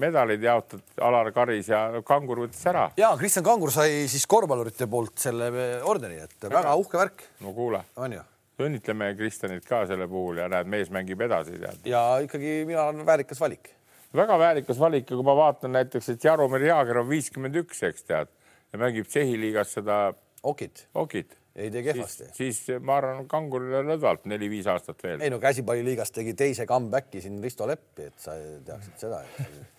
medalid 0.00 0.42
jaotati 0.42 1.00
Alar 1.04 1.30
Karis 1.34 1.70
ja 1.72 2.02
Kangur 2.06 2.44
võttis 2.44 2.64
ära. 2.68 2.88
ja 2.98 3.12
Kristjan 3.18 3.44
Kangur 3.46 3.72
sai 3.74 4.06
siis 4.10 4.26
korvpallurite 4.30 4.88
poolt 4.90 5.18
selle 5.20 5.50
ordeni, 5.84 6.18
et 6.22 6.36
väga, 6.42 6.58
väga 6.58 6.74
uhke 6.82 7.00
värk. 7.00 7.24
no 7.44 7.54
kuule, 7.56 7.82
õnnitleme 8.62 9.12
Kristjanit 9.18 9.64
ka 9.68 9.84
selle 9.88 10.08
puhul 10.10 10.42
ja 10.42 10.50
näed, 10.52 10.68
mees 10.72 10.92
mängib 10.94 11.24
edasi 11.26 11.58
tead. 11.60 11.80
ja 11.88 12.04
ikkagi 12.24 12.58
mina 12.68 12.88
olen 12.90 13.06
väärikas 13.06 13.40
valik. 13.40 13.72
väga 14.16 14.38
väärikas 14.38 14.78
valik 14.80 15.10
ja 15.10 15.16
kui 15.16 15.26
ma 15.26 15.36
vaatan 15.36 15.76
näiteks, 15.78 16.12
et 16.14 16.24
Jaromir 16.24 16.68
Jaager 16.68 17.02
on 17.02 17.10
viiskümmend 17.10 17.56
üks, 17.64 17.82
eks 17.88 18.06
tead, 18.06 18.30
ja 18.72 18.84
mängib 18.84 19.08
Tšehhi 19.08 19.40
liigas 19.40 19.74
seda 19.78 20.12
Okit, 20.46 20.86
Okit 20.94 21.38
ei 21.56 21.70
tee 21.72 21.82
kehvasti. 21.86 22.28
siis 22.36 22.60
ma 22.84 22.98
arvan, 23.00 23.24
kangurile 23.30 23.80
lõdvalt 23.86 24.26
neli-viis 24.28 24.68
aastat 24.70 25.00
veel. 25.04 25.22
ei 25.24 25.32
no 25.32 25.38
käsipalliliigas 25.42 26.12
tegi 26.14 26.34
teise 26.38 26.66
comeback'i 26.68 27.22
siin 27.24 27.38
Risto 27.42 27.68
Leppi, 27.68 28.10
et 28.10 28.20
sa 28.20 28.36
teaksid 28.66 29.06
seda. 29.06 29.22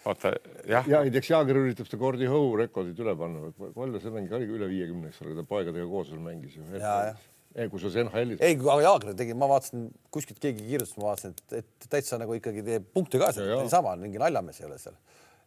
oota, 0.10 0.34
jah. 0.70 0.90
ja 0.90 1.04
ei 1.06 1.14
teaks, 1.14 1.32
Jaager 1.34 1.62
üritab 1.62 1.90
seda 1.90 2.02
Gordi 2.02 2.30
Howe 2.32 2.58
rekordit 2.64 3.02
üle 3.04 3.16
panna, 3.20 3.52
palju 3.78 4.02
see 4.04 4.14
mäng 4.16 4.34
oli 4.40 4.50
üle 4.58 4.70
viiekümne, 4.72 5.12
eks 5.14 5.22
ole, 5.26 5.38
ta 5.38 5.46
poegadega 5.48 5.90
koos 5.92 6.14
veel 6.14 6.24
mängis 6.26 6.58
ju. 6.58 6.66
ei, 6.74 7.70
kui 7.70 7.84
sa 7.84 7.94
NHL-is. 8.06 8.42
ei, 8.42 8.58
aga 8.58 8.80
Jaager 8.88 9.20
tegi, 9.22 9.38
ma 9.38 9.52
vaatasin 9.54 9.88
kuskilt 10.14 10.42
keegi 10.42 10.66
kirjutas, 10.66 10.98
ma 10.98 11.12
vaatasin, 11.12 11.38
et, 11.38 11.62
et 11.62 11.92
täitsa 11.94 12.18
nagu 12.22 12.38
ikkagi 12.38 12.66
teeb 12.66 12.90
punkte 12.94 13.22
ka 13.22 13.34
seal, 13.38 13.54
niisama 13.62 13.94
mingi 14.02 14.22
naljamees 14.22 14.64
ei 14.64 14.70
ole 14.72 14.82
seal 14.82 14.98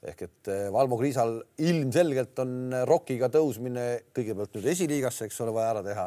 ehk 0.06 0.22
et 0.26 0.52
eh, 0.52 0.68
Valmo 0.72 0.98
Kriisal 1.00 1.38
ilmselgelt 1.60 2.38
on 2.44 2.76
Rockiga 2.88 3.28
tõusmine 3.32 3.88
kõigepealt 4.16 4.56
nüüd 4.56 4.70
esiliigasse, 4.72 5.28
eks 5.28 5.42
ole, 5.44 5.52
vaja 5.56 5.74
ära 5.74 5.82
teha. 5.84 6.06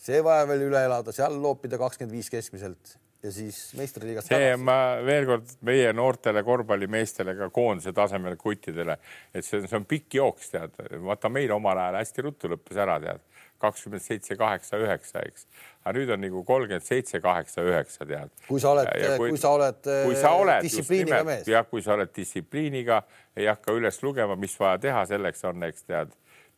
see 0.00 0.22
vaja 0.24 0.48
veel 0.48 0.66
üle 0.70 0.82
elada, 0.88 1.12
seal 1.12 1.36
loopida 1.42 1.78
kakskümmend 1.78 2.16
viis 2.16 2.30
keskmiselt 2.32 2.96
ja 3.22 3.32
siis 3.32 3.58
meistriliigas. 3.78 4.30
see 4.32 4.56
ma 4.58 4.78
veel 5.06 5.28
kord 5.28 5.54
meie 5.66 5.92
noortele 5.92 6.42
korvpallimeestele 6.46 7.36
ka 7.38 7.50
koondise 7.54 7.92
tasemel 7.96 8.36
kuttidele, 8.40 8.96
et 9.34 9.44
see 9.44 9.60
on, 9.60 9.68
see 9.68 9.78
on 9.78 9.86
pikk 9.88 10.20
jooks, 10.20 10.50
tead. 10.54 10.74
vaata 11.04 11.30
meil 11.32 11.52
omal 11.54 11.78
ajal 11.78 12.00
hästi 12.00 12.26
ruttu 12.26 12.50
lõppes 12.50 12.80
ära, 12.80 12.98
tead 13.04 13.29
kakskümmend 13.60 14.02
seitse, 14.04 14.36
kaheksa, 14.40 14.78
üheksa, 14.80 15.22
eks. 15.28 15.46
aga 15.84 15.92
nüüd 15.98 16.12
on 16.14 16.22
nagu 16.24 16.44
kolmkümmend 16.48 16.84
seitse, 16.84 17.20
kaheksa, 17.20 17.64
üheksa, 17.66 18.06
tead. 18.08 18.32
kui 18.48 18.60
sa 18.62 18.72
oled, 18.74 18.88
kui 19.20 19.40
sa 19.40 19.52
oled, 19.56 19.90
kui 20.06 20.16
sa 20.18 20.32
oled 20.38 20.56
äh, 20.56 20.62
distsipliiniga 20.64 21.20
mees. 21.28 21.50
jah, 21.50 21.66
kui 21.68 21.84
sa 21.84 21.94
oled 21.96 22.12
distsipliiniga, 22.16 23.02
ei 23.36 23.50
hakka 23.50 23.76
üles 23.76 24.00
lugema, 24.04 24.36
mis 24.40 24.56
vaja 24.60 24.80
teha 24.86 25.04
selleks 25.12 25.44
on, 25.50 25.68
eks 25.68 25.84
tead. 25.88 26.14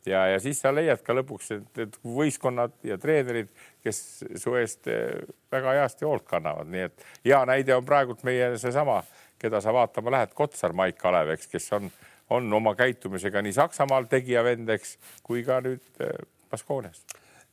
ja, 0.06 0.24
ja 0.30 0.38
siis 0.42 0.62
sa 0.62 0.74
leiad 0.74 1.02
ka 1.06 1.16
lõpuks, 1.18 1.50
et 1.82 1.98
võistkonnad 2.06 2.78
ja 2.86 2.98
treenerid, 3.02 3.50
kes 3.82 4.02
su 4.42 4.54
eest 4.60 4.90
äh, 4.90 5.26
väga 5.52 5.78
heasti 5.80 6.06
hoolt 6.08 6.28
kannavad, 6.30 6.70
nii 6.70 6.86
et 6.90 7.06
hea 7.26 7.42
näide 7.50 7.76
on 7.76 7.86
praegult 7.86 8.22
meie 8.26 8.54
seesama, 8.62 9.02
keda 9.42 9.60
sa 9.62 9.74
vaatama 9.74 10.14
lähed, 10.14 10.34
Kotsar 10.38 10.74
Maik 10.76 11.00
Kalev, 11.02 11.34
eks, 11.34 11.50
kes 11.50 11.72
on, 11.74 11.90
on 12.30 12.52
oma 12.54 12.76
käitumisega 12.78 13.42
nii 13.42 13.58
Saksamaal 13.58 14.06
tegija 14.10 14.44
vend, 14.46 14.70
eks, 14.70 14.96
kui 15.26 15.42
ka 15.46 15.58
nüüd 15.64 15.82
äh, 16.02 16.14
Baskoonias. 16.52 17.04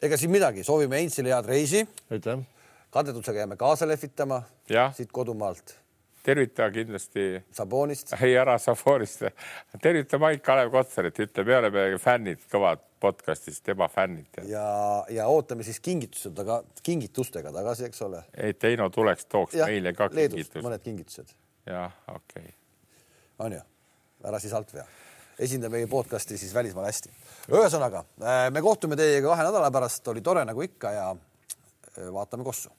ega 0.02 0.18
siin 0.20 0.32
midagi, 0.32 0.64
soovime 0.64 0.98
Einsile 1.00 1.32
head 1.32 1.46
reisi. 1.48 1.86
aitäh. 2.12 2.40
kadedusega 2.92 3.46
jääme 3.46 3.56
kaasa 3.56 3.88
lehvitama 3.88 4.42
siit 4.94 5.12
kodumaalt. 5.12 5.76
tervita 6.24 6.72
kindlasti. 6.72 7.44
Sabonist. 7.52 8.14
ei, 8.22 8.36
ära 8.38 8.58
Sabonist. 8.58 9.24
tervita 9.82 10.20
Mait 10.20 10.44
Kalev 10.44 10.72
Kotsarit, 10.72 11.20
ütle, 11.20 11.46
me 11.48 11.58
oleme 11.58 11.88
fännid, 11.98 12.44
kõvad 12.52 12.84
podcast'is, 13.00 13.62
tema 13.64 13.88
fännid. 13.88 14.44
ja, 14.44 14.68
ja 15.10 15.28
ootame 15.28 15.64
siis 15.64 15.80
kingitused 15.80 16.36
taga, 16.36 16.62
kingitustega 16.84 17.56
tagasi, 17.56 17.88
eks 17.88 18.02
ole. 18.08 18.24
et 18.34 18.64
Heino 18.64 18.90
tuleks, 18.90 19.26
tooks 19.32 19.56
ja, 19.62 19.72
meile 19.72 19.96
ka 19.96 20.10
kingitused. 20.12 20.64
mõned 20.66 20.84
kingitused. 20.84 21.36
jah, 21.66 21.96
okei 22.08 22.50
okay.. 22.50 22.58
on 23.48 23.62
ju, 23.62 23.68
ära 24.28 24.44
siis 24.44 24.54
alt 24.60 24.76
vea 24.76 24.88
esinda 25.40 25.70
meie 25.72 25.88
podcast'i 25.88 26.38
siis 26.38 26.54
välismaal 26.54 26.90
hästi. 26.90 27.12
ühesõnaga, 27.52 28.04
äh, 28.22 28.50
me 28.52 28.62
kohtume 28.62 28.98
teiega 29.00 29.32
kahe 29.32 29.48
nädala 29.48 29.72
pärast, 29.72 30.08
oli 30.08 30.22
tore 30.22 30.46
nagu 30.46 30.62
ikka 30.62 30.92
ja 30.92 31.08
äh, 31.12 32.12
vaatame 32.14 32.44
kossu 32.44 32.79